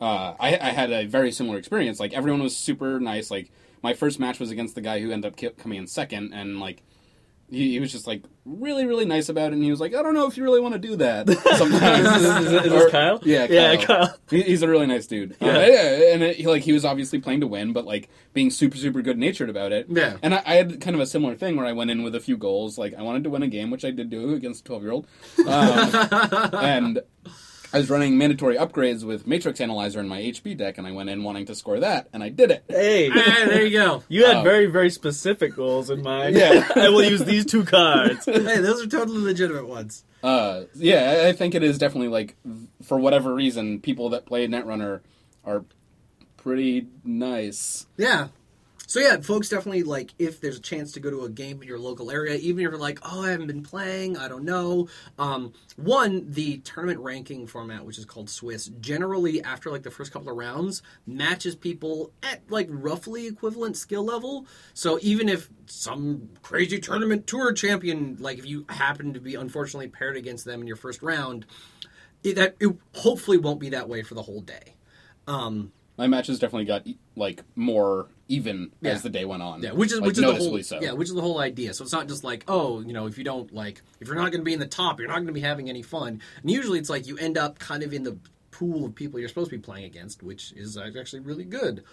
uh, 0.00 0.34
I, 0.40 0.56
I 0.60 0.70
had 0.70 0.90
a 0.92 1.04
very 1.06 1.30
similar 1.32 1.58
experience. 1.58 2.00
Like 2.00 2.12
everyone 2.14 2.42
was 2.42 2.56
super 2.56 2.98
nice. 3.00 3.30
Like 3.30 3.50
my 3.82 3.92
first 3.94 4.18
match 4.18 4.38
was 4.40 4.50
against 4.50 4.74
the 4.74 4.80
guy 4.80 5.00
who 5.00 5.10
ended 5.10 5.30
up 5.32 5.36
ki- 5.36 5.50
coming 5.58 5.78
in 5.78 5.86
second, 5.86 6.32
and 6.32 6.58
like 6.60 6.82
he, 7.50 7.72
he 7.72 7.80
was 7.80 7.90
just 7.92 8.06
like 8.06 8.22
really 8.44 8.86
really 8.86 9.04
nice 9.04 9.28
about 9.28 9.50
it. 9.52 9.54
And 9.54 9.62
he 9.64 9.70
was 9.70 9.80
like, 9.80 9.94
I 9.94 10.02
don't 10.02 10.14
know 10.14 10.26
if 10.26 10.36
you 10.36 10.42
really 10.44 10.60
want 10.60 10.74
to 10.74 10.78
do 10.78 10.96
that 10.96 11.28
sometimes. 11.56 12.06
is, 12.06 12.22
this- 12.22 12.46
is 12.64 12.72
this 12.72 12.82
Or- 12.84 12.90
Kyle? 12.90 13.20
Yeah, 13.22 13.46
Kyle. 13.46 13.54
Yeah, 13.56 13.76
Kyle. 13.84 14.18
He, 14.30 14.42
he's 14.42 14.62
a 14.62 14.68
really 14.68 14.86
nice 14.86 15.06
dude. 15.06 15.32
Uh, 15.40 15.46
Yeah. 15.46 15.66
yeah, 15.66 16.12
and 16.14 16.22
it, 16.22 16.36
he, 16.36 16.46
like 16.46 16.62
he 16.62 16.72
was 16.72 16.84
obviously 16.84 17.18
playing 17.20 17.40
to 17.40 17.46
win, 17.46 17.72
but 17.72 17.84
like 17.84 18.08
being 18.32 18.50
super 18.50 18.76
super 18.76 19.02
good 19.02 19.18
natured 19.18 19.50
about 19.50 19.72
it. 19.72 19.86
Yeah. 19.88 20.16
And 20.22 20.34
I, 20.34 20.42
I 20.46 20.54
had 20.54 20.80
kind 20.80 20.94
of 20.94 21.00
a 21.00 21.06
similar 21.06 21.34
thing 21.34 21.56
where 21.56 21.66
I 21.66 21.72
went 21.72 21.90
in 21.90 22.02
with 22.02 22.14
a 22.14 22.20
few 22.20 22.36
goals. 22.36 22.78
Like 22.78 22.94
I 22.94 23.02
wanted 23.02 23.24
to 23.24 23.30
win 23.30 23.42
a 23.42 23.48
game, 23.48 23.70
which 23.70 23.84
I 23.84 23.90
did 23.90 24.10
do 24.10 24.34
against 24.34 24.60
a 24.60 24.64
twelve 24.64 24.82
year 24.82 24.92
old, 24.92 25.06
um, 25.46 25.90
and. 26.54 27.00
I 27.72 27.78
was 27.78 27.90
running 27.90 28.16
mandatory 28.16 28.56
upgrades 28.56 29.04
with 29.04 29.26
Matrix 29.26 29.60
Analyzer 29.60 30.00
in 30.00 30.08
my 30.08 30.20
HB 30.20 30.56
deck, 30.56 30.78
and 30.78 30.86
I 30.86 30.92
went 30.92 31.10
in 31.10 31.22
wanting 31.22 31.44
to 31.46 31.54
score 31.54 31.78
that, 31.80 32.08
and 32.14 32.22
I 32.22 32.30
did 32.30 32.50
it. 32.50 32.64
Hey. 32.68 33.10
Ah, 33.12 33.44
there 33.46 33.62
you 33.66 33.70
go. 33.78 34.02
You 34.08 34.24
had 34.24 34.38
Oh. 34.38 34.42
very, 34.42 34.66
very 34.66 34.88
specific 34.88 35.54
goals 35.54 35.90
in 35.90 36.02
mind. 36.02 36.34
Yeah. 36.34 36.66
I 36.76 36.88
will 36.88 37.04
use 37.04 37.24
these 37.24 37.44
two 37.44 37.64
cards. 37.64 38.24
hey, 38.26 38.38
those 38.60 38.82
are 38.82 38.86
totally 38.86 39.20
legitimate 39.20 39.68
ones. 39.68 40.04
Uh, 40.22 40.62
yeah, 40.74 41.20
I- 41.24 41.28
I 41.28 41.32
think 41.32 41.54
it 41.54 41.62
is 41.62 41.76
definitely 41.78 42.08
like, 42.08 42.36
for 42.82 42.98
whatever 42.98 43.34
reason, 43.34 43.80
people 43.80 44.08
that 44.10 44.24
play 44.24 44.46
Netrunner 44.48 45.00
are 45.44 45.64
pretty 46.38 46.86
nice. 47.04 47.86
Yeah. 47.98 48.28
So 48.88 49.00
yeah, 49.00 49.20
folks, 49.20 49.50
definitely 49.50 49.82
like 49.82 50.14
if 50.18 50.40
there's 50.40 50.56
a 50.56 50.62
chance 50.62 50.92
to 50.92 51.00
go 51.00 51.10
to 51.10 51.24
a 51.24 51.28
game 51.28 51.60
in 51.60 51.68
your 51.68 51.78
local 51.78 52.10
area, 52.10 52.36
even 52.36 52.64
if 52.64 52.70
you're 52.70 52.78
like, 52.78 52.98
oh, 53.02 53.22
I 53.22 53.32
haven't 53.32 53.46
been 53.46 53.62
playing, 53.62 54.16
I 54.16 54.28
don't 54.28 54.44
know. 54.44 54.88
Um, 55.18 55.52
one, 55.76 56.24
the 56.30 56.56
tournament 56.60 57.00
ranking 57.00 57.46
format, 57.46 57.84
which 57.84 57.98
is 57.98 58.06
called 58.06 58.30
Swiss, 58.30 58.70
generally 58.80 59.42
after 59.42 59.70
like 59.70 59.82
the 59.82 59.90
first 59.90 60.10
couple 60.10 60.30
of 60.30 60.38
rounds, 60.38 60.80
matches 61.06 61.54
people 61.54 62.12
at 62.22 62.40
like 62.48 62.66
roughly 62.70 63.26
equivalent 63.26 63.76
skill 63.76 64.04
level. 64.04 64.46
So 64.72 64.98
even 65.02 65.28
if 65.28 65.50
some 65.66 66.30
crazy 66.40 66.78
tournament 66.78 67.26
tour 67.26 67.52
champion, 67.52 68.16
like 68.18 68.38
if 68.38 68.46
you 68.46 68.64
happen 68.70 69.12
to 69.12 69.20
be 69.20 69.34
unfortunately 69.34 69.88
paired 69.88 70.16
against 70.16 70.46
them 70.46 70.62
in 70.62 70.66
your 70.66 70.76
first 70.76 71.02
round, 71.02 71.44
it, 72.24 72.36
that 72.36 72.56
it 72.58 72.74
hopefully 72.94 73.36
won't 73.36 73.60
be 73.60 73.68
that 73.68 73.86
way 73.86 74.02
for 74.02 74.14
the 74.14 74.22
whole 74.22 74.40
day. 74.40 74.76
Um, 75.26 75.72
My 75.98 76.06
matches 76.06 76.38
definitely 76.38 76.64
got 76.64 76.86
like 77.16 77.42
more 77.54 78.08
even 78.28 78.70
Yeah. 78.80 78.92
as 78.92 79.02
the 79.02 79.10
day 79.10 79.24
went 79.24 79.42
on. 79.42 79.62
Yeah, 79.62 79.72
which 79.72 79.90
is 79.92 79.98
Like, 80.00 80.06
which 80.08 80.18
is 80.18 80.24
the 80.24 80.34
whole 80.34 80.62
so. 80.62 80.80
yeah, 80.80 80.92
which 80.92 81.08
is 81.08 81.14
the 81.14 81.20
whole 81.20 81.38
idea. 81.40 81.74
So 81.74 81.82
it's 81.82 81.92
not 81.92 82.08
just 82.08 82.22
like 82.24 82.44
oh, 82.46 82.80
you 82.80 82.92
know, 82.92 83.06
if 83.06 83.18
you 83.18 83.24
don't 83.24 83.52
like 83.52 83.82
if 84.00 84.06
you're 84.06 84.16
not 84.16 84.30
going 84.30 84.40
to 84.40 84.44
be 84.44 84.52
in 84.52 84.60
the 84.60 84.66
top, 84.66 85.00
you're 85.00 85.08
not 85.08 85.16
going 85.16 85.26
to 85.28 85.32
be 85.32 85.40
having 85.40 85.68
any 85.68 85.82
fun. 85.82 86.20
And 86.42 86.50
usually 86.50 86.78
it's 86.78 86.90
like 86.90 87.06
you 87.06 87.16
end 87.18 87.36
up 87.38 87.58
kind 87.58 87.82
of 87.82 87.92
in 87.92 88.02
the 88.04 88.18
pool 88.50 88.84
of 88.86 88.94
people 88.94 89.18
you're 89.20 89.28
supposed 89.28 89.50
to 89.50 89.56
be 89.56 89.62
playing 89.62 89.84
against, 89.84 90.22
which 90.22 90.52
is 90.52 90.76
actually 90.78 91.20
really 91.20 91.44
good. 91.44 91.84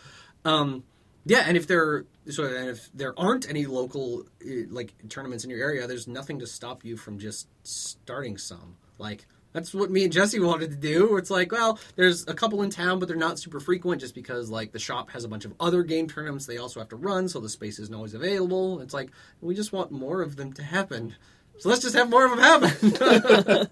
Um, 0.44 0.84
yeah, 1.26 1.44
and 1.48 1.58
if 1.58 1.68
there 1.68 2.06
so 2.30 2.44
and 2.44 2.70
if 2.70 2.90
there 2.94 3.18
aren't 3.20 3.50
any 3.50 3.66
local 3.66 4.26
eh, 4.46 4.64
like 4.70 4.94
tournaments 5.10 5.44
in 5.44 5.50
your 5.50 5.60
area, 5.60 5.88
there's 5.88 6.08
nothing 6.08 6.40
to 6.40 6.48
stop 6.48 6.84
you 6.86 6.98
from 6.98 7.18
just 7.20 7.48
starting 7.64 8.38
some. 8.38 8.78
Like 8.98 9.26
that's 9.56 9.74
what 9.74 9.90
me 9.90 10.04
and 10.04 10.12
Jesse 10.12 10.42
wanted 10.42 10.70
to 10.70 10.76
do. 10.76 11.10
Where 11.10 11.18
it's 11.18 11.30
like, 11.30 11.54
well, 11.54 11.80
there's 11.96 12.28
a 12.28 12.34
couple 12.34 12.62
in 12.62 12.70
town, 12.70 13.00
but 13.00 13.08
they're 13.08 13.16
not 13.16 13.40
super 13.40 13.62
frequent, 13.62 14.02
just 14.02 14.14
because 14.14 14.50
like 14.50 14.74
the 14.74 14.80
shop 14.80 15.10
has 15.12 15.24
a 15.24 15.30
bunch 15.30 15.46
of 15.46 15.54
other 15.62 15.82
game 15.82 16.10
tournaments 16.10 16.46
they 16.46 16.58
also 16.58 16.82
have 16.82 16.90
to 16.90 16.98
run, 16.98 17.30
so 17.30 17.40
the 17.40 17.48
space 17.48 17.80
isn't 17.80 17.96
always 17.96 18.14
available. 18.14 18.82
It's 18.82 18.94
like 18.94 19.12
we 19.40 19.56
just 19.56 19.72
want 19.72 19.92
more 19.92 20.22
of 20.22 20.36
them 20.36 20.52
to 20.54 20.64
happen. 20.64 21.16
So 21.60 21.70
let's 21.70 21.82
just 21.82 21.96
have 21.96 22.10
more 22.10 22.26
of 22.26 22.32
them 22.32 22.40
happen. 22.40 23.68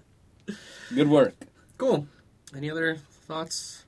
Good 0.94 1.08
work. 1.10 1.34
cool. 1.76 2.06
Any 2.56 2.70
other 2.70 2.96
thoughts? 2.96 3.83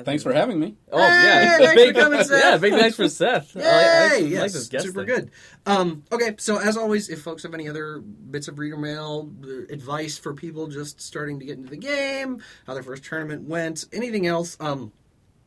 Thanks 0.00 0.22
for 0.22 0.32
having 0.32 0.58
me. 0.58 0.76
Oh 0.90 0.98
yeah, 0.98 1.40
Hey, 1.58 1.58
thanks 1.58 1.74
big, 1.74 1.94
for 1.94 2.00
coming, 2.00 2.24
Seth. 2.24 2.44
Yeah, 2.44 2.56
big 2.56 2.72
thanks 2.72 2.96
for 2.96 3.08
Seth. 3.08 3.54
Yay! 3.54 3.62
I, 3.62 3.68
I, 3.68 4.14
I 4.14 4.16
yes, 4.18 4.54
like 4.54 4.70
this 4.70 4.82
super 4.82 5.04
thing. 5.04 5.14
good. 5.14 5.30
Um, 5.66 6.04
okay, 6.10 6.34
so 6.38 6.58
as 6.58 6.76
always, 6.76 7.08
if 7.10 7.20
folks 7.22 7.42
have 7.42 7.52
any 7.54 7.68
other 7.68 7.98
bits 8.00 8.48
of 8.48 8.58
reader 8.58 8.76
mail, 8.78 9.30
uh, 9.44 9.72
advice 9.72 10.16
for 10.18 10.32
people 10.34 10.66
just 10.68 11.00
starting 11.00 11.38
to 11.40 11.44
get 11.44 11.58
into 11.58 11.68
the 11.70 11.76
game, 11.76 12.42
how 12.66 12.74
their 12.74 12.82
first 12.82 13.04
tournament 13.04 13.42
went, 13.48 13.84
anything 13.92 14.26
else, 14.26 14.56
um, 14.60 14.92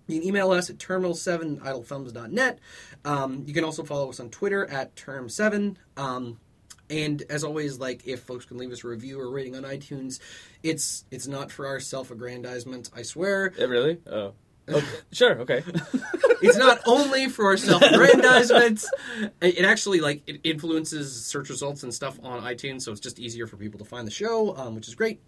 you 0.08 0.20
can 0.20 0.28
email 0.28 0.52
us 0.52 0.70
at 0.70 0.78
terminal7idlethumbs.net. 0.78 2.60
Um, 3.04 3.43
you 3.48 3.54
can 3.54 3.64
also 3.64 3.84
follow 3.84 4.10
us 4.10 4.20
on 4.20 4.30
Twitter 4.30 4.66
at 4.70 4.96
term7. 4.96 5.78
Um, 5.98 6.39
and 6.90 7.24
as 7.30 7.44
always, 7.44 7.80
like 7.80 8.06
if 8.08 8.22
folks 8.22 8.46
can 8.46 8.58
leave 8.58 8.72
us 8.72 8.84
a 8.84 8.88
review 8.88 9.20
or 9.20 9.30
rating 9.30 9.56
on 9.56 9.64
iTunes, 9.64 10.20
it's 10.64 11.06
it's 11.12 11.28
not 11.28 11.52
for 11.52 11.68
our 11.68 11.80
self-aggrandizement. 11.80 12.90
I 12.96 13.02
swear. 13.02 13.54
It 13.58 13.70
really? 13.70 14.00
Oh. 14.06 14.34
Okay. 14.68 14.86
Sure. 15.12 15.40
Okay. 15.42 15.64
it's 16.42 16.58
not 16.58 16.82
only 16.86 17.30
for 17.30 17.46
our 17.46 17.58
self-aggrandizement. 17.58 18.84
It 19.42 19.60
it 19.60 19.66
actually 19.66 20.02
like 20.02 20.24
it 20.28 20.42
influences 20.44 21.26
search 21.26 21.50
results 21.50 21.84
and 21.84 21.94
stuff 21.94 22.20
on 22.24 22.42
iTunes, 22.44 22.82
so 22.82 22.92
it's 22.92 23.00
just 23.00 23.20
easier 23.20 23.48
for 23.48 23.58
people 23.58 23.80
to 23.80 23.86
find 23.86 24.06
the 24.06 24.12
show, 24.12 24.56
um, 24.58 24.76
which 24.76 24.88
is 24.88 24.96
great. 24.96 25.22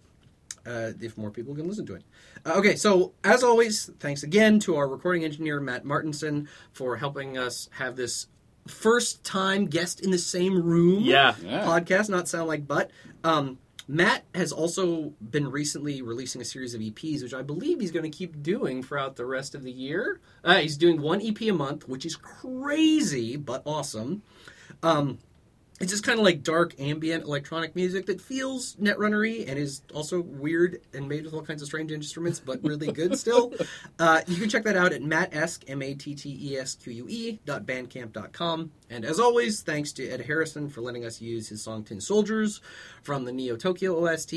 Uh, 0.66 0.92
if 1.00 1.16
more 1.16 1.30
people 1.30 1.54
can 1.54 1.66
listen 1.66 1.86
to 1.86 1.94
it. 1.94 2.02
Uh, 2.44 2.54
okay, 2.54 2.76
so 2.76 3.12
as 3.24 3.42
always, 3.42 3.90
thanks 4.00 4.22
again 4.22 4.58
to 4.60 4.76
our 4.76 4.86
recording 4.86 5.24
engineer 5.24 5.60
Matt 5.60 5.84
Martinson 5.84 6.48
for 6.72 6.96
helping 6.96 7.38
us 7.38 7.70
have 7.72 7.96
this 7.96 8.26
first 8.68 9.24
time 9.24 9.66
guest 9.66 10.00
in 10.00 10.10
the 10.10 10.18
same 10.18 10.62
room 10.62 11.02
Yeah. 11.02 11.34
Yeah. 11.42 11.64
podcast, 11.64 12.08
not 12.08 12.28
sound 12.28 12.48
like 12.48 12.66
butt. 12.66 12.90
Um, 13.24 13.58
Matt 13.90 14.24
has 14.34 14.52
also 14.52 15.14
been 15.30 15.50
recently 15.50 16.02
releasing 16.02 16.42
a 16.42 16.44
series 16.44 16.74
of 16.74 16.80
EPs, 16.82 17.22
which 17.22 17.32
I 17.32 17.40
believe 17.40 17.80
he's 17.80 17.90
going 17.90 18.10
to 18.10 18.14
keep 18.16 18.42
doing 18.42 18.82
throughout 18.82 19.16
the 19.16 19.24
rest 19.24 19.54
of 19.54 19.62
the 19.62 19.72
year. 19.72 20.20
Uh, 20.44 20.56
he's 20.56 20.76
doing 20.76 21.00
one 21.00 21.22
EP 21.22 21.40
a 21.42 21.52
month, 21.52 21.88
which 21.88 22.04
is 22.04 22.14
crazy 22.14 23.36
but 23.36 23.62
awesome. 23.64 24.22
Um, 24.82 25.18
it's 25.80 25.92
just 25.92 26.04
kind 26.04 26.18
of 26.18 26.24
like 26.24 26.42
dark 26.42 26.74
ambient 26.78 27.24
electronic 27.24 27.76
music 27.76 28.06
that 28.06 28.20
feels 28.20 28.74
netrunnery 28.76 29.48
and 29.48 29.58
is 29.58 29.82
also 29.94 30.20
weird 30.20 30.80
and 30.92 31.08
made 31.08 31.24
with 31.24 31.34
all 31.34 31.42
kinds 31.42 31.62
of 31.62 31.68
strange 31.68 31.92
instruments, 31.92 32.40
but 32.40 32.62
really 32.64 32.90
good 32.92 33.18
still. 33.18 33.52
Uh, 33.98 34.22
you 34.26 34.36
can 34.36 34.48
check 34.48 34.64
that 34.64 34.76
out 34.76 34.92
at 34.92 35.02
mattesque, 35.02 35.64
M-A-T-T-E-S-Q-U-E 35.68 37.40
dot 37.44 37.64
bandcamp 37.66 38.12
dot 38.12 38.32
com. 38.32 38.72
And 38.90 39.04
as 39.04 39.20
always, 39.20 39.62
thanks 39.62 39.92
to 39.92 40.08
Ed 40.08 40.22
Harrison 40.22 40.68
for 40.68 40.80
letting 40.80 41.04
us 41.04 41.20
use 41.20 41.48
his 41.48 41.62
song 41.62 41.84
Tin 41.84 42.00
Soldiers 42.00 42.60
from 43.02 43.24
the 43.24 43.32
Neo 43.32 43.56
Tokyo 43.56 44.06
OST. 44.06 44.34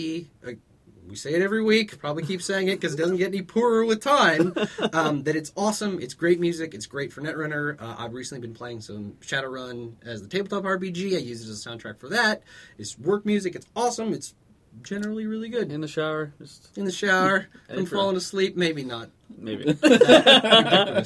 We 1.07 1.15
say 1.15 1.33
it 1.33 1.41
every 1.41 1.63
week, 1.63 1.97
probably 1.99 2.23
keep 2.23 2.41
saying 2.41 2.67
it 2.67 2.75
because 2.75 2.93
it 2.93 2.97
doesn't 2.97 3.17
get 3.17 3.27
any 3.27 3.41
poorer 3.41 3.85
with 3.85 4.01
time. 4.01 4.53
Um, 4.93 5.23
that 5.23 5.35
it's 5.35 5.51
awesome, 5.55 5.99
it's 6.01 6.13
great 6.13 6.39
music, 6.39 6.73
it's 6.73 6.85
great 6.85 7.13
for 7.13 7.21
Netrunner. 7.21 7.81
Uh, 7.81 7.95
I've 7.97 8.13
recently 8.13 8.45
been 8.45 8.53
playing 8.53 8.81
some 8.81 9.13
Shadowrun 9.21 9.93
as 10.03 10.21
the 10.21 10.27
tabletop 10.27 10.63
RPG. 10.63 11.15
I 11.15 11.19
use 11.19 11.47
it 11.47 11.49
as 11.49 11.65
a 11.65 11.69
soundtrack 11.69 11.99
for 11.99 12.09
that. 12.09 12.43
It's 12.77 12.99
work 12.99 13.25
music, 13.25 13.55
it's 13.55 13.67
awesome, 13.75 14.13
it's 14.13 14.33
generally 14.81 15.27
really 15.27 15.49
good. 15.49 15.71
In 15.71 15.81
the 15.81 15.87
shower, 15.87 16.33
just 16.39 16.77
In 16.77 16.85
the 16.85 16.91
shower, 16.91 17.47
I'm 17.69 17.85
falling 17.85 18.17
asleep, 18.17 18.57
maybe 18.57 18.83
not 18.83 19.09
maybe. 19.37 19.69
uh, 19.71 21.03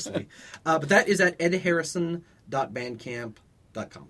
but 0.65 0.89
that 0.89 1.07
is 1.07 1.21
at 1.21 1.37
edharrison.bandcamp.com. 1.39 4.07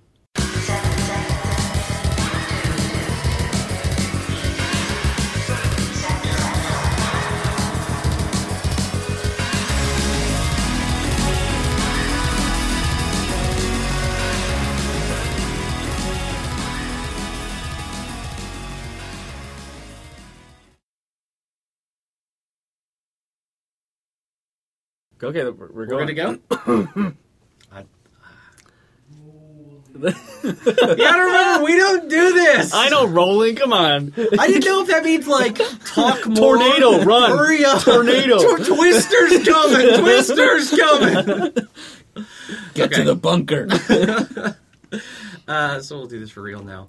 okay, 25.23 25.43
we're, 25.45 25.51
we're 25.51 25.69
We're 25.71 25.85
going 25.85 26.07
to 26.07 26.13
go? 26.13 26.37
I- 27.71 27.85
you 30.03 30.11
gotta 30.11 31.21
remember, 31.23 31.63
we 31.63 31.77
don't 31.77 32.09
do 32.09 32.33
this! 32.33 32.73
I 32.73 32.89
know, 32.89 33.07
rolling. 33.07 33.55
Come 33.55 33.71
on. 33.71 34.11
I 34.17 34.47
didn't 34.47 34.65
know 34.65 34.81
if 34.81 34.87
that 34.89 35.05
means 35.05 35.25
like 35.25 35.55
talk 35.85 36.27
more. 36.27 36.57
Tornado, 36.57 37.03
run. 37.05 37.37
Hurry 37.37 37.63
up! 37.63 37.81
Tornado. 37.81 38.37
Tw- 38.39 38.65
Twister's 38.67 39.47
coming! 39.47 39.99
Twister's 40.01 40.69
coming! 40.77 41.53
Get 42.73 42.91
Okay. 42.91 42.95
to 42.97 43.03
the 43.03 43.15
bunker. 43.15 43.67
Uh, 45.47 45.79
so 45.79 45.95
we'll 45.99 46.07
do 46.07 46.19
this 46.19 46.31
for 46.31 46.41
real 46.41 46.63
now. 46.63 46.83